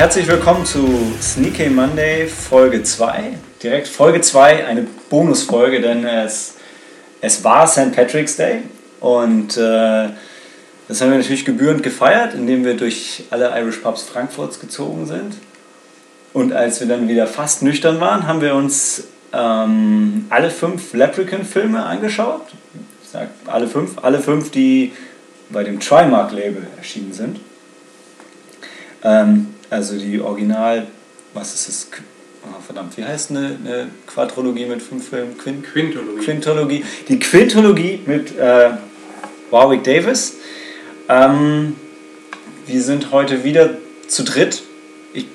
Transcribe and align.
Herzlich 0.00 0.28
willkommen 0.28 0.64
zu 0.64 1.12
Sneaky 1.20 1.68
Monday 1.68 2.26
Folge 2.26 2.82
2. 2.82 3.34
Direkt 3.62 3.86
Folge 3.86 4.22
2, 4.22 4.64
eine 4.66 4.86
Bonusfolge, 5.10 5.82
denn 5.82 6.06
es, 6.06 6.54
es 7.20 7.44
war 7.44 7.66
St. 7.66 7.92
Patrick's 7.94 8.36
Day 8.36 8.62
und 9.00 9.58
äh, 9.58 10.08
das 10.88 11.02
haben 11.02 11.10
wir 11.10 11.18
natürlich 11.18 11.44
gebührend 11.44 11.82
gefeiert, 11.82 12.32
indem 12.32 12.64
wir 12.64 12.78
durch 12.78 13.24
alle 13.28 13.50
Irish 13.60 13.76
Pubs 13.76 14.04
Frankfurts 14.04 14.58
gezogen 14.58 15.04
sind. 15.04 15.34
Und 16.32 16.54
als 16.54 16.80
wir 16.80 16.88
dann 16.88 17.06
wieder 17.06 17.26
fast 17.26 17.62
nüchtern 17.62 18.00
waren, 18.00 18.26
haben 18.26 18.40
wir 18.40 18.54
uns 18.54 19.04
ähm, 19.34 20.24
alle 20.30 20.48
fünf 20.48 20.94
Leprechaun-Filme 20.94 21.84
angeschaut. 21.84 22.46
Ich 23.04 23.10
sage 23.10 23.28
alle 23.44 23.68
fünf, 23.68 23.98
alle 24.02 24.20
fünf, 24.20 24.50
die 24.50 24.92
bei 25.50 25.62
dem 25.62 25.78
Trimark-Label 25.78 26.68
erschienen 26.78 27.12
sind. 27.12 27.38
Ähm, 29.04 29.48
also 29.70 29.96
die 29.96 30.20
Original, 30.20 30.86
was 31.32 31.54
ist 31.54 31.68
das? 31.68 31.88
Oh, 32.42 32.60
verdammt, 32.64 32.96
wie 32.96 33.04
heißt 33.04 33.30
eine, 33.30 33.56
eine 33.64 33.88
Quadrologie 34.06 34.66
mit 34.66 34.82
fünf 34.82 35.08
Filmen? 35.08 35.38
Quint 35.38 35.64
Quintologie. 35.64 36.24
Quintologie. 36.24 36.84
Die 37.08 37.18
Quintologie 37.18 38.00
mit 38.06 38.36
äh, 38.36 38.70
Warwick 39.50 39.84
Davis. 39.84 40.36
Ähm, 41.08 41.76
wir 42.66 42.82
sind 42.82 43.12
heute 43.12 43.44
wieder 43.44 43.70
zu 44.08 44.24
dritt. 44.24 44.62
Ich, 45.12 45.26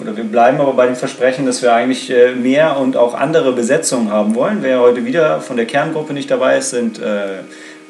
oder 0.00 0.16
wir 0.16 0.24
bleiben 0.24 0.60
aber 0.60 0.72
bei 0.72 0.86
dem 0.86 0.96
Versprechen, 0.96 1.46
dass 1.46 1.62
wir 1.62 1.72
eigentlich 1.74 2.10
äh, 2.10 2.34
mehr 2.34 2.78
und 2.78 2.96
auch 2.96 3.14
andere 3.14 3.52
Besetzungen 3.52 4.10
haben 4.10 4.34
wollen. 4.34 4.58
Wer 4.62 4.80
heute 4.80 5.04
wieder 5.04 5.40
von 5.40 5.56
der 5.56 5.66
Kerngruppe 5.66 6.12
nicht 6.12 6.30
dabei 6.30 6.58
ist, 6.58 6.70
sind 6.70 6.98
äh, 6.98 7.40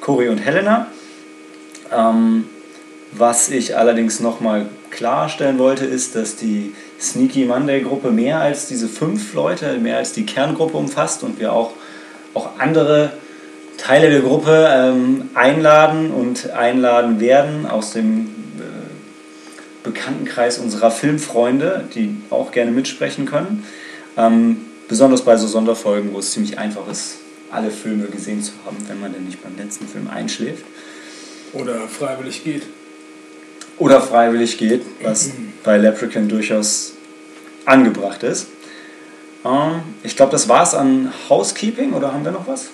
Cory 0.00 0.28
und 0.28 0.38
Helena. 0.38 0.88
Ähm, 1.96 2.46
was 3.12 3.48
ich 3.48 3.76
allerdings 3.76 4.20
nochmal 4.20 4.66
klarstellen 4.90 5.58
wollte, 5.58 5.84
ist, 5.84 6.14
dass 6.14 6.36
die 6.36 6.74
Sneaky 7.00 7.44
Monday 7.44 7.82
Gruppe 7.82 8.10
mehr 8.10 8.40
als 8.40 8.66
diese 8.66 8.88
fünf 8.88 9.34
Leute, 9.34 9.78
mehr 9.78 9.98
als 9.98 10.12
die 10.12 10.26
Kerngruppe 10.26 10.76
umfasst 10.76 11.22
und 11.22 11.38
wir 11.40 11.52
auch, 11.52 11.72
auch 12.34 12.58
andere 12.58 13.12
Teile 13.76 14.10
der 14.10 14.20
Gruppe 14.20 14.68
ähm, 14.72 15.30
einladen 15.34 16.10
und 16.10 16.50
einladen 16.50 17.20
werden 17.20 17.66
aus 17.66 17.92
dem 17.92 18.26
äh, 18.58 19.84
Bekanntenkreis 19.84 20.58
unserer 20.58 20.90
Filmfreunde, 20.90 21.84
die 21.94 22.16
auch 22.30 22.52
gerne 22.52 22.70
mitsprechen 22.70 23.26
können. 23.26 23.64
Ähm, 24.16 24.58
besonders 24.88 25.22
bei 25.22 25.36
so 25.36 25.46
Sonderfolgen, 25.46 26.14
wo 26.14 26.20
es 26.20 26.32
ziemlich 26.32 26.58
einfach 26.58 26.88
ist, 26.90 27.18
alle 27.50 27.70
Filme 27.70 28.06
gesehen 28.06 28.42
zu 28.42 28.52
haben, 28.64 28.76
wenn 28.88 29.00
man 29.00 29.12
denn 29.12 29.24
nicht 29.24 29.42
beim 29.42 29.56
letzten 29.56 29.86
Film 29.86 30.08
einschläft. 30.08 30.64
Oder 31.52 31.88
freiwillig 31.88 32.44
geht. 32.44 32.62
Oder 33.78 34.00
freiwillig 34.00 34.58
geht, 34.58 34.82
was 35.02 35.30
bei 35.64 35.76
Leprechaun 35.76 36.28
durchaus 36.28 36.94
angebracht 37.66 38.22
ist. 38.22 38.46
Ähm, 39.44 39.82
ich 40.02 40.16
glaube, 40.16 40.32
das 40.32 40.48
war's 40.48 40.74
an 40.74 41.12
Housekeeping 41.28 41.92
oder 41.92 42.12
haben 42.12 42.24
wir 42.24 42.32
noch 42.32 42.46
was? 42.46 42.68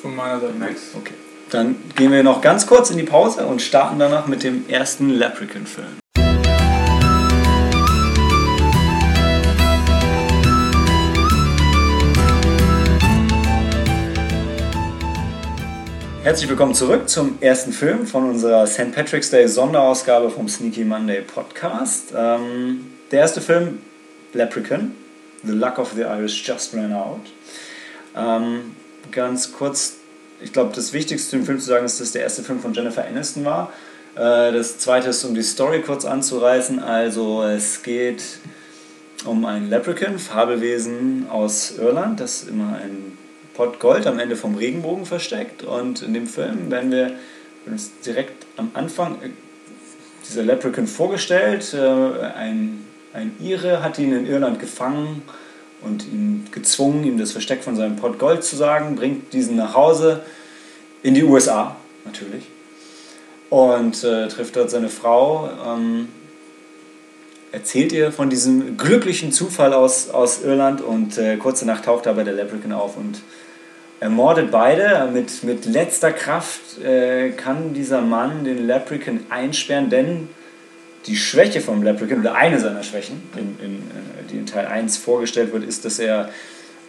Von 0.00 0.16
meiner 0.16 0.40
Seite 0.40 0.54
nichts. 0.58 0.82
Okay. 0.96 1.14
Dann 1.50 1.76
gehen 1.94 2.10
wir 2.10 2.22
noch 2.22 2.40
ganz 2.40 2.66
kurz 2.66 2.90
in 2.90 2.96
die 2.96 3.02
Pause 3.04 3.46
und 3.46 3.60
starten 3.62 3.98
danach 3.98 4.26
mit 4.26 4.42
dem 4.42 4.68
ersten 4.68 5.10
Leprechaun-Film. 5.10 6.01
Herzlich 16.22 16.48
willkommen 16.48 16.72
zurück 16.72 17.08
zum 17.08 17.38
ersten 17.40 17.72
Film 17.72 18.06
von 18.06 18.30
unserer 18.30 18.64
St. 18.68 18.92
Patrick's 18.94 19.30
Day 19.30 19.48
Sonderausgabe 19.48 20.30
vom 20.30 20.48
Sneaky 20.48 20.84
Monday 20.84 21.20
Podcast. 21.20 22.14
Ähm, 22.16 22.92
der 23.10 23.22
erste 23.22 23.40
Film, 23.40 23.80
Leprechaun, 24.32 24.92
The 25.42 25.50
Luck 25.50 25.80
of 25.80 25.94
the 25.96 26.02
Irish 26.02 26.46
Just 26.46 26.76
Ran 26.76 26.92
Out. 26.92 27.22
Ähm, 28.16 28.76
ganz 29.10 29.50
kurz, 29.50 29.94
ich 30.40 30.52
glaube, 30.52 30.72
das 30.72 30.92
Wichtigste 30.92 31.38
zu 31.38 31.44
Film 31.44 31.58
zu 31.58 31.66
sagen 31.66 31.86
ist, 31.86 32.00
dass 32.00 32.12
der 32.12 32.22
erste 32.22 32.44
Film 32.44 32.60
von 32.60 32.72
Jennifer 32.72 33.04
Aniston 33.04 33.44
war. 33.44 33.72
Äh, 34.14 34.52
das 34.52 34.78
zweite 34.78 35.08
ist, 35.08 35.24
um 35.24 35.34
die 35.34 35.42
Story 35.42 35.82
kurz 35.82 36.04
anzureißen. 36.04 36.78
Also 36.78 37.42
es 37.42 37.82
geht 37.82 38.22
um 39.24 39.44
ein 39.44 39.68
Leprechaun, 39.68 40.20
Fabelwesen 40.20 41.26
aus 41.28 41.76
Irland, 41.76 42.20
das 42.20 42.44
immer 42.44 42.78
ein 42.80 43.18
Pot 43.54 43.80
Gold 43.80 44.06
am 44.06 44.18
Ende 44.18 44.36
vom 44.36 44.54
Regenbogen 44.54 45.06
versteckt. 45.06 45.62
Und 45.62 46.02
in 46.02 46.14
dem 46.14 46.26
Film 46.26 46.70
werden 46.70 46.90
wir 46.90 47.12
uns 47.66 47.92
direkt 48.04 48.46
am 48.56 48.70
Anfang 48.74 49.16
äh, 49.22 49.30
dieser 50.28 50.42
Leprechaun 50.42 50.86
vorgestellt. 50.86 51.74
Äh, 51.74 51.78
ein, 51.78 52.84
ein 53.12 53.32
Ire 53.40 53.82
hat 53.82 53.98
ihn 53.98 54.12
in 54.12 54.26
Irland 54.26 54.58
gefangen 54.58 55.22
und 55.82 56.06
ihn 56.06 56.46
gezwungen, 56.52 57.04
ihm 57.04 57.18
das 57.18 57.32
Versteck 57.32 57.62
von 57.62 57.76
seinem 57.76 57.96
Pot 57.96 58.18
Gold 58.18 58.44
zu 58.44 58.56
sagen, 58.56 58.94
bringt 58.96 59.32
diesen 59.32 59.56
nach 59.56 59.74
Hause 59.74 60.22
in 61.02 61.14
die 61.14 61.24
USA 61.24 61.76
natürlich 62.04 62.44
und 63.50 64.02
äh, 64.02 64.28
trifft 64.28 64.56
dort 64.56 64.70
seine 64.70 64.88
Frau. 64.88 65.50
Ähm, 65.66 66.08
erzählt 67.52 67.92
ihr 67.92 68.10
von 68.12 68.30
diesem 68.30 68.78
glücklichen 68.78 69.30
Zufall 69.30 69.74
aus, 69.74 70.08
aus 70.08 70.42
Irland 70.42 70.80
und 70.80 71.18
äh, 71.18 71.36
kurz 71.36 71.60
danach 71.60 71.82
taucht 71.82 72.06
aber 72.06 72.24
der 72.24 72.32
Leprechaun 72.32 72.72
auf 72.72 72.96
und 72.96 73.20
ermordet 74.02 74.50
beide. 74.50 75.08
Mit, 75.12 75.44
mit 75.44 75.64
letzter 75.64 76.12
Kraft 76.12 76.80
äh, 76.82 77.30
kann 77.30 77.74
dieser 77.74 78.00
Mann 78.00 78.44
den 78.44 78.66
Leprechaun 78.66 79.20
einsperren, 79.30 79.90
denn 79.90 80.28
die 81.06 81.16
Schwäche 81.16 81.60
vom 81.60 81.82
Leprechaun, 81.82 82.20
oder 82.20 82.34
eine 82.34 82.58
seiner 82.58 82.82
Schwächen, 82.82 83.22
in, 83.36 83.64
in, 83.64 83.76
äh, 83.78 84.30
die 84.30 84.36
in 84.38 84.46
Teil 84.46 84.66
1 84.66 84.96
vorgestellt 84.98 85.52
wird, 85.52 85.64
ist, 85.64 85.84
dass 85.84 85.98
er 85.98 86.30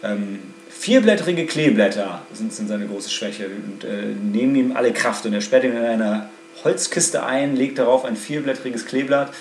ähm, 0.02 0.40
vierblättrige 0.68 1.46
Kleeblätter 1.46 2.22
sind, 2.32 2.52
sind 2.52 2.68
seine 2.68 2.86
große 2.86 3.10
Schwäche 3.10 3.46
und 3.46 3.84
äh, 3.84 4.06
nehmen 4.32 4.54
ihm 4.56 4.76
alle 4.76 4.92
Kraft 4.92 5.24
und 5.26 5.32
er 5.32 5.40
sperrt 5.40 5.64
ihn 5.64 5.72
in 5.72 5.84
einer 5.84 6.28
Holzkiste 6.62 7.24
ein, 7.24 7.56
legt 7.56 7.78
darauf 7.78 8.04
ein 8.04 8.16
vierblättriges 8.16 8.86
Kleeblatt 8.86 9.32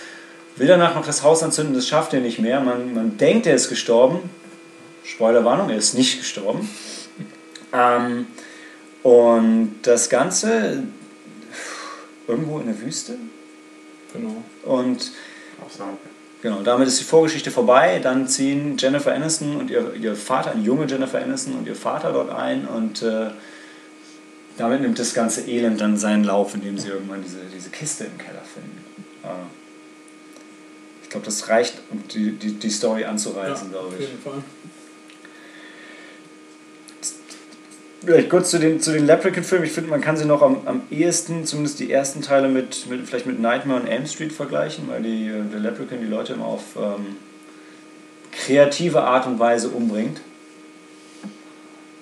will 0.56 0.68
danach 0.68 0.96
noch 0.96 1.06
das 1.06 1.24
Haus 1.24 1.44
anzünden, 1.44 1.74
das 1.74 1.88
schafft 1.88 2.14
er 2.14 2.20
nicht 2.20 2.40
mehr. 2.40 2.60
Man, 2.60 2.94
man 2.94 3.18
denkt, 3.18 3.48
er 3.48 3.56
ist 3.56 3.70
gestorben. 3.70 4.30
Spoilerwarnung, 5.04 5.70
er 5.70 5.78
ist 5.78 5.96
nicht 5.96 6.20
gestorben. 6.20 6.70
Ähm, 7.74 8.28
und 9.02 9.80
das 9.82 10.10
Ganze 10.10 10.84
irgendwo 12.28 12.60
in 12.60 12.68
der 12.68 12.80
Wüste. 12.80 13.16
Genau. 14.14 14.44
Und 14.64 15.12
genau, 16.42 16.62
damit 16.62 16.88
ist 16.88 17.00
die 17.00 17.04
Vorgeschichte 17.04 17.52
vorbei. 17.52 18.00
Dann 18.00 18.28
ziehen 18.28 18.78
Jennifer 18.78 19.14
Aniston 19.14 19.58
und 19.58 19.70
ihr, 19.70 19.94
ihr 19.96 20.16
Vater, 20.16 20.52
eine 20.52 20.62
junge 20.62 20.86
Jennifer 20.86 21.22
Aniston 21.22 21.56
und 21.56 21.68
ihr 21.68 21.76
Vater 21.76 22.14
dort 22.14 22.30
ein. 22.30 22.68
Und 22.68 23.02
äh, 23.02 23.32
damit 24.58 24.82
nimmt 24.82 25.00
das 25.00 25.14
ganze 25.14 25.42
Elend 25.48 25.82
dann 25.82 25.98
seinen 25.98 26.24
Lauf, 26.24 26.54
indem 26.54 26.78
sie 26.78 26.90
irgendwann 26.90 27.24
diese, 27.24 27.40
diese 27.54 27.70
Kiste 27.70 28.06
im 28.06 28.18
Keller 28.18 28.44
finden. 28.54 28.84
Äh, 29.24 29.28
ich 31.02 31.10
glaube, 31.10 31.26
das 31.26 31.50
reicht, 31.50 31.76
um 31.90 32.08
die, 32.08 32.32
die, 32.34 32.54
die 32.54 32.70
Story 32.70 33.04
anzureißen, 33.06 33.68
ja, 33.68 33.80
glaube 33.80 33.88
auf 33.88 34.00
ich. 34.00 34.08
jeden 34.08 34.22
Fall. 34.22 34.44
Vielleicht 38.06 38.30
kurz 38.30 38.50
zu 38.50 38.60
den, 38.60 38.82
zu 38.82 38.92
den 38.92 39.06
Leprechaun-Filmen. 39.06 39.66
Ich 39.66 39.72
finde, 39.72 39.90
man 39.90 40.02
kann 40.02 40.18
sie 40.18 40.26
noch 40.26 40.42
am, 40.42 40.58
am 40.66 40.82
ehesten, 40.92 41.46
zumindest 41.46 41.80
die 41.80 41.92
ersten 41.92 42.22
Teile, 42.22 42.50
mit, 42.50 42.88
mit, 42.90 43.08
vielleicht 43.08 43.26
mit 43.26 43.40
Nightmare 43.40 43.80
und 43.80 43.88
Elm 43.88 44.06
Street 44.06 44.34
vergleichen, 44.34 44.90
weil 44.90 45.02
die, 45.04 45.28
äh, 45.28 45.42
der 45.52 45.60
Leprechaun 45.62 46.00
die 46.02 46.08
Leute 46.08 46.34
immer 46.34 46.46
auf 46.46 46.64
ähm, 46.76 47.16
kreative 48.32 49.02
Art 49.04 49.26
und 49.28 49.40
Weise 49.40 49.70
umbringt. 49.70 50.20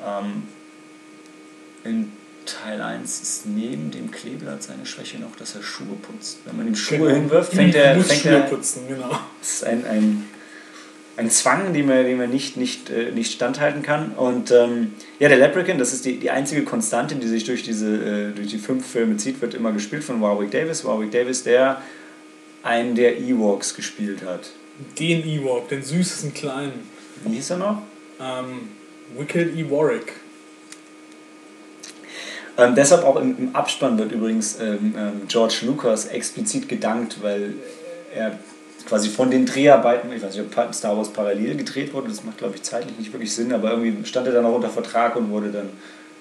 Ähm, 0.03 0.43
in 1.83 2.11
Teil 2.45 2.81
1 2.81 3.21
ist 3.21 3.45
neben 3.45 3.91
dem 3.91 4.09
Kleeblatt 4.09 4.63
seine 4.63 4.85
Schwäche 4.85 5.19
noch, 5.19 5.35
dass 5.35 5.55
er 5.55 5.61
Schuhe 5.61 5.95
putzt. 6.01 6.39
Wenn 6.45 6.57
man 6.57 6.67
ihm 6.67 6.75
Schuhe 6.75 6.97
Genau. 6.97 7.09
hinwirft, 7.11 7.53
fängt 7.53 7.75
er, 7.75 7.99
fängt 8.01 8.21
Schuhe 8.21 8.31
er 8.31 8.41
putzen, 8.41 8.87
genau. 8.87 9.09
das 9.39 9.53
ist 9.53 9.63
ein, 9.65 9.85
ein, 9.85 10.25
ein 11.17 11.29
Zwang, 11.29 11.73
den 11.73 11.87
man, 11.87 12.03
den 12.05 12.17
man 12.17 12.29
nicht, 12.29 12.57
nicht, 12.57 12.89
äh, 12.89 13.11
nicht 13.11 13.33
standhalten 13.33 13.83
kann. 13.83 14.11
Und 14.11 14.51
ähm, 14.51 14.93
ja, 15.19 15.29
der 15.29 15.37
Leprechaun, 15.37 15.77
das 15.77 15.93
ist 15.93 16.05
die, 16.05 16.17
die 16.17 16.29
einzige 16.29 16.63
Konstante, 16.63 17.15
die 17.15 17.27
sich 17.27 17.43
durch, 17.43 17.63
diese, 17.63 17.95
äh, 17.95 18.35
durch 18.35 18.47
die 18.47 18.57
fünf 18.57 18.85
Filme 18.85 19.17
zieht, 19.17 19.41
wird 19.41 19.53
immer 19.53 19.71
gespielt 19.71 20.03
von 20.03 20.21
Warwick 20.21 20.51
Davis. 20.51 20.85
Warwick 20.85 21.11
Davis, 21.11 21.43
der 21.43 21.81
einen 22.63 22.95
der 22.95 23.19
Ewoks 23.19 23.75
gespielt 23.75 24.23
hat. 24.25 24.51
Den 24.97 25.27
Ewok, 25.27 25.69
den 25.69 25.83
süßesten 25.83 26.33
kleinen. 26.33 26.73
Wie 27.23 27.35
hieß 27.35 27.51
er 27.51 27.57
noch? 27.57 27.81
Ähm, 28.19 28.69
Wicked 29.17 29.55
E. 29.55 29.69
Warwick. 29.69 30.13
Ähm, 32.57 32.75
deshalb 32.75 33.03
auch 33.03 33.15
im, 33.17 33.37
im 33.37 33.55
Abspann 33.55 33.97
wird 33.97 34.11
übrigens 34.11 34.59
ähm, 34.59 34.93
ähm, 34.97 35.21
George 35.27 35.59
Lucas 35.63 36.05
explizit 36.05 36.69
gedankt, 36.69 37.17
weil 37.21 37.53
er 38.13 38.39
quasi 38.85 39.09
von 39.09 39.31
den 39.31 39.45
Dreharbeiten, 39.45 40.11
ich 40.11 40.21
weiß 40.21 40.35
nicht, 40.35 40.57
ob 40.57 40.73
Star 40.75 40.97
Wars 40.97 41.09
parallel 41.09 41.55
gedreht 41.55 41.93
wurde, 41.93 42.09
das 42.09 42.23
macht 42.23 42.37
glaube 42.37 42.55
ich 42.55 42.63
zeitlich 42.63 42.97
nicht 42.97 43.11
wirklich 43.13 43.33
Sinn, 43.33 43.53
aber 43.53 43.71
irgendwie 43.71 44.05
stand 44.05 44.27
er 44.27 44.33
dann 44.33 44.45
auch 44.45 44.55
unter 44.55 44.69
Vertrag 44.69 45.15
und 45.15 45.29
wurde 45.29 45.51
dann 45.51 45.69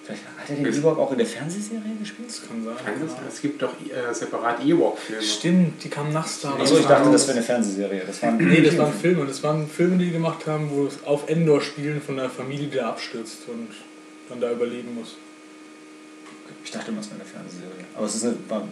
Vielleicht 0.02 0.24
hat 0.24 0.48
er 0.48 0.56
den 0.56 0.82
Ewok 0.82 0.98
auch 0.98 1.12
in 1.12 1.18
der 1.18 1.26
Fernsehserie 1.26 1.94
gespielt? 2.00 2.28
Das 2.28 2.48
kann 2.48 2.64
sein. 2.64 2.74
Kann 2.84 2.94
das 3.06 3.12
ja. 3.12 3.22
Es 3.28 3.40
gibt 3.40 3.62
doch 3.62 3.72
äh, 3.72 4.12
separat 4.14 4.64
Ewok-Filme. 4.64 5.22
Stimmt, 5.22 5.84
die 5.84 5.88
kamen 5.88 6.12
nach 6.12 6.26
Star 6.26 6.52
Wars. 6.52 6.62
Achso, 6.62 6.78
ich 6.80 6.86
dachte, 6.86 7.12
das 7.12 7.26
wäre 7.28 7.36
eine 7.36 7.46
Fernsehserie. 7.46 8.02
Das 8.06 8.22
waren 8.22 8.36
Nee, 8.38 8.62
das 8.62 8.78
waren 8.78 8.92
Filme. 8.92 9.26
Das 9.26 9.42
waren 9.42 9.68
Filme, 9.68 9.98
die 9.98 10.10
gemacht 10.10 10.46
haben, 10.46 10.70
wo 10.70 10.86
es 10.86 11.04
auf 11.04 11.28
Endor 11.28 11.60
spielen 11.60 12.00
von 12.00 12.18
einer 12.18 12.30
Familie, 12.30 12.68
die 12.68 12.76
da 12.78 12.88
abstürzt 12.88 13.48
und 13.48 13.68
dann 14.28 14.40
da 14.40 14.50
überleben 14.50 14.94
muss. 14.94 15.16
Ich 16.64 16.70
dachte 16.70 16.90
immer, 16.90 17.00
es 17.00 17.06
wäre 17.10 17.20
eine 17.20 17.28
Fernsehserie. 17.28 17.84
Aber 17.94 18.06
es 18.06 18.14
ist 18.14 18.24
eine, 18.24 18.34
war, 18.48 18.62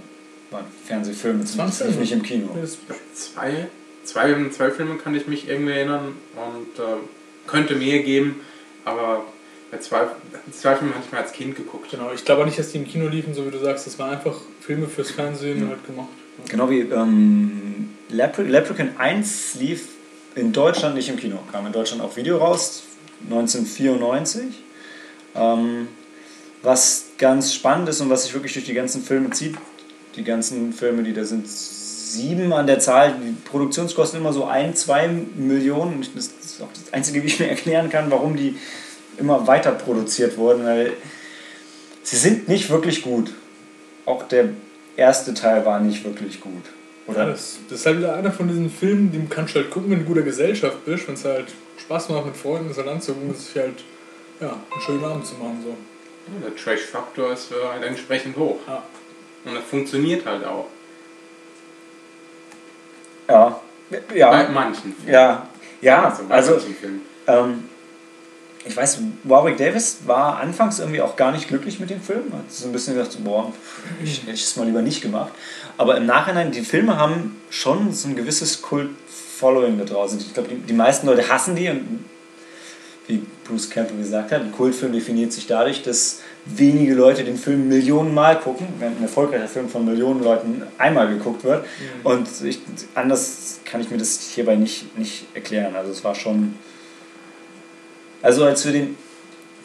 war 0.50 0.60
ein 0.60 0.66
Fernsehfilm, 0.86 1.46
Filme. 1.46 2.00
nicht 2.00 2.12
im 2.12 2.22
Kino. 2.22 2.48
Zwei, 3.14 3.68
zwei, 4.08 4.34
zwei 4.50 4.70
Filme 4.70 4.96
kann 4.96 5.14
ich 5.14 5.26
mich 5.26 5.48
irgendwie 5.48 5.72
erinnern 5.72 6.14
und 6.34 6.78
äh, 6.82 6.96
könnte 7.46 7.74
mehr 7.76 8.00
geben, 8.00 8.40
aber 8.84 9.24
bei 9.70 9.78
zwei, 9.78 10.06
zwei 10.52 10.76
Filmen 10.76 10.94
hatte 10.94 11.04
ich 11.06 11.12
mal 11.12 11.22
als 11.22 11.32
Kind 11.32 11.56
geguckt. 11.56 11.90
Genau, 11.90 12.10
ich 12.14 12.24
glaube 12.24 12.42
auch 12.42 12.46
nicht, 12.46 12.58
dass 12.58 12.72
die 12.72 12.78
im 12.78 12.86
Kino 12.86 13.08
liefen, 13.08 13.34
so 13.34 13.46
wie 13.46 13.50
du 13.50 13.58
sagst. 13.58 13.86
Das 13.86 13.98
waren 13.98 14.10
einfach 14.10 14.40
Filme 14.60 14.86
fürs 14.86 15.10
Fernsehen 15.10 15.62
Ja. 15.62 15.68
halt 15.68 15.86
gemacht. 15.86 16.08
Genau 16.48 16.70
wie 16.70 16.80
ähm, 16.80 17.90
Lepre 18.08 18.42
Leprechaun 18.44 18.90
1 18.96 19.56
lief 19.56 19.88
in 20.34 20.52
Deutschland 20.52 20.94
nicht 20.94 21.08
im 21.08 21.16
Kino. 21.16 21.38
Kam 21.52 21.66
in 21.66 21.72
Deutschland 21.72 22.00
auf 22.02 22.16
Video 22.16 22.38
raus, 22.38 22.84
1994. 23.28 24.44
Ähm, 25.34 25.88
was 26.62 27.06
ganz 27.18 27.54
spannend 27.54 27.88
ist 27.88 28.00
und 28.00 28.08
was 28.10 28.24
sich 28.24 28.34
wirklich 28.34 28.52
durch 28.54 28.64
die 28.64 28.74
ganzen 28.74 29.02
Filme 29.02 29.30
zieht, 29.30 29.56
die 30.16 30.24
ganzen 30.24 30.72
Filme, 30.72 31.02
die 31.02 31.12
da 31.12 31.24
sind, 31.24 31.46
sieben 32.12 32.52
an 32.52 32.66
der 32.66 32.78
Zahl, 32.78 33.14
die 33.22 33.32
Produktionskosten 33.48 34.20
immer 34.20 34.32
so 34.32 34.44
ein, 34.44 34.74
zwei 34.74 35.08
Millionen. 35.08 36.04
Das 36.14 36.26
ist 36.26 36.62
auch 36.62 36.72
das 36.72 36.92
Einzige, 36.92 37.22
wie 37.22 37.26
ich 37.26 37.38
mir 37.38 37.48
erklären 37.48 37.90
kann, 37.90 38.10
warum 38.10 38.36
die 38.36 38.56
immer 39.18 39.46
weiter 39.46 39.72
produziert 39.72 40.36
wurden, 40.36 40.64
weil 40.64 40.92
sie 42.02 42.16
sind 42.16 42.48
nicht 42.48 42.70
wirklich 42.70 43.02
gut. 43.02 43.32
Auch 44.06 44.22
der 44.28 44.50
erste 44.96 45.34
Teil 45.34 45.66
war 45.66 45.80
nicht 45.80 46.04
wirklich 46.04 46.40
gut. 46.40 46.62
Oder? 47.06 47.20
Ja, 47.20 47.30
das, 47.30 47.58
das 47.68 47.80
ist 47.80 47.86
halt 47.86 47.98
wieder 47.98 48.14
einer 48.14 48.32
von 48.32 48.48
diesen 48.48 48.70
Filmen, 48.70 49.10
den 49.10 49.28
kannst 49.28 49.54
du 49.54 49.60
halt 49.60 49.70
gucken, 49.70 49.90
wenn 49.90 49.98
du 49.98 50.04
in 50.04 50.08
guter 50.08 50.22
Gesellschaft 50.22 50.84
bist, 50.84 51.08
wenn 51.08 51.14
es 51.14 51.24
halt 51.24 51.46
Spaß 51.78 52.10
macht 52.10 52.26
mit 52.26 52.36
Freunden, 52.36 52.68
das 52.68 52.78
halt 52.78 52.88
anzugucken, 52.88 53.34
sich 53.34 53.56
halt 53.56 53.82
ja, 54.40 54.50
einen 54.50 54.82
schönen 54.84 55.04
Abend 55.04 55.26
zu 55.26 55.34
machen. 55.36 55.58
So. 55.62 55.70
Ja, 55.70 56.48
der 56.48 56.56
Trash-Faktor 56.56 57.32
ist 57.32 57.50
äh, 57.50 57.54
halt 57.72 57.82
entsprechend 57.82 58.36
hoch. 58.36 58.58
Ja. 58.66 58.82
Und 59.44 59.54
das 59.54 59.64
funktioniert 59.64 60.26
halt 60.26 60.44
auch. 60.44 60.66
Ja. 63.28 63.60
Bei 63.90 64.16
Ja. 64.16 64.48
manchen 64.52 64.94
Filmen. 64.94 65.08
Ja. 65.08 65.46
Ja, 65.80 66.04
Also 66.04 66.24
bei 66.24 66.34
also 66.34 66.58
ähm, 67.26 67.64
ich 68.64 68.76
weiß, 68.76 68.98
Warwick 69.24 69.56
Davis 69.56 69.98
war 70.06 70.38
anfangs 70.40 70.78
irgendwie 70.80 71.00
auch 71.00 71.14
gar 71.16 71.30
nicht 71.32 71.48
glücklich 71.48 71.78
mit 71.80 71.88
dem 71.90 72.00
Film. 72.02 72.24
Hat 72.32 72.50
so 72.50 72.66
ein 72.66 72.72
bisschen 72.72 72.94
gedacht, 72.94 73.16
boah, 73.24 73.52
ich 74.02 74.22
hätte 74.22 74.32
es 74.32 74.56
mal 74.56 74.66
lieber 74.66 74.82
nicht 74.82 75.00
gemacht. 75.00 75.32
Aber 75.76 75.96
im 75.96 76.06
Nachhinein, 76.06 76.50
die 76.50 76.62
Filme 76.62 76.98
haben 76.98 77.40
schon 77.50 77.92
so 77.92 78.08
ein 78.08 78.16
gewisses 78.16 78.60
Kult-Following 78.62 79.78
da 79.78 79.84
draußen. 79.84 80.18
Ich 80.18 80.34
glaube, 80.34 80.48
die, 80.48 80.56
die 80.56 80.72
meisten 80.72 81.06
Leute 81.06 81.28
hassen 81.28 81.54
die 81.54 81.68
und 81.68 82.04
wie 83.08 83.22
Bruce 83.44 83.68
Campbell 83.68 83.98
gesagt 83.98 84.30
hat, 84.30 84.42
ein 84.42 84.52
Kultfilm 84.52 84.92
definiert 84.92 85.32
sich 85.32 85.46
dadurch, 85.46 85.82
dass 85.82 86.20
wenige 86.44 86.94
Leute 86.94 87.24
den 87.24 87.36
Film 87.36 87.68
Millionen 87.68 88.14
Mal 88.14 88.38
gucken, 88.38 88.68
während 88.78 88.98
ein 89.00 89.02
erfolgreicher 89.02 89.48
Film 89.48 89.68
von 89.68 89.84
Millionen 89.84 90.22
Leuten 90.22 90.62
einmal 90.76 91.08
geguckt 91.08 91.42
wird. 91.44 91.64
Und 92.04 92.28
ich, 92.44 92.60
anders 92.94 93.60
kann 93.64 93.80
ich 93.80 93.90
mir 93.90 93.98
das 93.98 94.20
hierbei 94.34 94.56
nicht, 94.56 94.96
nicht 94.96 95.26
erklären. 95.34 95.74
Also 95.74 95.90
es 95.90 96.04
war 96.04 96.14
schon... 96.14 96.54
Also 98.20 98.44
als 98.44 98.64
wir 98.64 98.72
den, 98.72 98.96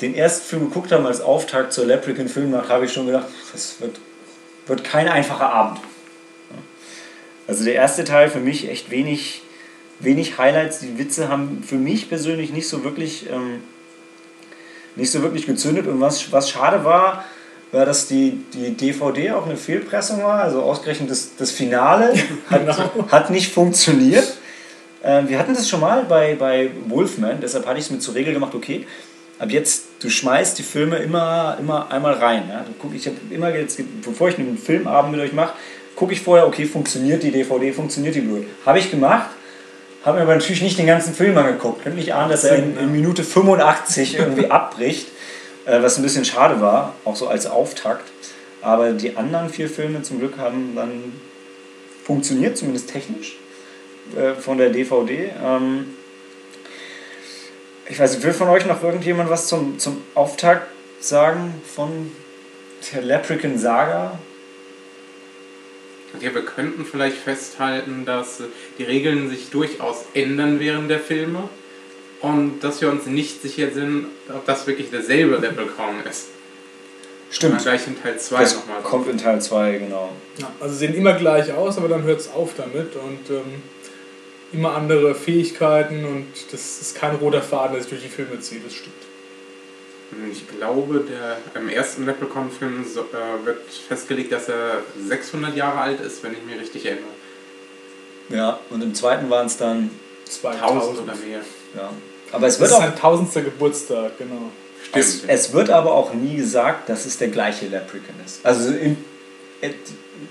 den 0.01 0.15
ersten 0.15 0.45
Film 0.45 0.69
geguckt 0.69 0.91
haben 0.91 1.05
als 1.05 1.21
Auftakt 1.21 1.73
zur 1.73 1.85
Leprechaun 1.85 2.27
Filmnacht, 2.27 2.69
habe 2.69 2.85
ich 2.85 2.93
schon 2.93 3.07
gedacht, 3.07 3.27
das 3.51 3.81
wird, 3.81 3.99
wird 4.67 4.83
kein 4.83 5.09
einfacher 5.09 5.49
Abend. 5.49 5.79
Also 7.47 7.65
der 7.65 7.75
erste 7.75 8.05
Teil 8.05 8.29
für 8.29 8.39
mich 8.39 8.69
echt 8.69 8.89
wenig, 8.89 9.41
wenig 9.99 10.37
Highlights. 10.37 10.79
Die 10.79 10.97
Witze 10.97 11.29
haben 11.29 11.63
für 11.65 11.75
mich 11.75 12.09
persönlich 12.09 12.51
nicht 12.51 12.67
so 12.67 12.83
wirklich, 12.83 13.29
ähm, 13.29 13.61
nicht 14.95 15.11
so 15.11 15.21
wirklich 15.21 15.45
gezündet. 15.45 15.87
Und 15.87 15.99
was, 16.01 16.31
was 16.31 16.49
schade 16.49 16.83
war, 16.83 17.25
war, 17.71 17.85
dass 17.85 18.07
die, 18.07 18.39
die 18.53 18.71
DVD 18.71 19.31
auch 19.31 19.45
eine 19.45 19.57
Fehlpressung 19.57 20.23
war. 20.23 20.41
Also 20.41 20.61
ausgerechnet 20.61 21.09
das, 21.09 21.35
das 21.37 21.51
Finale 21.51 22.13
hat, 22.49 22.61
Genau. 22.61 23.07
hat 23.11 23.29
nicht 23.29 23.51
funktioniert. 23.51 24.37
Ähm, 25.03 25.27
wir 25.27 25.39
hatten 25.39 25.53
das 25.53 25.67
schon 25.67 25.81
mal 25.81 26.03
bei, 26.03 26.35
bei 26.35 26.71
Wolfman, 26.87 27.39
deshalb 27.41 27.65
hatte 27.65 27.77
ich 27.77 27.85
es 27.85 27.91
mir 27.91 27.99
zur 27.99 28.15
Regel 28.15 28.33
gemacht, 28.33 28.55
okay, 28.55 28.87
ab 29.37 29.51
jetzt, 29.51 29.85
du 29.99 30.09
schmeißt 30.09 30.57
die 30.57 30.63
Filme 30.63 30.97
immer, 30.97 31.57
immer 31.59 31.91
einmal 31.91 32.13
rein. 32.13 32.43
Ja? 32.47 32.59
Du 32.61 32.71
guck, 32.79 32.95
ich 32.95 33.05
habe 33.07 33.17
immer 33.29 33.53
jetzt, 33.53 33.81
bevor 34.01 34.29
ich 34.29 34.37
einen 34.39 34.57
Filmabend 34.57 35.11
mit 35.11 35.19
euch 35.19 35.33
mache, 35.33 35.53
gucke 35.95 36.13
ich 36.13 36.21
vorher, 36.21 36.47
okay, 36.47 36.65
funktioniert 36.65 37.21
die 37.21 37.31
DVD, 37.31 37.73
funktioniert 37.73 38.15
die 38.15 38.21
Blu-ray. 38.21 38.45
Habe 38.65 38.79
ich 38.79 38.89
gemacht, 38.89 39.29
habe 40.03 40.17
mir 40.17 40.23
aber 40.23 40.35
natürlich 40.35 40.61
nicht 40.61 40.77
den 40.77 40.87
ganzen 40.87 41.13
Film 41.13 41.37
angeguckt. 41.37 41.83
Könnte 41.83 41.97
nicht 41.97 42.13
ahnen, 42.13 42.29
dass 42.29 42.43
er 42.43 42.57
in, 42.57 42.77
in 42.77 42.91
Minute 42.91 43.23
85 43.23 44.19
irgendwie 44.19 44.51
abbricht, 44.51 45.07
äh, 45.65 45.81
was 45.81 45.97
ein 45.97 46.03
bisschen 46.03 46.25
schade 46.25 46.61
war, 46.61 46.95
auch 47.05 47.15
so 47.15 47.27
als 47.27 47.45
Auftakt. 47.45 48.11
Aber 48.61 48.91
die 48.91 49.17
anderen 49.17 49.49
vier 49.49 49.69
Filme 49.69 50.01
zum 50.01 50.19
Glück 50.19 50.37
haben 50.37 50.73
dann 50.75 51.13
funktioniert, 52.03 52.57
zumindest 52.57 52.89
technisch, 52.89 53.37
äh, 54.17 54.33
von 54.33 54.57
der 54.57 54.69
DVD. 54.69 55.31
Ähm, 55.43 55.95
ich 57.89 57.99
weiß 57.99 58.13
nicht, 58.13 58.23
will 58.23 58.33
von 58.33 58.49
euch 58.49 58.65
noch 58.65 58.81
irgendjemand 58.83 59.29
was 59.29 59.47
zum, 59.47 59.79
zum 59.79 60.01
Auftakt 60.15 60.67
sagen 60.99 61.61
von 61.65 62.11
der 62.93 63.01
Leprechaun 63.01 63.57
Saga? 63.57 64.17
Ja, 66.19 66.33
wir 66.33 66.45
könnten 66.45 66.85
vielleicht 66.85 67.17
festhalten, 67.17 68.05
dass 68.05 68.39
äh, 68.39 68.43
die 68.77 68.83
Regeln 68.83 69.29
sich 69.29 69.49
durchaus 69.49 70.05
ändern 70.13 70.59
während 70.59 70.89
der 70.89 70.99
Filme 70.99 71.49
und 72.21 72.61
dass 72.61 72.81
wir 72.81 72.89
uns 72.91 73.05
nicht 73.05 73.41
sicher 73.41 73.71
sind, 73.71 74.07
ob 74.29 74.45
das 74.45 74.67
wirklich 74.67 74.89
derselbe 74.91 75.37
Leprechaun 75.37 75.95
ist. 76.09 76.27
Stimmt. 77.31 77.63
Gleich 77.63 77.87
in 77.87 77.99
Teil 78.01 78.19
2 78.19 78.39
Das 78.41 78.55
nochmal. 78.55 78.81
kommt 78.83 79.09
in 79.09 79.17
Teil 79.17 79.41
2, 79.41 79.77
genau. 79.79 80.11
Ja, 80.37 80.51
also 80.59 80.75
sehen 80.75 80.93
immer 80.93 81.13
gleich 81.13 81.51
aus, 81.51 81.77
aber 81.77 81.87
dann 81.87 82.03
hört 82.03 82.19
es 82.19 82.31
auf 82.31 82.51
damit 82.55 82.95
und 82.95 83.29
ähm, 83.35 83.63
immer 84.53 84.75
andere 84.75 85.15
Fähigkeiten 85.15 86.05
und 86.05 86.27
das 86.51 86.79
ist 86.79 86.95
kein 86.95 87.15
roter 87.15 87.41
Faden, 87.41 87.73
der 87.73 87.81
sich 87.81 87.89
durch 87.89 88.03
die 88.03 88.09
Filme 88.09 88.39
zieht, 88.39 88.63
das 88.63 88.75
stimmt. 88.75 88.93
Ich 90.31 90.47
glaube, 90.57 91.05
der, 91.07 91.37
im 91.61 91.69
ersten 91.69 92.05
Leprechaun-Film 92.05 92.85
so, 92.85 93.01
äh, 93.01 93.45
wird 93.45 93.61
festgelegt, 93.87 94.31
dass 94.31 94.49
er 94.49 94.81
600 95.07 95.55
Jahre 95.55 95.79
alt 95.79 95.99
ist, 96.01 96.23
wenn 96.23 96.33
ich 96.33 96.43
mich 96.43 96.59
richtig 96.59 96.85
erinnere. 96.85 97.05
Ja, 98.29 98.59
und 98.69 98.81
im 98.81 98.93
zweiten 98.95 99.29
waren 99.29 99.47
es 99.47 99.57
dann, 99.57 99.89
1000 100.43 101.01
oder 101.01 101.15
mehr. 101.15 101.39
ja. 101.75 101.89
Aber 102.31 102.47
es 102.47 102.53
Das 102.53 102.61
wird 102.61 102.71
ist 102.71 102.75
auch 102.75 102.81
sein 102.81 102.95
tausendster 102.95 103.41
Geburtstag, 103.43 104.17
genau. 104.17 104.49
Es, 104.93 105.17
Stimmt. 105.17 105.31
es 105.31 105.53
wird 105.53 105.69
aber 105.69 105.93
auch 105.93 106.13
nie 106.13 106.37
gesagt, 106.37 106.89
dass 106.89 107.05
es 107.05 107.17
der 107.17 107.27
gleiche 107.27 107.67
Leprechaun 107.67 108.15
ist. 108.25 108.43
Also 108.43 108.71
in, 108.71 108.97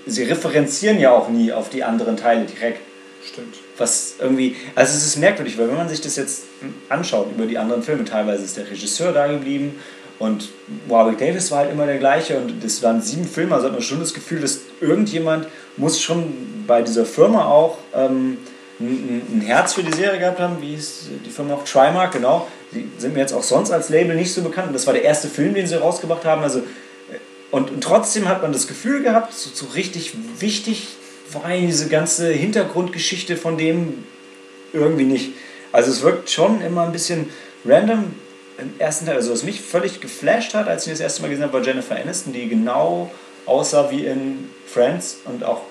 sie 0.05 0.23
referenzieren 0.23 0.99
ja 0.99 1.11
auch 1.11 1.29
nie 1.29 1.51
auf 1.53 1.69
die 1.69 1.83
anderen 1.83 2.17
Teile 2.17 2.45
direkt. 2.45 2.81
Stimmt. 3.25 3.55
Was 3.77 4.15
irgendwie, 4.19 4.55
also 4.75 4.95
es 4.95 5.05
ist 5.05 5.17
merkwürdig, 5.17 5.57
weil 5.57 5.69
wenn 5.69 5.77
man 5.77 5.89
sich 5.89 6.01
das 6.01 6.15
jetzt 6.15 6.43
anschaut 6.89 7.27
über 7.33 7.45
die 7.45 7.57
anderen 7.57 7.83
Filme, 7.83 8.03
teilweise 8.03 8.43
ist 8.43 8.57
der 8.57 8.69
Regisseur 8.69 9.13
da 9.13 9.27
geblieben 9.27 9.79
und 10.19 10.49
Warwick 10.87 11.17
Davis 11.17 11.49
war 11.51 11.59
halt 11.59 11.71
immer 11.71 11.85
der 11.85 11.97
gleiche 11.97 12.37
und 12.37 12.63
das 12.63 12.83
waren 12.83 13.01
sieben 13.01 13.25
Filme, 13.25 13.55
also 13.55 13.67
hat 13.67 13.73
man 13.73 13.81
schon 13.81 13.99
das 13.99 14.13
Gefühl, 14.13 14.41
dass 14.41 14.59
irgendjemand 14.81 15.47
muss 15.77 16.01
schon 16.01 16.65
bei 16.67 16.81
dieser 16.81 17.05
Firma 17.05 17.45
auch 17.45 17.77
ähm, 17.95 18.37
ein, 18.79 19.21
ein 19.31 19.41
Herz 19.41 19.73
für 19.73 19.83
die 19.83 19.95
Serie 19.95 20.19
gehabt 20.19 20.39
haben, 20.39 20.61
wie 20.61 20.75
hieß 20.75 21.09
die 21.25 21.29
Firma 21.29 21.55
auch? 21.55 21.63
Trimark, 21.63 22.11
genau. 22.11 22.47
Die 22.73 22.89
sind 22.97 23.13
mir 23.13 23.21
jetzt 23.21 23.33
auch 23.33 23.43
sonst 23.43 23.71
als 23.71 23.89
Label 23.89 24.15
nicht 24.15 24.33
so 24.33 24.41
bekannt 24.41 24.67
und 24.67 24.73
das 24.73 24.85
war 24.85 24.93
der 24.93 25.03
erste 25.03 25.27
Film, 25.27 25.53
den 25.53 25.67
sie 25.67 25.79
rausgebracht 25.79 26.25
haben, 26.25 26.41
also 26.43 26.61
und, 27.51 27.69
und 27.69 27.83
trotzdem 27.83 28.27
hat 28.27 28.41
man 28.41 28.51
das 28.51 28.67
Gefühl 28.67 29.03
gehabt, 29.03 29.33
so, 29.33 29.49
so 29.53 29.67
richtig 29.73 30.13
wichtig 30.39 30.87
war 31.35 31.49
diese 31.55 31.87
ganze 31.89 32.31
Hintergrundgeschichte 32.31 33.37
von 33.37 33.57
dem 33.57 34.03
irgendwie 34.73 35.05
nicht. 35.05 35.33
Also 35.71 35.91
es 35.91 36.01
wirkt 36.01 36.29
schon 36.29 36.61
immer 36.61 36.83
ein 36.83 36.91
bisschen 36.91 37.29
random 37.65 38.13
im 38.57 38.73
ersten 38.79 39.05
Teil. 39.05 39.15
Also 39.15 39.31
was 39.31 39.43
mich 39.43 39.61
völlig 39.61 40.01
geflasht 40.01 40.53
hat, 40.53 40.67
als 40.67 40.85
ich 40.85 40.93
das 40.93 40.99
erste 40.99 41.21
Mal 41.21 41.29
gesehen 41.29 41.43
habe, 41.43 41.53
war 41.53 41.63
Jennifer 41.63 41.95
Aniston, 41.95 42.33
die 42.33 42.47
genau 42.47 43.11
aussah 43.45 43.89
wie 43.91 44.05
in 44.05 44.49
Friends 44.65 45.17
und 45.25 45.43
auch 45.43 45.61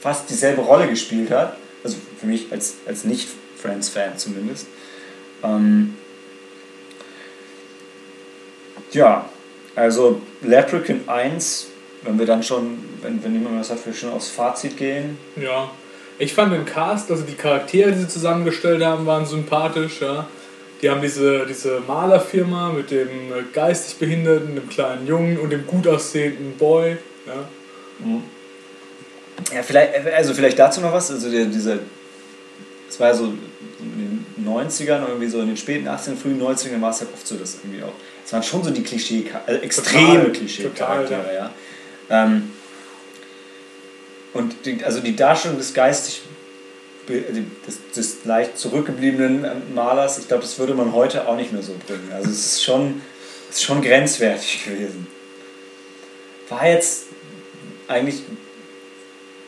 fast 0.00 0.28
dieselbe 0.30 0.62
Rolle 0.62 0.88
gespielt 0.88 1.30
hat. 1.30 1.56
Also 1.84 1.96
für 2.18 2.26
mich 2.26 2.46
als, 2.50 2.74
als 2.86 3.04
Nicht-Friends-Fan 3.04 4.18
zumindest. 4.18 4.66
Ähm 5.42 5.96
ja, 8.92 9.28
also 9.74 10.20
Leprechaun 10.42 11.02
1, 11.06 11.68
wenn 12.04 12.18
wir 12.18 12.26
dann 12.26 12.42
schon, 12.42 12.78
wenn, 13.02 13.22
wenn 13.22 13.34
jemand 13.34 13.60
was 13.60 13.70
hat, 13.70 13.84
wir 13.84 13.92
schon 13.92 14.12
aufs 14.12 14.28
Fazit 14.28 14.76
gehen. 14.76 15.18
Ja. 15.36 15.70
Ich 16.18 16.34
fand 16.34 16.52
den 16.52 16.64
Cast, 16.64 17.10
also 17.10 17.24
die 17.24 17.34
Charaktere, 17.34 17.92
die 17.92 18.00
sie 18.00 18.08
zusammengestellt 18.08 18.84
haben, 18.84 19.06
waren 19.06 19.26
sympathisch, 19.26 20.00
ja. 20.00 20.26
die 20.80 20.90
haben 20.90 21.00
diese, 21.00 21.46
diese 21.46 21.80
Malerfirma 21.80 22.70
mit 22.70 22.90
dem 22.90 23.08
geistig 23.52 23.96
Behinderten, 23.98 24.54
dem 24.54 24.68
kleinen 24.68 25.06
Jungen 25.06 25.38
und 25.38 25.50
dem 25.50 25.66
gut 25.66 25.86
aussehenden 25.86 26.56
Boy. 26.56 26.96
Ja. 27.26 27.48
Ja, 29.54 29.62
vielleicht, 29.62 29.94
also 30.14 30.34
vielleicht 30.34 30.58
dazu 30.58 30.80
noch 30.80 30.92
was. 30.92 31.10
Also 31.10 31.30
der, 31.30 31.46
dieser, 31.46 31.78
es 32.88 33.00
war 33.00 33.08
ja 33.08 33.14
so 33.14 33.24
in 33.24 34.24
den 34.36 34.46
90ern, 34.46 35.06
irgendwie 35.08 35.28
so 35.28 35.40
in 35.40 35.48
den 35.48 35.56
späten 35.56 35.88
18, 35.88 36.16
frühen 36.16 36.40
90ern 36.40 36.80
war 36.80 36.90
es 36.90 37.00
halt 37.00 37.10
oft 37.12 37.26
so, 37.26 37.36
dass 37.36 37.58
irgendwie 37.62 37.82
auch, 37.82 37.92
es 38.24 38.32
waren 38.32 38.42
schon 38.42 38.62
so 38.62 38.70
die 38.70 38.82
Klischee, 38.82 39.26
äh, 39.46 39.56
extreme 39.56 40.30
Klischee-Charaktere, 40.30 41.34
ja. 41.34 41.50
Ähm, 42.12 42.50
und 44.34 44.54
die, 44.64 44.84
also 44.84 45.00
die 45.00 45.16
Darstellung 45.16 45.58
des 45.58 45.74
geistig 45.74 46.22
be- 47.06 47.22
des, 47.66 47.78
des 47.96 48.24
leicht 48.24 48.58
zurückgebliebenen 48.58 49.44
ähm, 49.44 49.74
Malers, 49.74 50.18
ich 50.18 50.28
glaube, 50.28 50.42
das 50.42 50.58
würde 50.58 50.74
man 50.74 50.92
heute 50.92 51.26
auch 51.26 51.36
nicht 51.36 51.52
mehr 51.52 51.62
so 51.62 51.74
bringen. 51.86 52.10
Also 52.12 52.30
es 52.30 52.46
ist 52.46 52.64
schon, 52.64 53.02
es 53.50 53.56
ist 53.56 53.64
schon 53.64 53.82
grenzwertig 53.82 54.64
gewesen. 54.66 55.06
War 56.48 56.66
jetzt 56.68 57.06
eigentlich 57.88 58.22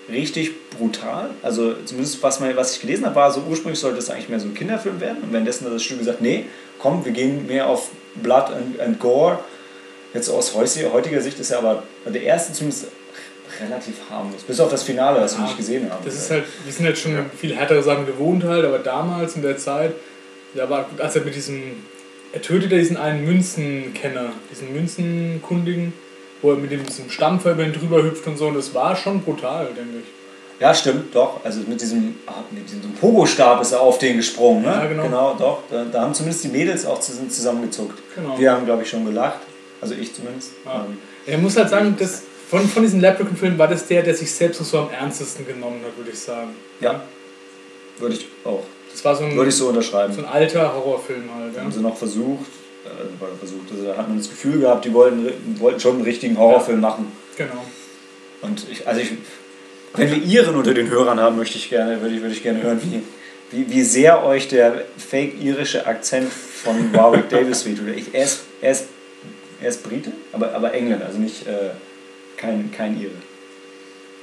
richtig 0.08 0.52
brutal. 0.70 1.30
Also 1.42 1.74
zumindest 1.84 2.22
was, 2.22 2.40
man, 2.40 2.54
was 2.56 2.74
ich 2.74 2.80
gelesen 2.80 3.06
habe, 3.06 3.14
war 3.14 3.30
so 3.32 3.42
ursprünglich 3.48 3.78
sollte 3.78 3.98
es 3.98 4.10
eigentlich 4.10 4.28
mehr 4.28 4.40
so 4.40 4.46
ein 4.46 4.54
Kinderfilm 4.54 5.00
werden. 5.00 5.22
Und 5.22 5.32
währenddessen 5.32 5.66
hat 5.66 5.72
das 5.72 5.82
Studio 5.82 6.04
gesagt, 6.04 6.20
nee, 6.20 6.46
komm, 6.78 7.04
wir 7.04 7.12
gehen 7.12 7.46
mehr 7.46 7.66
auf 7.68 7.90
Blood 8.16 8.50
and, 8.50 8.80
and 8.80 8.98
Gore. 9.00 9.38
Jetzt 10.14 10.28
aus 10.30 10.54
heutiger 10.54 11.20
Sicht 11.20 11.38
ist 11.40 11.50
er 11.50 11.58
aber 11.58 11.82
der 12.06 12.22
erste 12.22 12.52
zumindest 12.52 12.86
relativ 13.60 13.94
harmlos. 14.10 14.42
Bis 14.42 14.58
auf 14.60 14.70
das 14.70 14.82
Finale, 14.82 15.20
das 15.20 15.34
wir 15.34 15.40
Ja, 15.40 15.46
nicht 15.46 15.56
gesehen 15.56 15.90
haben. 15.90 16.04
Das 16.04 16.14
ist 16.14 16.30
halt, 16.30 16.44
wir 16.64 16.72
sind 16.72 16.86
jetzt 16.86 17.00
schon 17.00 17.12
Ja. 17.12 17.24
viel 17.36 17.54
härtere 17.54 17.82
Sachen 17.82 18.06
gewohnt 18.06 18.44
halt, 18.44 18.64
aber 18.64 18.78
damals 18.78 19.36
in 19.36 19.42
der 19.42 19.56
Zeit, 19.58 19.92
da 20.54 20.68
war, 20.70 20.86
als 20.98 21.16
er 21.16 21.22
mit 21.24 21.34
diesem, 21.34 21.62
er 22.32 22.42
tötet 22.42 22.70
ja 22.72 22.78
diesen 22.78 22.96
einen 22.96 23.24
Münzenkenner, 23.24 24.32
diesen 24.50 24.72
Münzenkundigen, 24.72 25.92
wo 26.42 26.50
er 26.52 26.56
mit 26.56 26.70
dem- 26.70 26.84
diesem 26.86 27.10
Stammverband 27.10 27.80
drüber 27.80 28.02
hüpft 28.02 28.26
und 28.26 28.36
so, 28.38 28.46
und 28.48 28.54
das 28.54 28.72
war 28.74 28.96
schon 28.96 29.22
brutal, 29.22 29.66
denke 29.66 29.98
ich. 30.00 30.60
Ja, 30.60 30.72
stimmt, 30.72 31.14
doch. 31.14 31.44
Also 31.44 31.60
mit 31.66 31.80
diesem, 31.80 32.14
ah, 32.26 32.34
mit 32.52 32.66
diesem 32.68 32.92
Pogo-Stab 33.00 33.60
ist 33.60 33.72
er 33.72 33.80
auf 33.80 33.98
den 33.98 34.16
gesprungen, 34.18 34.62
ne? 34.62 34.68
Ja, 34.68 34.86
genau. 34.86 35.34
doch. 35.36 35.62
Da, 35.68 35.84
da 35.90 36.02
haben 36.02 36.14
zumindest 36.14 36.44
die 36.44 36.48
Mädels 36.48 36.86
auch 36.86 37.00
zusammengezuckt. 37.00 38.00
Genau. 38.14 38.38
Wir 38.38 38.52
haben, 38.52 38.64
glaube 38.64 38.84
ich, 38.84 38.88
schon 38.88 39.04
gelacht. 39.04 39.40
Also 39.80 39.94
ich 39.94 40.14
zumindest. 40.14 40.52
Ja. 40.64 40.86
Ähm, 40.86 40.98
Er 41.26 41.38
muss 41.38 41.56
halt 41.56 41.68
sagen, 41.70 41.96
dass 41.98 42.22
von, 42.50 42.68
von 42.68 42.82
diesen 42.82 43.00
Leprechaun-Filmen 43.00 43.58
war 43.58 43.68
das 43.68 43.86
der, 43.86 44.02
der 44.02 44.14
sich 44.14 44.30
selbst 44.30 44.60
noch 44.60 44.66
so 44.66 44.78
am 44.78 44.90
ernstesten 44.90 45.46
genommen 45.46 45.80
hat, 45.84 45.96
würde 45.96 46.10
ich 46.10 46.18
sagen. 46.18 46.50
ja, 46.80 47.02
würde 47.98 48.14
ich 48.14 48.26
auch. 48.44 48.64
Das 48.92 49.04
war 49.04 49.16
so 49.16 49.24
ein, 49.24 49.36
Würde 49.36 49.48
ich 49.50 49.56
so 49.56 49.68
unterschreiben. 49.68 50.12
so 50.12 50.20
ein 50.20 50.28
alter 50.28 50.72
Horrorfilm 50.74 51.24
halt. 51.34 51.54
Ja. 51.56 51.62
haben 51.62 51.72
sie 51.72 51.80
noch 51.80 51.96
versucht, 51.96 52.46
äh, 52.84 53.20
war 53.20 53.28
versucht, 53.38 53.70
also 53.72 53.84
da 53.84 53.96
hat 53.96 54.08
man 54.08 54.18
das 54.18 54.28
Gefühl 54.30 54.60
gehabt, 54.60 54.84
die 54.84 54.92
wollten, 54.92 55.26
wollten 55.58 55.80
schon 55.80 55.94
einen 55.96 56.04
richtigen 56.04 56.38
Horrorfilm 56.38 56.80
machen. 56.80 57.10
Genau. 57.36 57.64
Und 58.42 58.66
ich, 58.70 58.86
also 58.86 59.00
ich, 59.00 59.12
wenn 59.96 60.10
wir 60.10 60.22
Iren 60.22 60.54
unter 60.56 60.74
den 60.74 60.90
Hörern 60.90 61.18
haben, 61.18 61.36
möchte 61.36 61.56
ich 61.58 61.70
gerne, 61.70 62.00
würde 62.02 62.14
ich, 62.14 62.20
würde 62.20 62.34
ich 62.34 62.42
gerne 62.42 62.62
hören, 62.62 62.80
wie, 62.82 63.02
wie, 63.56 63.70
wie 63.70 63.82
sehr 63.82 64.24
euch 64.24 64.48
der 64.48 64.84
fake-irische 64.96 65.86
Akzent 65.86 66.32
von 66.32 66.92
Warwick 66.94 67.28
Davis 67.30 67.64
wehtut. 67.66 67.88
Ich, 67.96 68.12
er, 68.14 68.24
ist, 68.24 68.40
er, 68.60 68.72
ist, 68.72 68.84
er 69.64 69.70
ist 69.70 69.82
Brite, 69.82 70.12
aber, 70.32 70.54
aber 70.54 70.74
Engländer, 70.74 71.06
also 71.06 71.18
nicht 71.18 71.46
äh, 71.46 71.70
kein, 72.36 72.70
kein 72.70 73.00
Ire. 73.00 73.10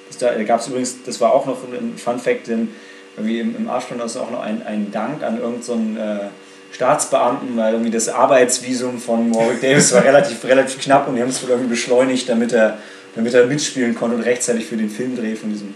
Das, 0.08 0.18
da 0.18 0.44
gab 0.44 0.60
es 0.60 0.68
übrigens, 0.68 1.04
das 1.04 1.20
war 1.20 1.34
auch 1.34 1.46
noch 1.46 1.58
ein 1.64 1.98
Fun 1.98 2.20
Fact, 2.20 2.48
denn 2.48 2.70
irgendwie 3.18 3.40
im, 3.40 3.56
im 3.56 3.70
Abspann 3.70 4.00
ist 4.00 4.18
auch 4.18 4.32
noch 4.32 4.42
ein, 4.42 4.62
ein 4.66 4.92
Dank 4.92 5.24
an 5.24 5.40
irgendeinen 5.40 5.96
so 5.96 6.02
äh, 6.02 6.30
Staatsbeamten, 6.74 7.58
weil 7.58 7.74
irgendwie 7.74 7.92
das 7.92 8.08
Arbeitsvisum 8.08 9.00
von 9.00 9.34
Warwick 9.34 9.62
Davis 9.62 9.92
war 9.94 10.04
relativ, 10.04 10.44
relativ 10.46 10.80
knapp 10.80 11.08
und 11.08 11.16
die 11.16 11.22
haben 11.22 11.30
es 11.30 11.42
wohl 11.44 11.50
irgendwie 11.50 11.72
beschleunigt, 11.72 12.30
damit 12.30 12.54
er, 12.54 12.78
damit 13.16 13.34
er 13.34 13.48
mitspielen 13.48 13.96
konnte 13.96 14.18
und 14.18 14.24
rechtzeitig 14.24 14.66
für 14.66 14.78
den 14.78 14.90
Filmdreh 14.90 15.36
von 15.36 15.50
diesem, 15.50 15.74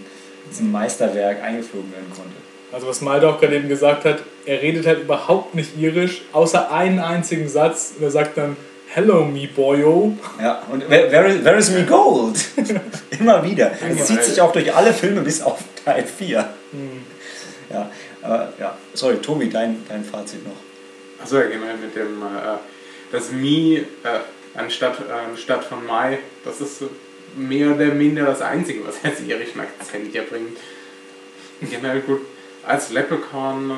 diesem 0.50 0.70
Meisterwerk 0.70 1.42
eingeflogen 1.42 1.92
werden 1.92 2.10
konnte. 2.14 2.36
Also 2.72 2.86
was 2.86 3.00
Malte 3.00 3.28
auch 3.28 3.40
gerade 3.40 3.56
eben 3.56 3.68
gesagt 3.68 4.04
hat, 4.04 4.22
er 4.44 4.62
redet 4.62 4.86
halt 4.86 5.00
überhaupt 5.00 5.54
nicht 5.54 5.78
irisch, 5.78 6.22
außer 6.32 6.70
einen 6.70 6.98
einzigen 6.98 7.48
Satz. 7.48 7.94
Und 7.96 8.04
er 8.04 8.10
sagt 8.10 8.36
dann, 8.36 8.56
Hello 8.96 9.26
me 9.26 9.46
boyo. 9.46 10.16
Ja, 10.40 10.62
und 10.72 10.88
where, 10.88 11.12
where, 11.12 11.58
is, 11.58 11.70
me 11.70 11.84
gold? 11.84 12.42
Immer 13.20 13.44
wieder. 13.44 13.70
Das 13.94 14.06
zieht 14.06 14.24
sich 14.24 14.40
auch 14.40 14.52
durch 14.52 14.74
alle 14.74 14.94
Filme 14.94 15.20
bis 15.20 15.42
auf 15.42 15.58
Teil 15.84 16.06
4. 16.06 16.48
Ja, 17.68 17.90
aber 18.22 18.54
ja, 18.58 18.78
sorry, 18.94 19.18
Tobi, 19.18 19.50
dein, 19.50 19.84
dein 19.86 20.02
Fazit 20.02 20.42
noch. 20.46 20.56
Achso, 21.22 21.36
ja, 21.38 21.46
generell 21.46 21.76
mit 21.76 21.94
dem, 21.94 22.22
äh, 22.22 22.56
das 23.12 23.32
Mi 23.32 23.76
äh, 23.76 24.58
anstatt, 24.58 24.98
äh, 25.00 25.28
anstatt 25.30 25.66
von 25.66 25.84
Mai, 25.84 26.18
das 26.42 26.62
ist 26.62 26.84
mehr 27.36 27.74
oder 27.74 27.88
minder 27.88 28.24
das 28.24 28.40
Einzige, 28.40 28.80
was 28.86 28.94
jetzt 29.02 29.20
irischen 29.28 29.60
Akzent 29.60 30.10
hier 30.10 30.22
bringt. 30.22 30.56
Generell 31.60 32.00
gut, 32.00 32.22
als 32.66 32.92
Leprechaun, 32.92 33.72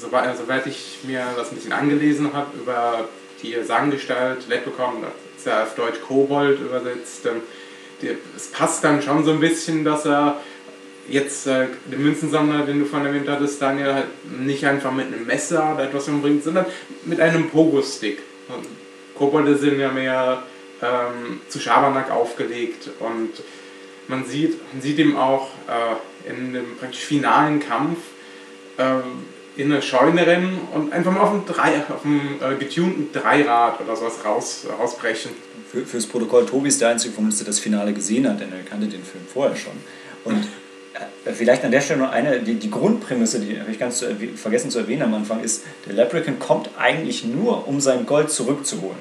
soweit, 0.00 0.38
soweit 0.38 0.68
ich 0.68 0.98
mir 1.02 1.24
das 1.36 1.50
ein 1.50 1.56
bisschen 1.56 1.72
angelesen 1.72 2.32
habe 2.32 2.56
über 2.56 3.08
die 3.42 3.56
Sanggestalt 3.62 4.48
Leprechaun, 4.48 5.02
das 5.02 5.12
ist 5.38 5.46
ja 5.46 5.62
auf 5.62 5.74
Deutsch 5.74 6.00
Kobold 6.00 6.60
übersetzt, 6.60 7.26
ähm, 7.26 7.42
es 8.36 8.48
passt 8.48 8.82
dann 8.82 9.00
schon 9.00 9.24
so 9.24 9.30
ein 9.30 9.40
bisschen, 9.40 9.84
dass 9.84 10.06
er 10.06 10.40
jetzt 11.08 11.46
äh, 11.46 11.66
den 11.86 12.02
Münzensammler, 12.02 12.64
den 12.64 12.80
du 12.80 12.84
vorhin 12.84 13.06
erwähnt 13.06 13.28
hattest, 13.28 13.60
Daniel, 13.62 13.94
halt 13.94 14.06
nicht 14.40 14.64
einfach 14.66 14.92
mit 14.92 15.06
einem 15.06 15.26
Messer 15.26 15.74
oder 15.74 15.84
etwas 15.84 16.08
umbringt, 16.08 16.44
sondern 16.44 16.66
mit 17.04 17.20
einem 17.20 17.48
Pogo-Stick. 17.50 18.20
Kobolde 19.14 19.56
sind 19.56 19.78
ja 19.78 19.90
mehr 19.90 20.42
ähm, 20.82 21.40
zu 21.48 21.60
Schabernack 21.60 22.10
aufgelegt. 22.10 22.90
Und 22.98 23.30
man 24.08 24.24
sieht, 24.24 24.60
man 24.72 24.82
sieht 24.82 24.98
ihm 24.98 25.16
auch 25.16 25.50
äh, 25.68 26.30
in 26.30 26.52
dem 26.52 26.76
praktisch 26.76 27.04
finalen 27.04 27.60
Kampf 27.60 27.98
ähm, 28.78 29.24
in 29.56 29.72
eine 29.72 29.82
Scheune 29.82 30.26
rennen 30.26 30.60
und 30.74 30.92
einfach 30.92 31.12
mal 31.12 31.20
auf 31.20 31.30
einem, 31.30 31.44
Drei, 31.46 31.82
auf 31.88 32.04
einem 32.04 32.38
äh, 32.40 32.56
getunten 32.56 33.12
Dreirad 33.12 33.80
oder 33.80 33.96
sowas 33.96 34.24
raus, 34.24 34.66
rausbrechen. 34.78 35.32
Für, 35.70 35.84
fürs 35.84 36.06
Protokoll, 36.06 36.46
Tobi 36.46 36.68
ist 36.68 36.80
der 36.80 36.88
Einzige 36.88 37.14
von 37.14 37.24
uns, 37.24 37.38
der 37.38 37.46
das 37.46 37.58
Finale 37.58 37.92
gesehen 37.92 38.28
hat, 38.28 38.40
denn 38.40 38.52
er 38.52 38.62
kannte 38.62 38.86
den 38.86 39.02
Film 39.04 39.24
vorher 39.32 39.56
schon. 39.56 39.72
Und 40.24 40.46
äh, 41.24 41.32
vielleicht 41.32 41.64
an 41.64 41.70
der 41.70 41.80
Stelle 41.80 42.00
noch 42.00 42.12
eine, 42.12 42.40
die, 42.40 42.54
die 42.54 42.70
Grundprämisse, 42.70 43.40
die 43.40 43.58
habe 43.60 43.70
ich 43.70 43.78
ganz 43.78 43.98
zu 43.98 44.06
vergessen 44.36 44.70
zu 44.70 44.78
erwähnen 44.78 45.02
am 45.02 45.14
Anfang, 45.14 45.42
ist, 45.42 45.64
der 45.86 45.94
Leprechaun 45.94 46.38
kommt 46.38 46.70
eigentlich 46.78 47.24
nur, 47.24 47.68
um 47.68 47.80
sein 47.80 48.06
Gold 48.06 48.30
zurückzuholen. 48.30 48.98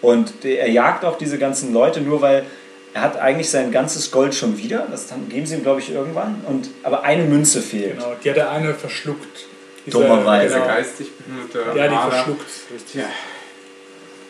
Und 0.00 0.44
der, 0.44 0.60
er 0.60 0.70
jagt 0.70 1.04
auch 1.04 1.18
diese 1.18 1.38
ganzen 1.38 1.72
Leute 1.72 2.00
nur, 2.00 2.20
weil 2.20 2.46
er 2.92 3.02
hat 3.02 3.18
eigentlich 3.18 3.50
sein 3.50 3.72
ganzes 3.72 4.10
Gold 4.10 4.34
schon 4.34 4.58
wieder. 4.58 4.86
Das 4.90 5.08
dann 5.08 5.28
geben 5.28 5.46
sie 5.46 5.56
ihm, 5.56 5.62
glaube 5.62 5.80
ich, 5.80 5.92
irgendwann. 5.92 6.42
Und, 6.46 6.70
aber 6.84 7.02
eine 7.02 7.24
Münze 7.24 7.60
fehlt. 7.60 7.98
Genau, 7.98 8.12
die 8.22 8.30
hat 8.30 8.36
der 8.36 8.50
eine 8.50 8.74
verschluckt. 8.74 9.46
Dummerweise. 9.92 10.54
Der 10.54 10.62
Genau. 10.62 10.74
geistig 10.74 11.08
behinderte 11.16 11.78
Ja, 11.78 11.88
die 11.88 12.10
verschluckt. 12.10 12.50
Richtig. 12.74 12.92
Tja. 12.92 13.04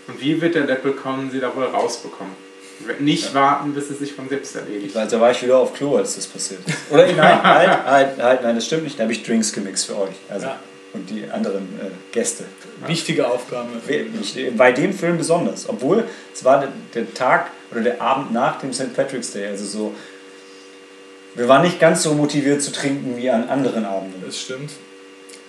Und 0.07 0.21
wie 0.21 0.41
wird 0.41 0.55
der 0.55 0.65
Leprechaun 0.65 1.31
sie 1.31 1.41
da 1.41 1.55
wohl 1.55 1.65
rausbekommen? 1.65 2.33
Nicht 2.99 3.33
warten, 3.35 3.73
bis 3.73 3.89
es 3.91 4.01
sich 4.01 4.13
von 4.13 4.29
selbst 4.29 4.57
erledigt. 4.57 4.97
Also, 4.97 5.17
da 5.17 5.23
war 5.23 5.31
ich 5.31 5.43
wieder 5.43 5.57
auf 5.59 5.73
Klo, 5.75 5.97
als 5.97 6.17
das 6.17 6.27
passiert 6.27 6.61
ist. 6.67 6.77
Oder 6.91 7.07
nein, 7.13 7.43
halt, 7.43 7.87
halt, 7.87 8.19
halt, 8.23 8.43
nein, 8.43 8.55
das 8.57 8.67
stimmt 8.67 8.83
nicht. 8.83 8.99
Da 8.99 9.05
habe 9.05 9.13
ich 9.13 9.23
Drinks 9.23 9.53
gemixt 9.53 9.87
für 9.87 9.97
euch. 9.99 10.15
Also, 10.29 10.47
Ja. 10.47 10.59
Und 10.93 11.11
die 11.11 11.29
anderen 11.29 11.65
äh, 11.81 11.91
Gäste. 12.13 12.45
Wichtige 12.87 13.27
Aufgabe. 13.27 13.69
Bei 14.57 14.71
dem 14.71 14.93
Film 14.93 15.19
besonders. 15.19 15.69
Obwohl, 15.69 16.05
es 16.33 16.45
war 16.45 16.61
der, 16.61 16.69
der 16.95 17.13
Tag 17.15 17.51
oder 17.73 17.81
der 17.81 18.01
Abend 18.01 18.33
nach 18.33 18.61
dem 18.61 18.73
St. 18.73 18.95
Patrick's 18.95 19.33
Day. 19.33 19.47
Also 19.49 19.65
so, 19.65 19.95
wir 21.35 21.49
waren 21.49 21.63
nicht 21.63 21.81
ganz 21.81 22.05
so 22.05 22.15
motiviert 22.15 22.63
zu 22.63 22.71
trinken 22.71 23.17
wie 23.17 23.29
an 23.29 23.49
anderen 23.49 23.85
Abenden. 23.85 24.23
Das 24.25 24.39
stimmt. 24.41 24.71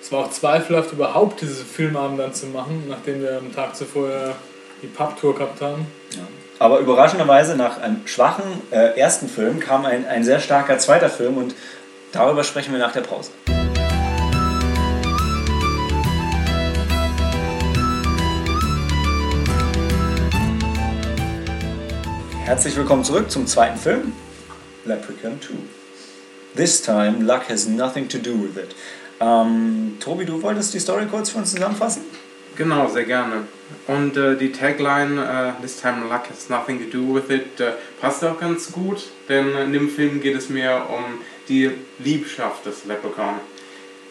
Es 0.05 0.11
war 0.11 0.25
auch 0.25 0.29
zweifelhaft, 0.29 0.91
überhaupt 0.91 1.41
diese 1.41 1.65
Filmabend 1.65 2.19
dann 2.19 2.31
zu 2.31 2.45
machen, 2.45 2.83
nachdem 2.87 3.23
wir 3.23 3.39
am 3.39 3.51
Tag 3.51 3.75
zuvor 3.75 4.35
die 4.83 4.85
Pub-Tour 4.85 5.33
gehabt 5.33 5.59
haben. 5.61 5.87
Ja. 6.11 6.19
Aber 6.59 6.77
überraschenderweise 6.77 7.55
nach 7.55 7.81
einem 7.81 8.05
schwachen 8.05 8.43
äh, 8.69 8.99
ersten 8.99 9.27
Film 9.27 9.59
kam 9.59 9.83
ein, 9.83 10.05
ein 10.05 10.23
sehr 10.23 10.39
starker 10.39 10.77
zweiter 10.77 11.09
Film 11.09 11.37
und 11.37 11.55
darüber 12.11 12.43
sprechen 12.43 12.71
wir 12.71 12.79
nach 12.79 12.91
der 12.91 13.01
Pause. 13.01 13.31
Herzlich 22.43 22.75
willkommen 22.75 23.03
zurück 23.03 23.31
zum 23.31 23.47
zweiten 23.47 23.79
Film, 23.79 24.13
Leprechaun 24.85 25.41
2. 25.41 25.53
This 26.55 26.83
time, 26.83 27.25
luck 27.25 27.49
has 27.49 27.67
nothing 27.67 28.07
to 28.07 28.19
do 28.19 28.33
with 28.33 28.55
it. 28.55 28.75
Ähm, 29.19 29.97
Tobi, 29.99 30.25
du 30.25 30.41
wolltest 30.41 30.73
die 30.73 30.79
Story 30.79 31.05
kurz 31.09 31.29
für 31.29 31.37
uns 31.37 31.51
zusammenfassen? 31.51 32.03
Genau, 32.55 32.87
sehr 32.87 33.03
gerne. 33.03 33.47
Und 33.87 34.15
äh, 34.15 34.37
die 34.37 34.51
Tagline, 34.51 35.55
äh, 35.57 35.61
This 35.61 35.81
time 35.81 36.07
luck 36.09 36.29
has 36.29 36.49
nothing 36.49 36.79
to 36.79 36.97
do 36.97 37.13
with 37.13 37.29
it, 37.29 37.59
äh, 37.59 37.73
passt 37.99 38.23
auch 38.23 38.39
ganz 38.39 38.71
gut, 38.71 39.07
denn 39.27 39.55
in 39.55 39.73
dem 39.73 39.89
Film 39.89 40.21
geht 40.21 40.35
es 40.35 40.49
mehr 40.49 40.89
um 40.89 41.03
die 41.49 41.71
Liebschaft 41.99 42.65
des 42.65 42.85
Leprechaun. 42.85 43.35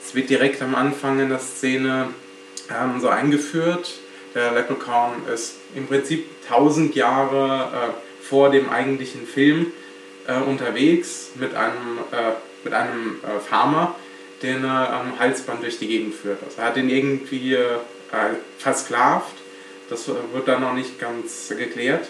Es 0.05 0.15
wird 0.15 0.29
direkt 0.29 0.61
am 0.61 0.75
Anfang 0.75 1.21
in 1.21 1.31
der 1.31 1.39
Szene 1.39 2.09
ähm, 2.71 3.01
so 3.01 3.09
eingeführt. 3.09 3.95
Der 4.35 4.53
Leprechaun 4.53 5.13
ist 5.33 5.57
im 5.75 5.87
Prinzip 5.87 6.27
1000 6.51 6.95
Jahre 6.95 7.69
äh, 7.73 8.25
vor 8.25 8.51
dem 8.51 8.69
eigentlichen 8.69 9.27
Film 9.27 9.73
äh, 10.27 10.39
unterwegs 10.39 11.31
mit 11.37 11.55
einem, 11.55 11.99
äh, 12.11 12.33
mit 12.65 12.73
einem 12.73 13.21
Farmer, 13.47 13.95
den 14.45 14.65
er 14.65 14.93
am 14.93 15.19
Halsband 15.19 15.63
durch 15.63 15.79
die 15.79 15.89
Gegend 15.89 16.15
führt. 16.15 16.43
Also 16.45 16.61
er 16.61 16.67
hat 16.67 16.77
ihn 16.77 16.89
irgendwie 16.89 17.55
äh, 17.55 17.79
versklavt. 18.59 19.35
Das 19.91 20.09
wird 20.09 20.47
dann 20.47 20.61
noch 20.61 20.75
nicht 20.75 21.01
ganz 21.01 21.49
geklärt. 21.49 22.09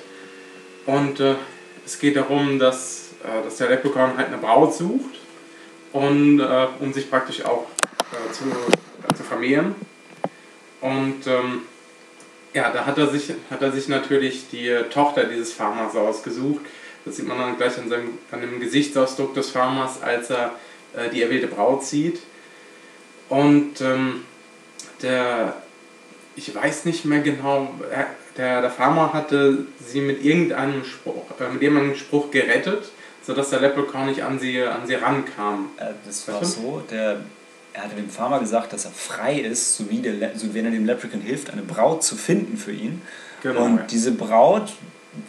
Und 0.87 1.21
äh, 1.21 1.37
es 1.87 1.99
geht 1.99 2.17
darum, 2.17 2.59
dass, 2.59 3.11
äh, 3.23 3.43
dass 3.43 3.57
der 3.57 3.71
Leprechaun 3.71 4.17
halt 4.17 4.29
eine 4.29 4.39
Braut 4.39 4.75
sucht, 4.75 5.15
und, 5.95 6.41
äh, 6.41 6.67
um 6.81 6.93
sich 6.93 7.09
praktisch 7.09 7.45
auch 7.45 7.67
äh, 8.13 8.33
zu, 8.33 8.45
zu 9.17 9.23
vermehren. 9.23 9.75
Und 10.81 11.27
ähm, 11.27 11.63
ja, 12.53 12.71
da 12.71 12.85
hat 12.85 12.99
er, 12.99 13.07
sich, 13.07 13.33
hat 13.51 13.63
er 13.63 13.73
sich 13.73 13.89
natürlich 13.89 14.51
die 14.51 14.71
Tochter 14.91 15.25
dieses 15.25 15.53
Farmers 15.53 15.97
ausgesucht. 15.97 16.63
Das 17.05 17.17
sieht 17.17 17.29
man 17.29 17.39
dann 17.39 17.57
gleich 17.57 17.79
an, 17.79 17.89
seinem, 17.89 18.19
an 18.31 18.41
dem 18.41 18.61
Gesichtsausdruck 18.61 19.35
des 19.35 19.51
Farmers, 19.51 20.03
als 20.03 20.31
er 20.31 20.53
äh, 20.97 21.11
die 21.11 21.23
erwählte 21.23 21.47
Braut 21.47 21.85
sieht. 21.85 22.21
Und 23.29 23.81
ähm, 23.81 24.25
der, 25.03 25.55
ich 26.37 26.55
weiß 26.55 26.85
nicht 26.85 27.05
mehr 27.05 27.21
genau, 27.21 27.75
der, 28.37 28.61
der 28.61 28.71
Farmer 28.71 29.13
hatte 29.13 29.67
sie 29.85 30.01
mit 30.01 30.25
irgendeinem 30.25 30.85
Spruch, 30.85 31.25
äh, 31.41 31.53
mit 31.53 31.63
irgendeinem 31.63 31.97
Spruch 31.97 32.31
gerettet, 32.31 32.91
sodass 33.23 33.51
der 33.51 33.61
Leprechaun 33.61 34.07
nicht 34.07 34.23
an 34.23 34.39
sie, 34.39 34.63
an 34.63 34.87
sie 34.87 34.95
rankam. 34.95 35.71
Äh, 35.79 35.93
das 36.07 36.29
war 36.29 36.45
so, 36.45 36.83
der, 36.91 37.21
er 37.73 37.83
hatte 37.83 37.97
dem 37.97 38.11
Farmer 38.11 38.41
gesagt, 38.41 38.73
dass 38.73 38.85
er 38.85 38.91
frei 38.91 39.41
ist, 39.41 39.77
so 39.77 39.91
wie, 39.91 40.01
der, 40.01 40.37
so 40.37 40.55
wenn 40.55 40.65
er 40.65 40.71
dem 40.71 40.85
Leprechaun 40.85 41.21
hilft, 41.21 41.51
eine 41.51 41.63
Braut 41.63 42.03
zu 42.03 42.17
finden 42.17 42.57
für 42.57 42.73
ihn. 42.73 43.03
Genau, 43.43 43.65
Und 43.65 43.77
ja. 43.77 43.83
diese 43.91 44.13
Braut 44.13 44.73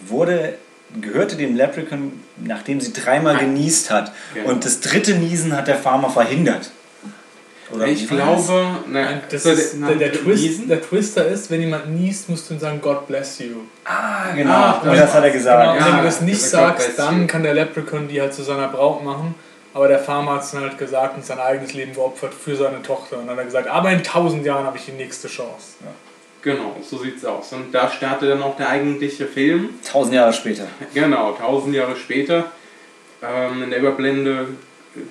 wurde 0.05 0.57
gehörte 1.01 1.35
dem 1.35 1.55
Leprechaun, 1.55 2.23
nachdem 2.37 2.81
sie 2.81 2.93
dreimal 2.93 3.37
genießt 3.37 3.91
hat. 3.91 4.11
Genau. 4.33 4.49
Und 4.49 4.65
das 4.65 4.79
dritte 4.79 5.15
Niesen 5.15 5.55
hat 5.55 5.67
der 5.67 5.77
Farmer 5.77 6.09
verhindert. 6.09 6.71
Oder 7.71 7.87
ich 7.87 8.07
glaube, 8.07 8.63
ne, 8.87 9.21
das 9.29 9.43
so 9.43 9.49
ist, 9.49 9.75
der, 9.81 9.95
der, 9.95 10.13
Twist, 10.13 10.69
der, 10.69 10.81
Twister 10.81 11.27
ist, 11.27 11.49
wenn 11.49 11.61
jemand 11.61 11.89
niest, 11.89 12.29
musst 12.29 12.49
du 12.49 12.53
ihm 12.53 12.59
sagen, 12.59 12.79
God 12.79 13.07
bless 13.07 13.39
you. 13.39 13.61
Ah, 13.85 14.33
genau. 14.35 14.51
Ah, 14.51 14.81
das, 14.83 14.99
das 14.99 15.13
hat 15.15 15.23
er 15.23 15.31
gesagt. 15.31 15.61
Genau. 15.61 15.75
Ja, 15.75 15.91
wenn 15.91 15.97
du 16.01 16.05
das 16.05 16.21
nicht 16.21 16.41
sagst, 16.41 16.97
dann 16.97 17.25
kann 17.25 17.41
der 17.41 17.55
Leprechaun 17.55 18.07
die 18.07 18.21
halt 18.21 18.33
zu 18.33 18.43
seiner 18.43 18.67
Braut 18.67 19.03
machen. 19.03 19.33
Aber 19.73 19.87
der 19.87 19.99
Farmer 19.99 20.35
hat 20.35 20.43
es 20.43 20.51
dann 20.51 20.61
halt 20.61 20.77
gesagt 20.77 21.17
und 21.17 21.25
sein 21.25 21.39
eigenes 21.39 21.73
Leben 21.73 21.93
geopfert 21.93 22.33
für 22.33 22.55
seine 22.55 22.81
Tochter. 22.81 23.17
Und 23.17 23.27
dann 23.27 23.31
hat 23.31 23.39
er 23.39 23.45
gesagt, 23.45 23.67
aber 23.67 23.91
in 23.91 24.03
tausend 24.03 24.45
Jahren 24.45 24.65
habe 24.65 24.77
ich 24.77 24.85
die 24.85 24.91
nächste 24.91 25.27
Chance. 25.27 25.73
Ja. 25.81 25.87
Genau, 26.45 26.75
so 26.87 26.99
sieht's 26.99 27.25
aus. 27.25 27.51
Und 27.53 27.73
da 27.73 27.89
startet 27.89 28.29
dann 28.29 28.43
auch 28.43 28.55
der 28.55 28.69
eigentliche 28.69 29.25
Film. 29.25 29.69
Tausend 29.83 30.13
Jahre 30.13 30.31
später. 30.31 30.67
Genau, 30.93 31.31
tausend 31.31 31.73
Jahre 31.73 31.95
später. 31.95 32.51
Ähm, 33.23 33.63
in 33.63 33.71
der 33.71 33.79
Überblende 33.79 34.49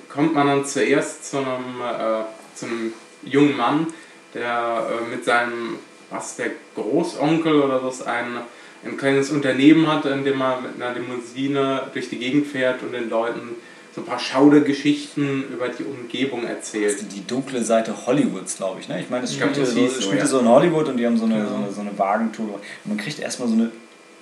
kommt 0.07 0.33
man 0.33 0.47
dann 0.47 0.65
zuerst 0.65 1.29
zu 1.29 1.39
einem, 1.39 1.81
äh, 1.81 2.23
zu 2.55 2.67
einem 2.67 2.93
jungen 3.23 3.57
Mann, 3.57 3.87
der 4.33 4.87
äh, 4.89 5.13
mit 5.13 5.25
seinem, 5.25 5.77
was, 6.09 6.37
der 6.37 6.51
Großonkel 6.73 7.61
oder 7.61 7.83
was, 7.83 8.01
ein, 8.01 8.37
ein 8.85 8.95
kleines 8.95 9.29
Unternehmen 9.29 9.91
hat, 9.91 10.05
in 10.05 10.23
dem 10.23 10.39
er 10.39 10.61
mit 10.61 10.81
einer 10.81 10.97
Limousine 10.97 11.89
durch 11.91 12.07
die 12.07 12.17
Gegend 12.17 12.47
fährt 12.47 12.81
und 12.81 12.93
den 12.93 13.09
Leuten 13.09 13.57
so 13.95 14.01
ein 14.01 14.07
paar 14.07 14.19
Schaudergeschichten 14.19 15.45
über 15.53 15.69
die 15.69 15.83
Umgebung 15.83 16.45
erzählt. 16.45 16.99
Die, 16.99 17.05
die 17.05 17.25
dunkle 17.25 17.63
Seite 17.63 18.05
Hollywoods, 18.05 18.57
glaube 18.57 18.81
ich. 18.81 18.89
Ne? 18.89 18.99
Ich 18.99 19.09
meine, 19.09 19.23
es 19.23 19.33
spielte, 19.33 19.65
so, 19.65 19.87
so, 19.87 20.01
spielte 20.01 20.17
ja. 20.17 20.25
so 20.25 20.39
in 20.39 20.49
Hollywood 20.49 20.89
und 20.89 20.97
die 20.97 21.05
haben 21.05 21.17
so 21.17 21.23
eine, 21.23 21.39
ja. 21.39 21.47
so 21.47 21.55
eine, 21.55 21.71
so 21.71 21.79
eine 21.79 21.97
Wagentour. 21.97 22.55
Und 22.55 22.85
man 22.85 22.97
kriegt 22.97 23.19
erstmal 23.19 23.47
so 23.47 23.53
eine, 23.53 23.71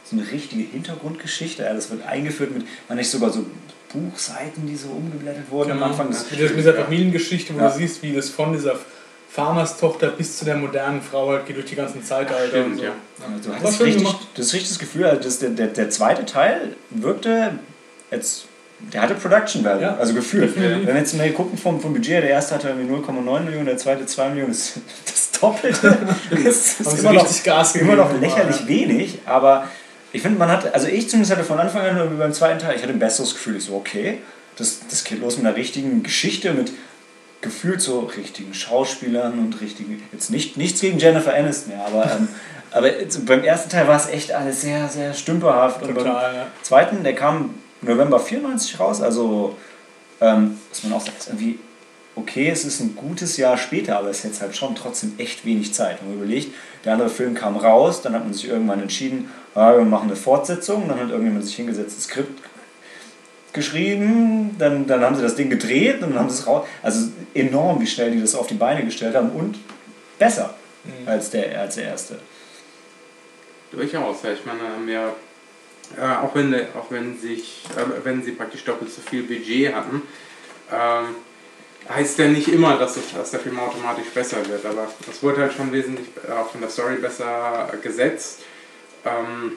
so 0.03 0.15
eine 0.15 0.31
richtige 0.31 0.61
Hintergrundgeschichte. 0.61 1.63
Ja, 1.63 1.73
das 1.73 1.89
wird 1.89 2.05
eingeführt 2.05 2.53
mit, 2.53 2.67
man 2.87 2.99
nicht 2.99 3.09
sogar 3.09 3.31
so 3.31 3.47
Buchseiten, 3.91 4.67
die 4.67 4.75
so 4.75 4.89
umgeblättert 4.89 5.49
wurden 5.49 5.71
genau. 5.71 5.85
am 5.85 5.91
Anfang. 5.91 6.09
Des 6.09 6.29
mit, 6.29 6.39
mit 6.39 6.57
dieser 6.57 6.75
Familiengeschichte, 6.75 7.55
wo 7.55 7.59
du 7.59 7.71
siehst, 7.71 8.03
wie 8.03 8.13
das 8.13 8.29
von 8.29 8.53
dieser 8.53 8.77
Farmerstochter 9.29 10.09
bis 10.09 10.37
zu 10.37 10.45
der 10.45 10.57
modernen 10.57 11.01
Frau 11.01 11.29
halt 11.29 11.47
geht 11.47 11.55
durch 11.55 11.65
die 11.65 11.75
ganzen 11.75 12.03
Zeitalter. 12.03 12.49
Stimmt, 12.49 12.77
so. 12.77 12.83
ja. 12.83 12.91
Also, 13.35 13.49
du 13.49 13.55
hast 13.55 13.81
richtig, 13.81 14.07
das 14.35 14.53
richtig 14.53 14.69
das 14.69 14.77
Gefühl, 14.77 15.05
also 15.05 15.23
das, 15.23 15.39
der, 15.39 15.49
der, 15.49 15.67
der 15.67 15.89
zweite 15.89 16.25
Teil 16.27 16.75
wirkte 16.91 17.57
jetzt 18.11 18.45
der 18.91 19.01
hatte 19.01 19.15
Production 19.15 19.63
Value, 19.63 19.81
ja. 19.81 19.95
also 19.95 20.13
gefühlt. 20.13 20.55
Ja. 20.55 20.63
Wenn 20.63 20.87
wir 20.87 20.95
jetzt 20.95 21.15
mal 21.15 21.29
gucken 21.31 21.57
vom, 21.57 21.79
vom 21.79 21.93
Budget, 21.93 22.23
der 22.23 22.29
erste 22.29 22.55
hatte 22.55 22.73
0,9 22.73 23.39
Millionen, 23.41 23.65
der 23.65 23.77
zweite 23.77 24.05
2 24.05 24.29
Millionen, 24.29 24.51
das, 24.51 24.73
das 25.05 25.31
Doppelte. 25.39 25.97
das 26.43 26.79
ist 26.79 26.99
immer 26.99 27.13
noch, 27.13 27.75
immer 27.75 27.95
noch 27.95 28.19
lächerlich 28.19 28.61
ja. 28.61 28.67
wenig, 28.67 29.19
aber 29.25 29.67
ich 30.11 30.21
finde, 30.21 30.37
man 30.37 30.49
hat, 30.49 30.73
also 30.73 30.87
ich 30.87 31.09
zumindest 31.09 31.31
hatte 31.31 31.43
von 31.43 31.59
Anfang 31.59 31.81
an 31.81 32.17
beim 32.17 32.33
zweiten 32.33 32.59
Teil, 32.59 32.75
ich 32.75 32.83
hatte 32.83 32.93
ein 32.93 32.99
besseres 32.99 33.33
Gefühl, 33.33 33.55
ich 33.55 33.65
so, 33.65 33.75
okay, 33.75 34.19
das, 34.57 34.81
das 34.89 35.03
geht 35.03 35.19
los 35.21 35.37
mit 35.37 35.45
einer 35.45 35.55
richtigen 35.55 36.03
Geschichte, 36.03 36.53
mit 36.53 36.71
gefühlt 37.41 37.81
so 37.81 38.01
richtigen 38.01 38.53
Schauspielern 38.53 39.39
und 39.39 39.59
richtigen, 39.59 40.01
jetzt 40.11 40.29
nicht, 40.29 40.55
nichts 40.55 40.81
gegen 40.81 40.99
Jennifer 40.99 41.33
Aniston, 41.33 41.73
ja, 41.73 41.85
aber, 41.85 42.05
ähm, 42.11 42.27
aber 42.71 42.89
beim 43.25 43.43
ersten 43.43 43.69
Teil 43.69 43.87
war 43.87 43.97
es 43.97 44.07
echt 44.07 44.31
alles 44.31 44.61
sehr, 44.61 44.87
sehr 44.87 45.13
stümperhaft. 45.13 45.81
Total, 45.81 45.89
und 45.89 46.03
beim 46.03 46.05
ja. 46.05 46.47
zweiten, 46.61 47.03
der 47.03 47.15
kam 47.15 47.55
November 47.83 48.19
94 48.19 48.79
raus, 48.79 49.01
also 49.01 49.55
ähm, 50.21 50.57
was 50.69 50.83
man 50.83 50.93
auch 50.93 51.05
sagt, 51.05 51.27
irgendwie, 51.27 51.59
okay, 52.15 52.49
es 52.49 52.63
ist 52.63 52.79
ein 52.79 52.95
gutes 52.95 53.37
Jahr 53.37 53.57
später, 53.57 53.97
aber 53.97 54.09
es 54.09 54.19
ist 54.19 54.23
jetzt 54.23 54.41
halt 54.41 54.55
schon 54.55 54.75
trotzdem 54.75 55.13
echt 55.17 55.45
wenig 55.45 55.73
Zeit. 55.73 55.99
Wenn 56.01 56.09
man 56.09 56.17
überlegt, 56.17 56.53
der 56.85 56.93
andere 56.93 57.09
Film 57.09 57.33
kam 57.33 57.57
raus, 57.57 58.01
dann 58.01 58.13
hat 58.13 58.23
man 58.23 58.33
sich 58.33 58.47
irgendwann 58.47 58.81
entschieden, 58.81 59.31
ah, 59.55 59.75
wir 59.75 59.85
machen 59.85 60.09
eine 60.09 60.15
Fortsetzung, 60.15 60.87
dann 60.87 60.99
hat 60.99 61.09
irgendjemand 61.09 61.45
sich 61.45 61.55
hingesetzt, 61.55 61.97
das 61.97 62.05
Skript 62.05 62.41
geschrieben, 63.51 64.55
dann, 64.57 64.87
dann 64.87 65.01
haben 65.01 65.15
sie 65.15 65.21
das 65.21 65.35
Ding 65.35 65.49
gedreht 65.49 66.01
und 66.01 66.11
dann 66.11 66.19
haben 66.19 66.29
sie 66.29 66.39
es 66.39 66.47
raus. 66.47 66.67
Also 66.81 67.09
enorm, 67.33 67.79
wie 67.79 67.87
schnell 67.87 68.11
die 68.11 68.19
das 68.19 68.35
auf 68.35 68.47
die 68.47 68.55
Beine 68.55 68.83
gestellt 68.83 69.15
haben 69.15 69.29
und 69.31 69.57
besser 70.17 70.55
mhm. 70.83 71.07
als, 71.07 71.29
der, 71.29 71.59
als 71.59 71.75
der 71.75 71.85
erste. 71.85 72.19
Durchaus, 73.71 74.17
ich 74.23 74.45
meine, 74.45 74.59
wir 74.85 75.15
äh, 75.97 76.25
auch, 76.25 76.35
wenn, 76.35 76.53
auch 76.53 76.89
wenn, 76.89 77.17
sich, 77.17 77.63
äh, 77.75 78.05
wenn 78.05 78.23
sie 78.23 78.31
praktisch 78.31 78.63
doppelt 78.63 78.91
so 78.91 79.01
viel 79.01 79.23
Budget 79.23 79.73
hatten, 79.73 80.01
ähm, 80.71 81.15
heißt 81.89 82.17
ja 82.19 82.27
nicht 82.27 82.47
immer, 82.47 82.77
dass, 82.77 82.97
es, 82.97 83.13
dass 83.13 83.31
der 83.31 83.39
Film 83.39 83.59
automatisch 83.59 84.07
besser 84.13 84.37
wird, 84.47 84.65
aber 84.65 84.87
es 85.09 85.21
wurde 85.21 85.41
halt 85.41 85.53
schon 85.53 85.71
wesentlich 85.71 86.07
auch 86.31 86.49
von 86.49 86.61
der 86.61 86.69
Story 86.69 86.95
besser 86.95 87.69
gesetzt. 87.81 88.41
Ähm, 89.05 89.53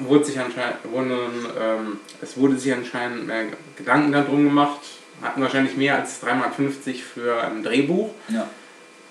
wurde 0.00 0.24
sich 0.24 0.38
anscheinend, 0.38 0.76
wurden, 0.90 1.46
ähm, 1.58 2.00
es 2.20 2.36
wurde 2.36 2.58
sich 2.58 2.72
anscheinend 2.72 3.26
mehr 3.26 3.44
Gedanken 3.76 4.12
darum 4.12 4.44
gemacht, 4.44 4.80
hatten 5.22 5.40
wahrscheinlich 5.40 5.76
mehr 5.76 5.98
als 5.98 6.22
3,50 6.22 7.02
für 7.02 7.42
ein 7.42 7.62
Drehbuch, 7.62 8.10
ja. 8.28 8.48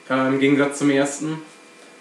äh, 0.10 0.28
im 0.28 0.40
Gegensatz 0.40 0.80
zum 0.80 0.90
ersten. 0.90 1.42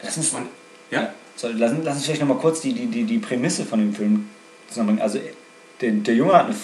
Ist, 0.03 0.35
Und, 0.35 0.49
ja. 0.91 1.15
So, 1.41 1.49
lass, 1.49 1.73
lass 1.83 1.97
uns 1.97 2.05
vielleicht 2.05 2.21
nochmal 2.21 2.37
kurz 2.37 2.61
die, 2.61 2.75
die, 2.75 2.85
die, 2.85 3.05
die 3.05 3.17
Prämisse 3.17 3.65
von 3.65 3.79
dem 3.79 3.95
Film 3.95 4.29
zusammenbringen. 4.69 5.01
Also 5.01 5.21
der, 5.81 5.93
der 5.93 6.15
Junge 6.15 6.35
hat 6.35 6.45
eine 6.45 6.55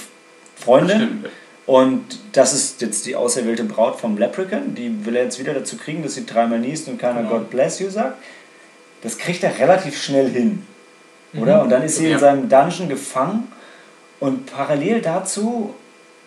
Freundin 0.54 0.96
Stimmt. 0.96 1.28
und 1.64 2.04
das 2.32 2.52
ist 2.52 2.82
jetzt 2.82 3.06
die 3.06 3.16
auserwählte 3.16 3.64
Braut 3.64 3.98
vom 3.98 4.18
Leprechaun. 4.18 4.74
Die 4.74 5.06
will 5.06 5.16
er 5.16 5.24
jetzt 5.24 5.38
wieder 5.38 5.54
dazu 5.54 5.78
kriegen, 5.78 6.02
dass 6.02 6.12
sie 6.12 6.26
dreimal 6.26 6.58
niest 6.58 6.88
und 6.88 6.98
keiner 6.98 7.22
genau. 7.22 7.38
God 7.38 7.48
bless 7.48 7.78
you 7.78 7.88
sagt. 7.88 8.22
Das 9.00 9.16
kriegt 9.16 9.42
er 9.44 9.58
relativ 9.58 9.98
schnell 9.98 10.28
hin. 10.28 10.66
Oder? 11.32 11.56
Mhm. 11.56 11.62
Und 11.62 11.70
dann 11.70 11.82
ist 11.82 11.96
sie 11.96 12.08
ja. 12.08 12.16
in 12.16 12.18
seinem 12.18 12.48
Dungeon 12.50 12.90
gefangen 12.90 13.50
und 14.20 14.44
parallel 14.44 15.00
dazu 15.00 15.74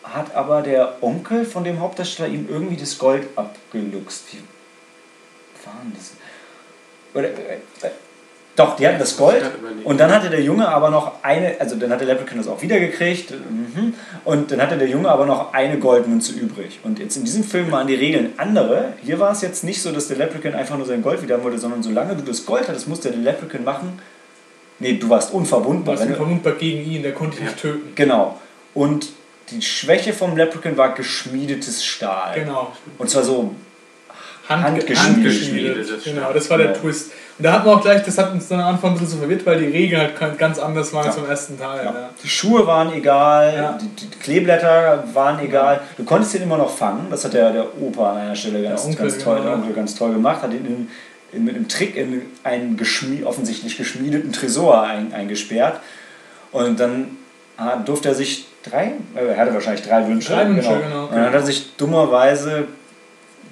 hat 0.02 0.34
aber 0.34 0.64
der 0.64 1.04
Onkel 1.04 1.46
von 1.46 1.64
dem 1.64 1.80
Hauptdarsteller 1.80 2.30
ihm 2.30 2.48
irgendwie 2.50 2.78
das 2.78 2.98
Gold 2.98 3.28
abgeluchst. 3.36 4.24
Wie 4.32 4.38
war 5.64 5.76
denn 5.84 5.94
das? 5.96 6.14
Oder, 7.14 7.28
äh, 7.28 7.60
äh, 7.82 7.92
doch, 8.60 8.76
die 8.76 8.86
hatten 8.86 9.00
das 9.00 9.16
Gold. 9.16 9.42
Und 9.86 10.00
dann 10.00 10.12
hatte 10.12 10.30
der 10.30 10.42
Junge 10.42 10.68
aber 10.68 10.90
noch 10.90 11.24
eine, 11.24 11.56
also 11.60 11.78
dann 11.78 11.92
hat 11.92 12.02
der 12.02 12.08
Leprechaun 12.08 12.38
das 12.38 12.48
auch 12.48 12.62
wiedergekriegt. 12.62 13.32
Mhm. 13.32 13.94
Und 14.26 14.52
dann 14.52 14.62
hatte 14.62 14.78
der 14.78 14.90
Junge 14.90 15.10
aber 15.10 15.26
noch 15.26 15.54
eine 15.54 15.80
Goldmünze 15.80 16.34
übrig. 16.34 16.80
Und 16.84 17.00
jetzt 17.00 17.16
in 17.16 17.24
diesem 17.24 17.46
Film 17.46 17.72
waren 17.72 17.88
die 17.88 17.96
Regeln 17.96 18.34
andere. 18.36 18.94
Hier 19.02 19.18
war 19.20 19.32
es 19.32 19.42
jetzt 19.42 19.64
nicht 19.64 19.82
so, 19.82 19.92
dass 19.92 20.10
der 20.10 20.18
Leprechaun 20.18 20.56
einfach 20.56 20.78
nur 20.78 20.86
sein 20.86 21.02
Gold 21.02 21.22
wieder 21.22 21.36
haben 21.36 21.44
wollte, 21.44 21.58
sondern 21.58 21.82
solange 21.82 22.16
du 22.16 22.24
das 22.24 22.46
Gold 22.46 22.68
hattest, 22.68 22.90
musste 22.90 23.12
der 23.12 23.20
Leprechaun 23.20 23.64
machen. 23.64 24.00
Nee, 24.80 24.98
du 24.98 25.10
warst 25.10 25.34
unverwundbar. 25.34 25.96
Du 25.96 26.02
warst 26.02 26.12
unverwundbar 26.12 26.54
gegen 26.54 26.90
ihn, 26.92 27.02
der 27.02 27.14
konnte 27.14 27.38
dich 27.38 27.46
nicht 27.46 27.62
töten. 27.62 27.94
Genau. 27.96 28.38
Und 28.74 29.08
die 29.52 29.62
Schwäche 29.62 30.12
vom 30.12 30.36
Leprechaun 30.36 30.76
war 30.76 30.94
geschmiedetes 30.94 31.86
Stahl. 31.86 32.36
Genau. 32.36 32.74
Und 32.98 33.10
zwar 33.10 33.24
so 33.24 33.56
Hand, 34.50 34.64
handgeschmiedet. 34.64 35.78
handgeschmiedet. 35.78 36.04
Genau, 36.04 36.34
das 36.34 36.50
war 36.50 36.58
der 36.58 36.68
ja. 36.68 36.74
Twist. 36.74 37.12
Und 37.38 37.46
da 37.46 37.54
hatten 37.54 37.68
wir 37.68 37.74
auch 37.74 37.82
gleich, 37.82 38.04
das 38.04 38.18
hat 38.18 38.34
uns 38.34 38.48
dann 38.48 38.60
am 38.60 38.74
Anfang 38.74 38.92
ein 38.92 38.94
bisschen 38.96 39.10
so 39.10 39.18
verwirrt, 39.20 39.46
weil 39.46 39.60
die 39.60 39.68
Regeln 39.68 40.02
halt 40.20 40.38
ganz 40.38 40.58
anders 40.58 40.92
waren 40.92 41.06
ja. 41.06 41.12
zum 41.12 41.30
ersten 41.30 41.58
Teil. 41.58 41.86
Ja. 41.86 41.92
Ja. 41.92 42.10
Die 42.22 42.28
Schuhe 42.28 42.66
waren 42.66 42.92
egal, 42.92 43.78
die, 43.80 44.08
die, 44.08 44.18
Kleeblätter 44.18 45.06
waren 45.14 45.40
egal. 45.40 45.82
Du 45.98 46.04
konntest 46.04 46.34
ihn 46.36 46.42
immer 46.42 46.58
noch 46.58 46.76
fangen, 46.76 47.08
das 47.12 47.24
hat 47.24 47.34
der, 47.34 47.52
der 47.52 47.80
Opa 47.80 48.12
an 48.12 48.18
einer 48.18 48.36
Stelle 48.36 48.64
ganz, 48.64 48.84
Onkel, 48.86 49.10
ganz, 49.10 49.24
toll, 49.24 49.38
genau. 49.38 49.48
der 49.48 49.56
Onkel 49.56 49.74
ganz 49.74 49.96
toll 49.96 50.14
gemacht, 50.14 50.42
hat 50.42 50.52
ihn 50.52 50.66
in, 50.66 50.88
in, 51.32 51.46
mit 51.46 51.56
einem 51.56 51.68
Trick 51.68 51.96
in 51.96 52.24
einen 52.44 52.76
geschmie 52.76 53.24
offensichtlich 53.24 53.78
geschmiedeten 53.78 54.34
Tresor 54.34 54.82
ein, 54.84 55.14
eingesperrt. 55.14 55.80
Und 56.52 56.80
dann 56.80 57.18
durfte 57.86 58.10
er 58.10 58.16
sich 58.16 58.48
drei, 58.64 58.94
äh, 59.16 59.28
er 59.28 59.38
hatte 59.38 59.54
wahrscheinlich 59.54 59.86
drei 59.86 60.08
Wünsche. 60.08 60.34
Drei 60.34 60.50
Wünsche, 60.50 60.82
genau. 60.82 61.06
Und 61.06 61.16
dann 61.16 61.26
hat 61.26 61.34
er 61.34 61.44
sich 61.44 61.76
dummerweise 61.78 62.68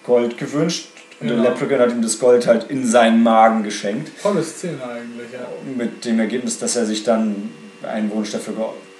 Gold 0.08 0.38
gewünscht. 0.38 0.88
Und 1.20 1.28
Genau. 1.28 1.43
der 1.43 1.52
Leprechaun 1.52 1.80
hat 1.80 1.91
ihm 1.91 2.02
das 2.02 2.17
Gold 2.20 2.48
halt 2.48 2.70
in 2.70 2.86
seinen 2.86 3.22
Magen 3.24 3.63
geschenkt. 3.63 4.12
Tolle 4.22 4.43
Szene 4.43 4.80
eigentlich, 4.84 5.32
ja. 5.34 5.48
Mit 5.76 6.06
dem 6.06 6.20
Ergebnis, 6.20 6.58
dass 6.60 6.76
er 6.76 6.86
sich 6.86 7.04
dann 7.04 7.52
einen 7.84 8.10
Wunsch 8.12 8.32
dafür 8.32 8.54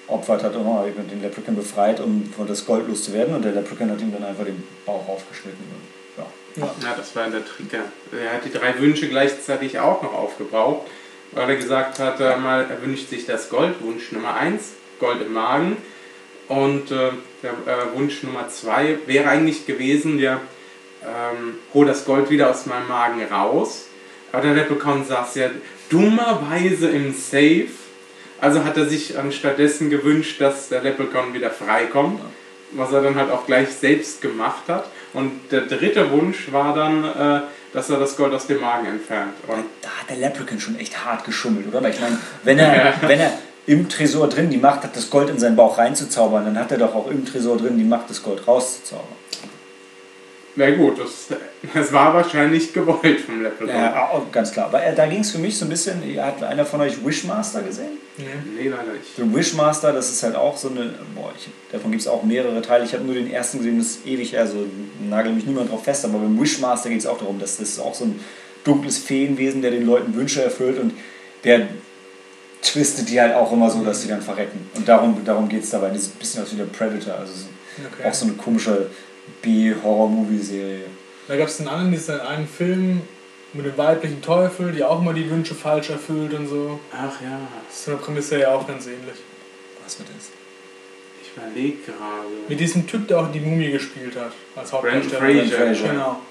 geopfert 0.08 0.44
hat 0.44 0.56
und 0.56 0.66
oh, 0.66 0.86
eben 0.88 1.08
den 1.08 1.22
Leprechaun 1.22 1.56
befreit, 1.56 2.00
um 2.00 2.32
von 2.36 2.48
das 2.48 2.66
Gold 2.66 2.88
loszuwerden. 2.88 3.36
Und 3.36 3.46
der 3.46 3.54
Leprechaun 3.54 3.92
hat 3.92 4.02
ihm 4.02 4.12
dann 4.12 4.24
einfach 4.24 4.46
den 4.46 4.64
Bauch 4.86 5.08
aufgeschnitten. 5.08 5.64
Und, 5.72 6.24
ja. 6.24 6.66
ja. 6.66 6.90
Ja, 6.90 6.96
das 6.98 7.16
war 7.16 7.30
der 7.30 7.46
Trick. 7.46 7.72
ja. 7.72 7.84
Er 8.20 8.34
hat 8.34 8.46
die 8.46 8.52
drei 8.52 8.80
Wünsche 8.80 9.08
gleichzeitig 9.08 9.80
auch 9.80 10.02
noch 10.02 10.14
aufgebraucht, 10.14 10.88
weil 11.34 11.50
er 11.50 11.56
gesagt 11.56 12.00
hat, 12.00 12.20
äh, 12.20 12.36
mal, 12.38 12.66
er 12.68 12.82
wünscht 12.82 13.10
sich 13.10 13.26
das 13.28 13.50
Goldwunsch 13.50 14.12
Nummer 14.12 14.34
1, 14.36 14.64
Gold 15.00 15.22
im 15.22 15.34
Magen. 15.34 15.78
Und 16.48 16.92
äh, 16.92 17.12
der 17.44 17.52
äh, 17.52 17.96
Wunsch 17.96 18.24
Nummer 18.24 18.50
2 18.50 19.00
wäre 19.06 19.30
eigentlich 19.30 19.66
gewesen, 19.68 20.18
ja, 20.18 20.42
ähm, 21.04 21.56
hol 21.74 21.86
das 21.86 22.06
Gold 22.06 22.30
wieder 22.30 22.50
aus 22.50 22.66
meinem 22.66 22.88
Magen 22.88 23.22
raus. 23.32 23.86
Aber 24.32 24.42
der 24.42 24.54
Leprechaun 24.54 25.06
saß 25.06 25.36
ja 25.36 25.50
dummerweise 25.90 26.90
im 26.90 27.14
Safe. 27.14 27.68
Also 28.40 28.64
hat 28.64 28.78
er 28.78 28.86
sich 28.86 29.16
stattdessen 29.32 29.90
gewünscht, 29.90 30.40
dass 30.40 30.70
der 30.70 30.82
Leprechaun 30.82 31.34
wieder 31.34 31.50
freikommt, 31.50 32.22
was 32.72 32.92
er 32.92 33.02
dann 33.02 33.16
halt 33.16 33.32
auch 33.32 33.46
gleich 33.46 33.70
selbst 33.70 34.22
gemacht 34.22 34.64
hat. 34.68 34.86
Und 35.14 35.52
der 35.52 35.62
dritte 35.62 36.12
Wunsch 36.12 36.52
war 36.52 36.76
dann, 36.76 37.04
äh, 37.04 37.42
dass 37.74 37.90
er 37.90 38.00
das 38.00 38.16
Gold 38.16 38.34
aus 38.34 38.48
dem 38.48 38.62
Magen 38.62 38.86
entfernt. 38.88 39.34
Und 39.48 39.66
Da 39.82 39.90
hat 39.90 40.10
der 40.10 40.18
Leprechaun 40.18 40.60
schon 40.60 40.78
echt 40.78 41.04
hart 41.04 41.26
geschummelt, 41.26 41.68
oder? 41.68 41.82
Weil 41.82 41.92
ich 41.92 42.00
meine, 42.00 42.20
wenn 42.44 42.60
er, 42.60 42.94
wenn 43.02 43.20
er 43.20 43.34
im 43.66 43.90
Tresor 43.90 44.30
drin 44.30 44.50
die 44.50 44.58
Macht 44.58 44.84
hat, 44.84 44.96
das 44.96 45.10
Gold 45.10 45.30
in 45.30 45.40
seinen 45.40 45.56
Bauch 45.56 45.78
reinzuzaubern, 45.78 46.46
dann 46.46 46.60
hat 46.60 46.72
er 46.72 46.78
doch 46.78 46.96
auch 46.96 47.08
im 47.10 47.26
Tresor 47.26 47.58
drin 47.58 47.78
die 47.78 47.84
Macht, 47.84 48.10
das 48.10 48.24
Gold 48.24 48.48
rauszuzaubern. 48.48 49.08
Na 50.58 50.72
gut, 50.72 51.00
das, 51.00 51.28
das 51.74 51.94
war 51.94 52.14
wahrscheinlich 52.14 52.74
gewollt 52.74 53.20
vom 53.22 53.42
Leprechaun. 53.42 53.76
Ja, 53.76 54.10
auch 54.10 54.32
ganz 54.32 54.52
klar. 54.52 54.66
Aber 54.66 54.84
äh, 54.84 54.94
da 54.96 55.06
ging 55.06 55.22
es 55.22 55.32
für 55.32 55.38
mich 55.38 55.58
so 55.58 55.66
ein 55.66 55.70
bisschen, 55.70 56.02
hat 56.22 56.44
einer 56.44 56.66
von 56.66 56.82
euch 56.82 57.06
Wishmaster 57.06 57.62
gesehen? 57.62 57.98
Nee. 58.18 58.26
Nee, 58.64 58.70
leider 58.70 58.92
nicht. 58.94 59.16
The 59.16 59.34
Wishmaster, 59.34 59.94
das 59.94 60.10
ist 60.12 60.24
halt 60.24 60.36
auch 60.36 60.58
so 60.58 60.70
eine, 60.70 60.94
boah, 61.16 61.32
ich, 61.38 61.48
davon 61.72 61.92
gibt 61.92 62.02
es 62.02 62.08
auch 62.08 62.24
mehrere 62.24 62.62
Teile. 62.62 62.84
Ich 62.86 62.94
habe 62.94 63.04
nur 63.06 63.14
den 63.14 63.32
ersten 63.32 63.60
gesehen, 63.60 63.78
das 63.78 63.88
ist 63.88 64.08
ewig, 64.08 64.38
also 64.38 64.66
nagel 65.08 65.32
mich 65.34 65.46
niemand 65.46 65.72
drauf 65.72 65.84
fest, 65.84 66.04
aber 66.06 66.18
beim 66.18 66.40
Wishmaster 66.42 66.90
geht 66.90 67.00
es 67.00 67.06
auch 67.08 67.20
darum, 67.20 67.40
dass 67.40 67.58
das 67.58 67.80
auch 67.80 67.94
so 67.94 68.06
ein 68.06 68.20
dunkles 68.64 68.98
Feenwesen, 68.98 69.62
der 69.62 69.72
den 69.72 69.86
Leuten 69.86 70.16
Wünsche 70.16 70.44
erfüllt 70.44 70.80
und 70.80 70.94
der 71.44 71.68
twistet 72.62 73.10
die 73.10 73.22
halt 73.22 73.34
auch 73.36 73.52
immer 73.52 73.70
so, 73.70 73.84
dass 73.84 74.02
sie 74.02 74.08
dann 74.08 74.22
verrecken. 74.22 74.68
Und 74.76 74.88
darum, 74.88 75.24
darum 75.24 75.48
geht 75.48 75.64
es 75.64 75.70
dabei. 75.70 75.90
Das 75.90 76.00
ist 76.04 76.16
ein 76.16 76.20
bisschen 76.20 76.44
aus 76.44 76.52
wie 76.52 76.58
der 76.58 76.66
Predator, 76.66 77.14
also 77.20 77.32
so- 77.34 77.46
Okay. 77.78 78.10
auch 78.10 78.14
so 78.16 78.26
eine 78.26 78.34
komische 78.34 78.88
B-Horror-Movie-Serie. 79.42 80.86
Da 81.28 81.38
gab 81.38 81.48
es 81.48 81.58
den 81.58 81.68
anderen, 81.68 81.92
diesen 81.92 82.20
einen 82.20 82.48
Film 82.48 83.02
mit 83.54 83.66
dem 83.66 83.78
weiblichen 83.78 84.22
Teufel, 84.22 84.72
die 84.72 84.84
auch 84.84 85.02
mal 85.02 85.14
die 85.14 85.30
Wünsche 85.30 85.56
falsch 85.56 85.90
erfüllt 85.90 86.34
und 86.34 86.48
so. 86.48 86.80
Ach 86.92 87.22
ja, 87.22 87.40
Das 87.68 87.78
ist 87.80 87.84
von 87.86 87.94
der 87.96 88.02
Prämisse 88.06 88.40
ja 88.40 88.54
auch 88.54 88.68
ganz 88.68 88.86
ähnlich. 88.88 89.16
Was 89.84 90.00
wird 90.00 90.10
das? 90.10 90.30
ich 91.22 91.32
überlege 91.36 91.78
gerade. 91.86 92.28
Mit 92.48 92.60
diesem 92.60 92.88
Typ, 92.88 93.08
der 93.08 93.20
auch 93.20 93.32
die 93.32 93.40
Mumie 93.40 93.72
gespielt 93.72 94.16
hat, 94.16 94.32
als 94.56 94.72
Hauptdarsteller. 94.74 95.46
Fraser. 95.46 95.90
Genau. 95.90 96.22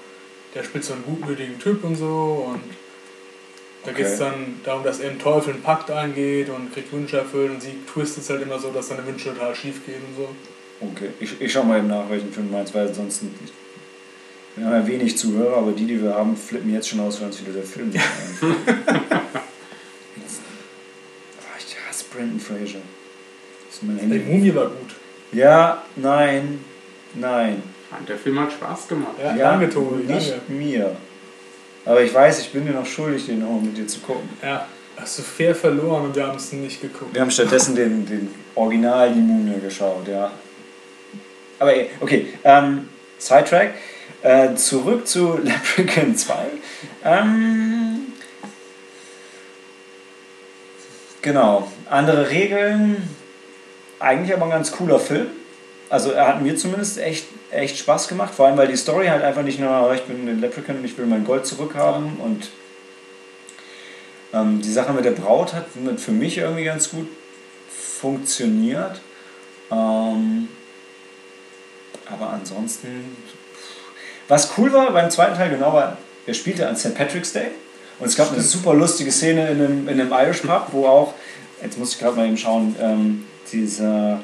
Der 0.53 0.63
spielt 0.63 0.83
so 0.83 0.93
einen 0.93 1.03
gutmütigen 1.03 1.59
Typ 1.59 1.83
und 1.83 1.95
so 1.95 2.49
und 2.53 2.61
da 3.83 3.91
Okay. 3.91 4.03
geht 4.03 4.11
es 4.11 4.19
dann 4.19 4.59
darum, 4.65 4.83
dass 4.83 4.99
er 4.99 5.11
einen 5.11 5.19
Teufel 5.19 5.53
einen 5.53 5.61
Pakt 5.63 5.89
eingeht 5.91 6.49
und 6.49 6.73
kriegt 6.73 6.91
Wünsche 6.91 7.17
erfüllt 7.19 7.51
und 7.51 7.61
sie 7.61 7.75
twistet 7.91 8.23
es 8.23 8.29
halt 8.29 8.41
immer 8.41 8.59
so, 8.59 8.69
dass 8.71 8.89
seine 8.89 9.05
Wünsche 9.05 9.33
total 9.33 9.55
schief 9.55 9.85
gehen 9.85 10.01
und 10.09 10.15
so. 10.17 10.29
Okay, 10.79 11.09
ich, 11.19 11.41
ich 11.41 11.51
schau 11.51 11.63
mal 11.63 11.79
eben 11.79 11.87
nach, 11.87 12.07
welchen 12.09 12.31
Film 12.31 12.47
du 12.49 12.53
meinst, 12.53 12.73
weil 12.75 12.87
ansonsten. 12.87 13.33
Wir 14.55 14.65
haben 14.65 14.73
ja 14.73 14.87
wenig 14.87 15.17
Zuhörer, 15.17 15.57
aber 15.57 15.71
die, 15.71 15.85
die 15.85 16.01
wir 16.01 16.15
haben, 16.15 16.35
flippen 16.35 16.73
jetzt 16.73 16.89
schon 16.89 16.99
aus, 16.99 17.19
weil 17.19 17.27
uns 17.27 17.39
wieder 17.41 17.53
der 17.53 17.63
Film 17.63 17.89
nicht. 17.89 18.03
Jetzt- 18.41 20.41
Ah, 21.39 21.59
Ich 21.59 21.75
hasse 21.87 22.05
Brandon 22.11 22.39
Fraser. 22.39 22.79
Das 23.67 23.75
ist 23.75 23.83
mein 23.83 23.97
Die 23.97 24.01
Handy. 24.03 24.19
Mumie 24.19 24.55
war 24.55 24.65
gut. 24.67 24.95
Ja, 25.31 25.83
nein, 25.95 26.59
nein. 27.13 27.61
Der 28.07 28.17
Film 28.17 28.39
hat 28.39 28.51
Spaß 28.51 28.87
gemacht. 28.87 29.13
Ja, 29.21 29.35
danke 29.35 29.69
Tobi, 29.69 30.03
Nicht 30.11 30.31
danke. 30.31 30.51
mir. 30.51 30.95
Aber 31.85 32.01
ich 32.01 32.13
weiß, 32.13 32.39
ich 32.41 32.51
bin 32.51 32.65
dir 32.65 32.73
noch 32.73 32.85
schuldig, 32.85 33.27
den 33.27 33.43
auch 33.45 33.61
mit 33.61 33.77
dir 33.77 33.87
zu 33.87 33.99
gucken. 34.01 34.27
Ja, 34.41 34.67
hast 34.97 35.19
du 35.19 35.23
fair 35.23 35.55
verloren 35.55 36.05
und 36.05 36.15
wir 36.15 36.27
haben 36.27 36.35
es 36.37 36.51
nicht 36.51 36.81
geguckt. 36.81 37.13
Wir 37.13 37.21
haben 37.21 37.31
stattdessen 37.31 37.75
den, 37.75 38.05
den 38.05 38.29
Original 38.55 39.13
Die 39.13 39.19
Mumie 39.19 39.59
geschaut, 39.61 40.07
ja. 40.07 40.31
Aber 41.59 41.73
okay, 42.01 42.27
ähm, 42.43 42.89
Sidetrack. 43.17 43.73
Äh, 44.23 44.55
zurück 44.55 45.07
zu 45.07 45.37
Leprechaun 45.43 46.15
2. 46.15 46.35
Ähm, 47.05 48.13
genau, 51.21 51.71
andere 51.89 52.29
Regeln. 52.29 53.07
Eigentlich 53.99 54.35
aber 54.35 54.45
ein 54.45 54.51
ganz 54.51 54.71
cooler 54.71 54.99
Film. 54.99 55.27
Also 55.89 56.11
er 56.11 56.27
hat 56.27 56.41
mir 56.41 56.55
zumindest 56.57 56.97
echt, 56.97 57.27
echt 57.51 57.77
Spaß 57.77 58.07
gemacht, 58.09 58.33
vor 58.33 58.47
allem 58.47 58.57
weil 58.57 58.67
die 58.67 58.75
Story 58.75 59.07
halt 59.07 59.23
einfach 59.23 59.43
nicht 59.43 59.59
nur, 59.59 59.87
oh, 59.87 59.93
ich 59.93 60.01
bin 60.03 60.27
ein 60.27 60.41
Leprechaun 60.41 60.77
und 60.77 60.85
ich 60.85 60.97
will 60.97 61.05
mein 61.05 61.23
Gold 61.23 61.45
zurückhaben 61.45 62.17
und 62.17 62.49
ähm, 64.33 64.61
die 64.61 64.71
Sache 64.71 64.91
mit 64.91 65.05
der 65.05 65.11
Braut 65.11 65.53
hat 65.53 65.67
für 65.97 66.11
mich 66.11 66.37
irgendwie 66.37 66.65
ganz 66.65 66.89
gut 66.89 67.07
funktioniert. 67.69 68.99
Ähm, 69.71 70.49
aber 72.11 72.31
ansonsten. 72.31 73.15
Was 74.27 74.49
cool 74.57 74.71
war 74.73 74.91
beim 74.91 75.09
zweiten 75.09 75.35
Teil, 75.35 75.49
genau, 75.49 75.71
war, 75.73 75.97
er 76.25 76.33
spielte 76.33 76.67
an 76.67 76.75
St. 76.75 76.95
Patrick's 76.95 77.31
Day. 77.33 77.47
Und 77.99 78.07
es 78.07 78.15
gab 78.15 78.31
eine 78.31 78.41
super 78.41 78.73
lustige 78.73 79.11
Szene 79.11 79.49
in 79.49 79.61
einem, 79.61 79.87
in 79.87 79.99
einem 80.01 80.11
Irish 80.11 80.41
Pub, 80.41 80.67
wo 80.71 80.85
auch, 80.85 81.13
jetzt 81.63 81.77
muss 81.79 81.93
ich 81.93 81.99
gerade 81.99 82.15
mal 82.17 82.27
eben 82.27 82.37
schauen, 82.37 82.75
ähm, 82.79 83.25
dieser, 83.51 84.19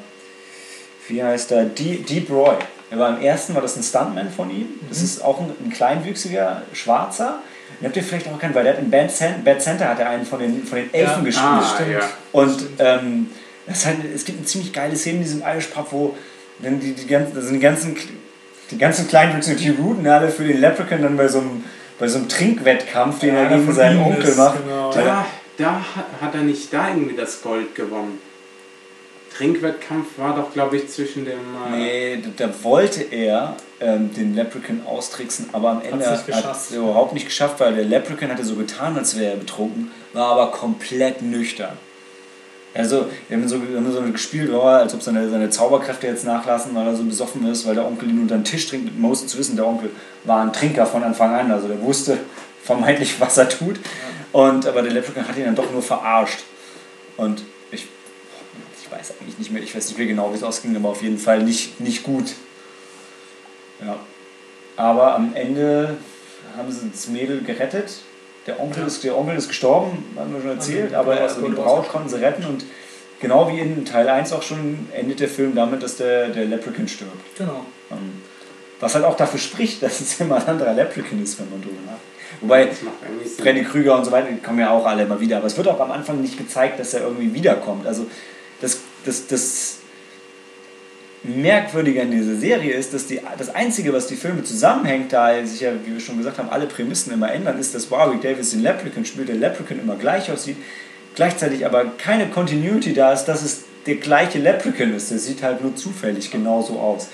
wie 1.07 1.23
heißt 1.23 1.51
er, 1.53 1.65
Deep, 1.65 2.05
Deep 2.05 2.29
Roy. 2.29 2.55
Er 2.91 2.99
war 2.99 3.09
im 3.17 3.23
ersten, 3.23 3.55
war 3.55 3.61
das 3.63 3.75
ein 3.75 3.81
Stuntman 3.83 4.29
von 4.29 4.51
ihm. 4.51 4.67
Das 4.89 5.01
ist 5.01 5.23
auch 5.23 5.39
ein, 5.39 5.49
ein 5.65 5.71
kleinwüchsiger 5.71 6.61
Schwarzer. 6.73 7.39
Den 7.79 7.87
habt 7.87 7.97
ihr 7.97 8.03
vielleicht 8.03 8.27
auch 8.27 8.37
kennen, 8.37 8.53
weil 8.53 8.65
der 8.65 8.73
hat 8.73 8.79
in 8.83 8.91
Bad, 8.91 9.09
Cent, 9.11 9.43
Bad 9.43 9.61
Center 9.63 9.87
hat 9.89 9.99
er 9.99 10.09
einen 10.09 10.25
von 10.25 10.39
den, 10.39 10.63
von 10.63 10.77
den 10.77 10.93
Elfen 10.93 11.19
Ja. 11.19 11.23
gespielt. 11.23 11.47
Ah, 11.47 11.73
stimmt. 11.73 11.91
ja. 11.91 11.99
Und 12.33 12.51
Stimmt. 12.53 12.71
ähm, 12.79 13.29
das 13.65 13.85
halt, 13.85 13.97
es 14.13 14.25
gibt 14.25 14.37
eine 14.39 14.45
ziemlich 14.45 14.71
geile 14.73 14.95
Szene 14.95 15.17
in 15.17 15.23
diesem 15.23 15.41
Irish 15.41 15.67
Pub, 15.67 15.87
wo 15.91 16.15
dann 16.63 16.79
die, 16.79 16.93
die, 16.93 17.07
ganzen, 17.07 17.35
also 17.35 17.51
die 17.53 17.59
ganzen, 17.59 17.95
die 18.71 18.77
ganzen 18.77 19.07
Kleinwüchsigen, 19.07 19.57
die 19.57 19.69
routen 19.81 20.07
alle 20.07 20.29
für 20.29 20.43
den 20.43 20.59
Leprechaun 20.59 21.01
dann 21.01 21.17
bei 21.17 21.27
so 21.27 21.39
einem, 21.39 21.63
bei 21.99 22.07
so 22.07 22.17
einem 22.17 22.29
Trinkwettkampf, 22.29 23.19
den 23.19 23.35
Ja, 23.35 23.41
er 23.43 23.57
gegen 23.57 23.73
seinen 23.73 24.01
Onkel 24.01 24.23
ist, 24.23 24.37
macht. 24.37 24.63
genau. 24.63 24.91
Da, 24.93 25.25
da 25.57 25.85
hat, 26.21 26.33
er 26.33 26.41
nicht 26.41 26.73
da 26.73 26.89
irgendwie 26.89 27.15
das 27.15 27.41
Gold 27.41 27.75
gewonnen. 27.75 28.19
Trinkwettkampf 29.35 30.07
war 30.17 30.35
doch, 30.35 30.53
glaube 30.53 30.77
ich, 30.77 30.89
zwischen 30.89 31.25
dem. 31.25 31.39
Äh, 31.73 31.77
Nee, 31.77 32.23
da, 32.37 32.47
da 32.47 32.63
wollte 32.63 33.01
er 33.01 33.55
ähm, 33.79 34.13
den 34.13 34.35
Leprechaun 34.35 34.81
austricksen, 34.85 35.49
aber 35.53 35.71
am 35.71 35.81
Ende 35.81 36.05
hat 36.05 36.27
es 36.27 36.71
überhaupt 36.71 37.13
nicht 37.13 37.25
geschafft, 37.25 37.59
weil 37.59 37.73
der 37.75 37.85
Leprechaun 37.85 38.29
hatte 38.29 38.43
so 38.43 38.55
getan, 38.55 38.95
als 38.97 39.17
wäre 39.17 39.31
er 39.31 39.37
betrunken, 39.37 39.91
war 40.13 40.31
aber 40.33 40.51
komplett 40.51 41.21
nüchtern. 41.23 41.77
Also, 42.75 43.05
wir 43.27 43.37
haben 43.37 43.47
so, 43.47 43.61
wir 43.61 43.77
haben 43.77 43.91
so 43.91 44.01
gespielt, 44.01 44.49
oh, 44.51 44.61
als 44.61 44.95
ob 44.95 45.03
seine, 45.03 45.29
seine 45.29 45.49
Zauberkräfte 45.49 46.07
jetzt 46.07 46.25
nachlassen, 46.25 46.73
weil 46.73 46.87
er 46.87 46.95
so 46.95 47.03
besoffen 47.03 47.45
ist, 47.45 47.67
weil 47.67 47.75
der 47.75 47.85
Onkel 47.85 48.09
ihn 48.09 48.21
unter 48.21 48.35
den 48.35 48.43
Tisch 48.43 48.67
trinkt. 48.67 48.85
Mit 48.85 48.99
Mosen 48.99 49.27
zu 49.27 49.37
wissen, 49.37 49.55
der 49.55 49.67
Onkel 49.67 49.91
war 50.23 50.41
ein 50.41 50.51
Trinker 50.51 50.87
von 50.87 51.03
Anfang 51.03 51.33
an, 51.35 51.51
also 51.51 51.67
der 51.67 51.79
wusste 51.81 52.17
vermeintlich, 52.63 53.19
was 53.19 53.37
er 53.37 53.47
tut. 53.47 53.79
Und, 54.31 54.65
aber 54.65 54.81
der 54.81 54.91
Leprechaun 54.91 55.27
hat 55.27 55.37
ihn 55.37 55.45
dann 55.45 55.55
doch 55.55 55.71
nur 55.71 55.83
verarscht. 55.83 56.39
Und 57.17 57.43
ich, 57.69 57.87
ich 58.81 58.91
weiß 58.91 59.13
eigentlich 59.21 59.37
nicht 59.37 59.51
mehr, 59.51 59.61
ich 59.61 59.75
weiß 59.75 59.89
nicht 59.89 59.97
mehr 59.99 60.07
genau, 60.07 60.31
wie 60.31 60.37
es 60.37 60.43
ausging, 60.43 60.75
aber 60.75 60.89
auf 60.89 61.03
jeden 61.03 61.19
Fall 61.19 61.43
nicht, 61.43 61.79
nicht 61.79 62.01
gut. 62.01 62.33
Ja. 63.85 63.97
Aber 64.75 65.13
am 65.13 65.35
Ende 65.35 65.97
haben 66.57 66.71
sie 66.71 66.89
das 66.89 67.07
Mädel 67.07 67.43
gerettet. 67.43 67.97
Der 68.45 68.59
Onkel, 68.59 68.85
ist, 68.85 69.03
der 69.03 69.17
Onkel 69.17 69.37
ist 69.37 69.47
gestorben, 69.47 70.03
haben 70.17 70.33
wir 70.33 70.41
schon 70.41 70.49
erzählt, 70.51 70.91
die 70.91 70.95
aber 70.95 71.15
Braut 71.15 71.21
also 71.21 71.47
die 71.47 71.53
Braut 71.53 71.87
konnten 71.87 72.09
sie 72.09 72.21
retten 72.21 72.45
und 72.45 72.65
genau 73.21 73.49
wie 73.49 73.59
in 73.59 73.85
Teil 73.85 74.09
1 74.09 74.33
auch 74.33 74.41
schon 74.41 74.87
endet 74.93 75.21
der 75.21 75.29
Film 75.29 75.55
damit, 75.55 75.81
dass 75.81 75.95
der, 75.95 76.29
der 76.29 76.45
Leprechaun 76.45 76.87
stirbt. 76.87 77.37
Genau. 77.37 77.65
Ähm, 77.91 78.21
Was 78.81 78.95
halt 78.95 79.05
auch 79.05 79.15
dafür 79.15 79.39
spricht, 79.39 79.81
dass 79.83 80.01
es 80.01 80.19
immer 80.19 80.35
ein 80.35 80.47
anderer 80.47 80.73
Leprechaun 80.73 81.23
ist, 81.23 81.39
wenn 81.39 81.49
man 81.49 81.61
drüber 81.61 81.79
nachdenkt. 81.85 82.13
Wobei. 82.41 82.69
Freddy 83.37 83.63
Krüger 83.63 83.95
und 83.97 84.05
so 84.05 84.11
weiter, 84.11 84.27
die 84.29 84.41
kommen 84.41 84.59
ja 84.59 84.71
auch 84.71 84.85
alle 84.85 85.03
immer 85.03 85.19
wieder. 85.19 85.37
Aber 85.37 85.47
es 85.47 85.55
wird 85.55 85.67
auch 85.67 85.79
am 85.79 85.91
Anfang 85.91 86.21
nicht 86.21 86.37
gezeigt, 86.37 86.79
dass 86.79 86.93
er 86.93 87.01
irgendwie 87.01 87.33
wiederkommt. 87.33 87.87
Also 87.87 88.07
das, 88.59 88.79
das, 89.05 89.27
das 89.27 89.77
Merkwürdige 91.23 92.01
an 92.01 92.11
dieser 92.11 92.35
Serie 92.35 92.73
ist, 92.73 92.93
dass 92.93 93.07
die, 93.07 93.21
das 93.37 93.53
Einzige, 93.55 93.93
was 93.93 94.07
die 94.07 94.15
Filme 94.15 94.43
zusammenhängt, 94.43 95.13
da 95.13 95.45
sich 95.45 95.61
ja, 95.61 95.71
wie 95.85 95.93
wir 95.93 95.99
schon 96.01 96.17
gesagt 96.17 96.37
haben, 96.37 96.49
alle 96.49 96.65
Prämissen 96.65 97.13
immer 97.13 97.31
ändern, 97.31 97.57
ist, 97.57 97.73
dass 97.73 97.89
Warwick 97.89 98.21
Davis 98.21 98.51
den 98.51 98.61
Leprechaun 98.61 99.05
spielt, 99.05 99.29
der 99.29 99.35
Leprechaun 99.35 99.79
immer 99.79 99.95
gleich 99.95 100.29
aussieht, 100.29 100.57
gleichzeitig 101.15 101.65
aber 101.65 101.85
keine 101.97 102.27
Continuity 102.27 102.93
da 102.93 103.13
ist, 103.13 103.25
dass 103.25 103.41
es 103.41 103.63
der 103.85 103.95
gleiche 103.95 104.39
Leprechaun 104.39 104.93
ist. 104.93 105.11
Der 105.11 105.19
sieht 105.19 105.43
halt 105.43 105.61
nur 105.61 105.75
zufällig 105.75 106.29
genauso 106.29 106.79
aus. 106.79 107.07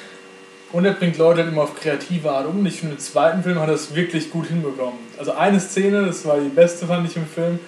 Und 0.71 0.85
er 0.85 0.93
bringt 0.93 1.17
Leute 1.17 1.41
immer 1.41 1.63
auf 1.63 1.75
kreative 1.75 2.31
Art 2.31 2.47
um. 2.47 2.63
Ich 2.65 2.79
finde, 2.79 2.95
im 2.95 2.99
zweiten 2.99 3.43
Film 3.43 3.59
hat 3.59 3.69
er 3.69 3.75
es 3.75 3.95
wirklich 3.95 4.31
gut 4.31 4.47
hinbekommen. 4.47 4.99
Also 5.17 5.31
eine 5.33 5.59
Szene, 5.59 6.05
das 6.05 6.25
war 6.25 6.39
die 6.39 6.49
beste, 6.49 6.85
fand 6.85 7.09
ich 7.09 7.15
im 7.15 7.25
Film, 7.25 7.59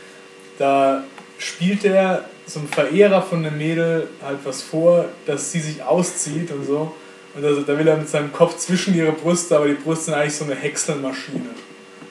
da 0.59 1.03
spielt 1.41 1.83
er 1.85 2.25
so 2.45 2.59
ein 2.59 2.67
Verehrer 2.67 3.21
von 3.21 3.45
einem 3.45 3.57
Mädel 3.57 4.07
halt 4.23 4.39
was 4.43 4.61
vor, 4.61 5.05
dass 5.25 5.51
sie 5.51 5.59
sich 5.59 5.83
auszieht 5.83 6.51
und 6.51 6.65
so. 6.65 6.95
Und 7.33 7.45
also, 7.45 7.61
da 7.61 7.77
will 7.77 7.87
er 7.87 7.97
mit 7.97 8.09
seinem 8.09 8.31
Kopf 8.33 8.57
zwischen 8.57 8.93
ihre 8.93 9.13
Brüste, 9.13 9.55
aber 9.55 9.67
die 9.67 9.73
Brüste 9.73 10.05
sind 10.05 10.13
eigentlich 10.15 10.35
so 10.35 10.45
eine 10.45 10.55
Häckselmaschine. 10.55 11.49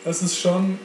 Das 0.04 0.22
ist 0.22 0.38
schon 0.38 0.78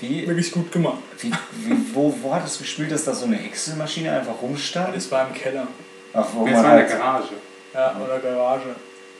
Wie, 0.00 0.26
wirklich 0.26 0.52
gut 0.52 0.70
gemacht. 0.70 0.98
wie, 1.18 1.30
wie, 1.30 1.76
wo, 1.94 2.14
wo 2.22 2.34
hat 2.34 2.46
es 2.46 2.58
gespielt, 2.58 2.92
dass 2.92 3.04
da 3.04 3.14
so 3.14 3.24
eine 3.24 3.36
Häckselmaschine 3.36 4.12
einfach 4.12 4.40
rumstand? 4.42 4.94
Das 4.94 5.10
war 5.10 5.26
im 5.28 5.34
Keller. 5.34 5.66
Ach, 6.12 6.26
wo 6.34 6.44
Das 6.44 6.54
man 6.54 6.64
war 6.64 6.80
in 6.80 6.86
der 6.86 6.88
halt, 6.88 6.98
Garage. 6.98 7.34
Ja, 7.72 8.00
oder 8.04 8.18
Garage. 8.18 8.74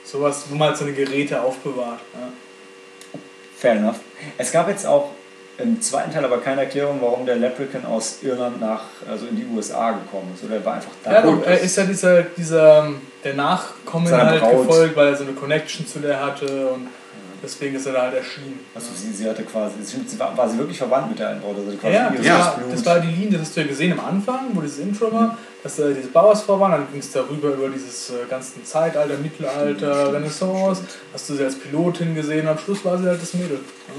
Sowas, 0.04 0.44
wo 0.50 0.56
man 0.56 0.68
halt 0.68 0.76
seine 0.78 0.92
Geräte 0.92 1.40
aufbewahrt. 1.40 2.00
Ja. 2.14 2.28
fair 3.56 3.72
enough. 3.72 4.00
Es 4.38 4.52
gab 4.52 4.68
jetzt 4.68 4.87
auch 4.87 5.11
im 5.62 5.81
zweiten 5.81 6.12
Teil 6.12 6.25
aber 6.25 6.38
keine 6.38 6.62
Erklärung, 6.62 6.99
warum 7.01 7.27
der 7.27 7.37
Leprechaun 7.37 7.85
aus 7.87 8.18
Irland 8.23 8.61
nach, 8.61 8.83
also 9.11 9.27
in 9.27 9.37
die 9.37 9.46
USA 9.46 9.90
gekommen 9.92 10.33
ist. 10.35 10.44
Oder 10.44 10.57
er 10.57 10.64
war 10.64 10.75
einfach 10.75 10.90
da. 11.05 11.12
Ja, 11.12 11.23
doch, 11.23 11.42
er 11.44 11.61
ist 11.61 11.77
ja 11.77 11.85
dieser, 11.85 12.23
dieser 12.23 12.88
der 13.25 13.35
Nachkommen 13.35 14.11
halt 14.11 14.40
Braut. 14.40 14.66
gefolgt, 14.66 14.96
weil 14.96 15.09
er 15.09 15.16
so 15.16 15.25
eine 15.25 15.33
Connection 15.33 15.87
zu 15.87 15.99
der 15.99 16.25
hatte 16.25 16.68
und 16.68 16.88
deswegen 17.42 17.77
ist 17.77 17.87
er 17.87 17.92
da 17.94 18.03
halt 18.03 18.14
erschienen. 18.14 18.61
also 18.75 18.88
sie, 18.94 19.12
sie 19.12 19.29
hatte 19.29 19.42
quasi, 19.44 19.75
sie 19.83 20.18
war, 20.18 20.37
war 20.37 20.49
sie 20.49 20.59
wirklich 20.59 20.79
verwandt 20.79 21.09
mit 21.11 21.18
der 21.18 21.31
einen 21.31 21.40
Braut? 21.40 21.57
Also 21.57 21.77
quasi 21.77 21.94
Ja, 21.94 22.11
das, 22.11 22.27
war, 22.29 22.57
Blut. 22.59 22.73
das 22.75 22.87
war 22.87 23.01
die 23.01 23.09
Linie, 23.09 23.33
das 23.38 23.40
hast 23.49 23.57
du 23.57 23.61
ja 23.62 23.66
gesehen 23.66 23.92
am 23.99 24.05
Anfang, 24.05 24.40
wo 24.55 24.61
dieses 24.61 24.79
Intro 24.79 25.12
war, 25.12 25.38
dass 25.62 25.77
da 25.77 25.88
diese 25.88 26.09
Bauersfrau 26.09 26.59
war, 26.61 26.70
dann 26.70 26.87
ging 26.90 27.01
es 27.01 27.12
darüber 27.12 27.49
über 27.49 27.68
dieses 27.68 28.11
äh, 28.11 28.14
ganze 28.29 28.62
Zeitalter, 28.64 29.16
Mittelalter, 29.18 29.94
Stimmt, 30.03 30.14
Renaissance, 30.16 30.83
stimmt. 30.83 30.99
hast 31.14 31.29
du 31.31 31.35
sie 31.35 31.44
als 31.44 31.59
Pilotin 31.59 32.14
gesehen, 32.14 32.46
am 32.49 32.59
Schluss 32.59 32.85
war 32.85 32.96
sie 32.99 33.07
halt 33.07 33.20
das 33.20 33.35
Mädel. 33.35 33.59
Ja. 33.88 33.94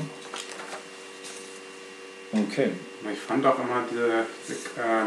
Okay. 2.33 2.69
Ich 3.11 3.19
fand 3.19 3.45
auch 3.45 3.59
immer 3.59 3.83
diese, 3.89 4.25
diese 4.47 4.79
äh, 4.79 5.05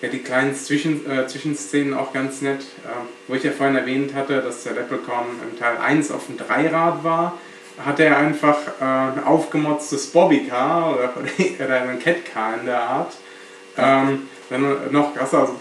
ja, 0.00 0.08
die 0.08 0.20
kleinen 0.20 0.54
Zwischen, 0.54 1.10
äh, 1.10 1.26
Zwischenszenen 1.26 1.92
auch 1.92 2.12
ganz 2.12 2.40
nett, 2.40 2.60
äh, 2.60 2.88
wo 3.26 3.34
ich 3.34 3.42
ja 3.42 3.50
vorhin 3.50 3.76
erwähnt 3.76 4.14
hatte, 4.14 4.40
dass 4.40 4.62
der 4.62 4.74
Leprechaun 4.74 5.26
im 5.50 5.58
Teil 5.58 5.76
1 5.76 6.10
auf 6.12 6.26
dem 6.26 6.36
Dreirad 6.38 7.02
war, 7.02 7.38
hatte 7.84 8.04
er 8.04 8.18
einfach 8.18 8.58
äh, 8.80 8.84
ein 8.84 9.24
aufgemotztes 9.24 10.08
Bobbycar 10.08 10.94
oder, 10.94 11.12
oder 11.64 11.82
ein 11.82 11.98
Catcar 11.98 12.58
in 12.58 12.66
der 12.66 12.80
Art. 12.80 13.16
Ähm, 13.76 14.28
dann 14.50 14.92
noch 14.92 15.14
krasser, 15.14 15.40
also, 15.40 15.60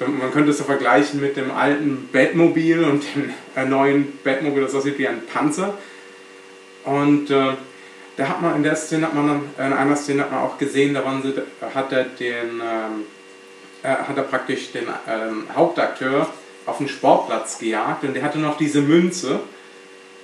man 0.00 0.32
könnte 0.32 0.50
es 0.50 0.58
so 0.58 0.64
vergleichen 0.64 1.20
mit 1.20 1.36
dem 1.36 1.50
alten 1.52 2.08
Batmobil 2.12 2.82
und 2.82 3.04
dem 3.14 3.30
äh, 3.54 3.64
neuen 3.64 4.18
Batmobil, 4.24 4.62
das 4.62 4.74
aussieht 4.74 4.98
wie 4.98 5.06
ein 5.06 5.22
Panzer. 5.26 5.74
Und 6.84 7.30
äh, 7.30 7.52
da 8.16 8.28
hat 8.28 8.42
man 8.42 8.56
in 8.56 8.62
der 8.62 8.76
Szene 8.76 9.06
hat 9.06 9.14
man 9.14 9.26
dann, 9.56 9.66
in 9.66 9.72
einer 9.72 9.96
Szene 9.96 10.22
hat 10.22 10.32
man 10.32 10.40
auch 10.42 10.58
gesehen, 10.58 10.94
da 10.94 11.04
waren 11.04 11.22
sie, 11.22 11.34
hat 11.74 11.92
er 11.92 12.04
den 12.04 12.60
ähm, 12.60 13.04
äh, 13.82 13.88
hat 13.88 14.16
er 14.16 14.22
praktisch 14.22 14.72
den 14.72 14.84
ähm, 15.08 15.44
Hauptakteur 15.54 16.26
auf 16.66 16.78
den 16.78 16.88
Sportplatz 16.88 17.58
gejagt 17.58 18.04
und 18.04 18.14
der 18.14 18.22
hatte 18.22 18.38
noch 18.38 18.56
diese 18.56 18.80
Münze 18.80 19.40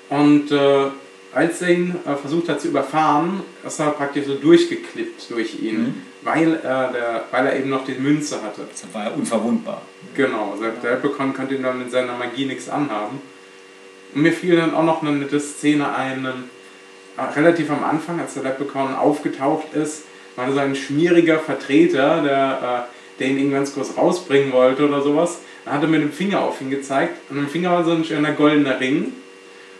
und 0.09 0.50
äh, 0.50 0.87
als 1.33 1.62
er 1.62 1.70
ihn 1.70 1.94
äh, 2.07 2.16
versucht 2.16 2.48
hat 2.48 2.61
zu 2.61 2.68
überfahren, 2.68 3.42
ist 3.64 3.79
er 3.79 3.90
praktisch 3.90 4.26
so 4.26 4.35
durchgeklippt 4.35 5.31
durch 5.31 5.61
ihn, 5.62 5.81
Mhm. 5.81 6.03
weil, 6.22 6.55
er 6.62 6.92
der, 6.92 7.24
weil 7.31 7.46
er 7.46 7.57
eben 7.57 7.70
noch 7.70 7.85
die 7.85 7.92
Münze 7.94 8.42
hatte. 8.42 8.62
Das 8.68 8.85
war 8.92 9.05
ja 9.05 9.11
unverwundbar. 9.11 9.83
Genau, 10.16 10.53
also 10.53 10.64
der 10.83 10.92
Leprechaun 10.96 11.33
konnte 11.33 11.55
ihm 11.55 11.62
dann 11.62 11.79
mit 11.79 11.90
seiner 11.92 12.16
Magie 12.16 12.46
nichts 12.46 12.68
anhaben. 12.68 13.20
Und 14.12 14.22
mir 14.22 14.33
fiel 14.33 14.57
dann 14.57 14.74
auch 14.74 14.83
noch 14.83 15.03
eine 15.03 15.12
nette 15.12 15.38
Szene 15.38 15.94
ein, 15.94 16.24
ähm, 16.24 16.26
äh, 16.26 16.60
relativ 17.37 17.70
am 17.70 17.85
Anfang, 17.85 18.20
als 18.20 18.35
der 18.35 18.44
Leprechaun 18.44 18.94
aufgetaucht 18.94 19.75
ist, 19.75 20.05
war 20.37 20.51
so 20.53 20.59
ein 20.59 20.75
schmieriger 20.75 21.38
Vertreter, 21.38 22.23
der, 22.23 22.87
äh, 22.88 23.18
der 23.18 23.29
ihn 23.29 23.38
irgendwie 23.38 23.57
ganz 23.57 23.75
kurz 23.75 23.96
rausbringen 23.96 24.53
wollte 24.53 24.88
oder 24.88 25.03
sowas. 25.03 25.38
Dann 25.64 25.75
hat 25.75 25.83
er 25.83 25.88
mit 25.88 26.01
dem 26.03 26.12
Finger 26.12 26.40
auf 26.40 26.61
ihn 26.61 26.70
gezeigt 26.70 27.16
und 27.31 27.38
im 27.38 27.49
Finger 27.49 27.70
war 27.70 27.85
so 27.85 27.92
ein 27.92 28.05
schöner 28.05 28.33
goldener 28.33 28.81
Ring. 28.81 29.12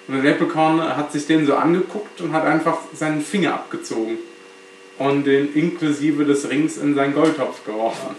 Und 0.09 0.23
der 0.23 0.33
Leprechaun 0.33 0.83
hat 0.83 1.12
sich 1.12 1.27
den 1.27 1.47
so 1.47 1.55
angeguckt 1.55 2.21
und 2.21 2.33
hat 2.33 2.45
einfach 2.45 2.79
seinen 2.93 3.23
Finger 3.23 3.55
abgezogen 3.55 4.19
und 4.99 5.25
den 5.25 5.55
inklusive 5.55 6.25
des 6.25 6.51
Rings 6.51 6.77
in 6.77 6.95
seinen 6.95 7.14
Goldtopf 7.14 7.64
geworfen. 7.64 8.16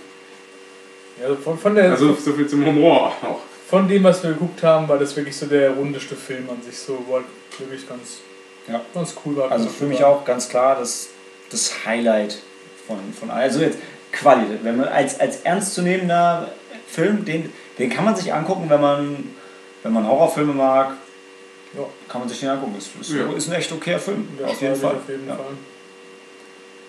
Ja, 1.22 1.36
von, 1.36 1.58
von, 1.60 1.76
der, 1.76 1.92
Also 1.92 2.14
so 2.14 2.34
viel 2.34 2.48
zum 2.48 2.66
Humor 2.66 3.14
auch. 3.22 3.42
von 3.68 3.88
dem, 3.88 4.04
was 4.04 4.24
wir 4.24 4.32
geguckt 4.32 4.64
haben, 4.64 4.88
war 4.88 4.98
das 4.98 5.16
wirklich 5.16 5.36
so 5.36 5.46
der 5.46 5.72
rundeste 5.72 6.16
Film 6.16 6.50
an 6.50 6.62
sich, 6.64 6.78
so 6.78 6.98
halt 7.12 7.26
wirklich 7.60 7.88
ganz, 7.88 8.22
Ja. 8.68 8.82
ganz 8.94 9.16
cool 9.26 9.36
war. 9.38 9.52
Also 9.52 9.70
für 9.70 9.86
mich 9.86 10.02
war. 10.02 10.08
auch 10.10 10.26
ganz 10.26 10.48
klar 10.50 10.76
das, 10.80 11.10
das 11.50 11.86
Highlight 11.86 12.38
von, 12.88 12.98
von 13.20 13.30
also 13.32 13.60
jetzt 13.62 13.80
Qualität. 14.12 14.64
Wenn 14.64 14.78
man 14.78 14.88
als, 14.88 15.20
als 15.20 15.42
ernstzunehmender 15.42 16.52
Film, 16.88 17.26
den, 17.26 17.52
den 17.80 17.90
kann 17.90 18.06
man 18.06 18.16
sich 18.16 18.34
angucken, 18.34 18.70
wenn 18.70 18.82
man, 18.82 19.34
wenn 19.84 19.94
man 19.94 20.08
Horrorfilme 20.08 20.54
mag, 20.54 20.94
Ja. 21.76 21.84
kann 22.10 22.22
man 22.22 22.30
sich 22.30 22.40
den 22.40 22.50
angucken. 22.50 22.76
Ist, 22.78 22.90
ist, 23.00 23.12
Ja. 23.12 23.32
ist 23.34 23.48
ein 23.50 23.54
echt 23.56 23.72
okayer 23.72 24.00
Film, 24.00 24.28
Ja, 24.40 24.48
auf 24.48 24.62
jeden 24.62 24.76
Fall. 24.76 24.96
Auf 24.96 25.10
jeden 25.10 25.28
Ja. 25.28 25.36
Fall. 25.36 25.46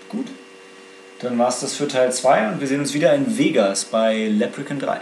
Gut. 0.08 0.26
Dann 1.20 1.38
war 1.38 1.48
es 1.48 1.60
das 1.60 1.74
für 1.74 1.86
Teil 1.86 2.12
2 2.12 2.48
und 2.48 2.60
wir 2.60 2.66
sehen 2.66 2.80
uns 2.80 2.92
wieder 2.94 3.14
in 3.14 3.38
Vegas 3.38 3.84
bei 3.84 4.26
Leprechaun 4.26 4.80
3. 4.80 5.00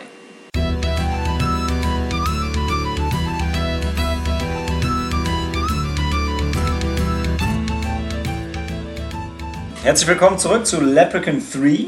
Herzlich 9.82 10.08
willkommen 10.08 10.38
zurück 10.38 10.66
zu 10.66 10.78
Leprechaun 10.78 11.42
3. 11.54 11.86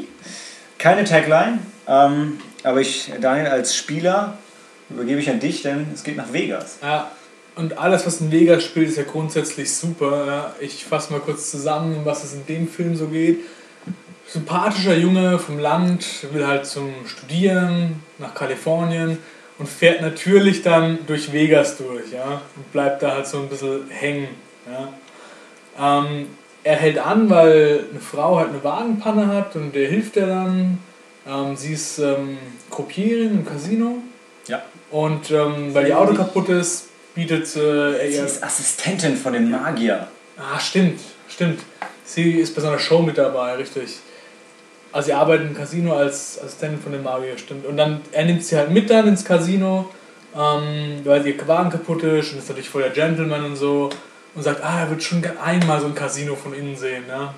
Keine 0.78 1.04
Tagline, 1.04 1.58
ähm, 1.86 2.38
aber 2.64 2.80
ich, 2.80 3.12
Daniel, 3.20 3.48
als 3.48 3.76
Spieler 3.76 4.38
übergebe 4.88 5.20
ich 5.20 5.28
an 5.28 5.40
dich, 5.40 5.60
denn 5.60 5.86
es 5.92 6.02
geht 6.02 6.16
nach 6.16 6.32
Vegas. 6.32 6.78
Ja, 6.80 7.10
und 7.54 7.76
alles, 7.76 8.06
was 8.06 8.22
in 8.22 8.32
Vegas 8.32 8.64
spielt, 8.64 8.88
ist 8.88 8.96
ja 8.96 9.02
grundsätzlich 9.02 9.70
super. 9.70 10.56
Ich 10.58 10.86
fasse 10.86 11.12
mal 11.12 11.20
kurz 11.20 11.50
zusammen, 11.50 11.98
um 11.98 12.06
was 12.06 12.24
es 12.24 12.32
in 12.32 12.46
dem 12.46 12.66
Film 12.66 12.96
so 12.96 13.08
geht. 13.08 13.40
Sympathischer 14.26 14.96
Junge 14.96 15.38
vom 15.38 15.58
Land, 15.58 16.06
will 16.32 16.46
halt 16.46 16.64
zum 16.64 16.94
Studieren 17.06 18.02
nach 18.16 18.34
Kalifornien 18.34 19.18
und 19.58 19.68
fährt 19.68 20.00
natürlich 20.00 20.62
dann 20.62 21.00
durch 21.06 21.30
Vegas 21.30 21.76
durch, 21.76 22.10
ja, 22.10 22.40
und 22.56 22.72
bleibt 22.72 23.02
da 23.02 23.16
halt 23.16 23.26
so 23.26 23.40
ein 23.40 23.50
bisschen 23.50 23.90
hängen, 23.90 24.28
ja. 24.66 24.88
Ähm, 25.78 26.28
er 26.64 26.76
hält 26.76 26.98
an, 26.98 27.28
weil 27.30 27.84
eine 27.90 28.00
Frau 28.00 28.36
halt 28.38 28.50
eine 28.50 28.62
Wagenpanne 28.64 29.26
hat 29.28 29.56
und 29.56 29.74
der 29.74 29.88
hilft 29.88 30.16
ihr 30.16 30.26
dann. 30.26 30.78
Ähm, 31.26 31.56
sie 31.56 31.72
ist 31.74 31.98
ähm, 31.98 32.38
Croupierin 32.70 33.30
im 33.30 33.46
Casino 33.46 33.98
Ja. 34.48 34.62
und 34.90 35.30
ähm, 35.30 35.72
weil 35.74 35.84
die 35.86 35.94
Auto 35.94 36.14
kaputt 36.14 36.48
ist, 36.48 36.88
bietet 37.14 37.54
äh, 37.56 37.92
er 37.98 38.10
Sie 38.10 38.16
ihr. 38.16 38.24
ist 38.24 38.42
Assistentin 38.42 39.16
von 39.16 39.32
dem 39.32 39.50
Magier. 39.50 40.08
Ah, 40.36 40.58
stimmt, 40.58 40.98
stimmt. 41.28 41.60
Sie 42.04 42.32
ist 42.40 42.54
bei 42.54 42.60
so 42.60 42.68
einer 42.68 42.78
Show 42.78 43.00
mit 43.00 43.18
dabei, 43.18 43.54
richtig. 43.54 43.98
Also 44.90 45.06
sie 45.06 45.12
arbeitet 45.14 45.48
im 45.48 45.56
Casino 45.56 45.94
als 45.94 46.38
Assistentin 46.42 46.80
von 46.80 46.92
dem 46.92 47.02
Magier, 47.02 47.38
stimmt. 47.38 47.66
Und 47.66 47.76
dann, 47.76 48.00
er 48.12 48.24
nimmt 48.24 48.44
sie 48.44 48.56
halt 48.56 48.70
mit 48.70 48.90
dann 48.90 49.06
ins 49.08 49.24
Casino, 49.24 49.88
ähm, 50.36 51.00
weil 51.04 51.26
ihr 51.26 51.48
Wagen 51.48 51.70
kaputt 51.70 52.02
ist 52.02 52.32
und 52.32 52.38
ist 52.38 52.48
natürlich 52.48 52.68
voll 52.68 52.82
der 52.82 52.90
Gentleman 52.90 53.44
und 53.44 53.56
so. 53.56 53.90
Und 54.34 54.42
sagt, 54.42 54.64
ah, 54.64 54.80
er 54.80 54.90
wird 54.90 55.02
schon 55.02 55.22
einmal 55.44 55.80
so 55.80 55.86
ein 55.86 55.94
Casino 55.94 56.34
von 56.34 56.54
innen 56.54 56.76
sehen, 56.76 57.04
ja. 57.08 57.34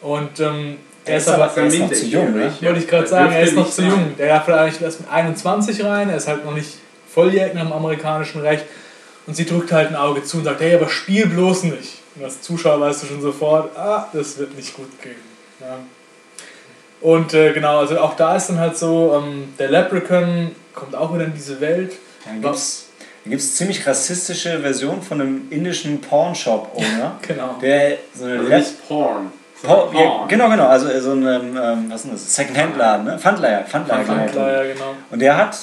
Und 0.00 0.38
ähm, 0.38 0.78
er 1.04 1.16
ist 1.16 1.28
aber, 1.28 1.50
er 1.56 1.66
ist 1.66 1.78
noch 1.78 1.92
zu 1.92 2.06
jung, 2.06 2.32
ne? 2.34 2.52
wollte 2.60 2.78
ich 2.78 2.86
gerade 2.86 3.06
sagen, 3.06 3.32
er 3.32 3.42
ist 3.42 3.54
noch 3.54 3.70
zu 3.70 3.82
jung. 3.82 4.14
Der 4.16 4.28
darf 4.28 4.48
eigentlich 4.48 4.80
erst 4.80 5.00
mit 5.00 5.10
21 5.10 5.84
rein, 5.84 6.10
er 6.10 6.16
ist 6.16 6.28
halt 6.28 6.44
noch 6.44 6.54
nicht 6.54 6.74
volljährig 7.12 7.54
nach 7.54 7.62
dem 7.62 7.72
amerikanischen 7.72 8.40
Recht. 8.40 8.64
Und 9.26 9.34
sie 9.34 9.44
drückt 9.44 9.72
halt 9.72 9.88
ein 9.88 9.96
Auge 9.96 10.22
zu 10.22 10.38
und 10.38 10.44
sagt, 10.44 10.60
hey, 10.60 10.74
aber 10.74 10.88
spiel 10.88 11.26
bloß 11.26 11.64
nicht. 11.64 11.98
Und 12.14 12.24
als 12.24 12.40
Zuschauer 12.40 12.80
weißt 12.80 13.02
du 13.02 13.06
schon 13.06 13.20
sofort, 13.20 13.76
ah, 13.76 14.08
das 14.12 14.38
wird 14.38 14.54
nicht 14.56 14.74
gut 14.74 14.90
gehen. 15.02 15.16
Ja. 15.60 15.78
Und 17.00 17.34
äh, 17.34 17.52
genau, 17.52 17.78
also 17.78 17.98
auch 17.98 18.16
da 18.16 18.36
ist 18.36 18.48
dann 18.48 18.58
halt 18.58 18.76
so, 18.76 19.20
ähm, 19.22 19.54
der 19.58 19.70
Leprechaun 19.70 20.52
kommt 20.74 20.94
auch 20.94 21.14
wieder 21.14 21.24
in 21.24 21.34
diese 21.34 21.60
Welt. 21.60 21.92
Dann 22.24 22.42
gibt's, 22.42 22.87
da 23.28 23.30
gibt 23.30 23.42
es 23.42 23.56
ziemlich 23.56 23.86
rassistische 23.86 24.60
Version 24.60 25.02
von 25.02 25.20
einem 25.20 25.42
indischen 25.50 26.00
Pawnshop-Owner, 26.00 27.18
Genau. 27.28 27.58
der 27.60 27.98
so 28.14 28.24
eine 28.24 28.38
Also 28.38 28.48
nicht 28.56 28.88
Porn. 28.88 29.32
Sondern 29.60 29.94
ja, 29.94 30.24
genau, 30.26 30.48
genau, 30.48 30.66
also 30.66 30.88
so 30.98 31.12
ein, 31.12 31.26
ähm, 31.26 31.86
was 31.90 32.06
ist 32.06 32.14
das? 32.14 32.34
Second-Hand-Laden, 32.36 33.04
ne? 33.04 33.18
Pfandleiher, 33.18 33.64
Pfandleiher, 33.64 34.04
genau. 34.04 34.46
ja, 34.46 34.62
genau. 34.62 34.94
Und 35.10 35.18
der 35.18 35.36
hat 35.36 35.58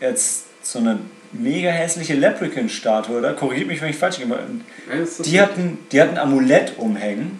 jetzt 0.00 0.44
so 0.62 0.78
eine 0.78 1.00
mega 1.32 1.68
hässliche 1.68 2.14
Leprechaun-Statue, 2.14 3.18
oder? 3.18 3.34
Korrigiert 3.34 3.68
mich, 3.68 3.82
wenn 3.82 3.90
ich 3.90 3.96
falsch 3.96 4.18
gemacht 4.18 4.40
Ja, 4.88 5.02
ist 5.02 5.26
die 5.26 5.40
hatten, 5.42 5.78
die 5.92 6.00
hatten 6.00 6.12
ein 6.12 6.18
Amulett 6.18 6.78
umhängen. 6.78 7.38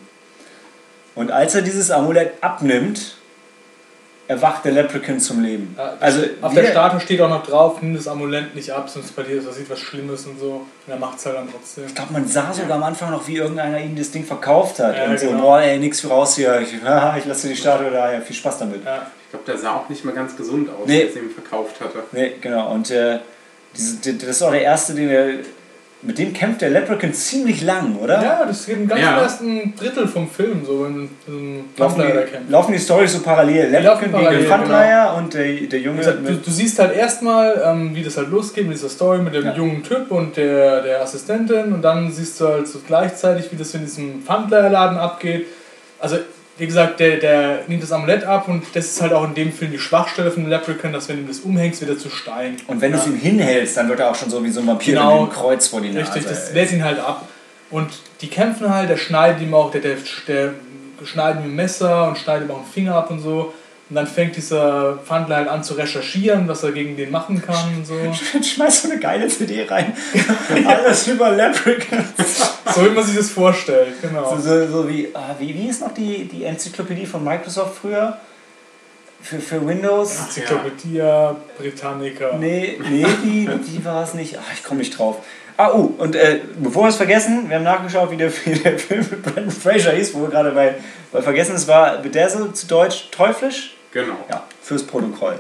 Und 1.15 1.31
als 1.31 1.55
er 1.55 1.63
dieses 1.63 1.91
Amulett 1.91 2.35
abnimmt, 2.43 3.17
erwacht 4.31 4.65
der 4.65 4.71
Leprechaun 4.71 5.19
zum 5.19 5.43
Leben. 5.43 5.75
Ja, 5.77 5.95
Also 5.99 6.21
Auf 6.41 6.55
der 6.55 6.65
Statue 6.67 7.01
steht 7.01 7.21
auch 7.21 7.29
noch 7.29 7.45
drauf, 7.45 7.83
nimm 7.83 7.95
das 7.95 8.07
Amulett 8.07 8.55
nicht 8.55 8.71
ab, 8.71 8.89
sonst 8.89 9.17
bei 9.17 9.25
dir 9.25 9.43
passiert 9.43 9.69
was 9.69 9.81
Schlimmes 9.81 10.25
und 10.27 10.39
so. 10.39 10.67
Und 10.87 10.93
er 10.93 10.99
macht 10.99 11.19
es 11.19 11.27
halt 11.27 11.37
dann 11.37 11.49
trotzdem. 11.51 11.87
Ich 11.87 11.95
glaube, 11.97 12.13
man 12.13 12.29
sah 12.29 12.53
sogar 12.53 12.77
am 12.77 12.85
Anfang 12.85 13.11
noch, 13.11 13.27
wie 13.27 13.37
irgendeiner 13.39 13.81
ihm 13.81 13.97
das 13.97 14.13
Ding 14.13 14.25
verkauft 14.25 14.79
hat. 14.79 14.97
Ja, 14.97 15.07
und 15.07 15.19
so, 15.19 15.27
genau. 15.31 15.43
boah, 15.43 15.61
ey, 15.61 15.79
nix 15.81 16.01
für 16.01 16.09
raus 16.09 16.37
hier. 16.37 16.61
Ich, 16.61 16.81
haha, 16.85 17.17
ich 17.19 17.25
lasse 17.25 17.49
die 17.49 17.57
Statue 17.57 17.91
da, 17.91 18.13
ja, 18.13 18.21
viel 18.21 18.37
Spaß 18.37 18.59
damit. 18.59 18.85
Ja. 18.85 19.07
Ich 19.25 19.31
glaube, 19.31 19.45
der 19.47 19.59
sah 19.59 19.75
auch 19.75 19.89
nicht 19.89 20.05
mehr 20.05 20.15
ganz 20.15 20.37
gesund 20.37 20.69
aus, 20.71 20.87
Nee. 20.87 21.07
als 21.07 21.17
er 21.17 21.23
ihn 21.23 21.31
verkauft 21.31 21.81
hatte. 21.81 21.99
Nee, 22.13 22.35
genau. 22.41 22.73
Und 22.73 22.89
äh, 22.93 23.19
das 23.73 24.07
ist 24.07 24.43
auch 24.43 24.53
der 24.53 24.63
erste, 24.63 24.95
den 24.95 25.09
er. 25.11 25.27
Mit 26.03 26.17
dem 26.17 26.33
kämpft 26.33 26.63
der 26.63 26.71
Leprechaun 26.71 27.13
ziemlich 27.13 27.61
lang, 27.61 27.97
oder? 27.97 28.23
ja, 28.23 28.45
das 28.47 28.65
geht 28.65 28.77
im 28.77 28.89
ganzen 28.89 29.05
Ja. 29.05 29.21
ersten 29.21 29.75
Drittel 29.77 30.09
vom 30.09 30.31
Film, 30.31 30.65
so 30.65 30.85
wenn 30.85 31.11
so 31.27 31.33
ein 31.33 31.65
Laufen 31.77 32.01
die, 32.03 32.51
laufen 32.51 32.73
die 32.73 32.79
Storys 32.79 33.13
so 33.13 33.21
parallel. 33.21 33.69
Leprechaun 33.71 34.13
gegen 34.13 34.31
den 34.31 34.47
Pfandleiher 34.47 35.15
und 35.19 35.35
der, 35.35 35.45
der 35.67 35.79
Junge. 35.81 35.99
gesagt, 35.99 36.19
du, 36.27 36.35
du 36.37 36.51
siehst 36.51 36.79
halt 36.79 36.97
erstmal, 36.97 37.63
ähm, 37.67 37.95
wie 37.95 38.03
das 38.03 38.17
halt 38.17 38.31
losgeht 38.31 38.67
mit 38.67 38.77
dieser 38.79 38.89
Story 38.89 39.19
mit 39.19 39.35
dem 39.35 39.45
Ja. 39.45 39.55
jungen 39.55 39.83
Typ 39.83 40.11
und 40.11 40.39
der, 40.39 40.81
der 40.83 41.03
Assistentin 41.03 41.73
und 41.75 41.83
dann 41.83 42.11
siehst 42.11 42.41
du 42.41 42.49
halt 42.49 42.67
so 42.67 42.79
gleichzeitig, 42.87 43.53
wie 43.53 43.57
das 43.57 43.75
in 43.75 43.83
diesem 43.83 44.23
Pfandleierladen 44.23 44.97
abgeht. 44.97 45.47
Also, 45.99 46.17
wie 46.61 46.67
gesagt, 46.67 47.01
der, 47.01 47.17
der 47.17 47.61
nimmt 47.69 47.83
das 47.83 47.91
Amulett 47.91 48.23
ab 48.25 48.47
und 48.47 48.65
das 48.75 48.85
ist 48.87 49.01
halt 49.01 49.15
auch 49.15 49.25
in 49.25 49.35
dem 49.35 49.51
Film 49.51 49.73
die 49.73 49.79
Schwachstelle 49.79 50.31
von 50.31 50.47
Leprechaun, 50.47 50.93
dass 50.93 51.09
wenn 51.09 51.17
du 51.17 51.23
ihm 51.23 51.29
das 51.29 51.41
umhängst, 51.41 51.81
wird 51.81 51.91
er 51.91 51.99
zu 51.99 52.11
Stein. 52.11 52.59
und 52.67 52.83
wenn 52.83 52.93
du 52.93 52.99
ja. 52.99 53.03
es 53.03 53.09
ihm 53.09 53.17
hinhältst, 53.17 53.79
dann 53.79 53.89
wird 53.89 53.99
er 53.99 54.11
auch 54.11 54.15
schon 54.15 54.29
so 54.29 54.45
wie 54.45 54.51
so 54.51 54.61
ein 54.61 54.67
Vampir 54.67 54.93
Genau. 54.95 55.23
mit 55.23 55.33
dem 55.33 55.35
Kreuz 55.35 55.69
vor 55.69 55.81
die 55.81 55.89
Nase. 55.89 56.15
Richtig, 56.15 56.27
das 56.31 56.53
wehrt 56.55 56.71
ihn 56.71 56.85
halt 56.85 56.99
ab. 56.99 57.27
Und 57.71 57.89
die 58.21 58.29
kämpfen 58.29 58.69
halt, 58.75 58.91
der 58.91 58.99
schneidet 58.99 59.41
ihm 59.41 59.55
auch, 59.55 59.71
der, 59.71 59.81
der, 59.81 59.97
der 60.29 60.53
schneidet 61.05 61.43
ihm 61.43 61.51
ein 61.51 61.57
Messer 61.57 62.09
und 62.09 62.19
schneidet 62.19 62.49
ihm 62.49 62.51
auch 62.53 62.59
einen 62.59 62.67
Finger 62.67 62.95
ab 62.95 63.11
und 63.11 63.21
so. 63.21 63.55
Und 63.91 63.97
dann 63.97 64.07
fängt 64.07 64.37
dieser 64.37 64.99
Pfandler 64.99 65.35
halt 65.35 65.49
an 65.49 65.65
zu 65.65 65.75
recherchieren, 65.75 66.47
was 66.47 66.63
er 66.63 66.71
gegen 66.71 66.97
den 66.97 67.11
machen 67.11 67.43
kann 67.43 67.75
und 67.77 67.85
so. 67.85 67.95
Schmeiß 68.43 68.83
so 68.83 68.91
eine 68.91 69.01
geile 69.01 69.27
CD 69.27 69.65
rein. 69.65 69.93
Alles 70.65 71.09
über 71.09 71.33
Leprechaun. 71.33 72.05
So 72.73 72.85
wie 72.85 72.91
man 72.91 73.05
sich 73.05 73.17
das 73.17 73.31
vorstellt, 73.31 74.01
genau. 74.01 74.37
So, 74.37 74.41
so, 74.41 74.67
so 74.69 74.89
wie, 74.89 75.09
ah, 75.13 75.35
wie, 75.41 75.53
wie 75.53 75.69
ist 75.69 75.81
noch 75.81 75.93
die, 75.93 76.29
die 76.29 76.45
Enzyklopädie 76.45 77.05
von 77.05 77.25
Microsoft 77.25 77.79
früher? 77.81 78.17
Für, 79.21 79.41
für 79.41 79.67
Windows? 79.67 80.21
Enzyklopädia 80.21 81.35
Britannica. 81.59 82.37
Nee, 82.39 82.79
nee, 82.89 83.07
die, 83.25 83.49
die 83.49 83.85
war 83.85 84.05
es 84.05 84.15
nicht. 84.15 84.39
Ach, 84.39 84.55
ich 84.55 84.63
komme 84.63 84.79
nicht 84.79 84.97
drauf. 84.97 85.17
Ah, 85.57 85.73
oh, 85.75 85.93
und 85.99 86.15
äh, 86.15 86.39
bevor 86.59 86.85
wir 86.85 86.91
es 86.91 86.97
vergessen, 86.97 87.49
wir 87.49 87.57
haben 87.57 87.65
nachgeschaut, 87.65 88.13
wie 88.13 88.17
der, 88.17 88.33
wie 88.45 88.55
der 88.55 88.79
Film 88.79 89.05
mit 89.11 89.23
Brandon 89.25 89.51
Fraser 89.51 89.91
hieß, 89.91 90.15
wo 90.15 90.23
wir 90.23 90.29
gerade 90.29 90.53
bei, 90.53 90.77
bei 91.11 91.21
vergessen, 91.21 91.57
es 91.57 91.67
war 91.67 91.99
Bedazzled 91.99 92.57
zu 92.57 92.69
Deutsch 92.69 93.09
teuflisch. 93.11 93.75
Genau. 93.93 94.17
Ja, 94.29 94.45
fürs 94.63 94.85
Protokoll. 94.85 95.39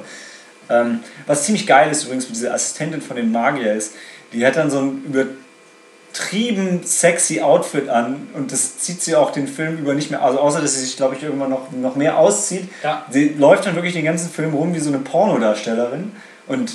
Ähm, 0.68 1.00
was 1.26 1.44
ziemlich 1.44 1.66
geil 1.66 1.90
ist 1.90 2.04
übrigens 2.04 2.26
mit 2.26 2.36
dieser 2.36 2.54
Assistentin 2.54 3.02
von 3.02 3.16
dem 3.16 3.32
Magier 3.32 3.74
ist, 3.74 3.94
die 4.32 4.44
hat 4.46 4.56
dann 4.56 4.70
so 4.70 4.78
ein 4.78 5.04
übertrieben 5.04 6.84
sexy 6.84 7.40
Outfit 7.40 7.88
an 7.88 8.28
und 8.34 8.52
das 8.52 8.78
zieht 8.78 9.02
sie 9.02 9.16
auch 9.16 9.32
den 9.32 9.48
Film 9.48 9.78
über 9.78 9.94
nicht 9.94 10.10
mehr, 10.10 10.22
also 10.22 10.38
außer 10.38 10.60
dass 10.60 10.74
sie 10.74 10.80
sich, 10.80 10.96
glaube 10.96 11.16
ich, 11.16 11.22
irgendwann 11.22 11.50
noch, 11.50 11.72
noch 11.72 11.96
mehr 11.96 12.18
auszieht. 12.18 12.68
Ja. 12.82 13.04
Sie 13.10 13.30
läuft 13.30 13.66
dann 13.66 13.74
wirklich 13.74 13.94
den 13.94 14.04
ganzen 14.04 14.30
Film 14.30 14.54
rum 14.54 14.74
wie 14.74 14.80
so 14.80 14.90
eine 14.90 14.98
Pornodarstellerin 14.98 16.12
und 16.46 16.72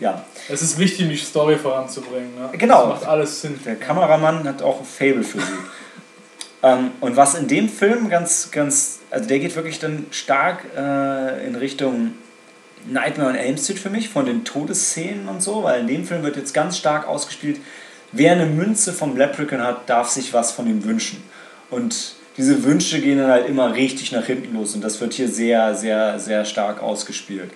ja, 0.00 0.24
Es 0.48 0.62
ist 0.62 0.78
wichtig, 0.78 1.08
die 1.08 1.16
Story 1.16 1.56
voranzubringen. 1.56 2.34
Ne? 2.36 2.50
Genau. 2.52 2.88
Das 2.88 3.00
macht 3.00 3.08
alles 3.08 3.40
Sinn. 3.40 3.58
der 3.64 3.76
Kameramann 3.76 4.44
hat 4.44 4.62
auch 4.62 4.80
ein 4.80 4.86
Fable 4.86 5.24
für 5.24 5.40
sie. 5.40 5.46
ähm, 6.62 6.90
und 7.00 7.16
was 7.16 7.34
in 7.34 7.48
dem 7.48 7.68
Film 7.68 8.08
ganz, 8.08 8.50
ganz, 8.50 9.00
also 9.10 9.28
der 9.28 9.38
geht 9.38 9.54
wirklich 9.56 9.78
dann 9.78 10.06
stark 10.10 10.64
äh, 10.76 11.46
in 11.46 11.54
Richtung 11.54 12.14
Nightmare 12.86 13.30
on 13.30 13.36
Elm 13.36 13.56
Street 13.56 13.78
für 13.78 13.90
mich, 13.90 14.08
von 14.08 14.26
den 14.26 14.44
Todesszenen 14.44 15.28
und 15.28 15.42
so, 15.42 15.64
weil 15.64 15.80
in 15.80 15.86
dem 15.86 16.04
Film 16.04 16.22
wird 16.22 16.36
jetzt 16.36 16.54
ganz 16.54 16.78
stark 16.78 17.06
ausgespielt, 17.06 17.60
wer 18.12 18.32
eine 18.32 18.46
Münze 18.46 18.92
vom 18.92 19.16
Leprechaun 19.16 19.62
hat, 19.62 19.88
darf 19.88 20.08
sich 20.08 20.32
was 20.32 20.52
von 20.52 20.66
ihm 20.66 20.84
wünschen. 20.84 21.22
Und 21.70 22.14
diese 22.36 22.62
Wünsche 22.64 23.00
gehen 23.00 23.18
dann 23.18 23.30
halt 23.30 23.48
immer 23.48 23.74
richtig 23.74 24.12
nach 24.12 24.24
hinten 24.24 24.54
los 24.54 24.74
und 24.74 24.82
das 24.82 25.00
wird 25.00 25.12
hier 25.12 25.28
sehr, 25.28 25.74
sehr, 25.74 26.18
sehr 26.20 26.44
stark 26.44 26.82
ausgespielt. 26.82 27.50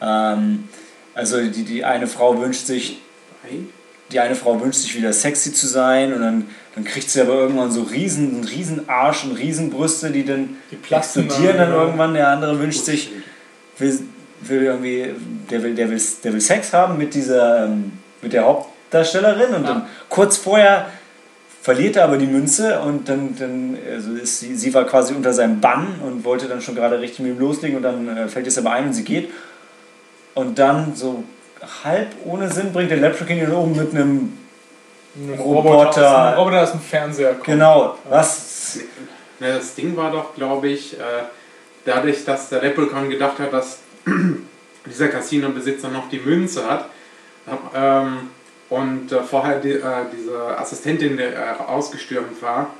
Ähm, 0.00 0.68
also 1.14 1.40
die, 1.42 1.64
die 1.64 1.84
eine 1.84 2.06
Frau 2.06 2.40
wünscht 2.40 2.66
sich 2.66 2.98
Hey. 3.42 3.66
Die 4.12 4.20
eine 4.20 4.34
Frau 4.34 4.60
wünscht 4.60 4.80
sich 4.80 4.96
wieder 4.96 5.12
sexy 5.12 5.52
zu 5.52 5.66
sein 5.66 6.12
und 6.12 6.20
dann, 6.20 6.46
dann 6.74 6.84
kriegt 6.84 7.08
sie 7.10 7.20
aber 7.20 7.34
irgendwann 7.34 7.70
so 7.72 7.82
riesen, 7.82 8.34
einen 8.34 8.44
riesen 8.44 8.88
Arsch 8.88 9.24
und 9.24 9.32
riesen 9.32 9.70
Brüste, 9.70 10.10
die 10.10 10.24
dann 10.24 10.56
Die 10.70 10.94
explodieren 10.94 11.56
dann 11.56 11.70
genau. 11.70 11.82
irgendwann. 11.82 12.14
Der 12.14 12.28
andere 12.28 12.58
wünscht 12.60 12.84
sich, 12.84 13.10
will, 13.78 14.00
will 14.42 14.62
irgendwie, 14.62 15.10
der 15.50 15.62
will, 15.62 15.74
der, 15.74 15.90
will, 15.90 16.00
der 16.24 16.32
will 16.32 16.40
Sex 16.40 16.72
haben 16.72 16.98
mit 16.98 17.14
dieser, 17.14 17.64
ähm, 17.66 17.92
mit 18.20 18.32
der 18.32 18.44
Hauptdarstellerin 18.44 19.54
und 19.54 19.64
Ja. 19.64 19.68
dann 19.70 19.86
kurz 20.08 20.36
vorher 20.36 20.86
verliert 21.62 21.94
er 21.96 22.04
aber 22.04 22.18
die 22.18 22.26
Münze 22.26 22.80
und 22.80 23.08
dann, 23.08 23.36
dann 23.38 23.78
also 23.92 24.14
ist 24.14 24.40
sie, 24.40 24.56
sie 24.56 24.74
war 24.74 24.84
quasi 24.84 25.14
unter 25.14 25.32
seinem 25.32 25.60
Bann 25.60 26.00
und 26.04 26.24
wollte 26.24 26.48
dann 26.48 26.60
schon 26.60 26.74
gerade 26.74 27.00
richtig 27.00 27.20
mit 27.20 27.34
ihm 27.34 27.38
loslegen 27.38 27.76
und 27.76 27.82
dann 27.84 28.08
äh, 28.16 28.28
fällt 28.28 28.46
es 28.48 28.58
aber 28.58 28.72
ein 28.72 28.86
und 28.86 28.94
sie 28.94 29.04
geht 29.04 29.30
und 30.34 30.58
dann 30.58 30.94
so 30.96 31.22
halb 31.84 32.08
ohne 32.24 32.50
Sinn 32.50 32.72
bringt 32.72 32.90
der 32.90 32.98
Leprechaun 32.98 33.36
ihn 33.38 33.52
um 33.52 33.76
mit 33.76 33.94
einem 33.94 34.38
Ein 35.16 35.38
Roboter. 35.38 35.86
aus 35.88 35.94
dem- 36.34 36.38
Roboter 36.38 36.62
aus 36.62 36.70
dem 36.72 36.80
Fernseher 36.80 37.32
kommt. 37.34 37.44
genau 37.44 37.98
was 38.08 38.78
Ne, 39.40 39.54
das 39.54 39.74
Ding 39.74 39.96
war 39.96 40.12
doch, 40.12 40.34
glaube 40.36 40.68
ich, 40.68 40.94
äh, 40.94 41.02
dadurch, 41.84 42.24
dass 42.24 42.48
der 42.48 42.62
Leprechaun 42.62 43.10
gedacht 43.10 43.40
hat, 43.40 43.52
dass 43.52 43.80
dieser 44.86 45.08
Casino-Besitzer 45.08 45.88
noch 45.88 46.08
die 46.08 46.20
Münze 46.20 46.64
hat 46.70 46.88
ähm, 47.74 48.30
und 48.70 49.10
äh, 49.10 49.20
vorher 49.22 49.56
äh, 49.64 49.80
diese 50.16 50.58
Assistentin 50.58 51.18
ausgestürmt 51.66 52.40
war 52.40 52.70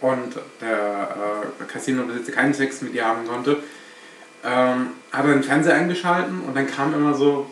und 0.00 0.34
der 0.62 1.08
Casino-Besitzer 1.68 2.32
keinen 2.32 2.54
Sex 2.54 2.80
mit 2.80 2.94
ihr 2.94 3.06
haben 3.06 3.26
konnte, 3.26 3.58
ähm, 4.44 4.88
hat 5.12 5.26
er 5.26 5.32
den 5.34 5.42
Fernseher 5.42 5.74
eingeschalten 5.74 6.40
und 6.40 6.56
dann 6.56 6.66
kam 6.66 6.94
immer 6.94 7.12
so, 7.14 7.46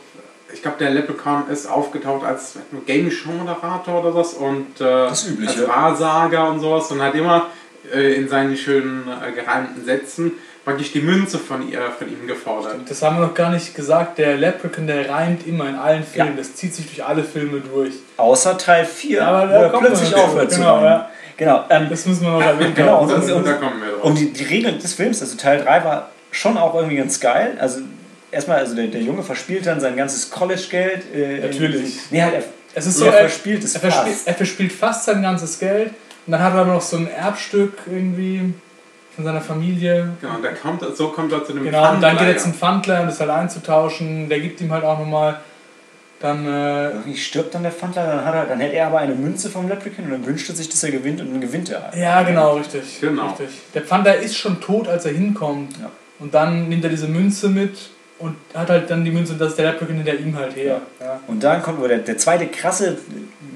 ich 0.52 0.62
glaube, 0.62 0.76
der 0.78 0.90
Leprechaun 0.90 1.44
ist 1.50 1.66
aufgetaucht 1.66 2.24
als 2.24 2.54
Game-Show-Moderator 2.86 4.00
oder 4.00 4.14
was 4.14 4.34
und 4.34 4.80
äh, 4.80 4.84
als 4.84 5.26
Wahrsager 5.66 6.48
und 6.48 6.60
sowas 6.60 6.90
und 6.90 7.02
hat 7.02 7.14
immer 7.14 7.46
äh, 7.94 8.14
in 8.14 8.28
seinen 8.28 8.56
schönen 8.56 9.04
äh, 9.08 9.32
gereimten 9.32 9.84
Sätzen 9.84 10.32
praktisch 10.64 10.92
die 10.92 11.00
Münze 11.00 11.38
von, 11.38 11.68
ihr, 11.70 11.80
von 11.98 12.06
ihm 12.08 12.26
gefordert. 12.26 12.76
Das 12.88 13.00
haben 13.02 13.16
wir 13.18 13.26
noch 13.26 13.34
gar 13.34 13.50
nicht 13.50 13.74
gesagt. 13.74 14.18
Der 14.18 14.36
Leprechaun, 14.36 14.86
der 14.86 15.08
reimt 15.08 15.46
immer 15.46 15.66
in 15.68 15.74
allen 15.74 16.04
Filmen. 16.04 16.32
Ja. 16.32 16.36
Das 16.36 16.54
zieht 16.54 16.74
sich 16.74 16.86
durch 16.86 17.04
alle 17.04 17.24
Filme 17.24 17.60
durch. 17.60 17.94
außer 18.18 18.58
Teil 18.58 18.84
4 18.84 19.18
Ja, 19.18 19.26
aber 19.28 19.48
wo 19.48 19.52
da 19.54 19.62
er 19.62 19.70
kommt 19.70 19.86
plötzlich 19.86 20.14
aufhört 20.14 20.50
zu. 20.50 20.56
zu 20.56 20.60
Genau, 20.62 20.84
ja. 20.84 21.08
genau 21.38 21.64
ähm, 21.70 21.86
Das 21.88 22.04
müssen 22.06 22.22
wir 22.24 22.30
noch 22.32 22.42
erwähnen. 22.42 22.74
Genau, 22.76 23.00
und- 23.02 23.10
und- 23.12 23.46
da 23.46 23.52
kommen 23.54 23.80
wir 23.80 23.92
drauf. 23.92 24.04
um 24.04 24.14
die, 24.14 24.32
die 24.32 24.44
Regeln 24.44 24.78
des 24.78 24.92
Films 24.94 25.22
also 25.22 25.36
Teil 25.38 25.64
3 25.64 25.84
war 25.84 26.10
schon 26.30 26.58
auch 26.58 26.74
irgendwie 26.74 26.96
ganz 26.96 27.18
geil 27.18 27.56
also 27.58 27.80
erstmal 28.30 28.58
also 28.58 28.74
der, 28.74 28.86
der 28.88 29.02
Junge 29.02 29.22
verspielt 29.22 29.66
dann 29.66 29.80
sein 29.80 29.96
ganzes 29.96 30.30
College-Geld 30.30 31.02
äh, 31.14 31.36
in- 31.36 31.42
Natürlich. 31.42 31.94
nee 32.10 32.22
halt 32.22 32.34
er, 32.34 32.42
Es 32.74 32.86
ist 32.86 32.98
so, 32.98 33.06
er, 33.06 33.12
verspielt 33.12 33.64
es 33.64 33.74
er, 33.74 33.80
verspielt, 33.80 34.14
fast 34.16 34.28
er 34.28 34.34
verspielt 34.34 34.72
fast 34.72 35.04
sein 35.04 35.22
ganzes 35.22 35.58
Geld. 35.58 35.90
Und 36.26 36.32
dann 36.32 36.42
hat 36.42 36.52
er 36.54 36.60
aber 36.60 36.74
noch 36.74 36.80
so 36.82 36.96
ein 36.96 37.10
Erbstück 37.10 37.72
irgendwie 37.90 38.52
von 39.16 39.24
seiner 39.24 39.40
Familie. 39.40 40.10
Genau, 40.20 40.36
und 40.36 40.44
da 40.44 40.52
kommt, 40.52 40.84
so 40.96 41.08
kommt 41.08 41.32
er 41.32 41.44
zu 41.44 41.52
dem 41.52 41.64
Genau, 41.64 41.92
und 41.92 42.00
dann 42.00 42.16
geht 42.16 42.28
er 42.28 42.36
zum 42.38 42.54
Pfandler, 42.54 43.00
um 43.00 43.06
das 43.06 43.18
halt 43.20 43.30
einzutauschen. 43.30 44.28
Der 44.28 44.40
gibt 44.40 44.60
ihm 44.60 44.70
halt 44.72 44.84
auch 44.84 44.98
nochmal 44.98 45.40
dann. 46.20 46.46
Äh, 46.46 46.90
irgendwie 46.90 47.16
stirbt 47.16 47.54
dann 47.54 47.62
der 47.62 47.72
Pfandler 47.72 48.06
dann 48.06 48.24
hat 48.24 48.34
er 48.34 48.44
dann 48.46 48.60
hält 48.60 48.74
er 48.74 48.86
aber 48.88 48.98
eine 48.98 49.14
Münze 49.14 49.48
vom 49.50 49.68
Leprechaun 49.68 50.04
und 50.04 50.10
dann 50.12 50.26
wünscht 50.26 50.48
er 50.50 50.54
sich 50.54 50.68
dass 50.68 50.82
er 50.84 50.90
gewinnt 50.92 51.20
und 51.20 51.30
dann 51.32 51.40
gewinnt 51.40 51.70
er 51.70 51.82
halt. 51.84 51.96
ja, 51.96 52.22
genau, 52.22 52.56
richtig. 52.58 53.00
Genau. 53.00 53.28
richtig. 53.30 53.48
Der 53.74 53.82
Pfandler 53.82 54.16
ist 54.16 54.36
schon 54.36 54.60
tot, 54.60 54.86
als 54.86 55.06
er 55.06 55.12
hinkommt. 55.12 55.78
Ja. 55.80 55.90
Und 56.18 56.34
dann 56.34 56.68
nimmt 56.68 56.84
er 56.84 56.90
diese 56.90 57.08
Münze 57.08 57.48
mit 57.48 57.90
und 58.20 58.36
hat 58.54 58.68
halt 58.68 58.90
dann 58.90 59.04
die 59.04 59.10
Münze 59.10 59.32
und 59.32 59.40
das 59.40 59.50
ist 59.50 59.58
der 59.58 59.72
Leprechaun 59.72 59.96
hinter 59.96 60.14
ihm 60.14 60.36
halt 60.36 60.54
her. 60.54 60.82
Ja. 61.00 61.20
Und 61.26 61.42
dann 61.42 61.62
kommt 61.62 61.82
der, 61.88 61.98
der 61.98 62.18
zweite 62.18 62.46
krasse, 62.46 62.98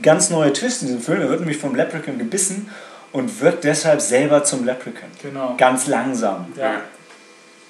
ganz 0.02 0.30
neue 0.30 0.52
Twist 0.52 0.82
in 0.82 0.88
diesem 0.88 1.02
Film. 1.02 1.20
Er 1.20 1.28
wird 1.28 1.40
nämlich 1.40 1.58
vom 1.58 1.74
Leprechaun 1.74 2.18
gebissen 2.18 2.70
und 3.12 3.40
wird 3.40 3.62
deshalb 3.62 4.00
selber 4.00 4.42
zum 4.42 4.64
Leprechaun. 4.64 5.10
Genau. 5.22 5.54
Ganz 5.56 5.86
langsam. 5.86 6.46
Ja. 6.56 6.80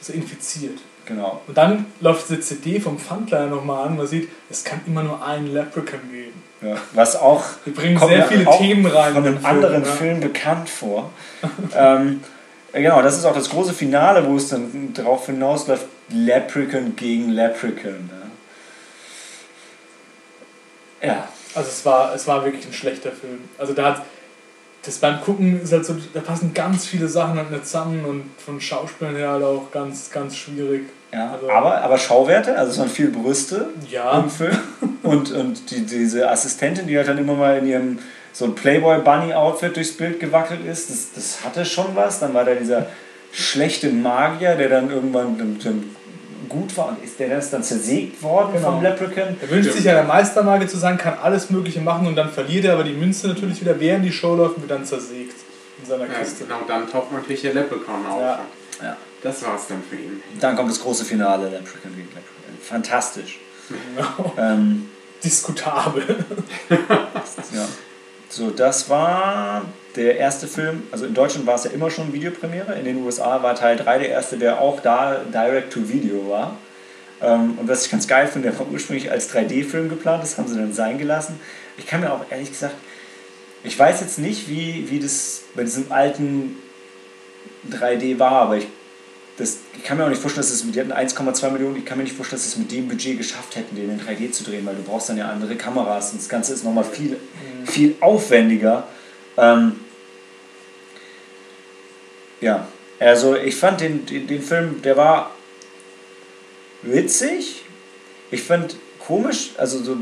Also 0.00 0.12
infiziert. 0.12 0.78
Genau. 1.06 1.42
Und 1.46 1.58
dann 1.58 1.86
läuft 2.00 2.30
diese 2.30 2.40
CD 2.40 2.80
vom 2.80 2.98
Pfandler 2.98 3.46
nochmal 3.46 3.88
an. 3.88 3.96
Man 3.96 4.06
sieht, 4.06 4.28
es 4.48 4.64
kann 4.64 4.80
immer 4.86 5.02
nur 5.02 5.24
einen 5.24 5.52
Leprechaun 5.52 6.00
geben. 6.10 6.42
Ja. 6.62 6.76
Was 6.94 7.16
auch 7.16 7.44
Wir 7.64 7.74
bringen 7.74 7.98
sehr 7.98 8.26
viele 8.26 8.48
auch 8.48 8.58
Themen 8.58 8.86
rein. 8.86 9.12
von 9.12 9.26
in 9.26 9.28
einem 9.28 9.38
den 9.38 9.44
anderen 9.44 9.84
ja. 9.84 9.90
Film 9.90 10.20
bekannt 10.20 10.68
vor. 10.68 11.10
ähm, 11.76 12.20
genau, 12.72 13.02
das 13.02 13.18
ist 13.18 13.24
auch 13.26 13.34
das 13.34 13.50
große 13.50 13.74
Finale, 13.74 14.26
wo 14.26 14.36
es 14.36 14.48
dann 14.48 14.94
darauf 14.94 15.26
hinausläuft, 15.26 15.86
Leprechaun 16.10 16.94
gegen 16.96 17.30
Leprechaun. 17.30 18.10
Ja. 21.02 21.28
Also 21.54 21.68
es 21.68 21.84
war, 21.86 22.14
es 22.14 22.26
war 22.26 22.44
wirklich 22.44 22.66
ein 22.66 22.72
schlechter 22.72 23.12
Film. 23.12 23.40
Also 23.58 23.72
da 23.74 23.84
hat 23.86 24.02
das 24.84 24.98
beim 24.98 25.20
Gucken 25.22 25.62
ist 25.62 25.72
halt 25.72 25.86
so, 25.86 25.96
da 26.12 26.20
passen 26.20 26.52
ganz 26.52 26.84
viele 26.86 27.08
Sachen 27.08 27.38
halt 27.38 27.50
nicht 27.50 27.64
zusammen 27.66 28.04
und 28.04 28.24
von 28.44 28.60
Schauspielern 28.60 29.16
her 29.16 29.30
halt 29.30 29.42
auch 29.44 29.70
ganz, 29.70 30.10
ganz 30.10 30.36
schwierig. 30.36 30.82
Ja, 31.12 31.32
Also- 31.32 31.48
aber, 31.50 31.80
aber 31.80 31.96
Schauwerte, 31.96 32.56
also 32.58 32.72
es 32.72 32.78
waren 32.78 32.90
viel 32.90 33.08
Brüste 33.10 33.68
Ja. 33.90 34.18
im 34.18 34.28
Film. 34.30 34.58
Und, 35.04 35.32
und 35.32 35.70
die, 35.70 35.82
diese 35.84 36.30
Assistentin, 36.30 36.86
die 36.86 36.96
halt 36.96 37.06
dann 37.08 37.18
immer 37.18 37.34
mal 37.34 37.58
in 37.58 37.66
ihrem 37.66 37.98
so 38.32 38.46
ein 38.46 38.54
Playboy-Bunny-Outfit 38.54 39.76
durchs 39.76 39.94
Bild 39.94 40.18
gewackelt 40.18 40.64
ist, 40.64 40.88
das, 40.88 41.12
das 41.14 41.44
hatte 41.44 41.62
schon 41.66 41.94
was. 41.94 42.20
Dann 42.20 42.32
war 42.32 42.42
da 42.46 42.54
dieser 42.54 42.86
schlechte 43.34 43.90
Magier, 43.90 44.54
der 44.54 44.68
dann 44.68 44.90
irgendwann 44.90 45.58
gut 46.48 46.76
war 46.76 46.88
und 46.90 47.02
ist 47.02 47.18
der 47.18 47.36
ist 47.38 47.50
dann 47.52 47.62
zersägt 47.62 48.22
worden 48.22 48.52
Genau. 48.54 48.72
vom 48.72 48.82
Leprechaun. 48.82 49.36
Er 49.40 49.50
wünscht 49.50 49.72
sich 49.72 49.84
ja 49.84 49.94
der 49.94 50.04
Meistermagier 50.04 50.68
zu 50.68 50.76
sein, 50.76 50.96
kann 50.98 51.18
alles 51.20 51.50
Mögliche 51.50 51.80
machen 51.80 52.06
und 52.06 52.14
dann 52.16 52.30
verliert 52.30 52.64
er 52.66 52.74
aber 52.74 52.84
die 52.84 52.92
Münze 52.92 53.26
natürlich 53.28 53.60
wieder, 53.60 53.78
während 53.80 54.04
die 54.04 54.12
Show 54.12 54.36
läuft 54.36 54.56
und 54.56 54.62
wird 54.62 54.70
dann 54.70 54.84
zersägt 54.84 55.34
in 55.80 55.86
seiner 55.88 56.06
Ja, 56.06 56.12
Kiste. 56.20 56.44
genau, 56.44 56.60
dann 56.68 56.88
taucht 56.88 57.12
natürlich 57.12 57.42
der 57.42 57.54
Leprechaun 57.54 58.06
auf. 58.08 58.20
Ja. 58.20 58.38
Ja. 58.82 58.96
Das 59.22 59.42
war's 59.44 59.66
dann 59.68 59.82
für 59.88 59.96
ihn. 59.96 60.22
Dann 60.38 60.54
kommt 60.54 60.70
das 60.70 60.80
große 60.80 61.04
Finale, 61.04 61.44
Leprechaun 61.48 61.94
gegen 61.96 62.08
Leprechaun. 62.08 62.58
Fantastisch. 62.62 63.40
Genau. 63.68 64.34
Ähm, 64.38 64.88
Diskutabel. 65.24 66.24
Ja. 67.54 67.66
So, 68.28 68.50
das 68.50 68.88
war 68.90 69.62
der 69.96 70.16
erste 70.16 70.46
Film. 70.46 70.82
Also 70.90 71.06
in 71.06 71.14
Deutschland 71.14 71.46
war 71.46 71.54
es 71.54 71.64
ja 71.64 71.70
immer 71.70 71.90
schon 71.90 72.12
Videopremiere. 72.12 72.74
In 72.74 72.84
den 72.84 73.02
USA 73.04 73.42
war 73.42 73.54
Teil 73.54 73.76
3 73.76 73.98
der 73.98 74.08
erste, 74.08 74.36
der 74.36 74.60
auch 74.60 74.80
da 74.80 75.20
Direct-to-Video 75.32 76.28
war. 76.28 76.56
Ähm, 77.22 77.58
und 77.58 77.68
was 77.68 77.84
ich 77.84 77.90
ganz 77.90 78.06
geil 78.06 78.26
finde, 78.26 78.50
der 78.50 78.58
war 78.58 78.66
ursprünglich 78.70 79.10
als 79.10 79.32
3D-Film 79.32 79.88
geplant, 79.88 80.22
das 80.22 80.36
haben 80.36 80.48
sie 80.48 80.56
dann 80.56 80.72
sein 80.72 80.98
gelassen. 80.98 81.40
Ich 81.78 81.86
kann 81.86 82.00
mir 82.00 82.12
auch 82.12 82.24
ehrlich 82.30 82.50
gesagt, 82.50 82.74
ich 83.62 83.78
weiß 83.78 84.00
jetzt 84.00 84.18
nicht, 84.18 84.48
wie, 84.48 84.90
wie 84.90 84.98
das 84.98 85.42
bei 85.54 85.62
diesem 85.62 85.90
alten 85.90 86.56
3D 87.70 88.18
war, 88.18 88.32
aber 88.32 88.58
ich, 88.58 88.66
das, 89.38 89.58
ich 89.76 89.82
kann 89.82 89.96
mir 89.96 90.04
auch 90.04 90.10
nicht 90.10 90.20
vorstellen, 90.20 90.46
dass 90.46 90.52
es 90.52 90.64
mit, 90.64 90.74
die 90.74 90.80
hatten 90.80 90.92
1,2 90.92 91.50
Millionen, 91.50 91.76
ich 91.76 91.84
kann 91.84 91.96
mir 91.96 92.04
nicht 92.04 92.16
vorstellen, 92.16 92.40
dass 92.40 92.50
sie 92.50 92.56
es 92.56 92.58
mit 92.58 92.70
dem 92.72 92.88
Budget 92.88 93.16
geschafft 93.16 93.56
hätten, 93.56 93.74
den 93.74 93.90
in 93.90 94.00
3D 94.00 94.32
zu 94.32 94.44
drehen, 94.44 94.66
weil 94.66 94.74
du 94.74 94.82
brauchst 94.82 95.08
dann 95.08 95.16
ja 95.16 95.28
andere 95.28 95.56
Kameras 95.56 96.12
und 96.12 96.20
das 96.20 96.28
Ganze 96.28 96.52
ist 96.52 96.62
nochmal 96.62 96.84
viel, 96.84 97.16
viel 97.64 97.94
aufwendiger. 98.00 98.86
Ähm, 99.36 99.76
ja, 102.40 102.66
also 102.98 103.36
ich 103.36 103.56
fand 103.56 103.80
den, 103.80 104.06
den, 104.06 104.26
den 104.26 104.42
Film, 104.42 104.82
der 104.82 104.96
war 104.96 105.30
witzig. 106.82 107.64
Ich 108.30 108.42
fand 108.42 108.76
komisch, 108.98 109.50
also 109.58 109.82
so 109.82 109.96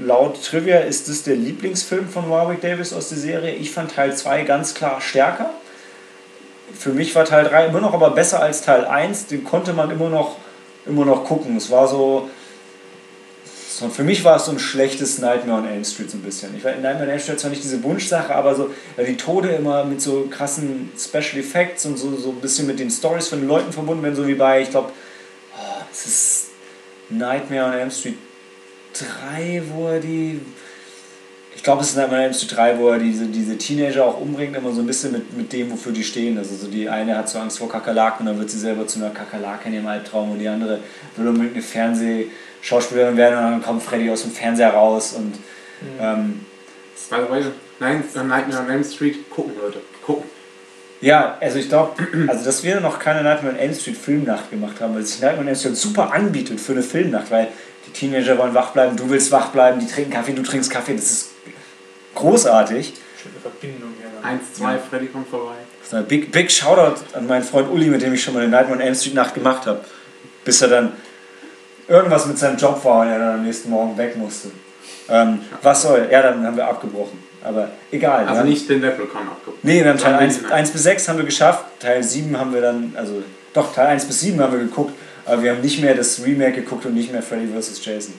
laut 0.00 0.42
Trivia 0.42 0.78
ist 0.78 1.08
das 1.08 1.22
der 1.22 1.36
Lieblingsfilm 1.36 2.08
von 2.08 2.30
Warwick 2.30 2.60
Davis 2.60 2.92
aus 2.92 3.08
der 3.08 3.18
Serie. 3.18 3.54
Ich 3.54 3.70
fand 3.70 3.92
Teil 3.92 4.14
2 4.14 4.42
ganz 4.44 4.74
klar 4.74 5.00
stärker. 5.00 5.50
Für 6.78 6.90
mich 6.90 7.14
war 7.14 7.24
Teil 7.24 7.44
3 7.44 7.66
immer 7.66 7.80
noch 7.80 7.94
aber 7.94 8.10
besser 8.10 8.40
als 8.40 8.62
Teil 8.62 8.84
1. 8.84 9.26
Den 9.26 9.44
konnte 9.44 9.72
man 9.72 9.90
immer 9.90 10.08
noch, 10.08 10.36
immer 10.86 11.04
noch 11.04 11.24
gucken. 11.24 11.56
Es 11.56 11.70
war 11.70 11.86
so, 11.88 12.30
so. 13.78 13.88
Für 13.88 14.04
mich 14.04 14.24
war 14.24 14.36
es 14.36 14.46
so 14.46 14.52
ein 14.52 14.58
schlechtes 14.58 15.18
Nightmare 15.18 15.60
on 15.60 15.68
Elm 15.68 15.84
Street 15.84 16.10
so 16.10 16.16
ein 16.16 16.22
bisschen. 16.22 16.56
Ich 16.56 16.64
Nightmare 16.64 17.02
on 17.02 17.08
Elm 17.08 17.18
Street 17.18 17.40
zwar 17.40 17.50
nicht 17.50 17.62
diese 17.62 17.82
Wunschsache, 17.82 18.34
aber 18.34 18.54
so 18.54 18.70
ja, 18.96 19.04
die 19.04 19.16
Tode 19.16 19.50
immer 19.50 19.84
mit 19.84 20.00
so 20.00 20.28
krassen 20.30 20.90
Special 20.98 21.38
Effects 21.38 21.86
und 21.86 21.98
so, 21.98 22.16
so 22.16 22.30
ein 22.30 22.40
bisschen 22.40 22.66
mit 22.66 22.78
den 22.78 22.90
Stories 22.90 23.28
von 23.28 23.40
den 23.40 23.48
Leuten 23.48 23.72
verbunden 23.72 24.02
werden, 24.02 24.16
so 24.16 24.26
wie 24.26 24.34
bei, 24.34 24.62
ich 24.62 24.70
glaube, 24.70 24.90
oh, 25.56 25.82
es 25.90 26.06
ist 26.06 26.46
Nightmare 27.10 27.66
on 27.66 27.72
Elm 27.72 27.90
Street 27.90 28.16
3, 28.94 29.62
wo 29.74 29.88
er 29.88 30.00
die. 30.00 30.40
Ich 31.54 31.62
glaube, 31.62 31.82
es 31.82 31.90
ist 31.90 31.96
Nightmare 31.96 32.22
on 32.22 32.26
Elm 32.26 32.34
Street 32.34 32.56
3, 32.56 32.78
wo 32.78 32.88
er 32.88 32.98
diese, 32.98 33.26
diese 33.26 33.56
Teenager 33.58 34.04
auch 34.04 34.20
umbringt, 34.20 34.56
immer 34.56 34.72
so 34.72 34.80
ein 34.80 34.86
bisschen 34.86 35.12
mit, 35.12 35.36
mit 35.36 35.52
dem, 35.52 35.70
wofür 35.70 35.92
die 35.92 36.02
stehen. 36.02 36.38
Also 36.38 36.56
so 36.56 36.66
die 36.66 36.88
eine 36.88 37.16
hat 37.16 37.28
so 37.28 37.38
Angst 37.38 37.58
vor 37.58 37.68
Kakerlaken 37.68 38.26
und 38.26 38.32
dann 38.32 38.38
wird 38.38 38.50
sie 38.50 38.58
selber 38.58 38.86
zu 38.86 38.98
einer 38.98 39.10
Kakerlake 39.10 39.68
in 39.68 39.74
ihrem 39.74 39.86
Albtraum 39.86 40.32
und 40.32 40.38
die 40.38 40.48
andere 40.48 40.80
will 41.16 41.28
unbedingt 41.28 41.54
eine 41.54 41.62
Fernsehschauspielerin 42.62 43.16
werden 43.16 43.36
und 43.36 43.50
dann 43.52 43.62
kommt 43.62 43.82
Freddy 43.82 44.10
aus 44.10 44.22
dem 44.22 44.30
Fernseher 44.30 44.70
raus 44.70 45.12
und 45.12 45.34
ähm, 46.00 46.46
By 47.10 47.16
the 47.26 47.30
way, 47.30 47.44
nein, 47.80 48.04
äh, 48.14 48.22
Nightmare 48.22 48.62
on 48.62 48.70
Elm 48.70 48.84
Street, 48.84 49.28
gucken 49.28 49.52
Leute, 49.60 49.80
gucken. 50.02 50.30
Ja, 51.00 51.36
also 51.40 51.58
ich 51.58 51.68
glaube, 51.68 52.00
also 52.28 52.44
dass 52.44 52.62
wir 52.62 52.80
noch 52.80 52.98
keine 52.98 53.22
Nightmare 53.22 53.54
on 53.54 53.60
Elm 53.60 53.74
Street 53.74 53.96
Filmnacht 53.96 54.50
gemacht 54.50 54.80
haben, 54.80 54.94
weil 54.94 55.02
sich 55.02 55.20
Nightmare 55.20 55.42
on 55.42 55.48
Elm 55.48 55.58
Street 55.58 55.76
super 55.76 56.12
anbietet 56.12 56.60
für 56.60 56.72
eine 56.72 56.82
Filmnacht, 56.82 57.30
weil 57.30 57.48
die 57.86 57.90
Teenager 57.90 58.38
wollen 58.38 58.54
wach 58.54 58.70
bleiben, 58.70 58.96
du 58.96 59.10
willst 59.10 59.32
wach 59.32 59.48
bleiben, 59.48 59.80
die 59.80 59.86
trinken 59.86 60.12
Kaffee, 60.12 60.32
du 60.32 60.42
trinkst 60.42 60.70
Kaffee, 60.70 60.94
das 60.94 61.10
ist 61.10 61.30
großartig. 62.14 62.94
Schöne 63.20 63.34
Verbindung 63.42 63.90
hier. 63.98 64.10
dann. 64.14 64.30
Eins, 64.30 64.54
zwei, 64.54 64.78
Freddy 64.78 65.06
kommt 65.06 65.28
vorbei. 65.28 65.54
Big, 66.08 66.32
big 66.32 66.50
Shoutout 66.50 67.02
an 67.12 67.26
meinen 67.26 67.42
Freund 67.42 67.68
Uli, 67.70 67.88
mit 67.88 68.00
dem 68.00 68.14
ich 68.14 68.22
schon 68.22 68.32
mal 68.32 68.40
eine 68.40 68.48
Nightmare 68.48 68.78
on 68.78 68.80
Elm 68.80 68.94
Street 68.94 69.14
Nacht 69.14 69.34
gemacht 69.34 69.66
habe, 69.66 69.84
bis 70.44 70.62
er 70.62 70.68
dann 70.68 70.92
irgendwas 71.92 72.26
mit 72.26 72.38
seinem 72.38 72.56
Job 72.56 72.84
war 72.84 73.02
und 73.02 73.08
er 73.08 73.18
dann 73.18 73.34
am 73.34 73.44
nächsten 73.44 73.70
Morgen 73.70 73.96
weg 73.98 74.16
musste. 74.16 74.50
Ähm, 75.08 75.40
was 75.62 75.82
soll? 75.82 76.08
Ja, 76.10 76.22
dann 76.22 76.44
haben 76.46 76.56
wir 76.56 76.66
abgebrochen. 76.66 77.18
Aber 77.44 77.68
egal. 77.90 78.24
wir 78.24 78.30
Also 78.30 78.44
nicht 78.44 78.68
den 78.68 78.80
Leprechaun 78.80 79.28
abgehoben. 79.28 79.58
Nee, 79.62 79.82
wir 79.82 79.90
haben 79.90 79.98
Teil 79.98 80.12
Sondern 80.12 80.20
1, 80.28 80.38
den- 80.42 80.52
1 80.52 80.70
bis 80.70 80.82
6 80.84 81.08
haben 81.08 81.18
wir 81.18 81.24
geschafft, 81.24 81.64
Teil 81.80 82.02
7 82.02 82.38
haben 82.38 82.54
wir 82.54 82.60
dann, 82.62 82.94
also 82.96 83.22
doch, 83.52 83.74
Teil 83.74 83.88
1 83.88 84.04
bis 84.06 84.20
7 84.20 84.40
haben 84.40 84.52
wir 84.52 84.60
geguckt, 84.60 84.94
aber 85.26 85.42
wir 85.42 85.50
haben 85.52 85.60
nicht 85.60 85.80
mehr 85.82 85.94
das 85.94 86.22
Remake 86.24 86.52
geguckt 86.62 86.86
und 86.86 86.94
nicht 86.94 87.12
mehr 87.12 87.22
Freddy 87.22 87.48
vs. 87.48 87.84
Jason. 87.84 88.14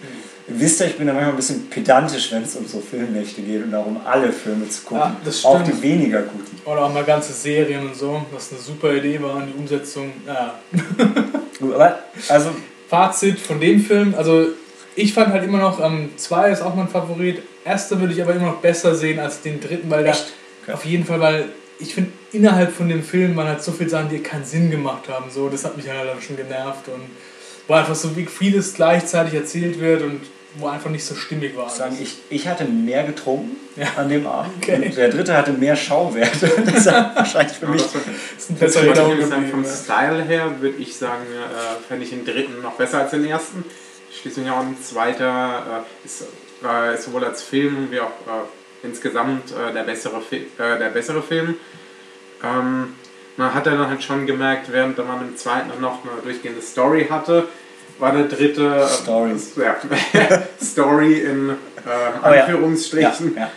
Ihr 0.47 0.59
wisst 0.59 0.82
ja, 0.82 0.86
ich 0.88 0.97
bin 0.97 1.07
da 1.07 1.13
manchmal 1.13 1.34
ein 1.34 1.38
bisschen 1.38 1.69
pedantisch, 1.69 2.32
wenn 2.34 2.43
es 2.43 2.55
um 2.57 2.67
so 2.67 2.82
Filmnächte 2.82 3.41
geht 3.41 3.63
und 3.63 3.71
darum 3.71 4.01
alle 4.05 4.32
Filme 4.34 4.67
zu 4.67 4.82
gucken, 4.84 4.97
Ja, 4.99 5.15
das 5.24 5.43
auch 5.45 5.61
stimmt. 5.61 5.78
die 5.78 5.82
weniger 5.84 6.21
guten. 6.21 6.61
Oder 6.65 6.82
auch 6.84 6.93
mal 6.93 7.03
ganze 7.05 7.32
Serien 7.32 7.88
und 7.88 7.95
so, 7.95 8.26
was 8.32 8.51
eine 8.51 8.59
super 8.59 8.93
Idee 8.93 9.21
war 9.21 9.36
und 9.36 9.47
die 9.47 9.53
Umsetzung. 9.57 10.11
Ja. 10.28 10.55
Aber, 11.74 11.99
also, 12.28 12.49
Fazit 12.94 13.39
von 13.39 13.60
dem 13.60 13.82
Film, 13.82 14.14
also 14.16 14.50
ich 14.96 15.16
fand 15.16 15.34
halt 15.34 15.44
immer 15.44 15.58
noch, 15.58 15.84
ähm, 15.84 16.12
2 16.16 16.52
ist 16.52 16.62
auch 16.62 16.76
mein 16.76 16.88
Favorit. 16.88 17.41
Erste 17.66 18.00
würde 18.00 18.14
ich 18.14 18.22
aber 18.22 18.36
immer 18.36 18.52
noch 18.52 18.58
besser 18.58 18.94
sehen 18.94 19.20
als 19.20 19.41
den 19.41 19.60
dritten, 19.60 19.89
weil 19.89 20.06
Echt? 20.06 20.32
da 20.68 20.76
auf 20.76 20.86
jeden 20.86 21.04
Fall, 21.04 21.20
weil 21.20 21.46
ich 21.80 21.96
finde, 21.96 22.12
innerhalb 22.34 22.72
von 22.72 22.88
dem 22.88 23.02
Film 23.02 23.36
waren 23.36 23.48
halt 23.48 23.64
so 23.64 23.72
viele 23.72 23.89
Sachen, 23.89 24.10
die 24.10 24.20
keinen 24.20 24.46
Sinn 24.46 24.70
gemacht 24.70 25.10
haben. 25.10 25.32
So, 25.32 25.50
das 25.50 25.66
hat 25.66 25.76
mich 25.76 25.89
halt 25.89 26.08
dann 26.08 26.22
schon 26.22 26.38
genervt 26.38 26.88
und 26.88 27.02
wo 27.68 27.74
einfach 27.74 27.96
so 27.96 28.16
wie 28.16 28.28
vieles 28.28 28.76
gleichzeitig 28.76 29.34
erzählt 29.34 29.80
wird 29.80 30.04
und 30.04 30.22
wo 30.56 30.68
einfach 30.68 30.89
nicht 30.89 31.04
so 31.06 31.16
stimmig 31.16 31.56
war. 31.58 31.68
ich 31.68 31.74
sagen, 31.74 31.97
ich, 32.01 32.18
ich 32.30 32.47
hatte 32.47 32.66
mehr 32.66 33.04
getrunken 33.04 33.56
Ja. 33.76 33.88
an 33.97 34.10
dem 34.10 34.28
Abend 34.28 34.51
Okay. 34.62 34.86
und 34.88 34.95
der 34.97 35.10
dritte 35.10 35.36
hatte 35.36 35.51
mehr 35.54 35.76
Schauwerte. 35.76 36.51
Das 36.74 36.86
hat 36.91 37.16
wahrscheinlich 37.16 37.58
für 37.58 37.68
mich 37.68 37.82
das 37.82 37.95
war- 37.95 38.68
ist 38.68 38.78
ein 38.78 38.88
Erinnerung 38.88 39.30
sagen, 39.30 39.47
vom. 39.49 39.66
Style 39.66 40.24
her 40.24 40.51
würde 40.60 40.78
ich 40.78 40.95
sagen, 40.95 41.24
äh, 41.32 41.88
fände 41.88 42.04
ich 42.04 42.12
den 42.12 42.24
dritten 42.26 42.62
noch 42.62 42.74
besser 42.74 42.99
als 43.01 43.12
den 43.12 43.26
ersten. 43.26 43.66
Schließlich 44.22 44.49
auch 44.51 44.60
ein 44.60 44.78
zweiter 44.82 45.84
äh, 46.04 46.06
ist, 46.06 46.26
äh, 46.64 46.93
ist 46.93 47.06
sowohl 47.06 47.26
als 47.26 47.41
Film 47.41 47.88
wie 47.89 47.99
auch 47.99 48.06
äh, 48.06 48.86
insgesamt 48.88 49.51
äh, 49.51 49.74
der, 49.74 49.84
bessere 49.84 50.22
Fi 50.22 50.36
äh, 50.60 50.78
der 50.78 50.89
bessere 50.89 51.24
Film. 51.24 51.56
Ähm, 52.43 52.93
man 53.38 53.54
hat 53.56 53.66
dann 53.66 53.88
halt 53.88 54.04
schon 54.04 54.28
gemerkt, 54.28 54.72
während 54.72 54.97
man 54.99 55.22
im 55.28 55.36
zweiten 55.36 55.82
noch 55.82 55.99
eine 56.04 56.22
durchgehende 56.22 56.62
Story 56.62 57.08
hatte, 57.10 57.47
war 58.04 58.12
der 58.12 58.26
dritte 58.26 58.66
äh, 58.66 58.88
Story. 58.88 59.32
Ja, 59.56 59.78
Story 60.62 61.20
in 61.22 61.49
äh, 61.49 61.54
Aber 62.22 62.36
ja. 62.36 62.43
Anführungsstrichen. 62.43 63.34
Ja, 63.36 63.41
ja. 63.43 63.51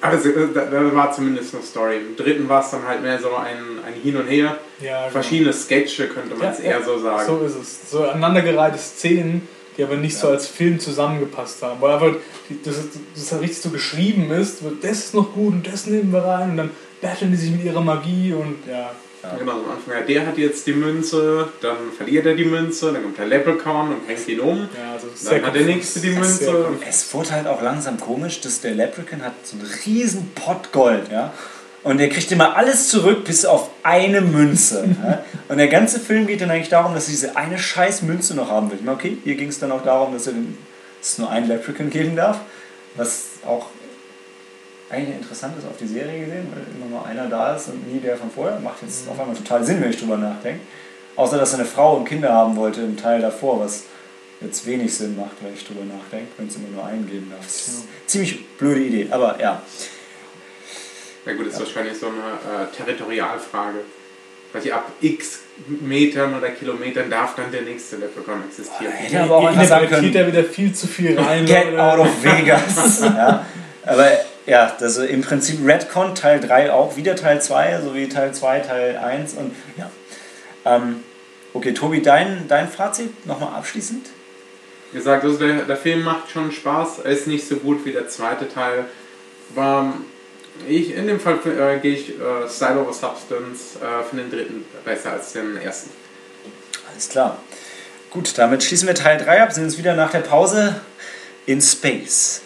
Also, 0.00 0.30
äh, 0.30 0.48
da, 0.52 0.94
war 0.94 1.12
zumindest 1.12 1.54
eine 1.54 1.62
Story. 1.62 1.98
Im 1.98 2.16
dritten 2.16 2.48
war 2.48 2.64
es 2.64 2.70
dann 2.70 2.86
halt 2.86 3.02
mehr 3.02 3.20
so 3.20 3.36
ein, 3.36 3.78
ein 3.86 3.94
Hin 4.02 4.16
und 4.16 4.26
Her. 4.26 4.58
Genau. 4.80 5.08
Verschiedene 5.10 5.52
Sketche 5.52 6.08
könnte 6.08 6.34
man 6.34 6.52
es 6.52 6.58
eher 6.58 6.82
so 6.82 6.98
sagen. 6.98 7.24
So 7.24 7.38
ist 7.46 7.54
es. 7.54 7.90
So 7.90 8.02
aneinandergereihte 8.02 8.78
Szenen, 8.78 9.48
die 9.76 9.84
aber 9.84 9.94
nicht 9.94 10.16
so 10.16 10.28
als 10.28 10.48
Film 10.48 10.80
zusammengepasst 10.80 11.62
haben. 11.62 11.80
Weil 11.80 11.92
einfach 11.92 12.16
das, 12.64 12.74
das 13.14 13.30
halt 13.32 13.42
richtig 13.42 13.62
so 13.62 13.70
geschrieben 13.70 14.32
ist, 14.32 14.64
wird 14.64 14.82
das 14.82 14.98
ist 14.98 15.14
noch 15.14 15.32
gut 15.32 15.54
und 15.54 15.72
das 15.72 15.86
nehmen 15.86 16.12
wir 16.12 16.24
rein 16.24 16.50
und 16.50 16.56
dann 16.56 16.70
battlen 17.00 17.30
die 17.30 17.36
sich 17.36 17.52
mit 17.52 17.64
ihrer 17.64 17.80
Magie 17.80 18.32
und 18.32 18.58
ja. 18.68 18.90
Genau, 19.38 19.52
am 19.52 19.70
Anfang, 19.70 19.94
ja, 19.94 20.00
der 20.02 20.26
hat 20.26 20.38
jetzt 20.38 20.66
die 20.66 20.72
Münze, 20.72 21.48
dann 21.60 21.76
verliert 21.96 22.26
er 22.26 22.34
die 22.34 22.44
Münze, 22.44 22.92
dann 22.92 23.02
kommt 23.02 23.18
der 23.18 23.26
Leprechaun 23.26 23.88
und 23.88 24.06
bringt 24.06 24.28
ihn 24.28 24.40
um. 24.40 24.68
ja 24.76 24.92
also 24.92 25.08
Dann 25.28 25.46
hat 25.46 25.54
der 25.54 25.62
nächste 25.62 26.00
die 26.00 26.10
Münze. 26.10 26.66
Es 26.88 27.12
wurde 27.12 27.32
halt 27.32 27.46
auch 27.46 27.60
langsam 27.62 27.98
komisch, 27.98 28.40
dass 28.40 28.60
der 28.60 28.72
Leprechaun 28.72 29.22
hat 29.22 29.34
so 29.42 29.56
einen 29.56 29.68
riesen 29.84 30.30
Pott 30.34 30.72
Gold, 30.72 31.10
ja. 31.10 31.32
Und 31.82 32.00
er 32.00 32.08
kriegt 32.08 32.32
immer 32.32 32.56
alles 32.56 32.88
zurück, 32.88 33.24
bis 33.24 33.44
auf 33.44 33.70
eine 33.84 34.20
Münze. 34.20 34.88
ja? 35.02 35.24
Und 35.48 35.58
der 35.58 35.68
ganze 35.68 36.00
Film 36.00 36.26
geht 36.26 36.40
dann 36.40 36.50
eigentlich 36.50 36.68
darum, 36.68 36.94
dass 36.94 37.06
er 37.06 37.10
diese 37.12 37.36
eine 37.36 37.58
scheiß 37.58 38.02
Münze 38.02 38.34
noch 38.34 38.50
haben 38.50 38.70
will. 38.70 38.78
Ich 38.78 38.84
meine, 38.84 38.96
Okay, 38.96 39.18
hier 39.22 39.36
ging 39.36 39.48
es 39.48 39.60
dann 39.60 39.70
auch 39.70 39.84
darum, 39.84 40.12
dass, 40.12 40.26
er 40.26 40.32
den, 40.32 40.58
dass 41.00 41.12
es 41.12 41.18
nur 41.18 41.30
einen 41.30 41.46
Leprechaun 41.46 41.90
geben 41.90 42.16
darf. 42.16 42.40
Was 42.96 43.26
auch 43.46 43.66
eigentlich 44.88 45.16
interessant 45.16 45.58
ist 45.58 45.66
auf 45.66 45.76
die 45.78 45.86
Serie 45.86 46.24
gesehen, 46.24 46.46
weil 46.52 46.64
immer 46.74 46.90
nur 46.90 47.06
einer 47.06 47.26
da 47.28 47.54
ist 47.54 47.68
und 47.68 47.92
nie 47.92 48.00
der 48.00 48.16
von 48.16 48.30
vorher. 48.30 48.60
Macht 48.60 48.82
jetzt 48.82 49.08
auf 49.08 49.18
einmal 49.18 49.36
total 49.36 49.64
Sinn, 49.64 49.80
wenn 49.80 49.90
ich 49.90 49.98
drüber 49.98 50.16
nachdenke. 50.16 50.60
Außer, 51.16 51.38
dass 51.38 51.52
er 51.54 51.60
eine 51.60 51.68
Frau 51.68 51.96
und 51.96 52.04
Kinder 52.04 52.32
haben 52.32 52.56
wollte 52.56 52.82
im 52.82 52.96
Teil 52.96 53.20
davor, 53.20 53.60
was 53.60 53.84
jetzt 54.40 54.66
wenig 54.66 54.94
Sinn 54.94 55.16
macht, 55.16 55.36
wenn 55.40 55.54
ich 55.54 55.66
drüber 55.66 55.82
nachdenke, 55.84 56.28
wenn 56.36 56.46
es 56.46 56.56
immer 56.56 56.68
nur 56.68 56.84
einen 56.84 57.08
geben 57.08 57.30
darf. 57.30 57.44
Das 57.44 57.68
ist 57.68 57.78
eine 57.78 57.86
ziemlich 58.06 58.46
blöde 58.58 58.80
Idee, 58.80 59.08
aber 59.10 59.40
ja. 59.40 59.62
Ja 61.24 61.32
gut, 61.32 61.46
das 61.46 61.54
ist 61.54 61.60
wahrscheinlich 61.60 61.98
so 61.98 62.06
eine 62.06 62.64
äh, 62.64 62.76
Territorialfrage. 62.76 63.78
Weil 64.52 64.64
ich 64.64 64.72
ab 64.72 64.92
x 65.00 65.40
Metern 65.80 66.36
oder 66.36 66.50
Kilometern 66.50 67.10
darf 67.10 67.34
dann 67.34 67.50
der 67.50 67.62
nächste 67.62 67.96
Leprechaun 67.96 68.44
existieren. 68.46 68.92
Hätte 68.92 69.22
aber 69.22 69.36
auch 69.36 69.46
einfach 69.46 69.64
sagen 69.64 69.88
können, 69.88 70.12
da 70.12 70.26
wieder 70.26 70.44
viel 70.44 70.72
zu 70.72 70.86
viel 70.86 71.18
rein. 71.18 71.44
Get 71.44 71.64
Leute. 71.64 71.82
out 71.82 71.98
of 71.98 72.22
Vegas. 72.22 73.00
ja. 73.02 73.44
Aber 73.84 74.10
ja, 74.46 74.76
das 74.78 74.96
ist 74.96 75.10
im 75.10 75.22
Prinzip 75.22 75.66
Redcon 75.66 76.14
Teil 76.14 76.40
3 76.40 76.72
auch 76.72 76.96
wieder 76.96 77.16
Teil 77.16 77.42
2, 77.42 77.80
sowie 77.82 78.08
Teil 78.08 78.32
2, 78.32 78.60
Teil 78.60 78.96
1 78.96 79.34
und 79.34 79.54
ja. 79.76 79.90
Ähm, 80.64 81.02
okay, 81.52 81.74
Tobi, 81.74 82.00
dein, 82.00 82.46
dein 82.48 82.68
Fazit 82.68 83.26
nochmal 83.26 83.54
abschließend? 83.54 84.06
Wie 84.92 84.98
gesagt, 84.98 85.24
also 85.24 85.36
der, 85.36 85.64
der 85.64 85.76
Film 85.76 86.02
macht 86.04 86.30
schon 86.30 86.52
Spaß. 86.52 87.00
Er 87.00 87.10
ist 87.10 87.26
nicht 87.26 87.46
so 87.46 87.56
gut 87.56 87.84
wie 87.84 87.92
der 87.92 88.08
zweite 88.08 88.48
Teil. 88.48 88.84
War, 89.54 89.94
ich, 90.68 90.94
in 90.94 91.06
dem 91.06 91.20
Fall 91.20 91.38
äh, 91.44 91.78
gehe 91.80 91.94
ich 91.94 92.10
äh, 92.10 92.48
Style 92.48 92.80
over 92.80 92.92
Substance 92.92 93.76
äh, 93.76 94.04
für 94.08 94.16
den 94.16 94.30
dritten 94.30 94.64
besser 94.84 95.12
als 95.12 95.32
den 95.32 95.56
ersten. 95.56 95.90
Alles 96.90 97.08
klar. 97.08 97.38
Gut, 98.10 98.38
damit 98.38 98.62
schließen 98.62 98.86
wir 98.86 98.94
Teil 98.94 99.18
3 99.18 99.42
ab, 99.42 99.52
sind 99.52 99.64
uns 99.64 99.76
wieder 99.76 99.94
nach 99.94 100.12
der 100.12 100.20
Pause 100.20 100.80
in 101.46 101.60
Space. 101.60 102.42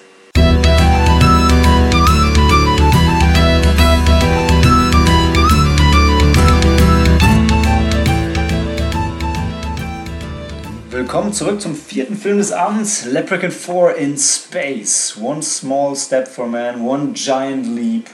Willkommen 11.00 11.32
zurück 11.32 11.62
zum 11.62 11.74
vierten 11.74 12.14
Film 12.14 12.36
des 12.36 12.52
Abends, 12.52 13.06
Leprechaun 13.06 13.50
4 13.50 13.96
in 13.96 14.18
Space. 14.18 15.16
One 15.18 15.42
small 15.42 15.96
step 15.96 16.28
for 16.28 16.46
man, 16.46 16.86
one 16.86 17.14
giant 17.14 17.74
leap 17.74 18.10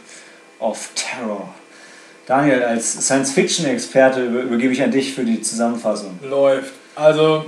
of 0.61 0.91
terror. 0.95 1.53
Daniel, 2.27 2.63
als 2.63 2.93
Science-Fiction-Experte 2.93 4.25
übergebe 4.25 4.73
ich 4.73 4.85
an 4.85 4.93
dich 4.93 5.15
für 5.15 5.25
die 5.25 5.41
Zusammenfassung. 5.41 6.17
Läuft. 6.23 6.75
Also, 6.95 7.47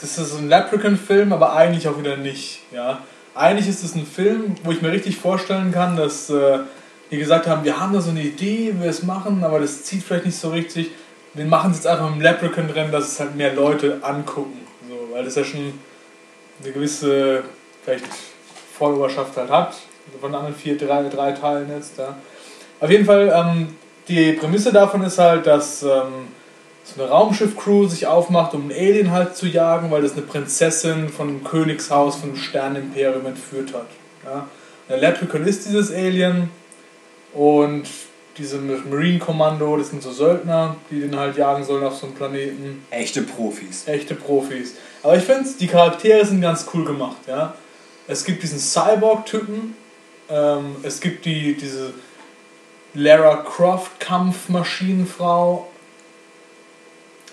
das 0.00 0.18
ist 0.18 0.36
ein 0.36 0.48
Leprechaun-Film, 0.48 1.32
aber 1.32 1.54
eigentlich 1.54 1.86
auch 1.86 2.00
wieder 2.00 2.16
nicht. 2.16 2.62
Ja? 2.72 3.04
Eigentlich 3.36 3.68
ist 3.68 3.84
es 3.84 3.94
ein 3.94 4.04
Film, 4.04 4.56
wo 4.64 4.72
ich 4.72 4.82
mir 4.82 4.90
richtig 4.90 5.16
vorstellen 5.16 5.70
kann, 5.70 5.96
dass 5.96 6.28
äh, 6.28 6.58
die 7.12 7.18
gesagt 7.18 7.46
haben, 7.46 7.62
wir 7.62 7.78
haben 7.78 7.92
da 7.92 8.00
so 8.00 8.10
eine 8.10 8.22
Idee, 8.22 8.74
wie 8.74 8.82
wir 8.82 8.90
es 8.90 9.04
machen, 9.04 9.44
aber 9.44 9.60
das 9.60 9.84
zieht 9.84 10.02
vielleicht 10.02 10.26
nicht 10.26 10.40
so 10.40 10.50
richtig. 10.50 10.90
Wir 11.36 11.44
machen 11.44 11.70
es 11.70 11.78
jetzt 11.78 11.86
einfach 11.86 12.10
im 12.10 12.20
Leprechaun 12.20 12.66
drin, 12.68 12.90
dass 12.90 13.12
es 13.12 13.20
halt 13.20 13.36
mehr 13.36 13.52
Leute 13.54 13.98
angucken. 14.02 14.66
So, 14.88 15.14
weil 15.14 15.24
das 15.24 15.34
ja 15.34 15.44
schon 15.44 15.78
eine 16.62 16.72
gewisse 16.72 17.44
vielleicht 17.84 18.06
Followerschaft 18.78 19.36
halt 19.36 19.50
hat. 19.50 19.74
Von 20.20 20.30
den 20.30 20.36
anderen 20.36 20.54
vier, 20.54 20.78
drei, 20.78 21.08
drei 21.08 21.32
Teilen 21.32 21.70
jetzt. 21.70 21.98
Ja. 21.98 22.16
Auf 22.80 22.90
jeden 22.90 23.04
Fall, 23.04 23.32
ähm, 23.34 23.76
die 24.08 24.32
Prämisse 24.32 24.72
davon 24.72 25.02
ist 25.02 25.18
halt, 25.18 25.46
dass 25.46 25.82
ähm, 25.82 26.28
so 26.84 27.02
eine 27.02 27.10
Raumschiff-Crew 27.10 27.88
sich 27.88 28.06
aufmacht, 28.06 28.54
um 28.54 28.62
einen 28.62 28.72
Alien 28.72 29.10
halt 29.10 29.36
zu 29.36 29.46
jagen, 29.46 29.90
weil 29.90 30.02
das 30.02 30.12
eine 30.12 30.22
Prinzessin 30.22 31.08
von 31.08 31.28
einem 31.28 31.44
Königshaus, 31.44 32.16
von 32.16 32.30
einem 32.30 32.38
Sternenimperium 32.38 33.26
entführt 33.26 33.74
hat. 33.74 33.88
Ja. 34.24 34.48
Der 34.88 34.98
Leprechaun 34.98 35.44
ist 35.44 35.66
dieses 35.66 35.92
Alien 35.92 36.48
und 37.34 37.86
diese 38.38 38.58
Marine 38.58 39.18
Kommando, 39.18 39.76
das 39.76 39.90
sind 39.90 40.02
so 40.02 40.10
Söldner, 40.12 40.76
die 40.90 41.00
den 41.00 41.16
halt 41.16 41.36
jagen 41.36 41.64
sollen 41.64 41.84
auf 41.84 41.96
so 41.96 42.06
einem 42.06 42.14
Planeten. 42.14 42.84
Echte 42.90 43.22
Profis. 43.22 43.86
Echte 43.86 44.14
Profis. 44.14 44.74
Aber 45.02 45.16
ich 45.16 45.24
finde, 45.24 45.48
die 45.58 45.66
Charaktere 45.66 46.24
sind 46.24 46.40
ganz 46.40 46.66
cool 46.74 46.84
gemacht. 46.84 47.16
Ja. 47.26 47.54
Es 48.06 48.24
gibt 48.24 48.42
diesen 48.42 48.58
Cyborg-Typen, 48.58 49.74
ähm, 50.28 50.76
es 50.82 51.00
gibt 51.00 51.24
die, 51.24 51.54
diese 51.54 51.94
Lara 52.94 53.36
Croft 53.36 53.98
Kampfmaschinenfrau. 54.00 55.70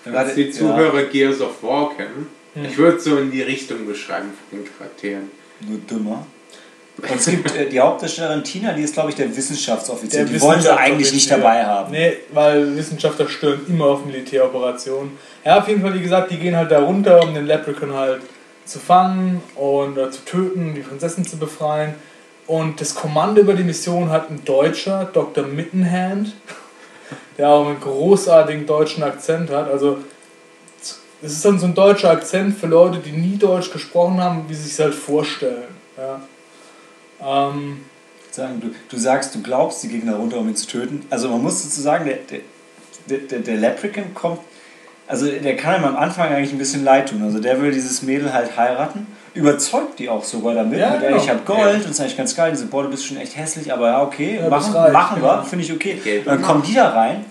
Als 0.06 0.36
die 0.36 0.52
Zuhörer 0.52 1.04
Gears 1.04 1.40
of 1.42 1.64
War 1.64 1.96
kennen, 1.96 2.28
Hm. 2.54 2.66
ich 2.66 2.78
würde 2.78 3.00
so 3.00 3.18
in 3.18 3.32
die 3.32 3.42
Richtung 3.42 3.86
beschreiben 3.88 4.32
von 4.50 4.60
den 4.60 4.68
Charakteren. 4.78 5.32
Nur 5.62 5.80
dümmer. 5.80 6.26
Und 6.98 7.16
es 7.16 7.26
gibt 7.26 7.56
äh, 7.56 7.68
die 7.68 7.80
Hauptdarstellerin 7.80 8.44
Tina, 8.44 8.74
die 8.74 8.84
ist, 8.84 8.94
glaube 8.94 9.10
ich, 9.10 9.16
der 9.16 9.36
Wissenschaftsoffizier. 9.36 10.26
Der 10.26 10.34
die 10.34 10.42
wollen 10.42 10.62
sie 10.62 10.76
eigentlich 10.76 11.12
nicht 11.12 11.30
dabei 11.30 11.66
haben. 11.66 11.92
Nee, 11.92 12.18
weil 12.32 12.76
Wissenschaftler 12.76 13.28
stören 13.28 13.62
immer 13.68 13.86
auf 13.86 14.06
Militäroperationen. 14.06 15.18
Ja, 15.44 15.60
auf 15.60 15.68
jeden 15.68 15.82
Fall, 15.82 15.94
wie 15.96 16.02
gesagt, 16.02 16.32
die 16.32 16.38
gehen 16.38 16.56
halt 16.56 16.72
da 16.72 16.80
runter, 16.80 17.22
um 17.24 17.34
den 17.34 17.46
Leprechaun 17.46 17.94
halt 17.94 18.22
zu 18.66 18.80
fangen 18.80 19.42
und 19.56 19.98
äh, 19.98 20.12
zu 20.12 20.24
töten, 20.24 20.76
die 20.76 20.82
Prinzessin 20.82 21.26
zu 21.26 21.38
befreien. 21.38 21.96
Und 22.46 22.80
das 22.80 22.94
Kommando 22.94 23.42
über 23.42 23.54
die 23.54 23.64
Mission 23.64 24.10
hat 24.10 24.30
ein 24.30 24.44
Deutscher, 24.46 25.10
Dr. 25.12 25.46
Mittenhand, 25.46 26.34
der 27.38 27.50
auch 27.50 27.68
einen 27.68 27.80
großartigen 27.80 28.68
deutschen 28.68 29.04
Akzent 29.04 29.50
hat. 29.50 29.70
Also, 29.70 29.98
es 31.22 31.32
ist 31.32 31.46
dann 31.46 31.58
so 31.58 31.66
ein 31.66 31.74
deutscher 31.74 32.12
Akzent 32.12 32.58
für 32.58 32.68
Leute, 32.68 33.00
die 33.00 33.12
nie 33.12 33.38
Deutsch 33.38 33.72
gesprochen 33.72 34.22
haben, 34.22 34.46
wie 34.48 34.54
sie 34.54 34.70
sich 34.70 34.80
halt 34.80 34.94
vorstellen. 34.94 35.74
Ja. 35.98 36.22
Ähm, 37.26 37.82
Sagen, 38.34 38.62
du, 38.62 38.74
du 38.90 38.98
sagst, 39.00 39.36
du 39.36 39.44
glaubst 39.44 39.84
die 39.84 39.90
Gegner 39.90 40.16
runter, 40.16 40.40
um 40.40 40.50
ihn 40.50 40.56
zu 40.56 40.66
töten. 40.66 41.06
Also 41.12 41.30
man 41.30 41.44
muss 41.44 41.62
dazu 41.62 41.82
sagen, 41.82 42.06
der, 42.06 42.18
der, 43.08 43.20
der, 43.20 43.40
der 43.42 43.58
Leprechaun 43.58 44.16
kommt, 44.16 44.40
also 45.08 45.28
der 45.28 45.56
kann 45.56 45.80
ihm 45.80 45.86
am 45.86 45.96
Anfang 45.96 46.34
eigentlich 46.34 46.52
ein 46.52 46.58
bisschen 46.58 46.84
leid 46.84 47.10
tun. 47.10 47.22
Also 47.22 47.40
der 47.40 47.62
will 47.62 47.72
dieses 47.72 48.02
Mädel 48.02 48.34
halt 48.34 48.58
heiraten, 48.58 49.06
überzeugt 49.36 50.00
die 50.00 50.10
auch 50.10 50.24
sogar 50.24 50.56
damit. 50.56 50.80
Ja, 50.80 50.96
genau. 50.96 51.18
ich 51.18 51.30
habe 51.30 51.42
Gold 51.46 51.76
und 51.76 51.84
das 51.84 51.92
ist 51.92 52.00
eigentlich 52.00 52.18
ganz 52.18 52.36
geil. 52.36 52.50
Diese 52.50 52.66
boah, 52.66 52.82
du 52.82 52.90
bist 52.90 53.06
schon 53.06 53.18
echt 53.18 53.38
hässlich, 53.38 53.72
aber 53.72 53.90
ja, 53.90 54.02
okay, 54.02 54.40
Ja, 54.42 54.50
machen, 54.50 54.74
das 54.74 54.82
reicht, 54.82 54.94
machen 54.94 55.22
wir, 55.22 55.30
genau. 55.30 55.44
finde 55.44 55.66
ich 55.66 55.72
okay. 55.72 56.00
Und 56.20 56.26
dann 56.26 56.38
und 56.38 56.44
kommen 56.44 56.64
die 56.64 56.74
da 56.74 56.90
rein, 56.90 57.26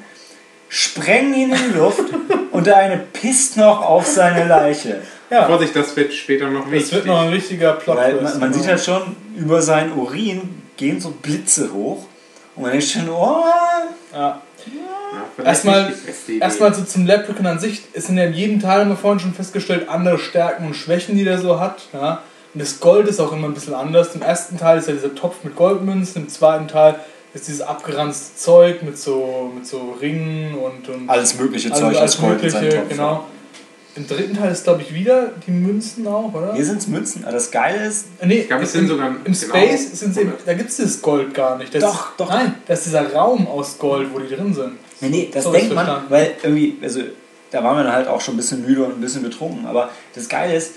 sprengen 0.68 1.34
ihn 1.34 1.50
in 1.50 1.58
die 1.72 1.78
Luft 1.78 2.04
und 2.52 2.66
der 2.68 2.76
eine 2.76 2.98
pisst 2.98 3.56
noch 3.56 3.82
auf 3.82 4.06
seine 4.06 4.44
Leiche. 4.46 5.00
Ja, 5.32 5.46
Vorsicht, 5.46 5.74
das 5.74 5.96
wird 5.96 6.12
später 6.12 6.48
noch 6.48 6.64
das 6.64 6.72
wichtig. 6.72 6.92
wird 6.92 7.06
noch 7.06 7.22
ein 7.22 7.28
richtiger 7.28 7.72
Plot. 7.72 7.96
Weil 7.96 8.20
man, 8.20 8.38
man 8.38 8.52
sieht 8.52 8.66
halt 8.66 8.80
schon, 8.80 9.16
über 9.36 9.62
seinen 9.62 9.92
Urin 9.92 10.62
gehen 10.76 11.00
so 11.00 11.10
Blitze 11.10 11.72
hoch. 11.72 12.04
Und 12.54 12.62
man 12.62 12.72
denkt 12.72 12.86
schon, 12.86 13.08
oh, 13.08 13.44
ja. 14.12 14.42
Ja, 15.38 15.44
Erstmal, 15.44 15.92
erstmal 16.40 16.72
so 16.72 16.84
zum 16.84 17.06
Leprechaun 17.06 17.46
an 17.46 17.58
sich. 17.58 17.82
Es 17.92 18.06
sind 18.06 18.16
ja 18.16 18.24
in 18.24 18.32
jedem 18.32 18.60
Teil, 18.60 18.80
haben 18.80 18.90
wir 18.90 18.96
vorhin 18.96 19.18
schon 19.18 19.34
festgestellt, 19.34 19.88
andere 19.88 20.18
Stärken 20.18 20.66
und 20.66 20.74
Schwächen, 20.74 21.16
die 21.16 21.24
der 21.24 21.38
so 21.38 21.58
hat. 21.58 21.88
Ja? 21.92 22.22
Und 22.54 22.62
das 22.62 22.78
Gold 22.80 23.08
ist 23.08 23.20
auch 23.20 23.32
immer 23.32 23.48
ein 23.48 23.54
bisschen 23.54 23.74
anders. 23.74 24.14
Im 24.14 24.22
ersten 24.22 24.58
Teil 24.58 24.78
ist 24.78 24.88
ja 24.88 24.94
dieser 24.94 25.14
Topf 25.14 25.42
mit 25.42 25.56
Goldmünzen, 25.56 26.22
im 26.22 26.28
zweiten 26.28 26.68
Teil 26.68 26.96
ist 27.34 27.48
dieses 27.48 27.62
abgeranzte 27.62 28.36
Zeug 28.36 28.82
mit 28.82 28.98
so, 28.98 29.50
mit 29.54 29.66
so 29.66 29.96
Ringen 30.00 30.54
und, 30.54 30.88
und 30.88 31.08
alles 31.08 31.38
mögliche 31.38 31.70
Zeug 31.70 31.96
alles 31.96 32.16
aus 32.16 32.20
Gold 32.20 32.42
in 32.42 32.50
Topf. 32.50 32.88
genau. 32.88 33.24
Im 33.94 34.06
dritten 34.06 34.34
Teil 34.36 34.50
ist, 34.52 34.64
glaube 34.64 34.80
ich, 34.82 34.94
wieder 34.94 35.32
die 35.46 35.50
Münzen 35.50 36.06
auch, 36.06 36.32
oder? 36.32 36.54
Hier 36.54 36.64
sind 36.64 36.78
es 36.78 36.86
Münzen. 36.88 37.24
Aber 37.24 37.32
das 37.32 37.50
Geile 37.50 37.86
ist, 37.86 38.06
Nee, 38.24 38.40
Ich 38.40 38.46
glaube, 38.48 38.62
es 38.64 38.74
im, 38.74 38.80
sind 38.80 38.88
sogar 38.88 39.08
im 39.08 39.22
genau 39.24 39.36
Space 39.36 39.90
sind 40.00 40.14
sie, 40.14 40.20
100. 40.20 40.46
da 40.46 40.54
gibt 40.54 40.70
es 40.70 40.76
dieses 40.76 41.02
Gold 41.02 41.34
gar 41.34 41.58
nicht. 41.58 41.74
Das 41.74 41.82
Doch, 41.82 42.10
ist, 42.12 42.20
doch. 42.20 42.30
Nein, 42.30 42.54
das 42.66 42.78
ist 42.80 42.86
dieser 42.86 43.12
Raum 43.12 43.46
aus 43.46 43.76
Gold, 43.78 44.08
wo 44.14 44.18
die 44.18 44.34
drin 44.34 44.54
sind. 44.54 44.72
nee, 45.00 45.08
nee, 45.08 45.30
das 45.32 45.44
So 45.44 45.52
denkt 45.52 45.74
man, 45.74 45.84
verstanden. 45.84 46.10
weil 46.10 46.34
irgendwie, 46.42 46.78
also 46.82 47.00
da 47.50 47.62
waren 47.62 47.76
wir 47.76 47.84
dann 47.84 47.92
halt 47.92 48.08
auch 48.08 48.20
schon 48.22 48.34
ein 48.34 48.38
bisschen 48.38 48.64
müde 48.64 48.82
und 48.84 48.94
ein 48.94 49.00
bisschen 49.02 49.22
betrunken. 49.22 49.66
Aber 49.66 49.90
das 50.14 50.26
Geile 50.28 50.54
ist, 50.56 50.72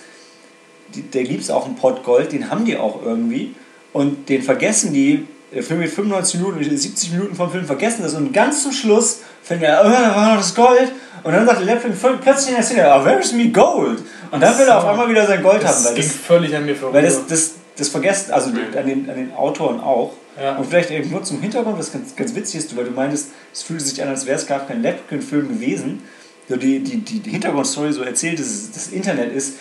die, 0.94 1.02
der 1.04 1.24
liebst 1.24 1.50
auch 1.52 1.66
einen 1.66 1.76
Pott 1.78 2.04
Gold, 2.04 2.34
den 2.34 2.50
haben 2.50 2.66
die 2.66 2.76
auch 2.78 3.02
irgendwie. 3.02 3.56
Und 3.94 4.28
den 4.28 4.42
vergessen 4.42 4.92
die, 4.94 5.26
der 5.54 5.64
Film 5.64 5.80
geht 5.80 5.92
95 5.92 6.42
Minuten, 6.42 6.78
70 6.78 7.12
Minuten 7.14 7.36
vom 7.36 7.50
Film 7.50 7.66
vergessen 7.66 8.04
das. 8.04 8.14
Und 8.14 8.34
ganz 8.34 8.62
zum 8.64 8.74
Schluss 8.74 9.20
fängt 9.46 9.64
er, 9.64 9.82
oh, 9.86 9.90
da 9.90 10.16
war 10.16 10.30
noch 10.32 10.38
das 10.38 10.54
Gold. 10.54 10.92
Und 11.24 11.32
dann 11.34 11.46
sagt 11.46 11.66
der 11.66 11.80
voll- 11.80 12.18
plötzlich 12.22 12.50
in 12.50 12.56
der 12.56 12.64
Szene, 12.64 12.84
oh, 12.94 13.06
where 13.06 13.20
is 13.20 13.32
me 13.32 13.48
gold? 13.50 14.00
Und 14.32 14.42
dann 14.42 14.58
will 14.60 14.68
er 14.68 14.78
auf 14.78 14.86
einmal 14.86 15.10
wieder 15.10 15.26
sein 15.26 15.42
Gold 15.42 15.58
haben. 15.64 15.64
Das 15.64 15.86
Weil 15.86 15.94
ging 15.96 16.04
das, 16.04 16.16
völlig 16.16 16.56
an 16.56 16.66
mir 16.66 16.76
vorbei. 16.76 16.98
Weil 16.98 17.06
das, 17.06 17.26
das, 17.28 17.52
das 17.78 17.90
vergessen, 17.90 18.32
also 18.32 18.50
an 18.50 18.86
den, 18.86 19.10
an 19.10 19.16
den 19.16 19.34
Autoren 19.36 19.80
auch. 19.80 20.14
Ja. 20.42 20.56
Und 20.58 20.66
vielleicht 20.68 20.92
irgendwo 20.92 21.20
zum 21.20 21.42
Hintergrund, 21.42 21.80
was 21.80 21.92
ganz, 21.94 22.16
ganz 22.16 22.36
witzig 22.36 22.60
ist, 22.60 22.76
weil 22.78 22.84
du 22.86 22.92
meintest, 22.92 23.30
es 23.54 23.64
fühlte 23.64 23.84
sich 23.86 24.02
an, 24.04 24.10
als 24.10 24.26
wäre 24.26 24.38
es 24.38 24.46
gar 24.46 24.60
kein 24.68 24.82
Leprechaun-Film 24.82 25.48
gewesen. 25.48 26.04
So 26.50 26.58
die, 26.58 26.80
die, 26.84 26.98
die, 26.98 27.20
die 27.22 27.30
Hintergrundstory 27.32 27.92
so 27.94 28.04
erzählt, 28.04 28.38
dass 28.40 28.48
es- 28.48 28.72
das 28.72 28.88
Internet 28.90 29.34
ist, 29.34 29.54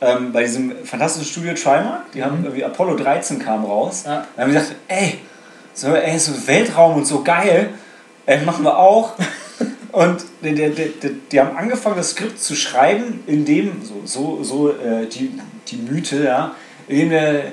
ähm, 0.00 0.32
bei 0.32 0.42
diesem 0.42 0.72
fantastischen 0.84 1.28
Studio 1.30 1.52
Trimark, 1.54 2.10
die 2.12 2.24
haben 2.24 2.42
irgendwie 2.42 2.64
Apollo 2.64 2.96
13 2.96 3.38
kam 3.38 3.64
raus. 3.64 4.04
Ja. 4.06 4.26
Da 4.34 4.42
haben 4.42 4.52
wir 4.52 4.58
gesagt, 4.60 4.76
ey, 4.88 5.18
so, 5.74 5.94
ey, 5.94 6.18
so 6.18 6.32
Weltraum 6.46 6.96
und 6.96 7.06
so 7.06 7.22
geil, 7.22 7.68
ey, 8.26 8.44
machen 8.44 8.64
wir 8.64 8.78
auch. 8.78 9.14
Und 9.92 10.24
die, 10.42 10.54
die, 10.54 10.70
die, 10.70 11.20
die 11.32 11.40
haben 11.40 11.56
angefangen, 11.56 11.96
das 11.96 12.10
Skript 12.10 12.38
zu 12.40 12.54
schreiben, 12.54 13.24
in 13.26 13.44
dem, 13.44 13.82
so, 13.82 14.02
so, 14.04 14.44
so 14.44 14.70
äh, 14.70 15.06
die, 15.06 15.32
die 15.66 15.76
Mythe, 15.76 16.24
ja, 16.24 16.54
in 16.86 16.98
dem 16.98 17.10
der, 17.10 17.52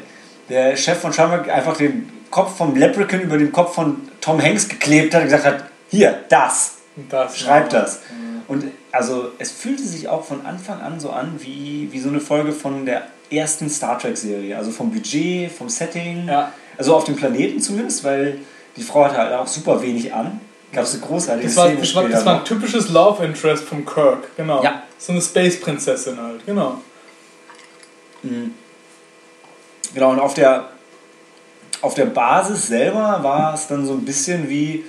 der 0.49 0.77
Chef 0.77 0.99
von 0.99 1.11
Trimark 1.11 1.49
einfach 1.49 1.77
den 1.77 2.09
Kopf 2.29 2.57
vom 2.57 2.75
Leprechaun 2.75 3.21
über 3.21 3.37
den 3.37 3.51
Kopf 3.51 3.73
von 3.73 4.07
Tom 4.21 4.41
Hanks 4.41 4.67
geklebt 4.67 5.13
hat 5.13 5.21
und 5.21 5.27
gesagt 5.27 5.45
hat, 5.45 5.63
hier, 5.89 6.23
das, 6.29 6.77
das 7.09 7.37
schreib 7.37 7.69
das. 7.69 8.01
Und 8.47 8.65
also 8.91 9.31
es 9.39 9.51
fühlte 9.51 9.83
sich 9.83 10.07
auch 10.07 10.23
von 10.23 10.45
Anfang 10.45 10.81
an 10.81 10.99
so 10.99 11.09
an 11.09 11.35
wie, 11.39 11.89
wie 11.91 11.99
so 11.99 12.09
eine 12.09 12.19
Folge 12.19 12.51
von 12.51 12.85
der 12.85 13.07
ersten 13.29 13.69
Star 13.69 13.99
Trek-Serie. 13.99 14.57
Also 14.57 14.71
vom 14.71 14.91
Budget, 14.91 15.51
vom 15.51 15.69
Setting. 15.69 16.27
Ja. 16.27 16.51
Also 16.77 16.95
auf 16.95 17.03
dem 17.03 17.15
Planeten 17.15 17.59
zumindest, 17.59 18.03
weil 18.03 18.39
die 18.77 18.83
Frau 18.83 19.05
hatte 19.05 19.17
halt 19.17 19.33
auch 19.33 19.47
super 19.47 19.81
wenig 19.81 20.13
an. 20.13 20.39
Gab 20.77 20.85
es 20.85 20.93
eine 20.93 21.01
großartige 21.01 21.47
Das 21.47 21.57
war, 21.57 21.65
Szene 21.65 21.79
das, 21.81 21.95
war, 21.95 22.07
das 22.07 22.25
war 22.25 22.35
ein 22.35 22.45
typisches 22.45 22.89
Love 22.89 23.25
Interest 23.25 23.63
vom 23.63 23.83
Kirk, 23.83 24.35
genau. 24.37 24.63
Ja. 24.63 24.83
So 24.99 25.11
eine 25.11 25.23
Space-Prinzessin 25.23 26.21
halt, 26.21 26.45
genau. 26.45 26.81
Mhm. 28.21 28.53
Genau, 29.95 30.11
und 30.11 30.19
auf 30.19 30.35
der, 30.35 30.69
auf 31.81 31.95
der 31.95 32.05
Basis 32.05 32.67
selber 32.67 33.23
war 33.23 33.55
es 33.55 33.65
dann 33.65 33.87
so 33.87 33.93
ein 33.93 34.05
bisschen 34.05 34.49
wie, 34.49 34.85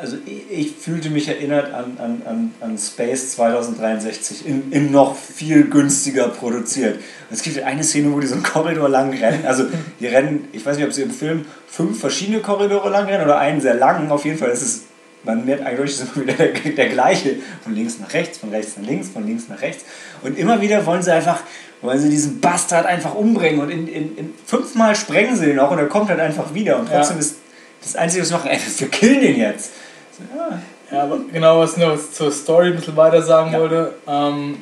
also 0.00 0.16
ich, 0.24 0.72
fühlte 0.72 1.10
mich 1.10 1.28
erinnert 1.28 1.72
an, 1.74 1.96
an, 1.98 2.22
an, 2.24 2.54
an 2.60 2.78
Space 2.78 3.32
2063, 3.32 4.46
in, 4.46 4.72
in 4.72 4.90
noch 4.90 5.16
viel 5.16 5.64
günstiger 5.64 6.28
produziert. 6.28 6.96
Und 6.96 7.02
es 7.30 7.42
gibt 7.42 7.62
eine 7.62 7.84
Szene, 7.84 8.12
wo 8.12 8.20
die 8.20 8.26
so 8.26 8.34
einen 8.34 8.42
Korridor 8.42 8.88
lang 8.88 9.12
rennen, 9.12 9.44
also 9.46 9.64
die 10.00 10.06
rennen, 10.06 10.48
ich 10.52 10.64
weiß 10.64 10.76
nicht, 10.76 10.86
ob 10.86 10.92
sie 10.92 11.02
im 11.02 11.10
Film 11.10 11.44
fünf 11.68 12.00
verschiedene 12.00 12.40
Korridore 12.40 12.88
lang 12.88 13.06
rennen 13.06 13.24
oder 13.24 13.38
einen 13.38 13.60
sehr 13.60 13.74
langen, 13.74 14.10
auf 14.10 14.24
jeden 14.24 14.38
Fall 14.38 14.50
ist 14.50 14.62
es 14.62 14.82
man 15.22 15.44
merkt 15.44 15.64
eigentlich, 15.66 15.90
ist 15.90 16.00
immer 16.00 16.26
wieder 16.26 16.32
der, 16.32 16.48
der 16.72 16.88
gleiche. 16.88 17.36
Von 17.62 17.74
links 17.74 17.98
nach 17.98 18.12
rechts, 18.14 18.38
von 18.38 18.48
rechts 18.50 18.76
nach 18.78 18.86
links, 18.86 19.08
von 19.08 19.26
links 19.26 19.48
nach 19.48 19.60
rechts. 19.60 19.84
Und 20.22 20.38
immer 20.38 20.60
wieder 20.60 20.86
wollen 20.86 21.02
sie 21.02 21.12
einfach, 21.12 21.42
wollen 21.82 21.98
sie 21.98 22.08
diesen 22.08 22.40
Bastard 22.40 22.86
einfach 22.86 23.14
umbringen. 23.14 23.60
Und 23.60 23.70
in, 23.70 23.86
in, 23.86 24.16
in 24.16 24.34
fünfmal 24.46 24.96
sprengen 24.96 25.36
sie 25.36 25.46
den 25.46 25.58
auch 25.58 25.70
und 25.70 25.78
er 25.78 25.88
kommt 25.88 26.08
halt 26.08 26.20
einfach 26.20 26.54
wieder. 26.54 26.78
Und 26.78 26.88
trotzdem 26.88 27.16
Ja. 27.16 27.20
ist 27.20 27.36
das 27.82 27.96
Einzige, 27.96 28.22
was 28.22 28.28
sie 28.28 28.34
machen, 28.34 28.50
ey, 28.50 28.58
wir 28.78 28.88
killen 28.88 29.20
den 29.20 29.36
jetzt. 29.36 29.72
Ja. 30.36 30.58
Ja, 30.96 31.02
aber 31.04 31.18
genau, 31.32 31.60
was 31.60 31.76
ich 31.76 31.84
noch 31.84 31.96
zur 31.98 32.32
Story 32.32 32.68
ein 32.68 32.76
bisschen 32.76 32.96
weiter 32.96 33.22
sagen 33.22 33.52
Ja. 33.52 33.60
wollte. 33.60 33.94
Ähm, 34.08 34.56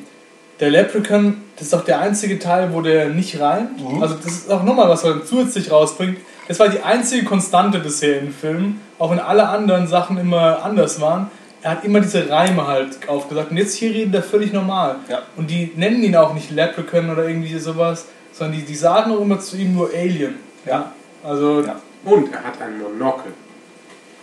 der 0.59 0.69
Leprechaun, 0.69 1.37
das 1.55 1.63
ist 1.67 1.73
doch 1.73 1.85
der 1.85 1.99
einzige 2.01 2.37
Teil, 2.37 2.73
wo 2.73 2.81
der 2.81 3.09
nicht 3.09 3.39
reimt. 3.39 3.79
Mhm. 3.81 4.01
Also 4.03 4.15
das 4.15 4.25
ist 4.33 4.51
auch 4.51 4.63
nochmal 4.63 4.89
was, 4.89 5.03
was 5.03 5.15
er 5.15 5.25
zusätzlich 5.25 5.71
rausbringt. 5.71 6.17
Das 6.47 6.59
war 6.59 6.67
die 6.69 6.81
einzige 6.81 7.25
Konstante 7.25 7.79
bisher 7.79 8.19
im 8.19 8.33
Film, 8.33 8.79
auch 8.97 9.11
wenn 9.11 9.19
alle 9.19 9.47
anderen 9.47 9.87
Sachen 9.87 10.17
immer 10.17 10.63
anders 10.63 10.99
waren. 10.99 11.31
Er 11.61 11.71
hat 11.71 11.83
immer 11.83 11.99
diese 11.99 12.29
Reime 12.29 12.67
halt 12.67 13.07
aufgesagt. 13.09 13.51
Und 13.51 13.57
jetzt 13.57 13.75
hier 13.75 13.91
redet 13.93 14.15
er 14.15 14.23
völlig 14.23 14.53
normal. 14.53 14.95
Ja. 15.09 15.19
Und 15.35 15.49
die 15.49 15.71
nennen 15.75 16.03
ihn 16.03 16.15
auch 16.15 16.33
nicht 16.33 16.51
Leprechaun 16.51 17.09
oder 17.09 17.27
irgendwie 17.27 17.57
sowas, 17.59 18.05
sondern 18.33 18.59
die, 18.59 18.65
die 18.65 18.75
sagen 18.75 19.11
auch 19.11 19.19
immer 19.21 19.39
zu 19.39 19.57
ihm 19.57 19.73
nur 19.73 19.89
Alien. 19.93 20.35
Ja. 20.65 20.91
Also 21.23 21.61
Ja. 21.61 21.75
Und 22.05 22.33
er 22.33 22.43
hat 22.43 22.61
ein 22.61 22.79
Monokel. 22.79 23.33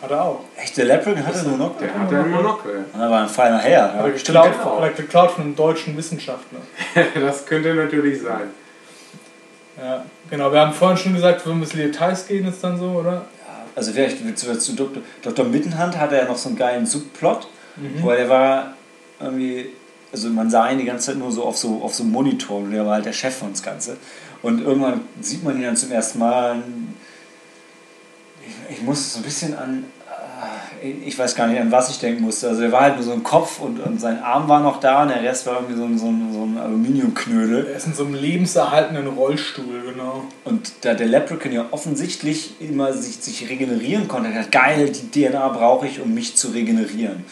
Hat 0.03 0.11
er 0.11 0.23
auch. 0.25 0.41
Echt, 0.57 0.77
der 0.77 0.85
Leprechaun 0.87 1.27
hatte 1.27 1.49
nur 1.49 1.57
noch. 1.59 1.79
Der 1.79 1.93
hat 1.95 2.13
ein 2.13 2.31
Monokel. 2.31 2.85
Und 2.93 3.01
da 3.01 3.11
war 3.11 3.23
ein 3.23 3.29
feiner 3.29 3.59
Herr. 3.59 3.85
Hat 3.93 3.95
Ja. 4.01 4.05
er 4.07 4.11
geklaut, 4.13 4.53
genau. 4.53 4.77
hat 4.77 4.83
er 4.83 4.91
geklaut 4.91 5.31
von 5.33 5.45
einem 5.45 5.57
deutschen 5.57 5.97
Wissenschaftler. 5.97 6.61
Das 7.21 7.47
könnte 7.47 7.75
natürlich 7.75 8.21
sein. 8.23 8.49
Ja, 9.81 10.05
genau. 10.31 10.53
Wir 10.53 10.61
haben 10.61 10.73
vorhin 10.73 10.97
schon 10.97 11.15
gesagt, 11.15 11.45
wir 11.47 11.55
müssen 11.55 11.79
in 11.79 11.87
die 11.87 11.93
Details 11.93 12.27
gehen 12.27 12.47
jetzt 12.47 12.63
dann 12.65 12.79
so, 12.79 12.87
oder? 12.87 13.27
Also 13.75 13.93
vielleicht 13.93 14.39
zu, 14.39 14.59
zu 14.59 14.73
Dr. 14.75 15.03
Dr. 15.23 15.45
Mittenhand 15.45 15.99
hatte 15.99 16.17
er 16.17 16.27
noch 16.27 16.37
so 16.37 16.49
einen 16.49 16.57
geilen 16.59 16.87
Subplot, 16.87 17.47
Mhm. 17.77 18.03
wo 18.03 18.09
er 18.11 18.27
war 18.31 18.73
irgendwie, 19.21 19.69
also 20.11 20.31
man 20.31 20.49
sah 20.49 20.71
ihn 20.71 20.79
die 20.79 20.87
ganze 20.87 21.09
Zeit 21.09 21.17
nur 21.19 21.31
so 21.31 21.45
auf 21.45 21.59
so 21.59 21.83
auf 21.83 21.95
so 21.95 22.05
einem 22.05 22.13
Monitor 22.13 22.57
und 22.57 22.71
der 22.71 22.87
war 22.87 22.95
halt 22.95 23.05
der 23.05 23.13
Chef 23.13 23.37
von 23.37 23.51
das 23.53 23.63
Ganze. 23.63 23.99
Und 24.41 24.63
irgendwann 24.63 25.03
sieht 25.21 25.45
man 25.45 25.57
ihn 25.57 25.63
dann 25.65 25.77
zum 25.77 25.93
ersten 25.93 26.19
Mal. 26.21 26.57
Ich, 28.47 28.79
ich 28.79 28.83
musste 28.83 29.11
so 29.11 29.19
ein 29.19 29.23
bisschen 29.23 29.57
an, 29.57 29.85
äh, 30.83 30.89
ich 30.89 31.19
weiß 31.19 31.35
gar 31.35 31.47
nicht, 31.47 31.61
an 31.61 31.73
was 31.73 31.91
ich 31.91 31.99
denken 31.99 32.23
musste. 32.23 32.49
Also 32.49 32.63
er 32.63 32.73
war 32.73 32.83
halt 32.83 32.97
nur 32.97 33.05
so 33.05 33.13
ein 33.13 33.23
Kopf 33.23 33.61
und, 33.61 33.81
und 33.81 34.01
sein 34.01 34.23
Arm 34.23 34.49
war 34.49 34.61
noch 34.61 34.81
da 34.81 35.03
und 35.03 35.09
der 35.09 35.23
Rest 35.23 35.47
war 35.47 35.55
irgendwie 35.55 35.77
so 35.77 35.85
ein, 35.85 35.99
so 35.99 36.07
ein, 36.07 36.33
so 36.33 36.45
ein 36.45 36.59
Aluminiumknödel. 36.59 37.67
Er 37.67 37.77
ist 37.77 37.87
in 37.87 37.95
so 37.95 38.05
einem 38.05 38.15
lebenserhaltenden 38.15 39.09
Rollstuhl, 39.09 39.83
genau. 39.83 40.25
Und 40.45 40.73
da 40.83 40.95
der 40.95 41.07
Leprechaun 41.07 41.53
ja 41.53 41.67
offensichtlich 41.71 42.61
immer 42.61 42.93
sich, 42.93 43.17
sich 43.17 43.49
regenerieren 43.49 44.09
konnte, 44.09 44.31
er 44.31 44.43
hat 44.43 44.53
geil, 44.53 44.91
die 44.91 45.11
DNA 45.11 45.49
brauche 45.49 45.87
ich, 45.87 46.01
um 46.01 46.15
mich 46.15 46.37
zu 46.37 46.49
regenerieren. 46.49 47.25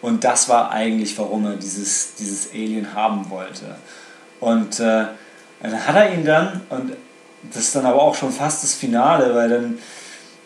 Und 0.00 0.24
das 0.24 0.48
war 0.48 0.70
eigentlich, 0.70 1.18
warum 1.18 1.44
er 1.46 1.56
dieses, 1.56 2.14
dieses 2.14 2.52
Alien 2.52 2.94
haben 2.94 3.30
wollte. 3.30 3.76
Und 4.40 4.78
äh, 4.78 5.06
dann 5.62 5.86
hat 5.86 5.96
er 5.96 6.14
ihn 6.14 6.24
dann, 6.24 6.60
und 6.70 6.92
das 7.52 7.64
ist 7.64 7.76
dann 7.76 7.86
aber 7.86 8.02
auch 8.02 8.14
schon 8.14 8.30
fast 8.30 8.62
das 8.62 8.74
Finale, 8.74 9.34
weil 9.34 9.48
dann, 9.48 9.78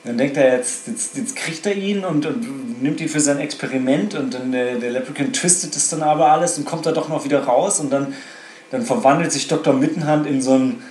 dann 0.04 0.18
denkt 0.18 0.36
er, 0.36 0.56
jetzt, 0.56 0.88
jetzt, 0.88 1.16
jetzt 1.16 1.36
kriegt 1.36 1.64
er 1.64 1.74
ihn 1.74 2.04
und, 2.04 2.26
und 2.26 2.82
nimmt 2.82 3.00
ihn 3.00 3.08
für 3.08 3.20
sein 3.20 3.38
Experiment 3.38 4.14
und 4.14 4.34
dann 4.34 4.50
der, 4.50 4.76
der 4.76 4.90
Leprechaun 4.90 5.32
twistet 5.32 5.76
es 5.76 5.90
dann 5.90 6.02
aber 6.02 6.32
alles 6.32 6.58
und 6.58 6.64
kommt 6.64 6.86
da 6.86 6.92
doch 6.92 7.08
noch 7.08 7.24
wieder 7.24 7.44
raus 7.44 7.78
und 7.78 7.92
dann, 7.92 8.12
dann 8.72 8.82
verwandelt 8.82 9.30
sich 9.30 9.46
Dr. 9.46 9.74
Mittenhand 9.74 10.26
in 10.26 10.42
so 10.42 10.54
ein 10.54 10.82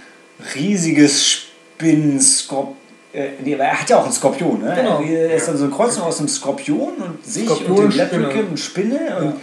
riesiges 0.55 1.25
Spinnenskorpion. 1.25 2.77
Äh, 3.13 3.31
nee, 3.43 3.55
aber 3.55 3.65
er 3.65 3.81
hat 3.81 3.89
ja 3.89 3.97
auch 3.97 4.05
einen 4.05 4.13
Skorpion, 4.13 4.61
ne? 4.61 4.73
Genau. 4.73 5.01
Er 5.01 5.35
ist 5.35 5.45
dann 5.49 5.57
so 5.57 5.65
eine 5.65 5.73
Kreuzung 5.73 6.03
aus 6.03 6.19
einem 6.19 6.29
Skorpion 6.29 6.93
und 6.93 7.25
sich 7.25 7.43
Skorpion 7.43 7.69
und 7.71 7.77
dem 7.77 7.85
und. 7.85 7.95
Leprechaun 7.97 8.47
und 8.51 8.57
Spinne 8.59 9.17
und 9.19 9.25
Ja. 9.25 9.33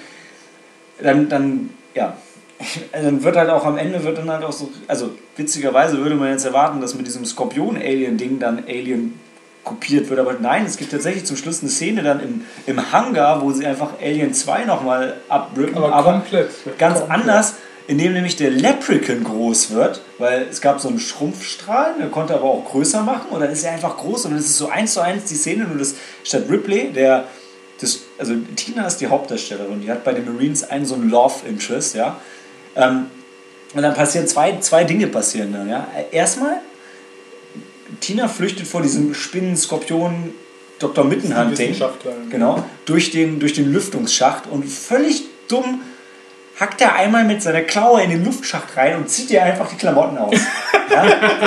dann, 1.03 1.29
dann, 1.29 1.71
ja. 1.95 2.17
Dann 2.93 3.23
wird 3.23 3.37
halt 3.37 3.51
auch 3.51 3.65
am 3.65 3.77
Ende 3.79 4.03
wird 4.03 4.19
dann 4.19 4.29
halt 4.29 4.43
auch 4.43 4.51
so, 4.51 4.71
also 4.89 5.11
witzigerweise 5.37 5.99
würde 5.99 6.17
man 6.17 6.33
jetzt 6.33 6.45
erwarten, 6.45 6.81
dass 6.81 6.97
mit 6.97 7.07
diesem 7.07 7.25
Skorpion-Alien-Ding 7.25 8.41
dann 8.41 8.65
Alien 8.67 9.15
kopiert 9.69 10.09
wird, 10.09 10.19
aber 10.19 10.35
nein, 10.41 10.65
es 10.67 10.77
gibt 10.77 10.91
tatsächlich 10.91 11.25
zum 11.25 11.37
Schluss 11.37 11.61
eine 11.61 11.71
Szene 11.71 12.03
dann 12.03 12.21
im, 12.21 12.45
im 12.67 12.93
Hangar, 12.93 13.43
wo 13.43 13.53
sie 13.53 13.67
einfach 13.67 14.01
Alien 14.01 14.35
2 14.35 14.65
nochmal 14.65 15.17
abrippen, 15.29 15.77
Aber, 15.77 15.93
aber, 15.93 16.13
komplett. 16.13 16.51
ganz 16.79 17.01
komplett. 17.01 17.21
anders, 17.21 17.55
indem 17.87 18.13
nämlich 18.13 18.37
der 18.37 18.51
Leprechaun 18.51 19.25
groß 19.25 19.71
wird, 19.71 20.03
weil 20.19 20.47
es 20.51 20.61
gab 20.61 20.81
so 20.81 20.89
einen 20.89 20.99
Schrumpfstrahl, 20.99 21.95
der 21.99 22.09
konnte 22.09 22.35
aber 22.35 22.45
auch 22.45 22.65
größer 22.65 23.03
machen 23.03 23.29
und 23.31 23.41
dann 23.41 23.51
ist 23.51 23.65
er 23.65 23.73
einfach 23.73 23.97
groß 23.97 24.27
und 24.27 24.33
dann 24.33 24.41
ist 24.41 24.47
es 24.47 24.59
so 24.59 24.69
eins 24.69 24.95
zu 24.95 25.01
eins 25.01 25.25
die 25.25 25.35
Szene, 25.35 25.65
nur 25.65 25.79
dass 25.79 25.95
statt 26.25 26.45
Ripley, 26.51 26.93
der 26.93 27.25
das, 27.81 28.01
also 28.19 28.35
Tina 28.57 28.87
ist 28.87 28.99
die 28.99 29.07
Hauptdarstellerin, 29.07 29.81
die 29.81 29.91
hat 29.91 30.05
bei 30.05 30.13
den 30.13 30.25
Marines 30.25 30.69
einen 30.69 30.85
so 30.85 30.95
einen 30.95 31.11
Love 31.11 31.47
Interest, 31.49 31.95
ja. 31.95 32.21
Ähm, 32.77 33.07
und 33.75 33.83
dann 33.83 33.95
passieren 33.95 34.27
zwei, 34.27 34.59
zwei 34.61 34.85
Dinge 34.85 35.07
passieren 35.07 35.53
dann, 35.53 35.69
ja. 35.69 35.87
Erstmal, 36.11 36.61
Tina 38.01 38.29
flüchtet 38.29 38.67
vor 38.67 38.83
diesem 38.83 39.15
Spinnen-Skorpion 39.15 40.35
Dr. 40.79 41.05
Mittenhand-Ding. 41.05 41.77
Genau, 42.31 42.65
durch 42.85 43.11
den, 43.11 43.41
durch 43.41 43.55
den 43.55 43.73
Lüftungsschacht 43.73 44.47
und 44.47 44.65
völlig 44.65 45.25
dumm 45.49 45.81
hackt 46.59 46.81
er 46.81 46.97
einmal 46.97 47.25
mit 47.25 47.43
seiner 47.43 47.63
Klaue 47.63 48.03
in 48.03 48.11
den 48.11 48.25
Luftschacht 48.25 48.77
rein 48.77 48.97
und 48.97 49.09
zieht 49.09 49.31
dir 49.31 49.43
einfach 49.45 49.69
die 49.69 49.77
Klamotten 49.77 50.19
aus. 50.19 50.35
ja? 50.91 51.05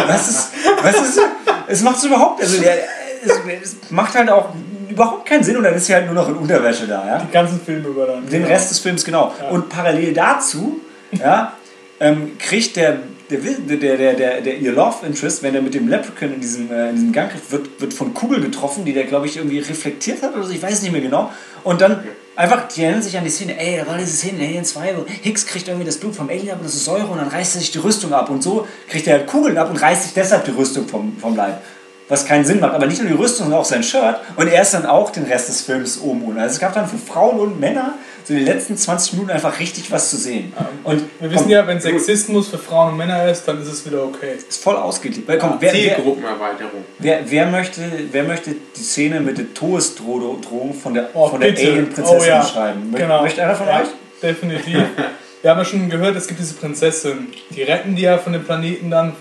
Was 0.07 0.29
ist, 0.29 0.49
was 0.81 0.95
ist, 1.01 1.19
es 1.67 1.81
macht 1.81 1.97
es 1.97 2.05
überhaupt, 2.05 2.41
also 2.41 2.61
der, 2.61 2.77
es, 3.23 3.75
macht 3.89 4.15
halt 4.15 4.29
auch 4.29 4.49
überhaupt 4.89 5.25
keinen 5.25 5.43
Sinn 5.43 5.57
und 5.57 5.63
dann 5.63 5.73
ist 5.73 5.85
sie 5.85 5.93
halt 5.93 6.05
nur 6.05 6.15
noch 6.15 6.27
in 6.29 6.35
Unterwäsche 6.35 6.87
da, 6.87 7.05
ja. 7.05 7.19
Die 7.19 7.31
ganzen 7.31 7.59
Filme 7.61 7.87
über 7.89 8.07
dann. 8.07 8.27
Den 8.27 8.43
Rest 8.43 8.71
des 8.71 8.79
Films, 8.79 9.03
genau. 9.03 9.33
Ja. 9.39 9.49
Und 9.49 9.69
parallel 9.69 10.13
dazu 10.13 10.81
ja, 11.11 11.53
ähm, 11.99 12.37
kriegt 12.37 12.75
der, 12.75 12.99
der, 13.31 13.77
der, 13.77 13.97
der, 13.97 14.13
der, 14.13 14.41
der, 14.41 14.57
ihr 14.57 14.71
Love 14.73 15.05
Interest, 15.05 15.41
wenn 15.41 15.55
er 15.55 15.61
mit 15.61 15.73
dem 15.73 15.87
Leprechaun 15.87 16.33
in 16.33 16.41
diesem, 16.41 16.71
äh, 16.71 16.89
in 16.89 16.95
diesem 16.95 17.11
Gang 17.13 17.31
wird, 17.49 17.79
wird 17.79 17.93
von 17.93 18.13
Kugel 18.13 18.41
getroffen, 18.41 18.85
die 18.85 18.93
der, 18.93 19.05
glaube 19.05 19.27
ich, 19.27 19.37
irgendwie 19.37 19.59
reflektiert 19.59 20.21
hat 20.21 20.35
oder 20.35 20.43
so, 20.43 20.51
ich 20.51 20.61
weiß 20.61 20.81
nicht 20.81 20.91
mehr 20.91 21.01
genau. 21.01 21.31
Und 21.63 21.81
dann 21.81 22.03
einfach, 22.35 22.67
die 22.67 22.83
erinnern 22.83 23.01
sich 23.01 23.17
an 23.17 23.23
die 23.23 23.29
Szene, 23.29 23.57
ey, 23.57 23.77
da 23.77 23.87
war 23.87 23.97
diese 23.97 24.15
Szene 24.15 24.39
in 24.39 24.45
Alien 24.47 24.65
2, 24.65 24.97
wo 24.97 25.05
Hicks 25.07 25.45
kriegt 25.45 25.67
irgendwie 25.67 25.85
das 25.85 25.97
Blut 25.97 26.15
vom 26.15 26.29
Alien 26.29 26.51
ab 26.51 26.57
und 26.59 26.65
das 26.65 26.75
ist 26.75 26.85
Säure 26.85 27.07
und 27.07 27.17
dann 27.17 27.29
reißt 27.29 27.55
er 27.55 27.61
sich 27.61 27.71
die 27.71 27.79
Rüstung 27.79 28.13
ab 28.13 28.29
und 28.29 28.43
so 28.43 28.67
kriegt 28.89 29.07
er 29.07 29.19
halt 29.19 29.27
Kugeln 29.27 29.57
ab 29.57 29.69
und 29.69 29.77
reißt 29.77 30.03
sich 30.03 30.13
deshalb 30.13 30.45
die 30.45 30.51
Rüstung 30.51 30.87
vom, 30.87 31.17
vom 31.17 31.35
Leib. 31.35 31.61
Was 32.09 32.25
keinen 32.25 32.43
Sinn 32.43 32.59
macht, 32.59 32.73
aber 32.73 32.87
nicht 32.87 33.01
nur 33.01 33.09
die 33.09 33.15
Rüstung, 33.15 33.45
sondern 33.45 33.61
auch 33.61 33.65
sein 33.65 33.83
Shirt. 33.83 34.17
Und 34.35 34.49
er 34.49 34.63
ist 34.63 34.73
dann 34.73 34.85
auch 34.85 35.11
den 35.11 35.23
Rest 35.23 35.47
des 35.47 35.61
Films 35.61 35.97
oben 36.01 36.25
ohne. 36.25 36.41
Also 36.41 36.55
es 36.55 36.59
gab 36.59 36.73
dann 36.73 36.85
für 36.85 36.97
Frauen 36.97 37.39
und 37.39 37.57
Männer 37.61 37.93
so 38.23 38.33
in 38.33 38.39
den 38.39 38.45
letzten 38.45 38.77
20 38.77 39.13
Minuten 39.13 39.31
einfach 39.31 39.59
richtig 39.59 39.91
was 39.91 40.09
zu 40.09 40.17
sehen. 40.17 40.53
Und 40.83 41.03
Wir 41.19 41.31
wissen 41.31 41.49
ja, 41.49 41.65
wenn 41.67 41.79
Sexismus 41.81 42.47
für 42.49 42.57
Frauen 42.57 42.91
und 42.91 42.97
Männer 42.97 43.27
ist, 43.29 43.45
dann 43.47 43.61
ist 43.61 43.67
es 43.67 43.85
wieder 43.85 44.03
okay. 44.03 44.33
ist 44.47 44.61
voll 44.63 44.75
ausgeklebt. 44.75 45.27
Weil, 45.27 45.37
komm, 45.39 45.55
wer, 45.59 45.71
Zielgruppenerweiterung. 45.71 46.83
wer, 46.99 47.19
wer, 47.29 47.45
möchte, 47.47 47.81
wer 48.11 48.23
möchte 48.23 48.55
die 48.75 48.81
Szene 48.83 49.19
mit 49.19 49.37
der 49.37 49.53
Todesdrohung 49.53 50.73
von 50.73 50.93
der, 50.93 51.09
Oh, 51.13 51.27
von 51.29 51.39
der. 51.39 51.49
Alien-Prinzessin 51.51 52.19
Oh, 52.19 52.23
ja. 52.23 52.41
beschreiben? 52.41 52.91
Mö- 52.93 52.97
Genau. 52.97 53.21
Möchte 53.21 53.43
einer 53.43 53.55
von 53.55 53.67
ja, 53.67 53.81
euch? 53.81 53.87
Definitiv. 54.21 54.83
Wir 55.41 55.49
haben 55.49 55.57
ja 55.57 55.65
schon 55.65 55.89
gehört, 55.89 56.15
es 56.15 56.27
gibt 56.27 56.39
diese 56.39 56.53
Prinzessin. 56.53 57.27
Die 57.49 57.63
retten 57.63 57.95
die 57.95 58.03
ja 58.03 58.17
von 58.19 58.31
dem 58.33 58.43
Planeten 58.43 58.91
dann. 58.91 59.13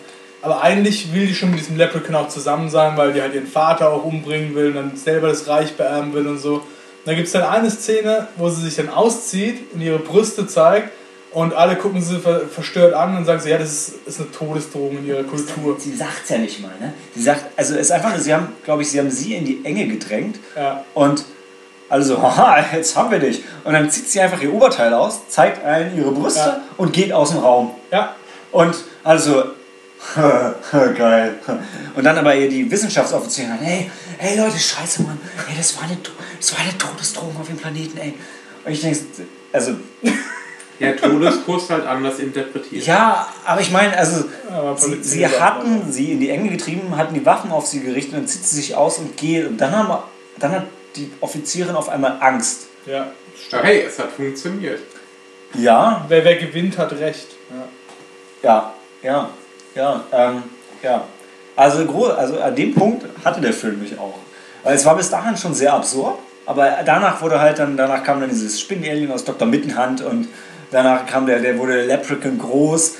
Aber 0.42 0.62
eigentlich 0.62 1.12
will 1.14 1.26
die 1.26 1.34
schon 1.34 1.50
mit 1.50 1.60
diesem 1.60 1.76
Leprechaun 1.76 2.14
auch 2.14 2.28
zusammen 2.28 2.68
sein, 2.70 2.96
weil 2.96 3.12
die 3.12 3.20
halt 3.22 3.34
ihren 3.34 3.46
Vater 3.46 3.90
auch 3.90 4.04
umbringen 4.04 4.54
will 4.54 4.68
und 4.68 4.74
dann 4.74 4.96
selber 4.96 5.28
das 5.28 5.46
Reich 5.48 5.74
beerben 5.76 6.12
will 6.14 6.26
und 6.26 6.38
so. 6.38 6.62
Da 7.04 7.14
gibt 7.14 7.26
es 7.26 7.32
dann 7.32 7.42
eine 7.44 7.70
Szene, 7.70 8.28
wo 8.36 8.48
sie 8.50 8.62
sich 8.62 8.76
dann 8.76 8.88
auszieht 8.90 9.72
und 9.72 9.80
ihre 9.80 9.98
Brüste 9.98 10.46
zeigt 10.46 10.90
und 11.32 11.54
alle 11.54 11.76
gucken 11.76 12.02
sie 12.02 12.18
ver 12.18 12.40
verstört 12.48 12.92
an 12.92 13.16
und 13.16 13.24
sagen 13.24 13.40
so, 13.40 13.48
ja, 13.48 13.56
das 13.58 13.70
ist, 13.70 13.94
ist 14.06 14.20
eine 14.20 14.30
Todesdrohung 14.32 14.98
in 14.98 15.06
ihrer 15.06 15.22
Kultur. 15.22 15.76
Sie 15.78 15.94
sagt 15.96 16.24
es 16.24 16.28
ja 16.30 16.38
nicht 16.38 16.60
mal. 16.60 16.72
Ne? 16.80 16.92
Sie 17.14 17.22
sagt, 17.22 17.44
also 17.56 17.74
es 17.74 17.82
ist 17.82 17.92
einfach, 17.92 18.10
nur, 18.10 18.18
sie 18.18 18.34
haben, 18.34 18.48
glaube 18.64 18.82
ich, 18.82 18.90
sie 18.90 18.98
haben 18.98 19.10
sie 19.10 19.34
in 19.34 19.44
die 19.44 19.64
Enge 19.64 19.86
gedrängt 19.86 20.38
Ja, 20.56 20.84
und 20.94 21.24
Also, 21.88 22.20
haha, 22.22 22.64
jetzt 22.76 22.94
haben 22.96 23.10
wir 23.10 23.18
dich. 23.18 23.42
Und 23.64 23.72
dann 23.72 23.90
zieht 23.90 24.08
sie 24.08 24.20
einfach 24.20 24.40
ihr 24.42 24.52
Oberteil 24.52 24.92
aus, 24.92 25.20
zeigt 25.28 25.64
allen 25.64 25.96
ihre 25.96 26.12
Brüste 26.12 26.40
Ja. 26.40 26.60
und 26.76 26.92
geht 26.92 27.12
aus 27.12 27.30
dem 27.30 27.38
Raum. 27.38 27.70
Ja, 27.90 28.14
Und 28.52 28.76
also, 29.04 29.44
geil. 30.96 31.34
Und 31.94 32.04
dann 32.04 32.16
aber 32.18 32.34
ihr 32.34 32.48
die 32.48 32.70
Wissenschaftsoffizierin, 32.70 33.58
hey, 33.60 33.90
hey 34.18 34.38
Leute, 34.38 34.58
scheiße, 34.58 35.02
Mann, 35.02 35.20
ey, 35.48 35.56
das 35.56 35.76
war 35.76 35.84
eine, 35.84 35.96
War 36.52 36.58
eine 36.60 36.76
Todesdrohung 36.78 37.36
auf 37.40 37.46
dem 37.46 37.56
Planeten, 37.56 37.98
ey. 37.98 38.14
Und 38.64 38.72
ich 38.72 38.80
denke, 38.80 38.98
also, 39.52 39.72
Ja, 40.78 40.92
Todeskuss 41.00 41.68
halt 41.70 41.86
anders 41.86 42.18
interpretiert. 42.18 42.86
ja, 42.86 43.26
aber 43.44 43.60
ich 43.60 43.70
meine, 43.70 43.96
also, 43.96 44.24
aber 44.50 44.76
sie, 44.76 45.02
sie 45.02 45.26
hatten 45.26 45.90
sie 45.92 46.12
in 46.12 46.20
die 46.20 46.30
Enge 46.30 46.48
getrieben, 46.50 46.96
hatten 46.96 47.14
die 47.14 47.24
Waffen 47.26 47.50
auf 47.52 47.66
sie 47.66 47.80
gerichtet, 47.80 48.14
dann 48.14 48.26
zieht 48.26 48.44
sie 48.46 48.56
sich 48.56 48.74
aus 48.76 48.98
und 48.98 49.16
geht. 49.16 49.46
Und 49.46 49.58
dann, 49.58 49.76
haben, 49.76 50.02
dann 50.38 50.52
hat 50.52 50.66
die 50.96 51.10
Offizierin 51.20 51.74
auf 51.76 51.88
einmal 51.90 52.16
Angst. 52.20 52.68
Ja, 52.86 53.08
Aber 53.52 53.62
hey, 53.64 53.82
es 53.86 53.98
hat 53.98 54.10
funktioniert. 54.12 54.80
Ja, 55.54 56.04
wer, 56.08 56.24
wer 56.24 56.36
gewinnt, 56.36 56.78
hat 56.78 56.92
recht. 56.92 57.26
Ja. 57.50 57.68
Ja, 58.42 58.74
ja, 59.02 59.30
ja, 59.74 60.04
ähm, 60.12 60.42
ja. 60.82 61.04
Also, 61.56 61.84
gro- 61.84 62.06
also 62.12 62.40
an 62.40 62.54
dem 62.56 62.74
Punkt 62.74 63.04
hatte 63.24 63.40
der 63.42 63.52
Film 63.52 63.80
mich 63.82 63.98
auch. 63.98 64.14
Weil 64.62 64.76
es 64.76 64.84
war 64.86 64.96
bis 64.96 65.10
dahin 65.10 65.36
schon 65.36 65.52
sehr 65.54 65.74
absurd, 65.74 66.18
aber 66.50 66.78
danach 66.84 67.22
wurde 67.22 67.40
halt 67.40 67.60
dann, 67.60 67.76
danach 67.76 68.02
kam 68.02 68.18
dann 68.18 68.28
dieses 68.28 68.60
Spinnenalien 68.60 69.12
aus 69.12 69.24
Dr. 69.24 69.46
Mittenhand 69.46 70.02
und 70.02 70.26
danach 70.72 71.06
kam 71.06 71.24
der, 71.24 71.38
der 71.38 71.56
wurde 71.56 71.86
Leprechaun 71.86 72.38
groß, 72.38 72.96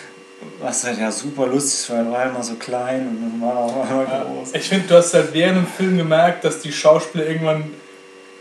was 0.60 0.84
halt 0.84 1.00
ja 1.00 1.10
super 1.10 1.48
lustig 1.48 1.90
war, 1.90 1.98
er 1.98 2.12
war 2.12 2.26
immer 2.26 2.44
so 2.44 2.54
klein 2.54 3.08
und 3.08 3.20
dann 3.20 3.40
war 3.40 3.54
er 3.56 3.64
auch 3.64 3.90
immer 3.90 4.24
groß. 4.24 4.54
Ich 4.54 4.68
finde, 4.68 4.86
du 4.86 4.94
hast 4.94 5.14
halt 5.14 5.34
während 5.34 5.56
dem 5.56 5.66
Film 5.66 5.98
gemerkt, 5.98 6.44
dass 6.44 6.60
die 6.60 6.70
Schauspieler 6.70 7.26
irgendwann 7.26 7.64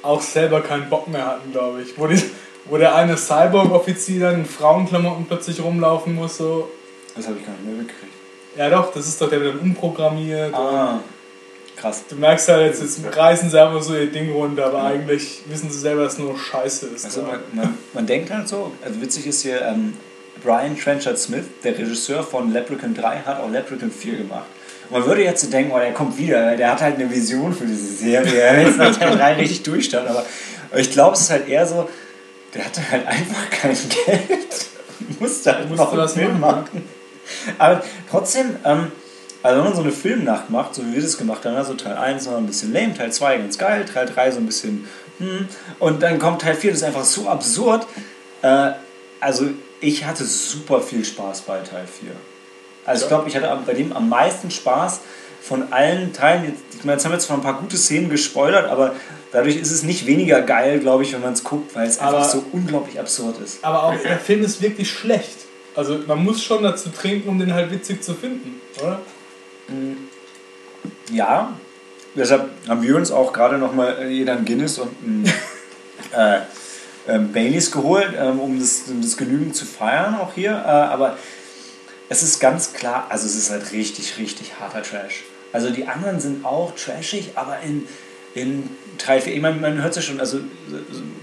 auch 0.03 0.21
selber 0.21 0.61
keinen 0.61 0.87
Bock 0.91 1.07
mehr 1.07 1.25
hatten, 1.25 1.51
glaube 1.53 1.81
ich. 1.81 1.97
Wo, 1.97 2.05
die, 2.05 2.21
wo 2.65 2.77
der 2.77 2.93
eine 2.93 3.17
Cyborg-Offizier 3.17 4.19
dann 4.19 4.35
in 4.41 4.45
Frauenklamotten 4.45 5.25
plötzlich 5.25 5.59
rumlaufen 5.59 6.13
muss, 6.13 6.37
so. 6.37 6.69
Das 7.15 7.25
habe 7.25 7.39
ich 7.39 7.47
gar 7.47 7.53
nicht 7.53 7.65
mehr 7.65 7.75
mitgekriegt. 7.77 8.13
Ja 8.55 8.69
doch, 8.69 8.93
das 8.93 9.07
ist 9.07 9.19
doch 9.19 9.27
der, 9.27 9.39
der 9.39 9.53
dann 9.53 9.61
umprogrammiert. 9.61 10.53
Ah, 10.53 10.99
krass. 11.79 12.03
Du 12.09 12.15
merkst 12.15 12.47
halt, 12.49 12.67
jetzt, 12.67 12.81
jetzt 12.81 13.17
reißen 13.17 13.49
sie 13.49 13.61
einfach 13.61 13.81
so 13.81 13.95
ihr 13.95 14.11
Ding 14.11 14.31
runter, 14.31 14.67
aber 14.67 14.83
eigentlich 14.83 15.41
wissen 15.47 15.69
sie 15.69 15.79
selber, 15.79 16.03
dass 16.03 16.13
es 16.13 16.19
nur 16.19 16.37
Scheiße 16.37 16.87
ist. 16.87 17.05
Also 17.05 17.21
ja. 17.21 17.27
man, 17.27 17.39
man, 17.53 17.77
man 17.93 18.05
denkt 18.05 18.31
halt 18.31 18.47
so, 18.47 18.71
also 18.83 19.01
witzig 19.01 19.27
ist 19.27 19.41
hier, 19.41 19.61
ähm, 19.61 19.93
Brian 20.43 20.77
Trenchard 20.77 21.17
Smith, 21.17 21.45
der 21.63 21.77
Regisseur 21.77 22.23
von 22.23 22.53
Leprechaun 22.53 22.93
3, 22.93 23.19
hat 23.19 23.39
auch 23.41 23.49
Leprechaun 23.49 23.91
4 23.91 24.17
gemacht. 24.17 24.45
Man 24.89 25.05
würde 25.05 25.23
jetzt 25.23 25.41
so 25.41 25.49
denken, 25.49 25.71
oh, 25.73 25.79
der 25.79 25.93
kommt 25.93 26.17
wieder, 26.17 26.55
der 26.55 26.71
hat 26.71 26.81
halt 26.81 26.95
eine 26.95 27.11
Vision 27.11 27.53
für 27.53 27.65
diese 27.65 27.93
Serie, 27.93 28.39
er 28.39 28.69
nach 28.71 28.95
Teil 28.95 29.15
3 29.15 29.33
richtig 29.35 29.63
durchstarten, 29.63 30.09
aber 30.09 30.25
ich 30.75 30.91
glaube, 30.91 31.15
es 31.15 31.21
ist 31.21 31.29
halt 31.29 31.47
eher 31.47 31.67
so, 31.67 31.89
der 32.53 32.65
hatte 32.65 32.81
halt 32.89 33.05
einfach 33.05 33.49
kein 33.51 33.77
Geld, 34.05 34.67
musste 35.19 35.53
halt 35.53 35.69
Musste 35.69 35.83
noch 35.83 35.91
einen 35.91 36.01
was 36.01 36.13
Film 36.13 36.39
machen, 36.39 36.65
machen. 36.71 36.89
Aber 37.59 37.83
trotzdem, 38.09 38.55
ähm, 38.65 38.91
also 39.43 39.57
wenn 39.57 39.63
man 39.65 39.75
so 39.75 39.81
eine 39.81 39.91
Filmnacht 39.91 40.49
macht, 40.49 40.75
so 40.75 40.85
wie 40.85 40.93
wir 40.95 41.01
das 41.01 41.17
gemacht 41.17 41.45
haben, 41.45 41.55
also 41.55 41.73
Teil 41.73 41.97
1 41.97 42.27
war 42.27 42.37
ein 42.37 42.45
bisschen 42.47 42.73
lame, 42.73 42.93
Teil 42.93 43.11
2 43.11 43.37
ganz 43.37 43.57
geil, 43.57 43.85
Teil 43.85 44.05
3 44.05 44.31
so 44.31 44.39
ein 44.39 44.45
bisschen 44.45 44.87
hm, 45.19 45.47
und 45.79 46.01
dann 46.03 46.19
kommt 46.19 46.41
Teil 46.41 46.55
4, 46.55 46.71
das 46.71 46.79
ist 46.81 46.85
einfach 46.85 47.03
so 47.05 47.27
absurd. 47.29 47.85
Äh, 48.41 48.71
also 49.19 49.49
ich 49.81 50.05
hatte 50.05 50.23
super 50.25 50.81
viel 50.81 51.03
Spaß 51.05 51.41
bei 51.41 51.59
Teil 51.59 51.85
4. 51.87 52.11
Also 52.85 53.05
ich 53.05 53.11
Ja. 53.11 53.17
glaube, 53.17 53.29
ich 53.29 53.35
hatte 53.35 53.59
bei 53.65 53.73
dem 53.73 53.91
am 53.93 54.09
meisten 54.09 54.49
Spaß 54.51 55.01
von 55.41 55.71
allen 55.71 56.11
Teilen. 56.13 56.45
Jetzt, 56.45 56.61
ich 56.77 56.83
meine, 56.83 56.93
jetzt 56.97 57.05
haben 57.05 57.11
wir 57.11 57.19
zwar 57.19 57.37
ein 57.37 57.43
paar 57.43 57.59
gute 57.59 57.77
Szenen 57.77 58.09
gespoilert, 58.09 58.69
aber 58.69 58.93
dadurch 59.31 59.55
ist 59.57 59.71
es 59.71 59.83
nicht 59.83 60.05
weniger 60.05 60.41
geil, 60.41 60.79
glaube 60.79 61.03
ich, 61.03 61.13
wenn 61.13 61.21
man 61.21 61.33
es 61.33 61.43
guckt, 61.43 61.75
weil 61.75 61.87
es 61.87 61.99
einfach 61.99 62.25
so 62.25 62.43
unglaublich 62.51 62.99
absurd 62.99 63.39
ist. 63.39 63.63
Aber 63.63 63.83
auch 63.83 63.95
der 64.01 64.19
Film 64.19 64.43
ist 64.43 64.61
wirklich 64.61 64.89
schlecht. 64.89 65.37
Also 65.75 65.99
man 66.07 66.23
muss 66.23 66.43
schon 66.43 66.63
dazu 66.63 66.89
trinken, 66.89 67.29
um 67.29 67.39
den 67.39 67.53
halt 67.53 67.71
witzig 67.71 68.03
zu 68.03 68.13
finden, 68.15 68.59
oder? 68.81 68.99
Ja, 71.11 71.53
deshalb 72.15 72.49
haben 72.67 72.81
wir 72.81 72.95
uns 72.95 73.11
auch 73.11 73.33
gerade 73.33 73.57
nochmal 73.57 74.09
jeder 74.09 74.33
ein 74.33 74.45
Guinness 74.45 74.79
und 74.79 74.91
ein 75.01 75.25
äh, 76.15 76.39
ähm, 77.07 77.31
Baileys 77.31 77.71
geholt, 77.71 78.13
ähm, 78.17 78.39
um, 78.39 78.59
das, 78.59 78.83
um 78.89 79.01
das 79.01 79.17
genügend 79.17 79.55
zu 79.55 79.65
feiern 79.65 80.15
auch 80.15 80.33
hier. 80.33 80.51
Äh, 80.51 80.69
aber 80.69 81.17
es 82.09 82.23
ist 82.23 82.39
ganz 82.39 82.73
klar, 82.73 83.07
also 83.09 83.25
es 83.25 83.35
ist 83.35 83.49
halt 83.49 83.71
richtig, 83.71 84.17
richtig 84.17 84.59
harter 84.59 84.83
Trash. 84.83 85.23
Also 85.51 85.69
die 85.69 85.87
anderen 85.87 86.19
sind 86.19 86.45
auch 86.45 86.75
trashig, 86.75 87.31
aber 87.35 87.59
in, 87.61 87.87
in 88.35 88.69
Teil 88.99 89.21
4, 89.21 89.33
ich 89.33 89.41
meine, 89.41 89.55
man 89.55 89.81
hört 89.81 89.91
es 89.91 89.95
ja 89.95 90.01
schon, 90.03 90.19
also 90.19 90.39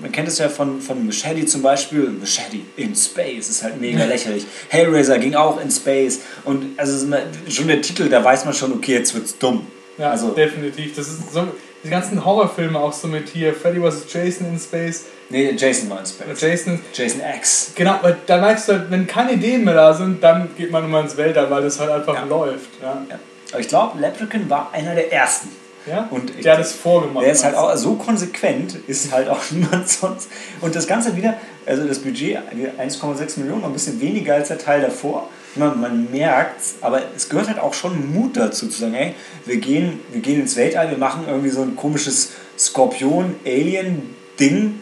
man 0.02 0.10
kennt 0.10 0.26
es 0.28 0.38
ja 0.38 0.48
von, 0.48 0.80
von 0.80 1.06
Machete 1.06 1.46
zum 1.46 1.62
Beispiel, 1.62 2.08
Machete 2.08 2.58
in 2.76 2.94
Space 2.96 3.48
ist 3.48 3.62
halt 3.62 3.80
mega 3.80 4.04
lächerlich. 4.04 4.44
Hellraiser 4.68 5.18
ging 5.18 5.34
auch 5.34 5.60
in 5.60 5.70
Space 5.70 6.20
und 6.44 6.78
also 6.78 7.06
schon 7.48 7.68
der 7.68 7.82
Titel, 7.82 8.08
da 8.08 8.24
weiß 8.24 8.44
man 8.44 8.54
schon, 8.54 8.72
okay, 8.72 8.94
jetzt 8.94 9.14
wird's 9.14 9.38
dumm. 9.38 9.66
Ja, 9.98 10.10
also, 10.10 10.30
definitiv. 10.30 10.94
Das 10.96 11.08
ist 11.08 11.32
so, 11.32 11.46
die 11.84 11.88
ganzen 11.88 12.22
Horrorfilme 12.24 12.78
auch 12.78 12.92
so 12.92 13.08
mit 13.08 13.28
hier, 13.28 13.54
Freddy 13.54 13.80
vs. 13.80 14.12
Jason 14.12 14.46
in 14.48 14.58
Space, 14.58 15.04
nee, 15.30 15.52
Jason 15.56 15.88
war 15.88 16.00
in 16.00 16.06
Space. 16.06 16.40
Jason. 16.40 16.80
Jason 16.92 17.20
X. 17.38 17.72
Genau, 17.74 17.98
weil 18.02 18.16
da 18.26 18.38
merkst 18.38 18.68
du 18.68 18.72
halt, 18.72 18.90
wenn 18.90 19.06
keine 19.06 19.32
Ideen 19.34 19.64
mehr 19.64 19.74
da 19.74 19.94
sind, 19.94 20.22
dann 20.22 20.48
geht 20.56 20.70
man 20.70 20.84
immer 20.84 21.00
ins 21.00 21.16
Weltall, 21.16 21.50
weil 21.50 21.62
das 21.62 21.78
halt 21.80 21.90
einfach 21.90 22.14
Ja. 22.14 22.24
läuft. 22.24 22.68
Ja? 22.82 23.06
Ja. 23.08 23.18
Aber 23.52 23.60
ich 23.60 23.68
glaube, 23.68 23.98
Leprechaun 24.00 24.50
war 24.50 24.70
einer 24.72 24.94
der 24.94 25.12
ersten. 25.12 25.48
Ja? 25.86 26.08
Und 26.10 26.44
der 26.44 26.54
hat 26.54 26.60
es 26.60 26.72
vorgemacht. 26.72 27.24
Der 27.24 27.32
ist 27.32 27.44
halt 27.44 27.54
auch 27.54 27.74
so 27.76 27.94
konsequent, 27.94 28.74
ist 28.86 29.12
halt 29.12 29.28
auch 29.28 29.40
niemand 29.50 29.88
sonst. 29.88 30.28
Und 30.60 30.74
das 30.74 30.86
Ganze 30.86 31.16
wieder, 31.16 31.34
also 31.64 31.86
das 31.86 32.00
Budget 32.00 32.38
1,6 32.78 33.38
Millionen, 33.38 33.64
ein 33.64 33.72
bisschen 33.72 34.00
weniger 34.00 34.34
als 34.34 34.48
der 34.48 34.58
Teil 34.58 34.80
davor. 34.80 35.28
Man, 35.54 35.80
man 35.80 36.10
merkt 36.10 36.60
aber 36.82 37.00
es 37.16 37.30
gehört 37.30 37.48
halt 37.48 37.58
auch 37.58 37.72
schon 37.72 38.12
Mut 38.12 38.36
dazu, 38.36 38.68
zu 38.68 38.78
sagen, 38.78 38.94
ey, 38.94 39.14
wir 39.46 39.56
gehen, 39.56 40.00
wir 40.12 40.20
gehen 40.20 40.40
ins 40.40 40.56
Weltall, 40.56 40.90
wir 40.90 40.98
machen 40.98 41.24
irgendwie 41.26 41.48
so 41.48 41.62
ein 41.62 41.76
komisches 41.76 42.32
Skorpion-Alien-Ding 42.58 44.80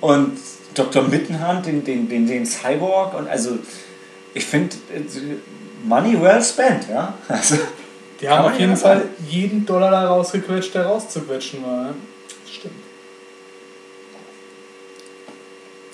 und 0.00 0.32
Dr. 0.74 1.04
Mittenhand, 1.04 1.66
den, 1.66 1.84
den, 1.84 2.08
den, 2.08 2.26
den 2.26 2.44
Cyborg 2.44 3.14
und 3.14 3.28
also 3.28 3.56
ich 4.34 4.44
finde, 4.44 4.74
money 5.84 6.20
well 6.20 6.42
spent, 6.42 6.88
ja. 6.90 7.14
Also? 7.28 7.56
Die 8.20 8.28
haben 8.28 8.46
auf 8.46 8.58
jeden 8.58 8.76
Fall 8.76 9.08
jeden 9.28 9.66
Dollar 9.66 9.90
da 9.90 10.08
rausgequetscht, 10.08 10.74
der 10.74 10.86
rauszuquetschen 10.86 11.62
war. 11.62 11.94
Das 12.44 12.54
stimmt. 12.54 12.74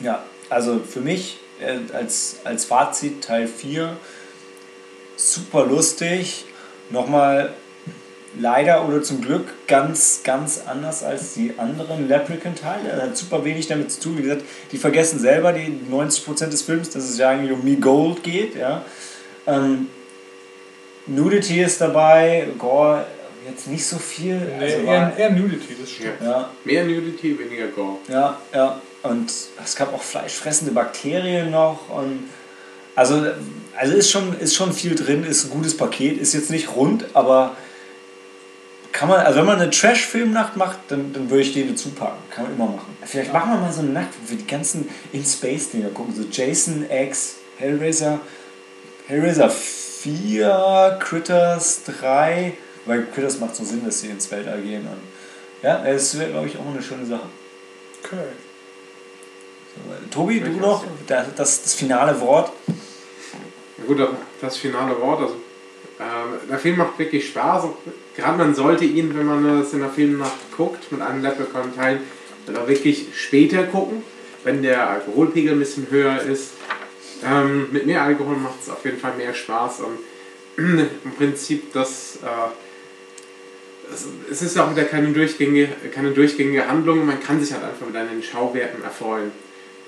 Ja, 0.00 0.22
also 0.48 0.80
für 0.80 1.00
mich 1.00 1.38
äh, 1.60 1.78
als, 1.94 2.36
als 2.44 2.64
Fazit 2.64 3.24
Teil 3.24 3.48
4 3.48 3.96
super 5.16 5.66
lustig. 5.66 6.44
Nochmal 6.90 7.52
leider 8.38 8.86
oder 8.86 9.02
zum 9.02 9.20
Glück 9.20 9.46
ganz, 9.66 10.22
ganz 10.24 10.62
anders 10.66 11.02
als 11.02 11.34
die 11.34 11.54
anderen 11.58 12.08
Leprechaun-Teile. 12.08 12.88
Er 12.88 13.02
hat 13.02 13.16
super 13.16 13.44
wenig 13.44 13.66
damit 13.66 13.92
zu 13.92 14.00
tun. 14.00 14.18
Wie 14.18 14.22
gesagt, 14.22 14.42
die 14.72 14.78
vergessen 14.78 15.18
selber 15.18 15.52
die 15.52 15.80
90% 15.90 16.46
des 16.46 16.62
Films, 16.62 16.90
dass 16.90 17.04
es 17.04 17.18
ja 17.18 17.30
eigentlich 17.30 17.52
um 17.52 17.64
Me 17.64 17.76
Gold 17.76 18.22
geht. 18.22 18.56
Ja. 18.56 18.84
Ähm, 19.46 19.88
Nudity 21.06 21.62
ist 21.62 21.80
dabei, 21.80 22.46
Gore 22.58 23.06
jetzt 23.48 23.66
nicht 23.68 23.84
so 23.84 23.98
viel. 23.98 24.36
Nee, 24.36 24.64
Also 24.74 24.86
eher, 24.86 25.12
eher 25.18 25.30
Nudity, 25.30 25.76
das 25.80 25.90
stimmt. 25.90 26.20
ja, 26.22 26.48
Mehr 26.64 26.84
Nudity, 26.84 27.38
weniger 27.38 27.66
Gore. 27.68 27.98
ja, 28.08 28.38
ja. 28.54 28.80
Und 29.02 29.32
es 29.64 29.74
gab 29.74 29.92
auch 29.92 30.02
fleischfressende 30.02 30.72
Bakterien 30.72 31.50
noch. 31.50 31.88
Und 31.90 32.28
also, 32.94 33.26
also 33.76 33.94
ist, 33.94 34.10
schon, 34.12 34.38
ist 34.38 34.54
schon 34.54 34.72
viel 34.72 34.94
drin, 34.94 35.24
ist 35.24 35.44
ein 35.46 35.50
gutes 35.50 35.76
Paket, 35.76 36.20
ist 36.20 36.34
jetzt 36.34 36.50
nicht 36.50 36.76
rund, 36.76 37.06
aber 37.14 37.56
kann 38.92 39.08
man, 39.08 39.20
also 39.26 39.40
wenn 39.40 39.46
man 39.46 39.60
eine 39.60 39.70
Trash-Filmnacht 39.70 40.56
macht, 40.56 40.78
dann, 40.88 41.12
dann 41.12 41.30
würde 41.30 41.42
ich 41.42 41.52
den 41.52 41.68
dazu 41.70 41.88
packen. 41.90 42.18
Kann 42.30 42.44
man 42.44 42.52
immer 42.54 42.66
machen. 42.66 42.96
Vielleicht 43.04 43.32
machen 43.32 43.50
wir 43.54 43.60
mal 43.60 43.72
so 43.72 43.80
eine 43.80 43.90
Nacht, 43.90 44.10
wo 44.22 44.30
wir 44.30 44.36
die 44.36 44.46
ganzen 44.46 44.88
In-Space-Dinger 45.12 45.88
gucken. 45.88 46.14
So 46.14 46.22
Jason 46.30 46.86
X, 46.88 47.36
Hellraiser, 47.56 48.20
Hellraiser 49.08 49.50
4, 50.02 50.98
Critters 51.00 51.84
3, 51.84 52.54
weil 52.86 53.06
Critters 53.06 53.38
macht 53.38 53.54
so 53.54 53.64
Sinn, 53.64 53.84
dass 53.84 54.00
sie 54.00 54.08
ins 54.08 54.30
Weltall 54.30 54.60
gehen. 54.60 54.82
Und 54.82 55.00
ja, 55.62 55.82
das 55.84 56.18
wäre, 56.18 56.30
glaube 56.30 56.48
ich, 56.48 56.56
auch 56.58 56.66
eine 56.66 56.82
schöne 56.82 57.06
Sache. 57.06 57.28
Okay. 58.04 58.16
Tobi, 60.10 60.40
du 60.40 60.50
noch? 60.52 60.84
Das, 61.06 61.26
das, 61.36 61.62
das 61.62 61.74
finale 61.74 62.20
Wort. 62.20 62.52
Ja 63.78 63.84
gut, 63.86 64.08
das 64.40 64.56
finale 64.56 65.00
Wort, 65.00 65.20
also 65.22 65.36
ähm, 66.00 66.48
der 66.50 66.58
Film 66.58 66.78
macht 66.78 66.98
wirklich 66.98 67.28
Spaß. 67.28 67.64
Gerade 68.16 68.38
man 68.38 68.54
sollte 68.54 68.84
ihn, 68.84 69.16
wenn 69.16 69.26
man 69.26 69.60
das 69.60 69.72
in 69.72 69.80
der 69.80 69.88
Filmnacht 69.88 70.56
guckt, 70.56 70.90
mit 70.90 71.00
einem 71.00 71.22
Leprechaun-Teil, 71.22 72.00
dann 72.46 72.56
auch 72.56 72.66
wirklich 72.66 73.06
später 73.14 73.62
gucken, 73.64 74.02
wenn 74.42 74.62
der 74.62 74.90
Alkoholpegel 74.90 75.52
ein 75.52 75.60
bisschen 75.60 75.86
höher 75.90 76.20
ist. 76.22 76.52
Ähm, 77.24 77.68
mit 77.72 77.86
mehr 77.86 78.02
Alkohol 78.02 78.36
macht 78.36 78.62
es 78.62 78.68
auf 78.68 78.84
jeden 78.84 78.98
Fall 78.98 79.14
mehr 79.16 79.34
Spaß 79.34 79.80
und 79.80 79.98
im 80.56 81.12
Prinzip 81.16 81.72
das, 81.72 82.18
äh, 82.22 83.92
es, 84.30 84.42
ist 84.42 84.58
auch 84.58 84.70
wieder 84.70 84.84
keine 84.84 85.08
durchgängige, 85.08 85.68
keine 85.94 86.10
durchgängige 86.10 86.68
Handlung, 86.68 87.06
man 87.06 87.20
kann 87.20 87.40
sich 87.40 87.52
halt 87.52 87.64
einfach 87.64 87.86
mit 87.86 87.94
den 87.94 88.22
Schauwerten 88.22 88.82
erfreuen. 88.82 89.32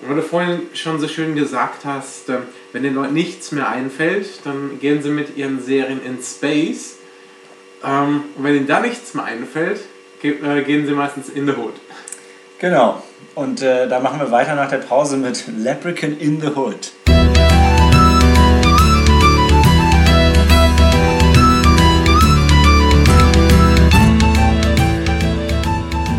Und 0.00 0.08
weil 0.08 0.16
du 0.16 0.22
vorhin 0.22 0.62
schon 0.74 1.00
so 1.00 1.08
schön 1.08 1.34
gesagt 1.34 1.84
hast, 1.84 2.28
ähm, 2.28 2.42
wenn 2.72 2.82
den 2.82 2.94
Leuten 2.94 3.14
nichts 3.14 3.52
mehr 3.52 3.68
einfällt, 3.68 4.44
dann 4.44 4.78
gehen 4.80 5.02
sie 5.02 5.10
mit 5.10 5.36
ihren 5.36 5.62
Serien 5.62 6.00
in 6.04 6.18
Space. 6.22 6.96
Ähm, 7.84 8.24
und 8.36 8.44
wenn 8.44 8.56
ihnen 8.56 8.66
da 8.66 8.80
nichts 8.80 9.14
mehr 9.14 9.24
einfällt, 9.24 9.80
äh, 10.22 10.62
gehen 10.62 10.86
sie 10.86 10.92
meistens 10.92 11.28
in 11.28 11.46
the 11.46 11.52
Hood. 11.52 11.74
Genau. 12.58 13.02
Und 13.34 13.62
äh, 13.62 13.88
da 13.88 14.00
machen 14.00 14.20
wir 14.20 14.30
weiter 14.30 14.54
nach 14.54 14.70
der 14.70 14.78
Pause 14.78 15.16
mit 15.16 15.44
Leprechaun 15.58 16.16
in 16.18 16.40
the 16.40 16.48
Hood. 16.48 16.92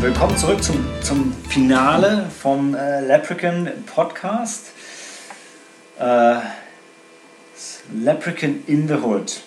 Willkommen 0.06 0.38
zurück 0.38 0.64
zum, 0.64 0.86
zum 1.02 1.34
Finale 1.50 2.30
vom 2.40 2.76
äh, 2.76 3.02
Leprechaun 3.02 3.68
Podcast. 3.88 4.68
Äh, 5.98 6.36
Leprechaun 7.92 8.64
in 8.68 8.88
the 8.88 8.94
Hood. 8.94 9.42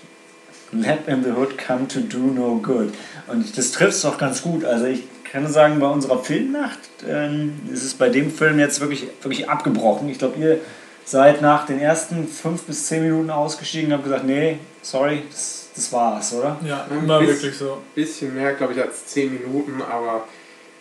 Let 0.73 1.07
in 1.07 1.23
the 1.23 1.31
Hood 1.31 1.57
come 1.57 1.87
to 1.87 2.01
do 2.01 2.19
no 2.19 2.57
good. 2.57 2.93
Und 3.29 3.57
das 3.57 3.71
trifft 3.71 3.93
es 3.93 4.03
doch 4.03 4.19
ganz 4.19 4.43
gut. 4.43 4.65
Also 4.65 4.87
ich 4.87 5.05
kann 5.23 5.47
sagen, 5.47 5.79
bei 5.79 5.87
unserer 5.87 6.19
Filmnacht 6.25 6.81
ähm, 7.09 7.61
ist 7.73 7.85
es 7.85 7.95
bei 7.95 8.09
dem 8.09 8.29
Film 8.29 8.59
jetzt 8.59 8.81
wirklich, 8.81 9.07
wirklich 9.23 9.49
abgebrochen. 9.49 10.09
Ich 10.09 10.19
glaube, 10.19 10.41
ihr 10.41 10.59
seid 11.05 11.41
nach 11.41 11.67
den 11.67 11.79
ersten 11.79 12.27
fünf 12.27 12.65
bis 12.65 12.87
zehn 12.87 13.05
Minuten 13.05 13.31
ausgestiegen 13.31 13.93
und 13.93 13.99
habt 13.99 14.05
gesagt, 14.05 14.25
nee, 14.25 14.59
sorry, 14.83 15.23
das, 15.31 15.69
das 15.77 15.93
war's, 15.93 16.33
oder? 16.33 16.59
Ja, 16.65 16.85
Ein 16.91 17.05
immer 17.05 17.21
wirklich 17.21 17.57
so. 17.57 17.81
Bisschen 17.95 18.35
mehr, 18.35 18.55
glaube 18.55 18.73
ich, 18.73 18.83
als 18.83 19.07
10 19.07 19.35
Minuten, 19.35 19.81
aber 19.83 20.25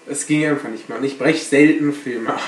es 0.09 0.25
ging 0.27 0.45
einfach 0.45 0.69
nicht 0.69 0.89
mehr. 0.89 0.97
Und 0.97 1.03
ich 1.03 1.17
breche 1.17 1.43
selten 1.43 1.93
Filme 1.93 2.29
ab. 2.33 2.41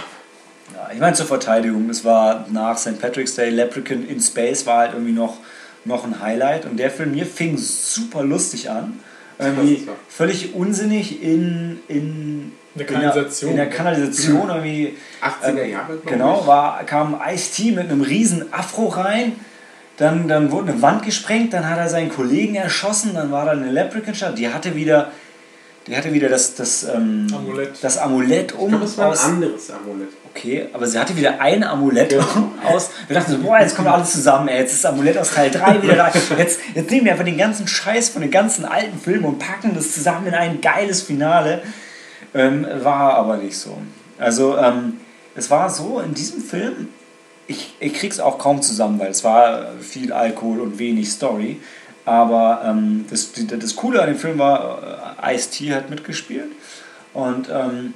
Ja, 0.73 0.89
ich 0.93 0.99
meine 0.99 1.15
zur 1.15 1.25
Verteidigung, 1.25 1.89
es 1.89 2.05
war 2.05 2.45
nach 2.51 2.77
St. 2.77 2.99
Patrick's 2.99 3.35
Day, 3.35 3.49
Leprechaun 3.49 4.07
in 4.07 4.19
Space 4.21 4.65
war 4.65 4.79
halt 4.79 4.93
irgendwie 4.93 5.13
noch, 5.13 5.37
noch 5.85 6.03
ein 6.03 6.21
Highlight 6.21 6.65
und 6.65 6.77
der 6.77 6.91
Film 6.91 7.13
hier 7.13 7.25
fing 7.25 7.57
super 7.57 8.23
lustig 8.23 8.69
an. 8.69 8.99
Irgendwie 9.39 9.87
völlig 10.09 10.53
unsinnig 10.53 11.23
in, 11.23 11.79
in, 11.87 11.97
Eine 11.97 12.01
in 12.01 12.51
der- 12.75 12.85
Kanalisation. 12.85 13.51
In 13.51 13.55
der 13.57 13.69
Kanalisation 13.69 14.49
irgendwie. 14.49 14.97
80er 15.21 15.47
ähm, 15.63 15.71
Jahre, 15.71 15.85
glaube 15.95 16.01
Genau, 16.05 16.45
war, 16.45 16.83
kam 16.83 17.19
Ice-T 17.25 17.71
mit 17.71 17.89
einem 17.89 18.01
riesen 18.01 18.51
Afro 18.53 18.87
rein. 18.87 19.33
Dann, 19.95 20.27
dann 20.27 20.51
wurde 20.51 20.71
eine 20.73 20.81
Wand 20.81 21.03
gesprengt, 21.03 21.53
dann 21.53 21.69
hat 21.69 21.77
er 21.77 21.89
seinen 21.89 22.09
Kollegen 22.09 22.55
erschossen, 22.55 23.13
dann 23.15 23.31
war 23.31 23.45
da 23.45 23.51
eine 23.51 23.71
Leprechaun-Stadt. 23.71 24.37
Die 24.37 24.49
hatte 24.49 24.75
wieder, 24.75 25.11
die 25.89 25.97
hatte 25.97 26.13
wieder 26.13 26.29
das, 26.29 26.55
das, 26.55 26.83
ähm, 26.83 27.27
Amulett. 27.35 27.71
das 27.81 27.97
Amulett 27.97 28.53
um. 28.53 28.65
Ich 28.65 28.69
glaube, 28.69 28.85
es 28.85 28.97
war 28.97 29.05
ein 29.07 29.11
aus- 29.11 29.25
anderes 29.25 29.71
Amulett. 29.71 30.09
Okay, 30.35 30.67
aber 30.73 30.85
sie 30.85 30.99
hatte 30.99 31.17
wieder 31.17 31.41
ein 31.41 31.63
Amulett 31.63 32.11
Ja. 32.13 32.25
aus. 32.63 32.91
Wir 33.07 33.15
dachten 33.15 33.31
so, 33.31 33.37
boah, 33.39 33.59
jetzt 33.59 33.75
kommt 33.75 33.87
alles 33.87 34.11
zusammen, 34.11 34.47
ey. 34.47 34.59
Jetzt 34.59 34.73
ist 34.73 34.83
das 34.85 34.91
Amulett 34.93 35.17
aus 35.17 35.31
Teil 35.33 35.49
3 35.49 35.81
wieder 35.81 35.95
da. 35.95 36.11
Jetzt, 36.37 36.59
jetzt 36.75 36.91
nehmen 36.91 37.05
wir 37.05 37.11
einfach 37.13 37.25
den 37.25 37.37
ganzen 37.37 37.67
Scheiß 37.67 38.09
von 38.09 38.21
den 38.21 38.29
ganzen 38.31 38.63
alten 38.65 38.99
Filmen 38.99 39.25
und 39.25 39.39
packen 39.39 39.73
das 39.73 39.93
zusammen 39.93 40.27
in 40.27 40.35
ein 40.35 40.61
geiles 40.61 41.01
Finale. 41.01 41.63
Ähm, 42.35 42.65
war 42.83 43.15
aber 43.15 43.37
nicht 43.37 43.57
so. 43.57 43.75
Also, 44.19 44.55
ähm, 44.57 44.97
es 45.35 45.49
war 45.49 45.69
so, 45.71 45.99
in 45.99 46.13
diesem 46.13 46.41
Film, 46.41 46.89
ich, 47.47 47.73
ich 47.79 47.93
krieg's 47.95 48.19
auch 48.19 48.37
kaum 48.37 48.61
zusammen, 48.61 48.99
weil 48.99 49.09
es 49.09 49.23
war 49.23 49.71
viel 49.81 50.13
Alkohol 50.13 50.59
und 50.61 50.77
wenig 50.77 51.09
Story. 51.11 51.59
Aber 52.05 52.61
ähm, 52.65 53.05
das, 53.09 53.31
das 53.33 53.75
Coole 53.75 54.01
an 54.01 54.07
dem 54.07 54.17
Film 54.17 54.39
war, 54.39 55.17
äh, 55.21 55.35
Ice-T 55.35 55.73
hat 55.73 55.89
mitgespielt. 55.89 56.51
Und 57.13 57.49
ähm, 57.49 57.93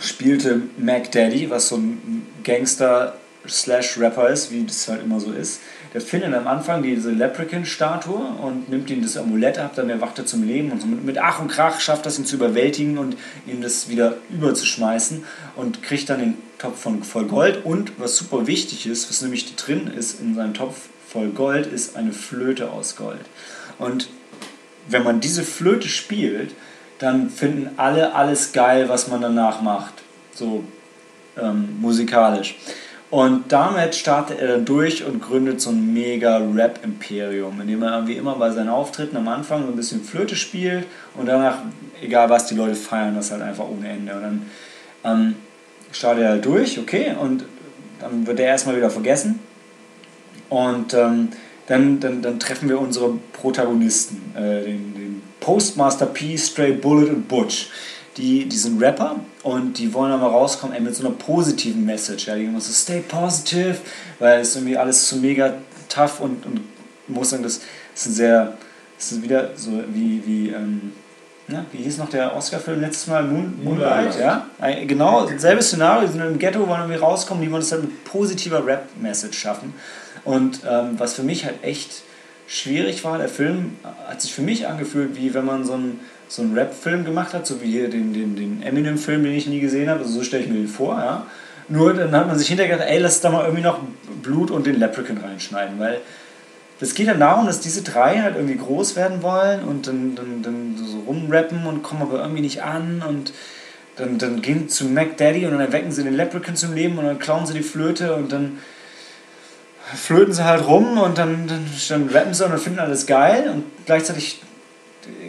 spielte 0.00 0.62
Mac 0.78 1.10
Daddy, 1.12 1.50
was 1.50 1.68
so 1.68 1.76
ein 1.76 2.26
Gangster 2.44 3.14
slash 3.48 3.98
Rapper 3.98 4.28
ist, 4.28 4.50
wie 4.50 4.64
das 4.64 4.88
halt 4.88 5.02
immer 5.02 5.20
so 5.20 5.32
ist. 5.32 5.60
Der 5.94 6.00
findet 6.00 6.32
am 6.32 6.46
Anfang 6.46 6.82
diese 6.82 7.10
Leprechaun-Statue 7.10 8.18
und 8.40 8.70
nimmt 8.70 8.88
ihm 8.88 9.02
das 9.02 9.16
Amulett 9.16 9.58
ab, 9.58 9.72
dann 9.74 9.90
erwacht 9.90 10.18
er 10.18 10.26
zum 10.26 10.44
Leben 10.44 10.70
und 10.70 10.80
so 10.80 10.86
mit, 10.86 11.04
mit 11.04 11.18
Ach 11.18 11.40
und 11.40 11.48
Krach 11.48 11.80
schafft 11.80 12.06
das 12.06 12.18
ihn 12.18 12.24
zu 12.24 12.36
überwältigen 12.36 12.98
und 12.98 13.16
ihm 13.46 13.60
das 13.60 13.88
wieder 13.88 14.16
überzuschmeißen 14.30 15.24
und 15.56 15.82
kriegt 15.82 16.08
dann 16.08 16.20
den 16.20 16.34
Topf 16.58 16.80
von 16.80 17.02
voll 17.02 17.26
Gold 17.26 17.64
und 17.64 17.92
was 17.98 18.16
super 18.16 18.46
wichtig 18.46 18.86
ist, 18.86 19.10
was 19.10 19.20
nämlich 19.20 19.54
drin 19.56 19.88
ist 19.88 20.20
in 20.20 20.34
seinem 20.34 20.54
Topf 20.54 20.88
voll 21.12 21.28
Gold, 21.28 21.66
ist 21.66 21.96
eine 21.96 22.12
Flöte 22.12 22.70
aus 22.70 22.96
Gold. 22.96 23.20
Und 23.78 24.08
wenn 24.88 25.04
man 25.04 25.20
diese 25.20 25.42
Flöte 25.42 25.88
spielt, 25.88 26.54
dann 26.98 27.30
finden 27.30 27.70
alle 27.76 28.14
alles 28.14 28.52
geil, 28.52 28.88
was 28.88 29.08
man 29.08 29.20
danach 29.20 29.60
macht. 29.60 29.94
So 30.34 30.64
ähm, 31.40 31.80
musikalisch. 31.80 32.56
Und 33.10 33.52
damit 33.52 33.94
startet 33.94 34.40
er 34.40 34.48
dann 34.48 34.64
durch 34.64 35.04
und 35.04 35.20
gründet 35.20 35.60
so 35.60 35.68
ein 35.68 35.92
mega 35.92 36.38
Rap-Imperium, 36.38 37.60
in 37.60 37.66
dem 37.66 37.82
er 37.82 37.92
irgendwie 37.92 38.14
immer 38.14 38.36
bei 38.36 38.50
seinen 38.50 38.70
Auftritten 38.70 39.18
am 39.18 39.28
Anfang 39.28 39.66
so 39.66 39.68
ein 39.68 39.76
bisschen 39.76 40.02
Flöte 40.02 40.34
spielt 40.34 40.86
und 41.14 41.26
danach, 41.26 41.58
egal 42.00 42.30
was, 42.30 42.46
die 42.46 42.54
Leute 42.54 42.74
feiern 42.74 43.14
das 43.14 43.30
halt 43.30 43.42
einfach 43.42 43.68
ohne 43.68 43.90
Ende. 43.90 44.14
Und 44.14 44.22
dann 44.22 44.46
ähm, 45.04 45.34
startet 45.92 46.24
er 46.24 46.30
halt 46.30 46.46
durch, 46.46 46.78
okay, 46.78 47.14
und 47.20 47.44
dann 48.00 48.26
wird 48.26 48.40
er 48.40 48.46
erstmal 48.46 48.76
wieder 48.76 48.88
vergessen. 48.88 49.40
Und 50.52 50.92
ähm, 50.92 51.28
dann, 51.66 51.98
dann, 51.98 52.20
dann 52.20 52.38
treffen 52.38 52.68
wir 52.68 52.78
unsere 52.78 53.14
Protagonisten, 53.32 54.34
äh, 54.36 54.64
den, 54.64 54.94
den 54.94 55.22
Postmaster 55.40 56.04
P, 56.04 56.36
Stray 56.36 56.72
Bullet 56.72 57.08
und 57.08 57.26
Butch. 57.26 57.70
Die, 58.18 58.44
die 58.44 58.56
sind 58.58 58.78
Rapper 58.82 59.16
und 59.44 59.78
die 59.78 59.94
wollen 59.94 60.12
aber 60.12 60.26
rauskommen 60.26 60.76
ey, 60.76 60.82
mit 60.82 60.94
so 60.94 61.06
einer 61.06 61.14
positiven 61.16 61.86
Message. 61.86 62.26
Ja, 62.26 62.34
die 62.34 62.44
immer 62.44 62.60
so, 62.60 62.70
stay 62.70 63.00
positive, 63.00 63.76
weil 64.18 64.40
es 64.40 64.54
irgendwie 64.54 64.76
alles 64.76 65.08
so 65.08 65.16
mega 65.16 65.54
tough 65.88 66.20
und, 66.20 66.44
und 66.44 66.60
muss 67.08 67.30
sagen, 67.30 67.42
das 67.42 67.62
ist 67.94 68.06
ein 68.08 68.12
sehr, 68.12 68.58
das 68.98 69.12
ist 69.12 69.22
wieder 69.22 69.52
so 69.56 69.70
wie, 69.88 70.22
wie, 70.26 70.48
ähm, 70.50 70.92
na, 71.48 71.64
wie 71.72 71.78
hieß 71.78 71.96
noch 71.96 72.10
der 72.10 72.36
Oscar-Film 72.36 72.82
letztes 72.82 73.06
Mal? 73.06 73.22
Moon, 73.22 73.58
Moonlight, 73.64 74.20
ja? 74.20 74.46
Genau, 74.86 75.26
selbe 75.38 75.62
Szenario, 75.62 76.06
die 76.06 76.12
sind 76.12 76.20
im 76.20 76.38
Ghetto, 76.38 76.68
wollen 76.68 76.82
irgendwie 76.82 77.00
rauskommen, 77.00 77.42
die 77.42 77.50
wollen 77.50 77.62
es 77.62 77.72
halt 77.72 77.84
mit 77.84 78.04
positiver 78.04 78.66
Rap-Message 78.66 79.38
schaffen. 79.38 79.72
Und 80.24 80.60
ähm, 80.68 80.94
was 80.98 81.14
für 81.14 81.22
mich 81.22 81.44
halt 81.44 81.62
echt 81.62 82.02
schwierig 82.46 83.04
war, 83.04 83.18
der 83.18 83.28
Film 83.28 83.76
hat 84.06 84.20
sich 84.20 84.32
für 84.32 84.42
mich 84.42 84.66
angefühlt, 84.66 85.16
wie 85.16 85.34
wenn 85.34 85.44
man 85.44 85.64
so 85.64 85.74
einen, 85.74 86.00
so 86.28 86.42
einen 86.42 86.54
Rap-Film 86.54 87.04
gemacht 87.04 87.34
hat, 87.34 87.46
so 87.46 87.62
wie 87.62 87.70
hier 87.70 87.88
den, 87.88 88.12
den, 88.12 88.36
den 88.36 88.62
Eminem-Film, 88.62 89.24
den 89.24 89.32
ich 89.32 89.46
nie 89.46 89.60
gesehen 89.60 89.88
habe, 89.88 90.00
also 90.00 90.12
so 90.12 90.22
stelle 90.22 90.44
ich 90.44 90.48
mir 90.48 90.56
den 90.56 90.68
vor, 90.68 90.98
ja. 90.98 91.26
Nur 91.68 91.94
dann 91.94 92.14
hat 92.14 92.26
man 92.26 92.38
sich 92.38 92.48
hinterher 92.48 92.74
gedacht, 92.74 92.90
ey, 92.90 92.98
lass 92.98 93.20
da 93.20 93.30
mal 93.30 93.44
irgendwie 93.44 93.62
noch 93.62 93.80
Blut 94.22 94.50
und 94.50 94.66
den 94.66 94.78
Leprechaun 94.78 95.18
reinschneiden, 95.18 95.78
weil 95.78 96.00
das 96.80 96.94
geht 96.94 97.06
dann 97.08 97.20
darum, 97.20 97.46
dass 97.46 97.60
diese 97.60 97.82
drei 97.82 98.20
halt 98.20 98.34
irgendwie 98.34 98.56
groß 98.56 98.96
werden 98.96 99.22
wollen 99.22 99.62
und 99.62 99.86
dann, 99.86 100.16
dann, 100.16 100.42
dann 100.42 100.76
so 100.76 100.98
rumrappen 101.06 101.64
und 101.64 101.82
kommen 101.82 102.02
aber 102.02 102.20
irgendwie 102.20 102.42
nicht 102.42 102.62
an 102.62 103.02
und 103.08 103.32
dann, 103.96 104.18
dann 104.18 104.42
gehen 104.42 104.68
zu 104.68 104.86
Mac 104.86 105.16
Daddy 105.16 105.46
und 105.46 105.52
dann 105.52 105.60
erwecken 105.60 105.92
sie 105.92 106.02
den 106.02 106.16
Leprechaun 106.16 106.56
zum 106.56 106.74
Leben 106.74 106.98
und 106.98 107.04
dann 107.04 107.18
klauen 107.18 107.46
sie 107.46 107.54
die 107.54 107.62
Flöte 107.62 108.16
und 108.16 108.32
dann 108.32 108.58
flöten 109.94 110.32
sie 110.32 110.44
halt 110.44 110.66
rum 110.66 110.98
und 110.98 111.18
dann, 111.18 111.46
dann, 111.46 111.66
dann 111.88 112.08
rappen 112.08 112.34
sie 112.34 112.44
und 112.44 112.58
finden 112.58 112.78
alles 112.78 113.06
geil 113.06 113.50
und 113.52 113.64
gleichzeitig 113.86 114.40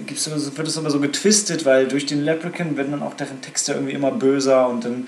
gibt's 0.05 0.29
wird 0.29 0.67
es 0.67 0.77
aber 0.77 0.89
so 0.89 0.99
getwistet, 0.99 1.65
weil 1.65 1.87
durch 1.87 2.05
den 2.05 2.21
Leprechaun 2.21 2.77
werden 2.77 2.91
dann 2.91 3.03
auch 3.03 3.15
deren 3.15 3.41
Texte 3.41 3.73
irgendwie 3.73 3.93
immer 3.93 4.11
böser 4.11 4.67
und 4.69 4.85
dann, 4.85 5.07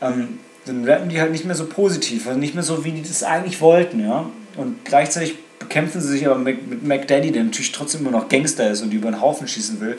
ähm, 0.00 0.38
dann 0.66 0.84
rappen 0.84 1.08
die 1.08 1.20
halt 1.20 1.32
nicht 1.32 1.44
mehr 1.44 1.54
so 1.54 1.66
positiv, 1.66 2.26
also 2.26 2.38
nicht 2.38 2.54
mehr 2.54 2.62
so, 2.62 2.84
wie 2.84 2.92
die 2.92 3.02
das 3.02 3.22
eigentlich 3.22 3.60
wollten, 3.60 4.00
ja. 4.00 4.28
Und 4.56 4.84
gleichzeitig 4.84 5.36
bekämpfen 5.58 6.00
sie 6.00 6.08
sich 6.08 6.26
aber 6.26 6.38
mit, 6.38 6.68
mit 6.68 6.86
Mac 6.86 7.06
Daddy, 7.06 7.32
der 7.32 7.44
natürlich 7.44 7.72
trotzdem 7.72 8.02
immer 8.02 8.10
noch 8.10 8.28
Gangster 8.28 8.70
ist 8.70 8.82
und 8.82 8.90
die 8.90 8.96
über 8.96 9.10
den 9.10 9.20
Haufen 9.20 9.48
schießen 9.48 9.80
will. 9.80 9.98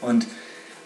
Und 0.00 0.26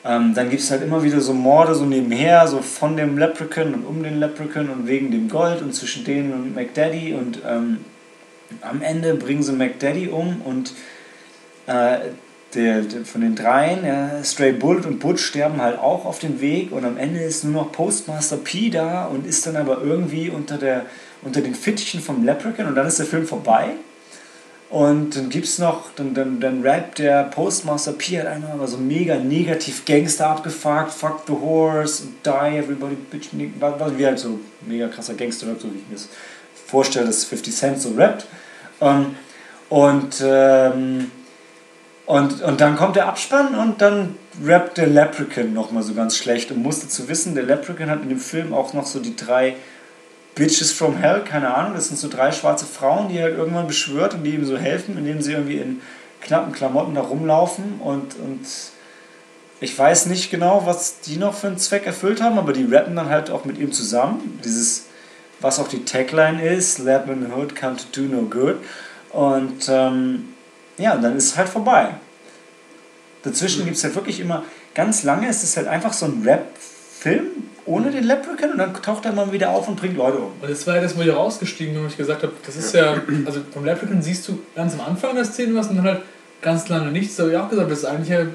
ähm, 0.07 0.34
dann 0.34 0.50
gibt 0.50 0.62
es 0.62 0.70
halt 0.70 0.82
immer 0.82 1.02
wieder 1.02 1.20
so 1.20 1.34
Morde 1.34 1.74
so 1.74 1.84
nebenher, 1.84 2.46
so 2.46 2.62
von 2.62 2.96
dem 2.96 3.18
Leprechaun 3.18 3.74
und 3.74 3.84
um 3.84 4.02
den 4.02 4.20
Leprechaun 4.20 4.70
und 4.70 4.86
wegen 4.86 5.11
dem 5.11 5.28
Gold 5.28 5.62
und 5.62 5.74
zwischen 5.74 6.04
denen 6.04 6.32
und 6.32 6.54
McDaddy 6.54 7.14
und 7.14 7.40
ähm, 7.46 7.78
am 8.61 8.82
Ende 8.82 9.14
bringen 9.14 9.42
sie 9.42 9.52
McDaddy 9.52 10.09
um 10.09 10.40
und 10.42 10.72
äh, 11.66 11.98
der, 12.54 12.82
der, 12.82 13.04
von 13.04 13.20
den 13.20 13.34
dreien, 13.34 13.84
ja, 13.84 14.22
Stray 14.22 14.52
Bullet 14.52 14.86
und 14.86 15.00
Butch 15.00 15.24
sterben 15.24 15.61
halt 15.61 15.78
auch 15.78 16.04
auf 16.04 16.20
dem 16.20 16.40
Weg 16.40 16.70
und 16.70 16.84
am 16.84 16.96
Ende 16.96 17.20
ist 17.20 17.42
nur 17.42 17.64
noch 17.64 17.72
Postmaster 17.72 18.36
P 18.36 18.70
da 18.70 19.07
und 19.07 19.26
ist 19.26 19.44
dann 19.46 19.57
aber 19.57 19.82
irgendwie 19.82 20.30
unter, 20.30 20.57
der, 20.57 20.86
unter 21.22 21.40
den 21.40 21.57
Fittichen 21.57 22.00
vom 22.00 22.24
Leprechaun 22.24 22.66
und 22.66 22.76
dann 22.76 22.86
ist 22.86 23.00
der 23.00 23.07
Film 23.07 23.26
vorbei. 23.26 23.70
Und 24.69 25.17
dann 25.17 25.29
gibt's 25.29 25.59
noch, 25.59 25.91
dann, 25.95 26.12
dann, 26.12 26.41
dann 26.41 26.62
rappt 26.62 26.99
der 26.99 27.25
Postmaster 27.25 27.93
P 27.93 28.19
hat 28.19 28.27
einmal 28.27 28.51
aber 28.53 28.67
so 28.67 28.79
mega 28.79 29.17
negativ 29.17 29.85
Gangster 29.85 30.29
abgefuckt, 30.29 30.93
fuck 30.93 31.23
the 31.27 31.33
horse, 31.33 32.03
die, 32.25 32.57
everybody 32.57 32.97
bitch, 32.97 33.29
war, 33.61 33.79
war 33.79 33.97
wie 33.97 34.05
halt 34.05 34.19
so 34.19 34.41
mega 34.67 34.89
krasser 34.89 35.14
Gangster-Rap, 35.14 35.61
so 35.61 35.73
wie 35.73 35.79
ich 35.79 35.89
mir 35.89 35.95
das 35.95 36.09
vorstelle, 36.67 37.07
dass 37.07 37.25
50 37.25 37.55
Cent 37.55 37.81
so 37.81 37.91
rappt. 37.91 38.27
Ähm, 38.81 39.14
und 39.69 40.23
ähm, 40.25 41.11
Und, 42.07 42.41
und 42.41 42.61
dann 42.61 42.77
kommt 42.77 42.95
der 42.95 43.09
Abspann 43.09 43.57
und 43.57 43.83
dann 43.83 44.14
rappt 44.45 44.79
der 44.79 44.87
Leprechaun 44.87 45.53
nochmal 45.53 45.83
so 45.83 45.93
ganz 45.93 46.17
schlecht 46.17 46.53
und 46.53 46.62
musste 46.62 46.89
zu 46.89 47.09
wissen, 47.09 47.35
der 47.35 47.43
Leprechaun 47.43 47.91
hat 47.91 48.03
in 48.03 48.09
dem 48.11 48.21
Film 48.21 48.55
auch 48.55 48.73
noch 48.75 48.87
so 48.87 49.01
die 49.01 49.17
drei 49.17 49.57
Bitches 50.37 50.70
from 50.70 50.99
Hell, 50.99 51.24
keine 51.24 51.53
Ahnung, 51.55 51.74
das 51.74 51.89
sind 51.89 51.99
so 51.99 52.09
drei 52.09 52.30
schwarze 52.30 52.66
Frauen, 52.66 53.09
die 53.09 53.16
er 53.16 53.24
halt 53.24 53.39
irgendwann 53.39 53.66
beschwört 53.66 54.14
und 54.14 54.22
die 54.22 54.34
ihm 54.34 54.45
so 54.45 54.59
helfen, 54.59 54.97
indem 54.99 55.22
sie 55.22 55.32
irgendwie 55.32 55.57
in 55.57 55.80
knappen 56.20 56.53
Klamotten 56.53 56.95
da 56.95 57.01
rumlaufen 57.01 57.80
und, 57.80 58.16
und 58.16 58.47
ich 59.61 59.78
weiß 59.78 60.07
nicht 60.07 60.30
genau, 60.30 60.66
was 60.66 61.01
die 61.01 61.16
noch 61.16 61.34
für 61.34 61.47
einen 61.47 61.57
Zweck 61.57 61.87
erfüllt 61.87 62.20
haben, 62.20 62.39
aber 62.39 62.53
die 62.53 62.64
rappen 62.64 62.95
dann 62.95 63.09
halt 63.09 63.30
auch 63.30 63.47
mit 63.47 63.57
ihm 63.59 63.72
zusammen. 63.72 64.39
Dieses, 64.45 64.84
was 65.41 65.59
auch 65.59 65.68
die 65.68 65.84
Tagline 65.87 66.47
ist, 66.47 66.78
Lab 66.78 67.09
in 67.09 67.24
the 67.24 67.32
Hood 67.32 67.57
come 67.57 67.76
to 67.76 67.84
do 67.91 68.03
no 68.03 68.22
good. 68.22 68.57
Und 69.12 69.66
ähm, 69.70 70.34
ja, 70.76 70.93
und 70.93 71.03
dann 71.03 71.16
ist 71.16 71.28
es 71.28 71.37
halt 71.39 71.49
vorbei. 71.49 71.95
Dazwischen 73.22 73.64
gibt 73.64 73.78
es 73.78 73.84
halt 73.84 73.95
wirklich 73.95 74.20
immer, 74.20 74.45
ganz 74.74 75.03
lange 75.03 75.28
ist 75.28 75.43
es 75.43 75.57
halt 75.57 75.68
einfach 75.68 75.95
so 75.95 76.05
ein 76.05 76.22
Rap-Film 76.22 77.24
ohne 77.67 77.91
den 77.91 78.05
Leprechaun 78.05 78.53
und 78.53 78.59
dann 78.59 78.75
taucht 78.75 79.05
er 79.05 79.12
mal 79.12 79.33
wieder 79.33 79.51
auf 79.51 79.69
und 79.69 79.77
bringt 79.77 79.97
Leute 79.97 80.19
um. 80.19 80.33
Und 80.41 80.51
das 80.51 80.67
war 80.67 80.77
ja 80.77 80.81
das, 80.81 80.97
wo 80.97 81.03
ich 81.03 81.12
rausgestiegen 81.12 81.75
bin, 81.75 81.83
wo 81.83 81.89
ich 81.89 81.97
gesagt 81.97 82.23
habe, 82.23 82.33
das 82.45 82.57
ist 82.57 82.73
ja, 82.75 82.95
also 83.25 83.41
vom 83.53 83.64
Leprechaun 83.64 84.01
siehst 84.03 84.29
du 84.29 84.39
ganz 84.55 84.75
am 84.75 84.81
Anfang 84.81 85.14
der 85.14 85.25
Szene 85.25 85.55
was 85.55 85.69
und 85.69 85.77
dann 85.77 85.85
halt 85.85 86.03
ganz 86.41 86.69
lange 86.69 86.93
nichts. 86.93 87.17
Da 87.17 87.25
habe 87.25 87.33
ich 87.33 87.39
auch 87.39 87.51
gesagt, 87.51 87.71
das 87.71 87.81
ist 87.81 87.85
eigentlich 87.85 88.09
ja 88.09 88.27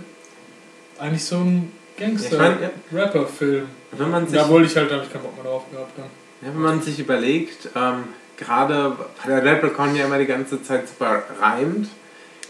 eigentlich 1.00 1.26
so 1.26 1.38
ein 1.38 1.72
Gangster-Rapper-Film. 1.98 3.66
Wenn 3.92 4.10
man 4.10 4.28
sich, 4.28 4.38
Da 4.38 4.50
wollte 4.50 4.68
ich 4.68 4.76
halt, 4.76 4.92
da 4.92 4.96
habe 4.96 5.06
ich 5.06 5.12
keinen 5.12 5.24
Bock 5.24 5.36
mehr 5.36 5.52
drauf 5.52 5.64
gehabt. 5.72 5.98
Dann. 5.98 6.06
ja, 6.42 6.54
wenn 6.54 6.62
man 6.62 6.82
sich 6.82 7.00
überlegt, 7.00 7.70
ähm, 7.76 8.04
gerade 8.38 8.98
weil 9.24 9.42
der 9.42 9.54
Leprechaun 9.54 9.96
ja 9.96 10.06
immer 10.06 10.18
die 10.18 10.26
ganze 10.26 10.62
Zeit 10.64 10.88
super 10.88 11.24
reimt, 11.40 11.88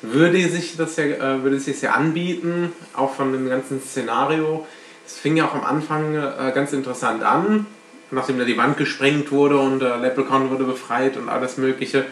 würde 0.02 0.48
sich 0.50 0.78
das 0.78 0.96
ja, 0.98 1.06
äh, 1.06 1.44
würde 1.44 1.58
es 1.58 1.66
sich 1.66 1.82
ja 1.82 1.92
anbieten, 1.92 2.74
auch 2.96 3.14
von 3.14 3.32
dem 3.32 3.48
ganzen 3.48 3.82
Szenario. 3.82 4.66
Es 5.14 5.20
fing 5.20 5.36
ja 5.36 5.46
auch 5.46 5.54
am 5.54 5.66
Anfang 5.66 6.16
äh, 6.16 6.52
ganz 6.56 6.72
interessant 6.72 7.22
an, 7.22 7.66
nachdem 8.12 8.40
da 8.40 8.46
die 8.46 8.58
Wand 8.58 8.78
gesprengt 8.78 9.32
wurde 9.32 9.60
und 9.60 9.80
der 9.80 9.98
Leprechaun 9.98 10.50
wurde 10.50 10.64
befreit 10.64 11.18
und 11.18 11.28
alles 11.28 11.58
Mögliche. 11.58 12.06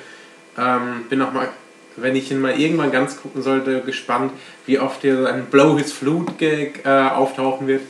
Ähm, 0.57 1.05
bin 1.09 1.21
auch 1.21 1.31
mal, 1.31 1.47
wenn 1.95 2.15
ich 2.15 2.29
ihn 2.29 2.41
mal 2.41 2.59
irgendwann 2.59 2.91
ganz 2.91 3.21
gucken 3.21 3.41
sollte, 3.41 3.81
gespannt, 3.81 4.33
wie 4.65 4.79
oft 4.79 5.01
hier 5.01 5.27
ein 5.27 5.45
Blow 5.45 5.77
His 5.77 5.93
Flute 5.93 6.33
Gag 6.33 6.85
äh, 6.85 6.89
auftauchen 6.89 7.67
wird. 7.67 7.83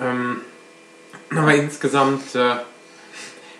Ähm, 0.00 0.42
aber 1.30 1.54
insgesamt, 1.54 2.34
äh, 2.34 2.56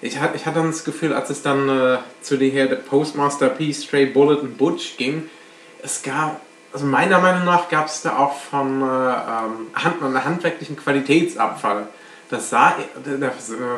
ich, 0.03 0.19
ich 0.35 0.47
hatte 0.47 0.59
dann 0.59 0.71
das 0.71 0.85
Gefühl, 0.85 1.15
als 1.15 1.31
es 1.31 1.43
dann 1.43 1.69
äh, 1.69 1.99
zu 2.21 2.37
der 2.37 2.67
Postmaster 2.67 3.49
P, 3.49 3.73
Stray 3.73 4.07
Bullet 4.07 4.37
und 4.37 4.59
Butch 4.59 4.99
ging, 4.99 5.31
es 5.83 6.03
gab, 6.03 6.43
also 6.73 6.87
meiner 6.87 7.19
Meinung 7.21 7.45
nach 7.45 7.69
gab 7.69 7.87
es 7.87 8.03
da 8.03 8.17
auch 8.19 8.37
von 8.37 8.83
äh, 8.83 8.85
ähm, 8.85 9.69
Hand, 9.75 10.03
einen 10.03 10.25
handwerklichen 10.25 10.77
Qualitätsabfall. 10.77 11.89
Das 12.31 12.51
sah, 12.51 12.75
der, 13.07 13.33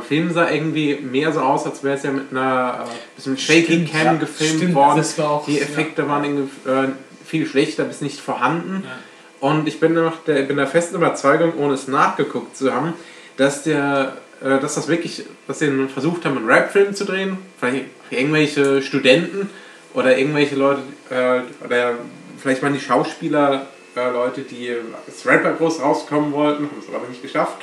Film 0.07 0.33
sah 0.33 0.51
irgendwie 0.51 0.97
mehr 0.97 1.33
so 1.33 1.41
aus, 1.41 1.67
als 1.67 1.85
wäre 1.85 1.97
es 1.97 2.03
ja 2.03 2.11
mit 2.11 2.33
einer 2.33 2.85
äh, 2.85 3.15
bisschen 3.15 3.39
Shaky 3.39 3.85
Cam 3.85 4.05
ja, 4.05 4.13
gefilmt 4.15 4.57
stimmt, 4.57 4.75
worden. 4.75 5.05
auch- 5.19 5.45
Die 5.47 5.61
Effekte 5.61 6.09
waren 6.09 6.25
irgendwie, 6.25 6.69
äh, 6.69 6.89
viel 7.25 7.47
schlechter 7.47 7.85
bis 7.85 8.01
nicht 8.01 8.19
vorhanden. 8.19 8.83
Ja. 8.85 9.49
Und 9.49 9.69
ich 9.69 9.79
bin, 9.79 9.95
noch 9.95 10.25
der, 10.25 10.43
bin 10.43 10.57
der 10.57 10.67
festen 10.67 10.97
Überzeugung, 10.97 11.55
ohne 11.59 11.75
es 11.75 11.87
nachgeguckt 11.87 12.57
zu 12.57 12.75
haben, 12.75 12.95
dass 13.37 13.63
der, 13.63 14.17
äh, 14.43 14.59
dass 14.59 14.75
das 14.75 14.89
wirklich, 14.89 15.25
dass 15.47 15.61
sie 15.61 15.71
versucht 15.87 16.25
haben, 16.25 16.37
einen 16.37 16.47
Rap-Film 16.51 16.93
zu 16.95 17.05
drehen, 17.05 17.39
vielleicht 17.59 17.85
irgendwelche 18.11 18.83
Studenten 18.83 19.49
oder 19.95 20.19
irgendwelche 20.19 20.57
Leute, 20.57 20.83
äh, 21.11 21.43
oder 21.65 21.93
vielleicht 22.41 22.63
waren 22.63 22.73
die 22.73 22.81
Schauspieler 22.81 23.69
äh, 23.97 24.11
Leute, 24.11 24.43
die 24.43 24.75
als 25.07 25.27
Rapper 25.27 25.53
groß 25.53 25.81
rauskommen 25.81 26.33
wollten, 26.33 26.65
haben 26.65 26.79
es 26.81 26.95
aber 26.95 27.07
nicht 27.09 27.23
geschafft. 27.23 27.63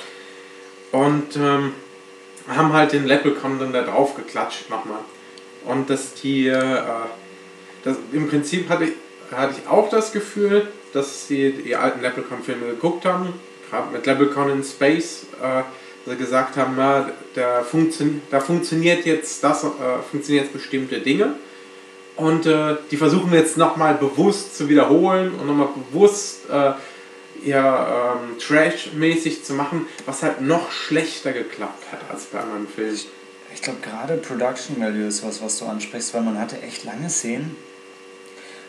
Und 0.91 1.35
ähm, 1.35 1.73
haben 2.47 2.73
halt 2.73 2.93
den 2.93 3.05
Leprechaun 3.05 3.59
dann 3.59 3.73
da 3.73 3.81
drauf 3.81 4.15
geklatscht 4.15 4.69
nochmal. 4.69 4.99
Und 5.65 5.89
dass 5.89 6.13
die, 6.13 6.47
äh, 6.47 6.83
das, 7.83 7.97
im 8.13 8.29
Prinzip 8.29 8.69
hatte 8.69 8.85
ich, 8.85 8.93
hatte 9.31 9.55
ich 9.57 9.69
auch 9.69 9.89
das 9.89 10.13
Gefühl, 10.13 10.67
dass 10.93 11.27
sie 11.27 11.51
die 11.51 11.75
alten 11.75 12.01
Leprechaun-Filme 12.01 12.67
geguckt 12.67 13.05
haben, 13.05 13.33
gerade 13.69 13.91
mit 13.91 14.05
Leprechaun 14.05 14.49
in 14.49 14.63
Space, 14.63 15.25
äh, 15.41 15.63
dass 16.05 16.13
sie 16.13 16.15
gesagt 16.15 16.55
haben, 16.55 16.75
na, 16.77 17.09
da, 17.35 17.63
funktio 17.63 18.07
da 18.31 18.39
funktioniert 18.39 19.05
jetzt 19.05 19.43
das, 19.43 19.63
äh, 19.63 19.67
funktionieren 20.09 20.45
jetzt 20.45 20.53
bestimmte 20.53 20.99
Dinge. 20.99 21.35
Und 22.17 22.47
äh, 22.47 22.75
die 22.89 22.97
versuchen 22.97 23.31
jetzt 23.31 23.57
nochmal 23.57 23.93
bewusst 23.93 24.57
zu 24.57 24.69
wiederholen 24.69 25.33
und 25.35 25.47
nochmal 25.47 25.69
bewusst 25.91 26.49
äh, 26.49 26.71
ja, 27.47 28.15
ähm, 28.15 28.39
Trash-mäßig 28.39 29.43
zu 29.43 29.53
machen, 29.53 29.85
was 30.05 30.23
halt 30.23 30.41
noch 30.41 30.71
schlechter 30.71 31.31
geklappt 31.31 31.83
hat 31.91 31.99
als 32.11 32.25
bei 32.25 32.39
anderen 32.39 32.67
Filmen. 32.67 32.99
Ich 33.53 33.61
glaube, 33.61 33.79
gerade 33.81 34.17
Production 34.17 34.79
Value 34.81 35.07
ist 35.07 35.23
was, 35.23 35.41
was 35.41 35.59
du 35.59 35.65
ansprichst, 35.65 36.13
weil 36.13 36.21
man 36.21 36.39
hatte 36.39 36.61
echt 36.61 36.83
lange 36.83 37.09
Szenen. 37.09 37.55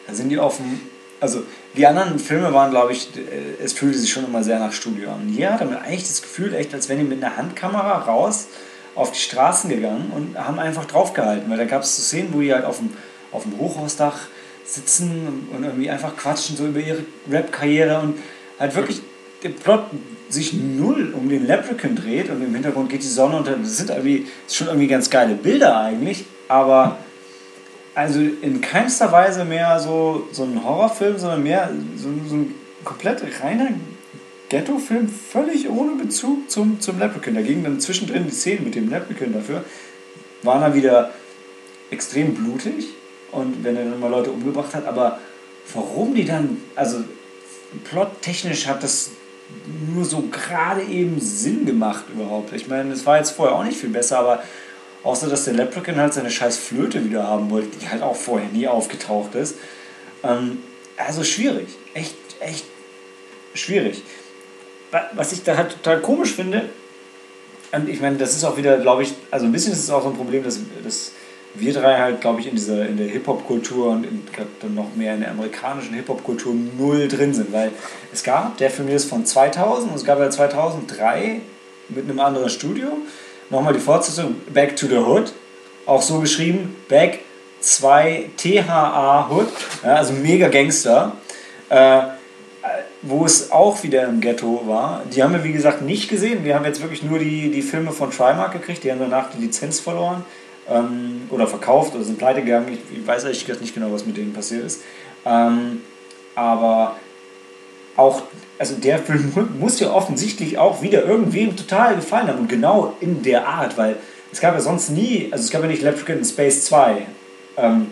Da 0.07 0.15
sind 0.15 0.29
die 0.29 0.39
auf 0.39 0.59
dem. 0.59 0.81
Also, 1.21 1.43
die 1.75 1.87
anderen 1.87 2.19
Filme 2.19 2.53
waren, 2.55 2.71
glaube 2.71 2.93
ich, 2.93 3.09
äh, 3.17 3.63
es 3.63 3.73
fühlte 3.73 3.99
sich 3.99 4.13
schon 4.13 4.25
immer 4.25 4.45
sehr 4.45 4.59
nach 4.59 4.73
Studio 4.73 5.11
an. 5.11 5.29
Hier 5.29 5.53
hatte 5.53 5.65
man 5.65 5.79
eigentlich 5.79 6.07
das 6.07 6.23
Gefühl, 6.23 6.55
echt, 6.55 6.73
als 6.75 6.89
wären 6.89 7.01
die 7.01 7.05
mit 7.05 7.23
einer 7.23 7.37
Handkamera 7.37 7.99
raus 7.99 8.47
auf 8.95 9.13
die 9.13 9.19
Straßen 9.19 9.69
gegangen 9.69 10.13
und 10.15 10.39
haben 10.39 10.59
einfach 10.59 10.85
draufgehalten. 10.85 11.51
Weil 11.51 11.59
da 11.59 11.65
gab 11.65 11.83
es 11.83 11.97
so 11.97 12.03
Szenen, 12.03 12.33
wo 12.33 12.41
die 12.41 12.53
halt 12.53 12.65
auf 12.65 12.79
dem, 12.79 12.91
auf 13.33 13.43
dem 13.43 13.59
Hochhausdach 13.59 14.19
sitzen 14.65 15.49
und 15.55 15.65
irgendwie 15.65 15.91
einfach 15.91 16.17
quatschen 16.17 16.57
so 16.57 16.67
über 16.67 16.81
ihre 16.81 17.05
Rap-Karriere 17.31 18.01
und 18.01 18.19
halt 18.59 18.75
wirklich 18.75 19.01
der 19.43 19.51
Plot 19.51 19.85
sich 20.29 20.53
null 20.53 21.15
um 21.17 21.29
den 21.29 21.47
Leprechaun 21.47 21.97
dreht 21.97 22.29
und 22.29 22.43
im 22.43 22.53
Hintergrund 22.53 22.91
geht 22.91 23.03
die 23.03 23.07
Sonne 23.07 23.37
und 23.39 23.47
das 23.47 23.77
sind 23.77 23.91
irgendwie 23.91 24.27
das 24.47 24.57
schon 24.57 24.67
irgendwie 24.67 24.89
ganz 24.89 25.09
geile 25.09 25.35
Bilder 25.35 25.81
eigentlich, 25.81 26.27
aber 26.49 26.99
also 27.95 28.21
in 28.21 28.61
keinster 28.61 29.11
Weise 29.11 29.45
mehr 29.45 29.81
so, 29.81 30.29
so 30.33 30.45
ein 30.45 30.63
Horrorfilm, 30.63 31.19
sondern 31.19 31.43
mehr 31.43 31.71
so, 31.97 32.09
so 32.29 32.37
ein 32.37 32.55
komplett 32.85 33.23
reiner 33.43 33.71
Ghetto-Film, 34.51 35.09
völlig 35.09 35.69
ohne 35.69 35.93
Bezug 36.03 36.51
zum, 36.51 36.81
zum 36.81 36.99
Leprechaun. 36.99 37.35
Da 37.35 37.43
gingen 37.43 37.65
dann 37.65 37.81
zwischendrin 37.81 38.25
die 38.27 38.31
Szenen 38.31 38.65
mit 38.65 38.75
dem 38.75 38.89
Leprechaun 38.89 39.33
dafür, 39.33 39.65
waren 40.43 40.61
dann 40.61 40.75
wieder 40.75 41.11
extrem 41.91 42.35
blutig 42.35 42.89
und 43.33 43.63
wenn 43.65 43.77
er 43.77 43.85
dann 43.85 44.01
mal 44.01 44.11
Leute 44.11 44.31
umgebracht 44.31 44.75
hat, 44.75 44.87
aber 44.87 45.19
warum 45.75 46.15
die 46.15 46.25
dann, 46.25 46.63
also 46.75 47.05
plottechnisch 47.85 48.67
hat 48.67 48.83
das 48.83 49.11
nur 49.95 50.05
so 50.05 50.25
gerade 50.31 50.83
eben 50.83 51.21
Sinn 51.21 51.65
gemacht 51.67 52.05
überhaupt. 52.13 52.53
Ich 52.53 52.69
meine, 52.69 52.93
es 52.93 53.07
war 53.07 53.19
jetzt 53.19 53.31
vorher 53.31 53.57
auch 53.57 53.65
nicht 53.65 53.79
viel 53.79 53.91
besser, 53.91 54.19
aber 54.19 54.43
außer 55.03 55.29
dass 55.29 55.45
der 55.45 55.55
Leprechaun 55.55 55.97
halt 55.97 56.13
seine 56.15 56.31
scheiß 56.31 56.57
Flöte 56.57 57.05
wieder 57.05 57.27
haben 57.27 57.51
wollte, 57.51 57.79
die 57.79 57.89
halt 57.89 58.03
auch 58.03 58.17
vorher 58.17 58.49
nie 58.51 58.69
aufgetaucht 58.69 59.35
ist. 59.35 59.57
Ähm, 60.23 60.59
also 60.97 61.25
schwierig. 61.25 61.69
Echt, 61.95 62.15
echt 62.41 62.65
schwierig. 63.55 64.03
Wa- 64.91 65.09
Was 65.15 65.33
ich 65.33 65.43
da 65.45 65.57
halt 65.57 65.71
total 65.83 66.01
komisch 66.01 66.35
finde, 66.35 66.69
und 67.73 67.89
ich 67.89 68.01
meine, 68.01 68.17
das 68.17 68.35
ist 68.35 68.45
auch 68.45 68.57
wieder, 68.57 68.79
glaube 68.79 69.03
ich, 69.03 69.13
also 69.31 69.45
ein 69.47 69.53
bisschen 69.53 69.73
ist 69.75 69.81
es 69.81 69.91
auch 69.91 70.03
so 70.03 70.09
ein 70.09 70.17
Problem, 70.17 70.43
dass, 70.43 70.59
dass 70.83 71.13
wir 71.59 71.73
drei 71.73 71.99
halt, 71.99 72.21
glaube 72.21 72.41
ich, 72.41 72.47
in 72.47 72.55
dieser 72.55 72.87
in 72.87 72.97
der 72.97 73.09
Hip-Hop-Kultur 73.09 73.91
und 73.91 74.05
in, 74.05 74.23
dann 74.61 74.75
noch 74.75 74.95
mehr 74.95 75.15
in 75.15 75.21
der 75.21 75.31
amerikanischen 75.31 75.95
Hip-Hop-Kultur 75.95 76.55
null 76.79 77.09
drin 77.09 77.35
sind, 77.35 77.53
weil 77.53 77.73
es 78.13 78.23
gab, 78.23 78.57
der 78.59 78.71
Film 78.71 78.89
ist 78.89 79.09
von 79.09 79.25
2000 79.25 79.91
und 79.91 79.97
es 79.97 80.05
gab 80.05 80.19
ja 80.19 80.31
2003 80.31 81.41
mit 81.89 82.05
einem 82.05 82.21
anderen 82.21 82.49
Studio 82.49 82.89
nochmal 83.51 83.73
die 83.73 83.81
Fortsetzung 83.81 84.37
Back 84.53 84.77
to 84.77 84.87
the 84.87 84.99
Hood, 84.99 85.33
auch 85.87 86.03
so 86.03 86.21
geschrieben, 86.21 86.77
Back 86.89 87.21
2 87.61 88.31
THA 88.37 89.29
Hood, 89.31 89.49
ja, 89.83 89.95
also 89.95 90.13
mega 90.13 90.49
Gangster. 90.49 91.13
Äh, 91.69 92.03
wo 93.03 93.25
es 93.25 93.53
auch 93.53 93.85
wieder 93.85 94.05
im 94.05 94.21
Ghetto 94.21 94.65
war. 94.67 95.03
Die 95.15 95.23
haben 95.23 95.33
wir, 95.33 95.45
wie 95.45 95.53
gesagt, 95.53 95.83
nicht 95.83 96.09
gesehen. 96.09 96.45
Wir 96.45 96.57
haben 96.57 96.65
jetzt 96.65 96.83
wirklich 96.83 97.05
nur 97.05 97.21
die, 97.21 97.49
die 97.51 97.63
Filme 97.63 97.93
von 97.93 98.11
Trimark 98.11 98.53
gekriegt. 98.53 98.83
Die 98.83 98.91
haben 98.91 98.99
danach 98.99 99.31
die 99.31 99.41
Lizenz 99.41 99.79
verloren 99.79 100.25
ähm, 100.71 101.23
oder 101.31 101.47
verkauft 101.47 101.95
oder 101.95 102.05
sind 102.05 102.19
pleite 102.19 102.43
gegangen. 102.43 102.69
Ich, 102.73 102.99
ich 103.01 103.07
weiß 103.07 103.25
ehrlich 103.25 103.45
gesagt 103.45 103.61
nicht 103.61 103.75
genau, 103.75 103.93
was 103.93 104.07
mit 104.07 104.17
denen 104.17 104.33
passiert 104.33 104.65
ist. 104.65 104.83
Ähm, 105.25 105.83
aber 106.35 106.97
auch, 107.97 108.23
also 108.59 108.75
der 108.77 108.99
Film 108.99 109.33
mu- 109.35 109.47
muss 109.59 109.81
ja 109.81 109.93
offensichtlich 109.93 110.59
auch 110.59 110.83
wieder 110.83 111.05
irgendwem 111.05 111.57
total 111.57 111.97
gefallen 111.97 112.29
haben. 112.29 112.39
Und 112.41 112.49
genau 112.49 112.95
in 113.01 113.23
der 113.23 113.47
Art, 113.49 113.77
weil 113.77 113.97
es 114.33 114.41
gab 114.41 114.55
ja 114.55 114.61
sonst 114.61 114.91
nie, 114.91 115.29
also 115.33 115.45
es 115.45 115.51
gab 115.51 115.63
ja 115.63 115.69
nicht 115.69 115.83
Leprechaun 115.83 116.19
in 116.19 116.25
Space 116.25 116.65
2. 116.67 117.07
Ähm, 117.57 117.87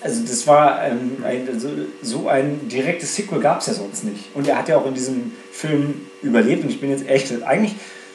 also 0.00 0.22
das 0.22 0.46
war 0.46 0.82
ähm, 0.86 1.18
ein, 1.24 1.60
so, 1.60 1.68
so 2.00 2.28
ein 2.28 2.68
direktes 2.68 3.14
Sequel 3.14 3.40
gab 3.40 3.60
es 3.60 3.66
ja 3.66 3.74
sonst 3.74 4.04
nicht. 4.04 4.34
Und 4.34 4.48
er 4.48 4.56
hat 4.56 4.68
ja 4.68 4.78
auch 4.78 4.86
in 4.86 4.94
diesem 4.94 5.32
Film 5.52 6.06
überlebt 6.22 6.64
und 6.64 6.70
ich 6.70 6.80
bin 6.80 6.88
jetzt 6.90 7.06
echt, 7.06 7.30
eigentlich 7.42 7.74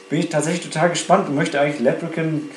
bin 0.10 0.20
ich 0.20 0.30
tatsächlich 0.30 0.64
total 0.64 0.90
gespannt 0.90 1.30
und 1.30 1.36
möchte 1.36 1.60
eigentlich 1.60 1.80
Leprechaun 1.82 2.50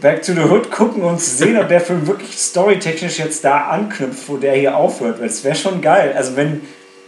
Back 0.00 0.22
to 0.22 0.32
the 0.32 0.42
Hood 0.42 0.70
gucken, 0.70 1.18
zu 1.18 1.30
sehen, 1.30 1.58
ob 1.58 1.68
der 1.68 1.80
Film 1.80 2.06
wirklich 2.06 2.38
storytechnisch 2.38 3.18
jetzt 3.18 3.44
da 3.44 3.68
anknüpft, 3.68 4.28
wo 4.28 4.36
der 4.36 4.54
hier 4.54 4.76
aufhört. 4.76 5.20
Weil 5.20 5.26
es 5.26 5.42
wäre 5.42 5.56
schon 5.56 5.80
geil. 5.80 6.14
Also 6.16 6.36
wenn 6.36 6.62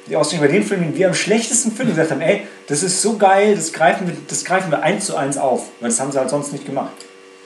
die 0.07 0.17
ausgerechnet 0.17 0.51
bei 0.51 0.57
den 0.57 0.67
Filmen, 0.67 0.85
den 0.85 0.97
wir 0.97 1.09
am 1.09 1.15
schlechtesten 1.15 1.73
finden, 1.73 1.93
gesagt 1.93 2.11
haben, 2.11 2.21
ey, 2.21 2.47
das 2.67 2.83
ist 2.83 3.01
so 3.01 3.17
geil, 3.17 3.55
das 3.55 3.73
greifen 3.73 4.09
wir, 4.09 4.17
das 4.27 4.45
greifen 4.45 4.71
wir 4.71 4.83
eins 4.83 5.07
zu 5.07 5.17
eins 5.17 5.39
auf. 5.39 5.69
Weil 5.81 5.91
das 5.91 6.01
haben 6.01 6.11
sie 6.11 6.19
halt 6.19 6.31
sonst 6.31 6.53
nicht 6.53 6.67
gemacht. 6.67 6.93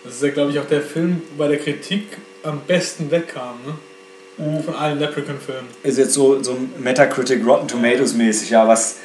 Das 0.04 0.14
ist 0.14 0.22
ja, 0.22 0.30
glaube 0.30 0.50
ich, 0.50 0.58
auch 0.58 0.66
der 0.66 0.82
Film 0.82 1.22
bei 1.36 1.48
der 1.48 1.58
Kritik 1.58 2.18
am 2.42 2.60
besten 2.66 3.10
wegkam, 3.10 3.58
ne? 3.66 3.74
Von 4.64 4.74
allen 4.74 4.98
Leprechaun-Filmen. 4.98 5.68
Ist 5.84 5.96
jetzt 5.96 6.12
so, 6.12 6.42
so 6.42 6.58
Metacritic 6.78 7.46
Rotten 7.46 7.68
Tomatoes 7.68 8.14
mäßig, 8.14 8.50
ja, 8.50 8.66
was, 8.66 8.96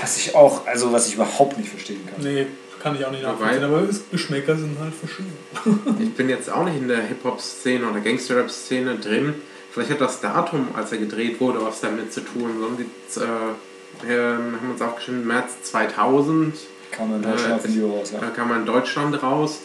was 0.00 0.16
ich 0.16 0.34
auch, 0.34 0.66
also 0.66 0.92
was 0.92 1.08
ich 1.08 1.14
überhaupt 1.14 1.58
nicht 1.58 1.68
verstehen 1.68 2.00
kann. 2.08 2.24
Nee, 2.24 2.46
kann 2.84 2.94
ich 2.96 3.06
auch 3.06 3.10
nicht 3.10 3.22
nachvollziehen, 3.22 3.64
aber 3.64 3.88
Geschmäcker 4.12 4.56
sind 4.56 4.78
halt 4.78 4.92
verschieden. 4.92 5.32
Ich 6.02 6.12
bin 6.12 6.28
jetzt 6.28 6.52
auch 6.52 6.66
nicht 6.66 6.76
in 6.76 6.86
der 6.86 7.00
Hip-Hop-Szene 7.00 7.88
oder 7.88 8.00
Gangster-Rap-Szene 8.00 8.96
drin. 8.96 9.34
Vielleicht 9.70 9.90
hat 9.90 10.02
das 10.02 10.20
Datum, 10.20 10.68
als 10.74 10.92
er 10.92 10.98
gedreht 10.98 11.40
wurde, 11.40 11.64
was 11.64 11.80
damit 11.80 12.12
zu 12.12 12.20
tun. 12.20 12.50
So, 12.60 12.68
die, 12.76 12.82
äh, 13.20 14.06
wir 14.06 14.22
haben 14.34 14.70
uns 14.70 14.82
aufgeschrieben, 14.82 15.26
März 15.26 15.62
2000. 15.62 16.54
Kam 16.90 17.14
in 17.14 17.22
Deutschland 17.22 17.64
äh, 17.64 17.82
raus, 17.82 18.12
ja. 18.12 18.20
Da 18.20 18.26
kam 18.26 18.50
er 18.50 18.58
in 18.58 18.66
Deutschland 18.66 19.22
raus. 19.22 19.60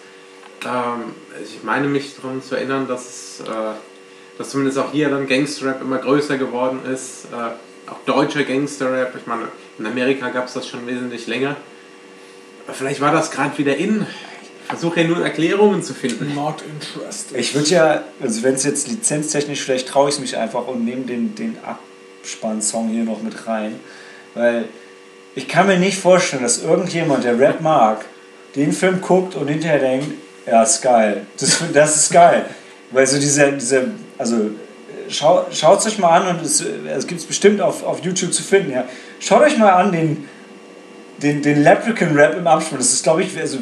Ähm, 0.63 1.13
ich 1.43 1.61
meine 1.61 1.89
mich 1.89 2.15
daran 2.15 2.41
zu 2.41 2.55
erinnern, 2.55 2.87
dass, 2.87 3.41
äh, 3.41 3.47
dass 4.37 4.51
zumindest 4.51 4.77
auch 4.77 4.93
hier 4.93 5.09
dann 5.09 5.27
Gangster-Rap 5.27 5.81
immer 5.81 5.97
größer 5.97 6.37
geworden 6.37 6.79
ist. 6.89 7.25
Äh, 7.33 7.91
auch 7.91 7.99
deutscher 8.05 8.45
Gangster-Rap. 8.45 9.13
Ich 9.17 9.27
meine, 9.27 9.49
in 9.77 9.85
Amerika 9.85 10.29
gab 10.29 10.47
es 10.47 10.53
das 10.53 10.69
schon 10.69 10.87
wesentlich 10.87 11.27
länger. 11.27 11.57
Vielleicht 12.73 13.01
war 13.01 13.11
das 13.11 13.31
gerade 13.31 13.57
wieder 13.57 13.75
in. 13.75 14.05
Ich 14.63 14.69
versuche 14.69 15.01
ja 15.01 15.07
nur 15.07 15.23
Erklärungen 15.23 15.81
zu 15.81 15.93
finden. 15.93 16.35
Not 16.35 16.61
interested. 16.61 17.37
Ich 17.37 17.55
würde 17.55 17.69
ja, 17.69 18.03
also 18.21 18.43
wenn 18.43 18.55
es 18.55 18.63
jetzt 18.63 18.87
lizenztechnisch, 18.87 19.61
vielleicht 19.61 19.87
traue 19.87 20.09
ich 20.09 20.19
mich 20.19 20.37
einfach 20.37 20.67
und 20.67 20.85
nehme 20.85 21.01
den, 21.03 21.33
den 21.33 21.57
Abspann-Song 22.21 22.89
hier 22.89 23.03
noch 23.03 23.21
mit 23.23 23.47
rein. 23.47 23.79
Weil 24.35 24.65
ich 25.35 25.47
kann 25.47 25.67
mir 25.67 25.79
nicht 25.79 25.97
vorstellen, 25.97 26.43
dass 26.43 26.61
irgendjemand, 26.61 27.23
der 27.23 27.39
Rap 27.39 27.61
mag, 27.61 28.05
den 28.55 28.71
Film 28.71 29.01
guckt 29.01 29.35
und 29.35 29.47
hinterher 29.47 29.79
denkt, 29.79 30.07
ja, 30.45 30.63
ist 30.63 30.81
geil. 30.81 31.25
Das, 31.39 31.63
das 31.73 31.95
ist 31.95 32.11
geil. 32.11 32.45
Weil 32.91 33.07
so 33.07 33.19
diese, 33.19 33.51
diese 33.53 33.91
also 34.17 34.51
schau, 35.09 35.45
schaut 35.51 35.79
es 35.79 35.87
euch 35.87 35.99
mal 35.99 36.21
an 36.21 36.35
und 36.35 36.45
es, 36.45 36.61
es 36.61 37.07
gibt 37.07 37.21
es 37.21 37.27
bestimmt 37.27 37.61
auf, 37.61 37.83
auf 37.83 38.03
YouTube 38.03 38.33
zu 38.33 38.43
finden. 38.43 38.71
Ja. 38.71 38.85
Schaut 39.19 39.41
euch 39.41 39.57
mal 39.57 39.71
an 39.71 39.91
den, 39.91 40.29
den, 41.21 41.41
den 41.41 41.63
Leprechaun-Rap 41.63 42.37
im 42.37 42.47
Abspann. 42.47 42.79
Das 42.79 42.93
ist, 42.93 43.03
glaube 43.03 43.23
ich, 43.23 43.37
also, 43.37 43.57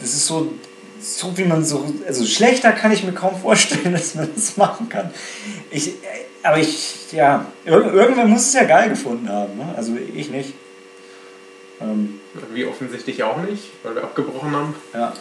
das 0.00 0.10
ist 0.10 0.26
so, 0.26 0.52
so 1.00 1.36
wie 1.38 1.44
man 1.44 1.64
so, 1.64 1.84
also 2.06 2.24
schlechter 2.24 2.72
kann 2.72 2.92
ich 2.92 3.04
mir 3.04 3.12
kaum 3.12 3.36
vorstellen, 3.36 3.92
dass 3.92 4.14
man 4.14 4.28
das 4.34 4.56
machen 4.56 4.88
kann. 4.88 5.10
Ich, 5.70 5.92
aber 6.42 6.58
ich, 6.58 7.12
ja, 7.12 7.46
ir- 7.66 7.92
irgendwer 7.92 8.26
muss 8.26 8.42
es 8.48 8.52
ja 8.54 8.64
geil 8.64 8.88
gefunden 8.90 9.28
haben. 9.28 9.56
Ne? 9.56 9.74
Also 9.76 9.92
ich 10.14 10.30
nicht. 10.30 10.54
Ähm, 11.80 12.20
Wie 12.54 12.64
offensichtlich 12.64 13.22
auch 13.22 13.36
nicht, 13.42 13.64
weil 13.82 13.94
wir 13.96 14.02
abgebrochen 14.04 14.50
haben. 14.52 14.74
ja. 14.94 15.12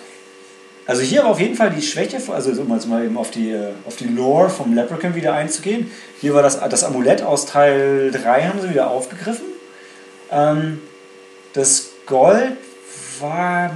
Also 0.88 1.02
hier 1.02 1.24
war 1.24 1.32
auf 1.32 1.40
jeden 1.40 1.56
Fall 1.56 1.72
die 1.72 1.82
Schwäche, 1.82 2.20
also 2.32 2.52
um 2.62 2.72
jetzt 2.72 2.88
mal 2.88 3.04
eben 3.04 3.18
auf 3.18 3.32
die, 3.32 3.58
auf 3.88 3.96
die 3.96 4.06
Lore 4.08 4.52
vom 4.52 4.72
Leprechaun 4.76 5.16
wieder 5.16 5.34
einzugehen. 5.34 5.90
Hier 6.22 6.36
war 6.36 6.44
das, 6.44 6.60
das 6.60 6.84
Amulett 6.84 7.24
aus 7.24 7.48
Teil 7.48 8.12
3 8.12 8.44
haben 8.44 8.62
sie 8.62 8.70
wieder 8.70 8.92
aufgegriffen. 8.92 9.46
Ähm, 10.32 10.80
das 11.56 11.92
Gold 12.06 12.58
war, 13.20 13.72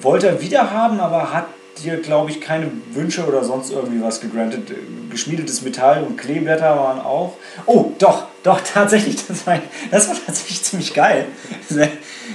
wollte 0.00 0.28
er 0.28 0.40
wieder 0.40 0.70
haben, 0.70 1.00
aber 1.00 1.32
hat 1.32 1.46
dir, 1.82 1.96
glaube 1.96 2.30
ich, 2.30 2.40
keine 2.40 2.70
Wünsche 2.92 3.26
oder 3.26 3.42
sonst 3.42 3.72
irgendwie 3.72 4.00
was 4.02 4.20
gegrantet. 4.20 4.70
Geschmiedetes 5.10 5.62
Metall 5.62 6.04
und 6.04 6.16
Kleeblätter 6.16 6.76
waren 6.76 7.00
auch. 7.00 7.36
Oh, 7.66 7.92
doch, 7.98 8.26
doch, 8.42 8.60
tatsächlich, 8.74 9.26
das 9.26 9.46
war, 9.46 9.58
das 9.90 10.08
war 10.08 10.16
tatsächlich 10.24 10.62
ziemlich 10.62 10.94
geil. 10.94 11.26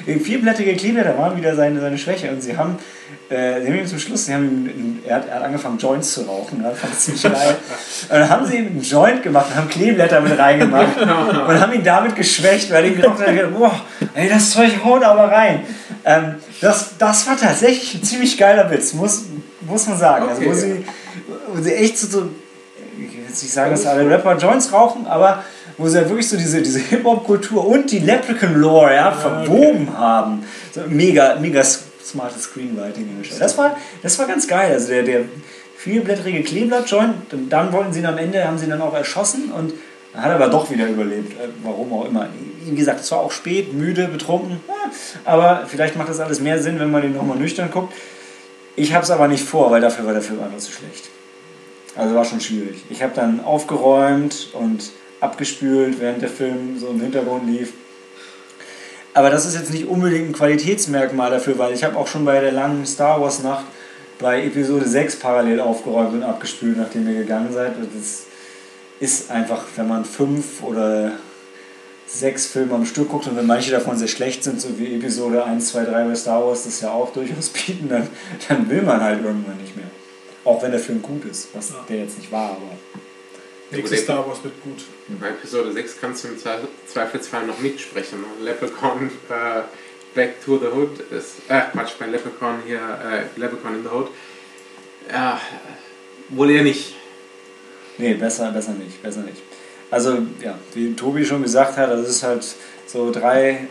Vierblättige 0.05 0.75
Kleeblätter 0.75 1.17
waren 1.17 1.37
wieder 1.37 1.55
seine, 1.55 1.79
seine 1.79 1.97
Schwäche 1.97 2.31
und 2.31 2.41
sie 2.41 2.57
haben, 2.57 2.77
äh, 3.29 3.61
sie 3.61 3.67
haben 3.67 3.79
ihm 3.79 3.85
zum 3.85 3.99
Schluss, 3.99 4.25
sie 4.25 4.33
haben 4.33 4.65
ihm, 4.65 4.99
er, 5.05 5.17
hat, 5.17 5.27
er 5.27 5.35
hat 5.35 5.43
angefangen 5.43 5.77
Joints 5.77 6.13
zu 6.13 6.21
rauchen, 6.21 6.63
das 6.63 6.79
fand 6.79 6.93
ich 6.93 6.99
ziemlich 6.99 7.23
geil. 7.23 7.55
Und 8.09 8.19
dann 8.19 8.29
haben 8.29 8.45
sie 8.45 8.57
ihm 8.57 8.67
einen 8.67 8.81
Joint 8.81 9.21
gemacht 9.21 9.47
und 9.51 9.55
haben 9.55 9.69
Kleeblätter 9.69 10.19
mit 10.21 10.37
reingemacht 10.37 10.97
und 10.99 11.59
haben 11.61 11.73
ihn 11.73 11.83
damit 11.83 12.15
geschwächt, 12.15 12.71
weil 12.71 12.89
die 12.89 12.95
geraucht 12.95 13.25
haben, 13.25 13.53
boah, 13.53 13.79
ey, 14.15 14.29
das 14.29 14.49
Zeug 14.51 14.71
haut 14.83 15.03
aber 15.03 15.31
rein. 15.31 15.61
Ähm, 16.05 16.35
das, 16.61 16.97
das 16.97 17.27
war 17.27 17.37
tatsächlich 17.37 17.95
ein 17.95 18.03
ziemlich 18.03 18.37
geiler 18.37 18.69
Witz, 18.71 18.93
muss, 18.93 19.25
muss 19.61 19.87
man 19.87 19.97
sagen. 19.97 20.27
Also, 20.29 20.41
wo, 20.41 20.49
Okay. 20.49 20.59
sie, 20.59 20.85
wo 21.53 21.61
sie 21.61 21.73
echt 21.73 21.97
so, 21.97 22.07
so 22.07 22.29
ich 22.97 23.13
will 23.15 23.23
jetzt 23.27 23.43
nicht 23.43 23.53
sagen, 23.53 23.71
dass 23.71 23.85
alle 23.85 24.09
Rapper 24.09 24.37
Joints 24.37 24.73
rauchen, 24.73 25.05
aber 25.05 25.43
wo 25.77 25.87
sie 25.87 25.97
halt 25.97 26.09
wirklich 26.09 26.27
so 26.27 26.35
diese, 26.35 26.61
diese 26.61 26.79
Hip-Hop-Kultur 26.79 27.65
und 27.65 27.91
die 27.91 27.99
Leprechaun-Lore 27.99 28.95
ja, 28.95 29.11
verwoben 29.11 29.97
haben. 29.97 30.43
So 30.73 30.81
mega, 30.87 31.35
mega 31.39 31.63
smartes 32.11 32.43
Screenwriting. 32.43 33.03
in 33.03 33.17
der 33.17 33.23
Stelle. 33.23 33.39
Das 33.39 33.57
war, 33.57 33.77
das 34.01 34.19
war 34.19 34.27
ganz 34.27 34.47
geil. 34.47 34.73
Also 34.73 34.89
der, 34.89 35.03
der 35.03 35.21
vielblättrige 35.77 36.43
Kleeblatt-Joint, 36.43 37.13
dann, 37.29 37.49
dann 37.49 37.73
wollten 37.73 37.93
sie 37.93 37.99
ihn 37.99 38.05
am 38.05 38.17
Ende, 38.17 38.45
haben 38.45 38.57
sie 38.57 38.65
ihn 38.65 38.71
dann 38.71 38.81
auch 38.81 38.93
erschossen 38.93 39.51
und 39.51 39.73
er 40.13 40.23
hat 40.23 40.31
aber 40.31 40.47
doch 40.47 40.69
wieder 40.71 40.87
überlebt. 40.87 41.33
Äh, 41.33 41.47
Warum 41.63 41.93
auch 41.93 42.05
immer. 42.05 42.27
Wie 42.65 42.75
gesagt, 42.75 42.99
es 42.99 43.11
war 43.11 43.19
auch 43.19 43.31
spät, 43.31 43.73
müde, 43.73 44.07
betrunken. 44.07 44.59
Aber 45.25 45.65
vielleicht 45.67 45.95
macht 45.95 46.09
das 46.09 46.19
alles 46.19 46.39
mehr 46.39 46.61
Sinn, 46.61 46.79
wenn 46.79 46.91
man 46.91 47.01
den 47.01 47.13
nochmal 47.13 47.37
nüchtern 47.37 47.71
guckt. 47.71 47.93
Ich 48.75 48.93
habe 48.93 49.03
es 49.03 49.11
aber 49.11 49.27
nicht 49.27 49.43
vor, 49.43 49.71
weil 49.71 49.81
dafür 49.81 50.05
war 50.05 50.13
der 50.13 50.21
Film 50.21 50.41
einfach 50.41 50.57
zu 50.57 50.71
schlecht. 50.71 51.09
Also 51.95 52.15
war 52.15 52.25
schon 52.25 52.39
schwierig. 52.39 52.83
Ich 52.89 53.01
habe 53.03 53.13
dann 53.15 53.43
aufgeräumt 53.43 54.49
und 54.53 54.91
abgespült, 55.19 55.99
während 55.99 56.21
der 56.21 56.29
Film 56.29 56.79
so 56.79 56.87
im 56.87 57.01
Hintergrund 57.01 57.47
lief. 57.47 57.73
Aber 59.13 59.29
das 59.29 59.45
ist 59.45 59.55
jetzt 59.55 59.71
nicht 59.71 59.87
unbedingt 59.87 60.29
ein 60.29 60.33
Qualitätsmerkmal 60.33 61.31
dafür, 61.31 61.57
weil 61.57 61.73
ich 61.73 61.83
habe 61.83 61.97
auch 61.97 62.07
schon 62.07 62.25
bei 62.25 62.39
der 62.39 62.51
langen 62.51 62.85
Star 62.85 63.19
Wars 63.21 63.41
Nacht 63.43 63.65
bei 64.19 64.43
Episode 64.45 64.87
6 64.87 65.17
parallel 65.17 65.59
aufgeräumt 65.61 66.13
und 66.13 66.23
abgespült, 66.23 66.77
nachdem 66.77 67.07
ihr 67.07 67.15
gegangen 67.19 67.51
seid. 67.53 67.75
Und 67.77 67.89
Das 67.95 68.23
ist 68.99 69.31
einfach, 69.31 69.63
wenn 69.75 69.87
man 69.87 70.05
fünf 70.05 70.61
oder 70.61 71.13
sechs 72.05 72.47
Filme 72.47 72.73
am 72.75 72.85
Stück 72.85 73.09
guckt 73.09 73.27
und 73.27 73.37
wenn 73.37 73.45
manche 73.45 73.71
davon 73.71 73.97
sehr 73.97 74.07
schlecht 74.07 74.43
sind, 74.43 74.59
so 74.59 74.77
wie 74.79 74.95
Episode 74.95 75.43
1, 75.45 75.69
2, 75.69 75.85
3 75.85 76.03
bei 76.05 76.15
Star 76.15 76.45
Wars 76.45 76.63
das 76.63 76.81
ja 76.81 76.91
auch 76.91 77.13
durchaus 77.13 77.49
bieten, 77.49 77.87
dann, 77.87 78.07
dann 78.47 78.69
will 78.69 78.81
man 78.81 79.01
halt 79.01 79.23
irgendwann 79.23 79.57
nicht 79.57 79.75
mehr. 79.75 79.85
Auch 80.43 80.61
wenn 80.63 80.71
der 80.71 80.79
Film 80.79 81.01
gut 81.01 81.25
ist, 81.25 81.49
was 81.53 81.69
Ja. 81.69 81.75
der 81.87 81.97
jetzt 81.97 82.17
nicht 82.17 82.31
war, 82.31 82.51
aber. 82.51 82.71
Nächstes 83.71 84.01
Star 84.01 84.27
Wars 84.27 84.43
wird 84.43 84.61
gut. 84.63 84.83
Bei 85.19 85.29
Episode 85.29 85.71
6 85.73 85.97
kannst 85.99 86.23
du 86.23 86.27
im 86.29 86.37
Zwe- 86.37 86.67
Zweifelsfall 86.87 87.45
noch 87.47 87.59
mitsprechen. 87.59 88.19
Leprechaun 88.43 89.09
äh, 89.29 89.61
Back 90.13 90.43
to 90.43 90.57
the 90.59 90.67
Hood 90.67 90.99
ist. 91.11 91.37
Äh, 91.47 91.61
Quatsch, 91.71 91.91
bei 91.99 92.05
Leprechaun 92.05 92.59
hier, 92.65 92.77
äh, 92.79 93.39
Leprechaun 93.39 93.75
in 93.77 93.83
the 93.83 93.89
Hood. 93.89 94.07
Ja, 95.11 95.39
wohl 96.29 96.51
eher 96.51 96.63
nicht. 96.63 96.95
Nee, 97.97 98.13
besser, 98.13 98.51
besser 98.51 98.73
nicht, 98.73 99.01
besser 99.01 99.21
nicht. 99.21 99.41
Also, 99.91 100.19
ja, 100.41 100.57
wie 100.75 100.93
Tobi 100.93 101.25
schon 101.25 101.41
gesagt 101.41 101.75
hat, 101.77 101.89
das 101.89 102.07
ist 102.07 102.21
halt 102.23 102.45
so 102.85 103.11
drei 103.11 103.67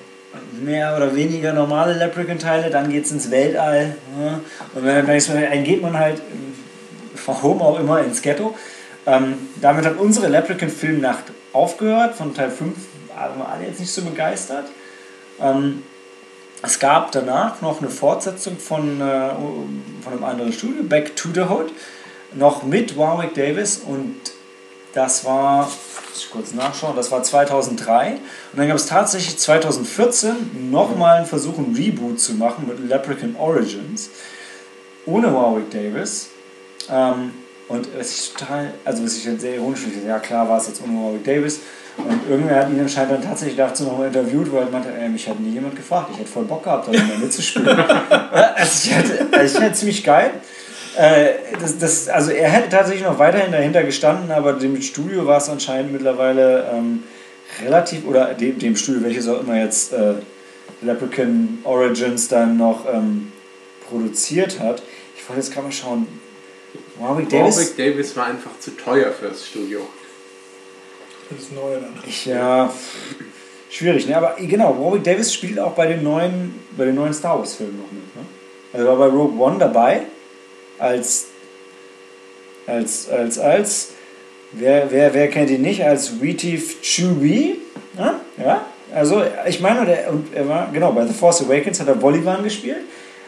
mehr 0.60 0.96
oder 0.96 1.14
weniger 1.14 1.52
normale 1.52 1.94
Leprechaun-Teile, 1.96 2.70
dann 2.70 2.90
geht 2.90 3.04
es 3.04 3.12
ins 3.12 3.30
Weltall. 3.30 3.96
Ja. 4.20 4.40
Und 4.74 4.84
wenn, 4.84 5.06
dann 5.06 5.64
geht 5.64 5.80
man 5.82 5.96
halt, 5.96 6.20
warum 7.24 7.62
auch 7.62 7.78
immer, 7.78 8.02
ins 8.04 8.20
Ghetto. 8.22 8.56
Ähm, 9.08 9.48
damit 9.62 9.86
hat 9.86 9.96
unsere 9.96 10.28
Leprechaun-Filmnacht 10.28 11.24
aufgehört. 11.54 12.14
Von 12.14 12.34
Teil 12.34 12.50
5 12.50 12.76
waren 13.14 13.38
wir 13.38 13.48
alle 13.48 13.64
jetzt 13.64 13.80
nicht 13.80 13.90
so 13.90 14.02
begeistert. 14.02 14.66
Ähm, 15.40 15.82
es 16.62 16.78
gab 16.78 17.10
danach 17.12 17.62
noch 17.62 17.80
eine 17.80 17.88
Fortsetzung 17.88 18.58
von, 18.58 19.00
äh, 19.00 19.30
von 20.02 20.12
einem 20.12 20.24
anderen 20.24 20.52
Studio, 20.52 20.82
Back 20.82 21.16
to 21.16 21.30
the 21.32 21.42
Hood, 21.42 21.72
noch 22.34 22.64
mit 22.64 22.98
Warwick 22.98 23.32
Davis 23.34 23.78
und 23.78 24.16
das 24.92 25.24
war, 25.24 25.64
muss 25.64 26.24
ich 26.24 26.30
kurz 26.30 26.52
nachschauen, 26.52 26.96
das 26.96 27.10
war 27.10 27.22
2003 27.22 28.10
und 28.52 28.58
dann 28.58 28.66
gab 28.68 28.76
es 28.76 28.86
tatsächlich 28.86 29.38
2014 29.38 30.70
nochmal 30.70 31.18
einen 31.18 31.26
Versuch, 31.26 31.56
ein 31.58 31.74
Reboot 31.76 32.20
zu 32.20 32.34
machen 32.34 32.66
mit 32.66 32.80
Leprechaun 32.80 33.36
Origins 33.38 34.10
ohne 35.06 35.32
Warwick 35.32 35.70
Davis. 35.70 36.30
Ähm, 36.90 37.32
und 37.68 37.88
was 37.98 38.10
ich 38.10 38.32
total, 38.32 38.72
also 38.84 39.04
was 39.04 39.16
ich 39.16 39.24
dann 39.24 39.38
sehr 39.38 39.56
ironisch 39.56 39.80
finde, 39.80 40.06
ja 40.06 40.18
klar 40.18 40.48
war 40.48 40.58
es 40.58 40.68
jetzt 40.68 40.82
ohne 40.82 40.94
Warwick 40.94 41.24
Davis. 41.24 41.60
Und 41.98 42.20
irgendwer 42.30 42.60
hat 42.60 42.70
ihn 42.70 42.80
anscheinend 42.80 43.12
dann 43.12 43.22
tatsächlich 43.22 43.56
dazu 43.56 43.82
nochmal 43.82 44.06
interviewt, 44.06 44.52
weil 44.52 44.62
er 44.62 44.70
meinte, 44.70 44.88
ey, 44.96 45.08
mich 45.08 45.28
hat 45.28 45.40
nie 45.40 45.50
jemand 45.50 45.74
gefragt. 45.74 46.10
Ich 46.12 46.20
hätte 46.20 46.30
voll 46.30 46.44
Bock 46.44 46.62
gehabt, 46.62 46.86
da 46.86 46.92
mal 46.92 47.18
mitzuspielen. 47.18 47.68
also 48.54 48.88
ich 48.88 48.94
hatte, 48.94 49.26
also 49.32 49.58
ich 49.58 49.64
hatte 49.64 49.74
ziemlich 49.74 50.04
geil. 50.04 50.30
Äh, 50.96 51.30
das, 51.60 51.76
das, 51.78 52.08
also 52.08 52.30
er 52.30 52.50
hätte 52.50 52.68
tatsächlich 52.68 53.04
noch 53.04 53.18
weiterhin 53.18 53.50
dahinter 53.50 53.82
gestanden, 53.82 54.30
aber 54.30 54.52
dem 54.52 54.80
Studio 54.80 55.26
war 55.26 55.38
es 55.38 55.48
anscheinend 55.48 55.92
mittlerweile 55.92 56.70
ähm, 56.72 57.02
relativ, 57.64 58.06
oder 58.06 58.32
dem, 58.32 58.60
dem 58.60 58.76
Studio, 58.76 59.02
welches 59.02 59.26
auch 59.26 59.40
immer 59.40 59.56
jetzt 59.56 59.92
äh, 59.92 60.14
Leprechaun 60.82 61.58
Origins 61.64 62.28
dann 62.28 62.56
noch 62.56 62.86
ähm, 62.92 63.32
produziert 63.88 64.60
hat. 64.60 64.82
Ich 65.16 65.28
ich 65.28 65.30
wollte 65.30 65.42
jetzt 65.42 65.52
gerade 65.52 65.66
mal 65.66 65.72
schauen. 65.72 66.06
Warwick 66.98 67.28
Davis. 67.28 67.56
Warwick 67.56 67.76
Davis 67.76 68.16
war 68.16 68.26
einfach 68.26 68.58
zu 68.58 68.76
teuer 68.76 69.12
fürs 69.12 69.46
Studio. 69.46 69.86
Für 71.28 71.34
das 71.34 71.50
Neue 71.52 71.80
dann. 71.80 71.94
Ich, 72.06 72.26
ja, 72.26 72.72
schwierig, 73.70 74.06
ne? 74.06 74.16
Aber 74.16 74.36
genau, 74.38 74.76
Warwick 74.78 75.04
Davis 75.04 75.32
spielt 75.32 75.58
auch 75.58 75.72
bei 75.72 75.86
den 75.86 76.02
neuen, 76.02 76.54
bei 76.76 76.86
den 76.86 76.94
neuen 76.94 77.12
Star 77.12 77.38
Wars 77.38 77.54
Filmen 77.54 77.78
noch 77.78 77.92
mit. 77.92 78.16
Ne? 78.16 78.22
Also 78.72 78.86
er 78.86 78.98
war 78.98 79.08
bei 79.08 79.14
Rogue 79.14 79.38
One 79.40 79.58
dabei 79.58 80.02
als 80.78 81.28
als 82.66 83.08
als 83.08 83.38
als 83.38 83.88
wer, 84.52 84.90
wer, 84.90 85.14
wer 85.14 85.28
kennt 85.28 85.50
ihn 85.50 85.62
nicht 85.62 85.84
als 85.84 86.12
Retief 86.20 86.80
Chewie, 86.82 87.56
ja? 87.96 88.20
ja? 88.36 88.66
Also 88.94 89.22
ich 89.46 89.60
meine, 89.60 89.84
der, 89.84 90.10
und 90.10 90.34
er 90.34 90.48
war 90.48 90.70
genau 90.72 90.92
bei 90.92 91.06
The 91.06 91.12
Force 91.12 91.42
Awakens 91.42 91.80
hat 91.80 91.88
er 91.88 91.94
Bolivar 91.94 92.42
gespielt. 92.42 92.78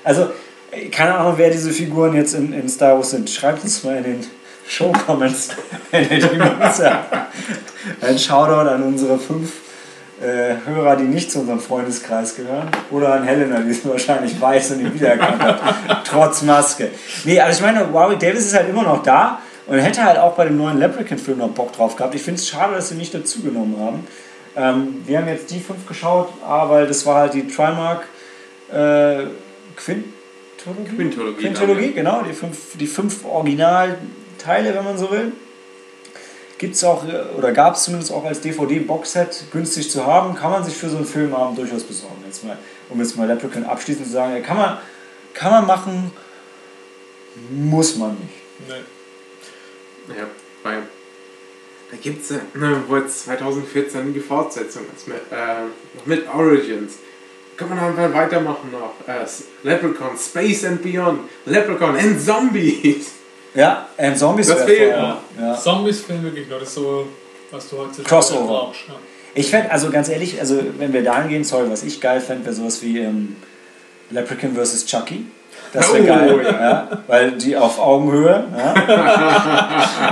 Also 0.04 0.30
keine 0.90 1.14
Ahnung, 1.14 1.34
wer 1.36 1.50
diese 1.50 1.70
Figuren 1.70 2.14
jetzt 2.14 2.34
in, 2.34 2.52
in 2.52 2.68
Star 2.68 2.96
Wars 2.96 3.10
sind. 3.10 3.28
Schreibt 3.28 3.64
uns 3.64 3.82
mal 3.84 3.96
in 3.96 4.04
den 4.04 4.26
Show-Comments, 4.68 5.50
wenn 5.90 6.10
ihr 6.10 6.28
die 6.28 6.36
mögt. 6.36 6.82
Ein 8.00 8.18
Shoutout 8.18 8.68
an 8.68 8.82
unsere 8.82 9.18
fünf 9.18 9.52
äh, 10.20 10.54
Hörer, 10.66 10.96
die 10.96 11.04
nicht 11.04 11.32
zu 11.32 11.40
unserem 11.40 11.60
Freundeskreis 11.60 12.36
gehören. 12.36 12.68
Oder 12.90 13.14
an 13.14 13.24
Helena, 13.24 13.60
die 13.60 13.70
es 13.70 13.86
wahrscheinlich 13.86 14.40
weiß 14.40 14.72
und 14.72 14.80
ihn 14.80 14.94
wiedererkannt 14.94 15.42
hat. 15.42 15.60
Trotz 16.04 16.42
Maske. 16.42 16.90
Nee, 17.24 17.40
also 17.40 17.58
ich 17.58 17.62
meine, 17.64 17.92
Warwick 17.92 18.20
Davis 18.20 18.46
ist 18.46 18.54
halt 18.54 18.68
immer 18.68 18.82
noch 18.82 19.02
da 19.02 19.40
und 19.66 19.78
hätte 19.78 20.04
halt 20.04 20.18
auch 20.18 20.34
bei 20.34 20.44
dem 20.44 20.56
neuen 20.56 20.78
Leprechaun-Film 20.78 21.38
noch 21.38 21.50
Bock 21.50 21.72
drauf 21.72 21.96
gehabt. 21.96 22.14
Ich 22.14 22.22
finde 22.22 22.38
es 22.38 22.48
schade, 22.48 22.74
dass 22.74 22.90
sie 22.90 22.96
nicht 22.96 23.14
dazugenommen 23.14 23.76
haben. 23.80 24.06
Ähm, 24.56 25.02
wir 25.06 25.18
haben 25.18 25.28
jetzt 25.28 25.50
die 25.50 25.60
fünf 25.60 25.86
geschaut, 25.86 26.28
A, 26.46 26.68
weil 26.68 26.86
das 26.86 27.06
war 27.06 27.16
halt 27.16 27.34
die 27.34 27.48
Trimark 27.48 28.06
äh, 28.72 29.26
Quintologie. 30.62 30.96
Quintologie. 30.96 31.42
Quintologie, 31.42 31.92
genau, 31.92 32.22
die 32.22 32.32
fünf, 32.32 32.76
die 32.78 32.86
fünf 32.86 33.24
Originalteile, 33.24 34.74
wenn 34.74 34.84
man 34.84 34.98
so 34.98 35.10
will. 35.10 35.32
Gibt 36.58 36.74
es 36.74 36.84
auch, 36.84 37.06
äh, 37.08 37.22
oder 37.36 37.52
gab 37.52 37.74
es 37.74 37.84
zumindest 37.84 38.12
auch 38.12 38.24
als 38.24 38.40
DVD-Boxset 38.42 39.44
günstig 39.50 39.90
zu 39.90 40.06
haben, 40.06 40.34
kann 40.34 40.50
man 40.50 40.62
sich 40.62 40.76
für 40.76 40.90
so 40.90 40.98
einen 40.98 41.06
Filmabend 41.06 41.58
durchaus 41.58 41.84
besorgen. 41.84 42.22
Jetzt 42.26 42.44
mal, 42.44 42.58
um 42.90 42.98
jetzt 43.00 43.16
mal 43.16 43.26
Leprechaun 43.26 43.64
abschließend 43.64 44.06
zu 44.06 44.12
sagen, 44.12 44.42
kann 44.42 44.56
man, 44.56 44.78
kann 45.32 45.52
man 45.52 45.66
machen, 45.66 46.10
muss 47.50 47.96
man 47.96 48.10
nicht. 48.10 48.68
Nee. 48.68 50.14
Ja, 50.18 50.26
weil 50.62 50.82
da 51.90 51.96
gibt 51.96 52.22
es, 52.22 52.30
ne, 52.30 52.82
wo 52.86 52.96
jetzt 52.96 53.24
2014 53.24 54.12
die 54.12 54.20
Fortsetzung 54.20 54.82
ist, 54.94 55.08
mit, 55.08 55.16
äh, 55.30 55.64
mit 56.04 56.28
Origins. 56.28 56.98
Kann 57.60 57.68
man 57.68 57.78
einfach 57.78 58.12
weitermachen 58.14 58.70
noch. 58.72 58.94
Äh, 59.06 59.26
Leprechaun, 59.62 60.16
Space 60.18 60.64
and 60.64 60.82
Beyond, 60.82 61.20
Leprechaun 61.46 61.94
and 61.96 62.20
Zombies. 62.20 63.12
Ja, 63.52 63.88
and 63.98 64.16
Zombies 64.16 64.46
Das 64.46 64.62
fehlt 64.62 64.92
voll- 64.94 65.02
noch. 65.02 65.18
Ja. 65.40 65.56
Zombies 65.58 66.00
fehlen 66.02 66.22
wirklich. 66.22 66.48
Das 66.48 66.62
ist 66.62 66.74
so, 66.74 67.08
was 67.50 67.68
du 67.68 67.78
heutzutage 67.78 68.08
Crossover. 68.08 68.46
brauchst. 68.46 68.80
Ja. 68.88 68.94
Ich 69.34 69.50
fände, 69.50 69.72
also 69.72 69.90
ganz 69.90 70.08
ehrlich, 70.08 70.38
also 70.40 70.62
wenn 70.78 70.92
wir 70.92 71.02
dahin 71.02 71.28
gehen, 71.28 71.42
sorry, 71.44 71.68
was 71.68 71.82
ich 71.82 72.00
geil 72.00 72.20
fände, 72.20 72.44
wäre 72.44 72.54
sowas 72.54 72.80
wie 72.82 72.98
ähm, 73.00 73.34
Leprechaun 74.10 74.54
vs. 74.54 74.86
Chucky. 74.86 75.26
Das 75.72 75.92
wäre 75.94 76.02
Oh, 76.02 76.06
geil, 76.06 76.40
ja. 76.44 76.50
ja. 76.60 76.88
weil 77.06 77.32
die 77.32 77.56
auf 77.56 77.78
Augenhöhe. 77.78 78.44
Ja. 78.56 78.74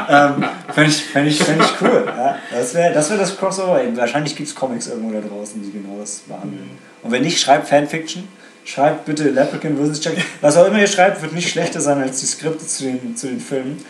ähm, 0.37 0.45
fände 0.73 0.91
ich, 0.91 1.05
fänd 1.05 1.29
ich, 1.29 1.43
fänd 1.43 1.63
ich 1.63 1.73
cool. 1.81 2.05
Ja. 2.07 2.37
Das 2.53 2.75
wäre 2.75 2.95
das, 2.95 3.11
wär 3.11 3.19
das 3.19 3.37
Crossover. 3.37 3.81
Wahrscheinlich 3.95 4.37
gibt 4.37 4.49
es 4.49 4.55
Comics 4.55 4.87
irgendwo 4.87 5.13
da 5.13 5.21
draußen, 5.27 5.61
die 5.61 5.73
genau 5.73 5.99
das 5.99 6.21
behandeln. 6.21 6.71
Und 7.03 7.11
wenn 7.11 7.23
nicht, 7.23 7.41
schreibt 7.41 7.69
Fanfiction. 7.69 8.29
Schreibt 8.65 9.07
bitte 9.07 9.31
Leprechaun 9.31 9.77
vs. 9.79 10.01
Chucky. 10.01 10.23
Was 10.43 10.57
auch 10.59 10.67
immer 10.67 10.79
ihr 10.79 10.87
schreibt, 10.87 11.23
wird 11.23 11.33
nicht 11.33 11.49
schlechter 11.49 11.81
sein 11.81 12.03
als 12.03 12.21
die 12.21 12.27
Skripte 12.27 12.67
zu 12.67 12.85
den, 12.85 13.17
zu 13.17 13.27
den 13.27 13.41
Filmen. 13.41 13.83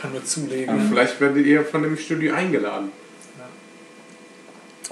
Kann 0.00 0.12
nur 0.12 0.20
Und 0.20 0.28
zulegen. 0.28 0.88
vielleicht 0.88 1.20
werdet 1.20 1.44
ihr 1.44 1.64
von 1.64 1.82
dem 1.82 1.96
Studio 1.96 2.34
eingeladen. 2.34 2.92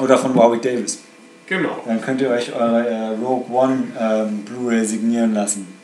Oder 0.00 0.18
von 0.18 0.34
Warwick 0.34 0.62
Davis. 0.62 1.00
Genau. 1.46 1.82
Dann 1.86 2.00
könnt 2.00 2.20
ihr 2.20 2.30
euch 2.30 2.52
eure 2.54 2.88
äh, 2.88 3.08
Rogue 3.22 3.46
One 3.52 3.84
ähm, 3.98 4.44
Blu-ray 4.44 4.84
signieren 4.84 5.34
lassen. 5.34 5.79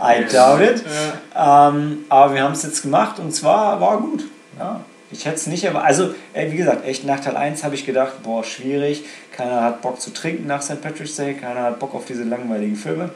I 0.00 0.24
doubt 0.32 0.60
it. 0.62 0.82
Ja. 1.34 1.68
Ähm, 1.68 2.04
aber 2.08 2.34
wir 2.34 2.42
haben 2.44 2.52
es 2.52 2.62
jetzt 2.62 2.82
gemacht 2.82 3.18
und 3.18 3.34
zwar 3.34 3.80
war 3.80 3.98
gut. 4.00 4.24
Ja, 4.58 4.80
ich 5.10 5.24
hätte 5.24 5.36
es 5.36 5.46
nicht, 5.46 5.68
aber 5.68 5.84
also 5.84 6.14
ey, 6.32 6.50
wie 6.50 6.56
gesagt, 6.56 6.84
echt 6.84 7.04
nach 7.04 7.20
Teil 7.20 7.36
1 7.36 7.62
habe 7.64 7.74
ich 7.74 7.86
gedacht, 7.86 8.22
boah, 8.22 8.42
schwierig. 8.42 9.04
Keiner 9.32 9.62
hat 9.62 9.82
Bock 9.82 10.00
zu 10.00 10.12
trinken 10.12 10.46
nach 10.46 10.62
St. 10.62 10.80
Patrick's 10.80 11.16
Day, 11.16 11.34
keiner 11.34 11.62
hat 11.62 11.78
Bock 11.78 11.94
auf 11.94 12.06
diese 12.06 12.24
langweiligen 12.24 12.76
Filme. 12.76 13.10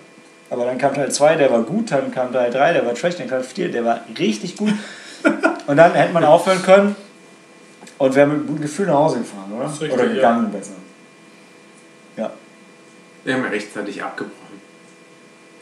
Aber 0.51 0.65
dann 0.65 0.79
kam 0.79 0.95
Teil 0.95 1.11
2, 1.11 1.37
der 1.37 1.51
war 1.51 1.63
gut, 1.63 1.91
dann 1.91 2.13
kam 2.13 2.33
Teil 2.33 2.51
3, 2.51 2.73
der 2.75 2.87
war 2.87 2.95
trash, 2.95 3.17
dann 3.17 3.29
kam 3.29 3.43
4, 3.43 3.71
der 3.71 3.85
war 3.85 4.01
richtig 4.19 4.57
gut. 4.57 4.73
Und 5.67 5.77
dann 5.77 5.95
hätte 5.95 6.13
man 6.13 6.25
aufhören 6.25 6.63
können 6.63 6.97
und 8.01 8.15
wäre 8.15 8.27
mit 8.27 8.39
einem 8.39 8.47
guten 8.47 8.63
Gefühl 8.63 8.87
nach 8.87 8.95
Hause 8.95 9.19
gefahren, 9.19 9.53
oder? 9.53 9.71
Richtig, 9.71 9.93
oder 9.93 10.07
ja. 10.07 10.15
gegangen 10.15 10.51
besser. 10.51 10.73
Ja. 12.17 12.33
Wir 13.25 13.35
haben 13.35 13.45
ja 13.45 13.51
rechtzeitig 13.51 14.03
abgebrochen. 14.03 14.61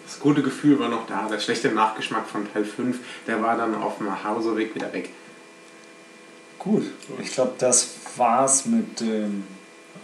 Das 0.07 0.21
gute 0.21 0.43
Gefühl 0.43 0.79
war 0.79 0.89
noch 0.89 1.07
da. 1.09 1.29
Der 1.29 1.41
schlechte 1.41 1.69
Nachgeschmack 1.69 2.27
von 2.29 2.51
Teil 2.51 2.65
5, 2.65 2.97
der 3.27 3.43
war 3.43 3.57
dann 3.57 3.75
auf 3.75 3.99
dem 3.99 4.25
Hauseweg 4.25 4.75
wieder 4.75 4.93
weg. 4.93 5.11
Gut. 6.59 6.85
Ich 7.23 7.33
glaube, 7.33 7.53
das 7.59 7.91
war's 8.17 8.67
mit 8.67 9.01
ähm, 9.01 9.45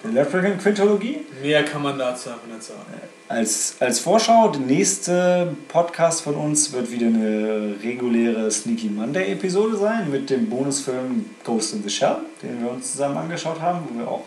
der 0.05 0.13
Leprechaun 0.13 0.59
Quintologie. 0.59 1.21
Mehr 1.43 1.65
kann 1.65 1.83
man 1.83 1.99
dazu 1.99 2.31
nicht 2.49 2.63
sagen. 2.63 2.81
Als, 3.29 3.77
als 3.81 4.01
Vorschau, 4.01 4.49
der 4.49 4.61
nächste 4.61 5.57
Podcast 5.69 6.23
von 6.23 6.35
uns 6.35 6.73
wird 6.73 6.91
wieder 6.91 7.07
eine 7.07 7.75
reguläre 7.83 8.51
Sneaky 8.51 8.89
Monday 8.89 9.33
Episode 9.33 9.77
sein 9.77 10.11
mit 10.11 10.31
dem 10.31 10.49
Bonusfilm 10.49 11.31
Ghost 11.43 11.75
in 11.75 11.83
the 11.83 11.91
Shell, 11.91 12.19
den 12.43 12.63
wir 12.63 12.71
uns 12.71 12.93
zusammen 12.93 13.17
angeschaut 13.17 13.61
haben, 13.61 13.81
wo 13.89 13.99
wir 13.99 14.09
auch 14.09 14.25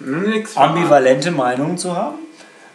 Nix 0.00 0.56
ambivalente 0.56 1.30
Meinungen 1.30 1.76
zu 1.76 1.94
haben. 1.94 2.18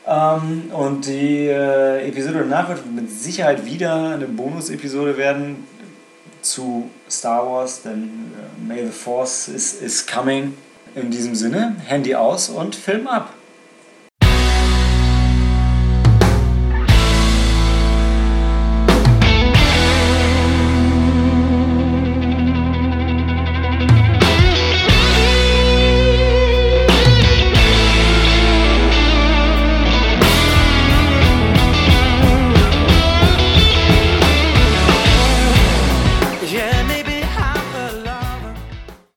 Ähm, 0.05 0.71
und 0.71 1.05
die 1.05 1.47
äh, 1.47 2.07
Episode 2.07 2.39
danach 2.39 2.69
wird 2.69 2.85
mit 2.93 3.09
Sicherheit 3.09 3.65
wieder 3.65 4.11
eine 4.11 4.27
Bonus-Episode 4.27 5.17
werden 5.17 5.65
zu 6.41 6.89
Star 7.09 7.45
Wars, 7.45 7.81
denn 7.83 8.31
äh, 8.35 8.67
May 8.67 8.85
the 8.85 8.91
Force 8.91 9.47
is, 9.47 9.73
is 9.73 10.05
coming. 10.05 10.57
In 10.95 11.11
diesem 11.11 11.35
Sinne, 11.35 11.75
Handy 11.85 12.15
aus 12.15 12.49
und 12.49 12.75
Film 12.75 13.07
ab. 13.07 13.31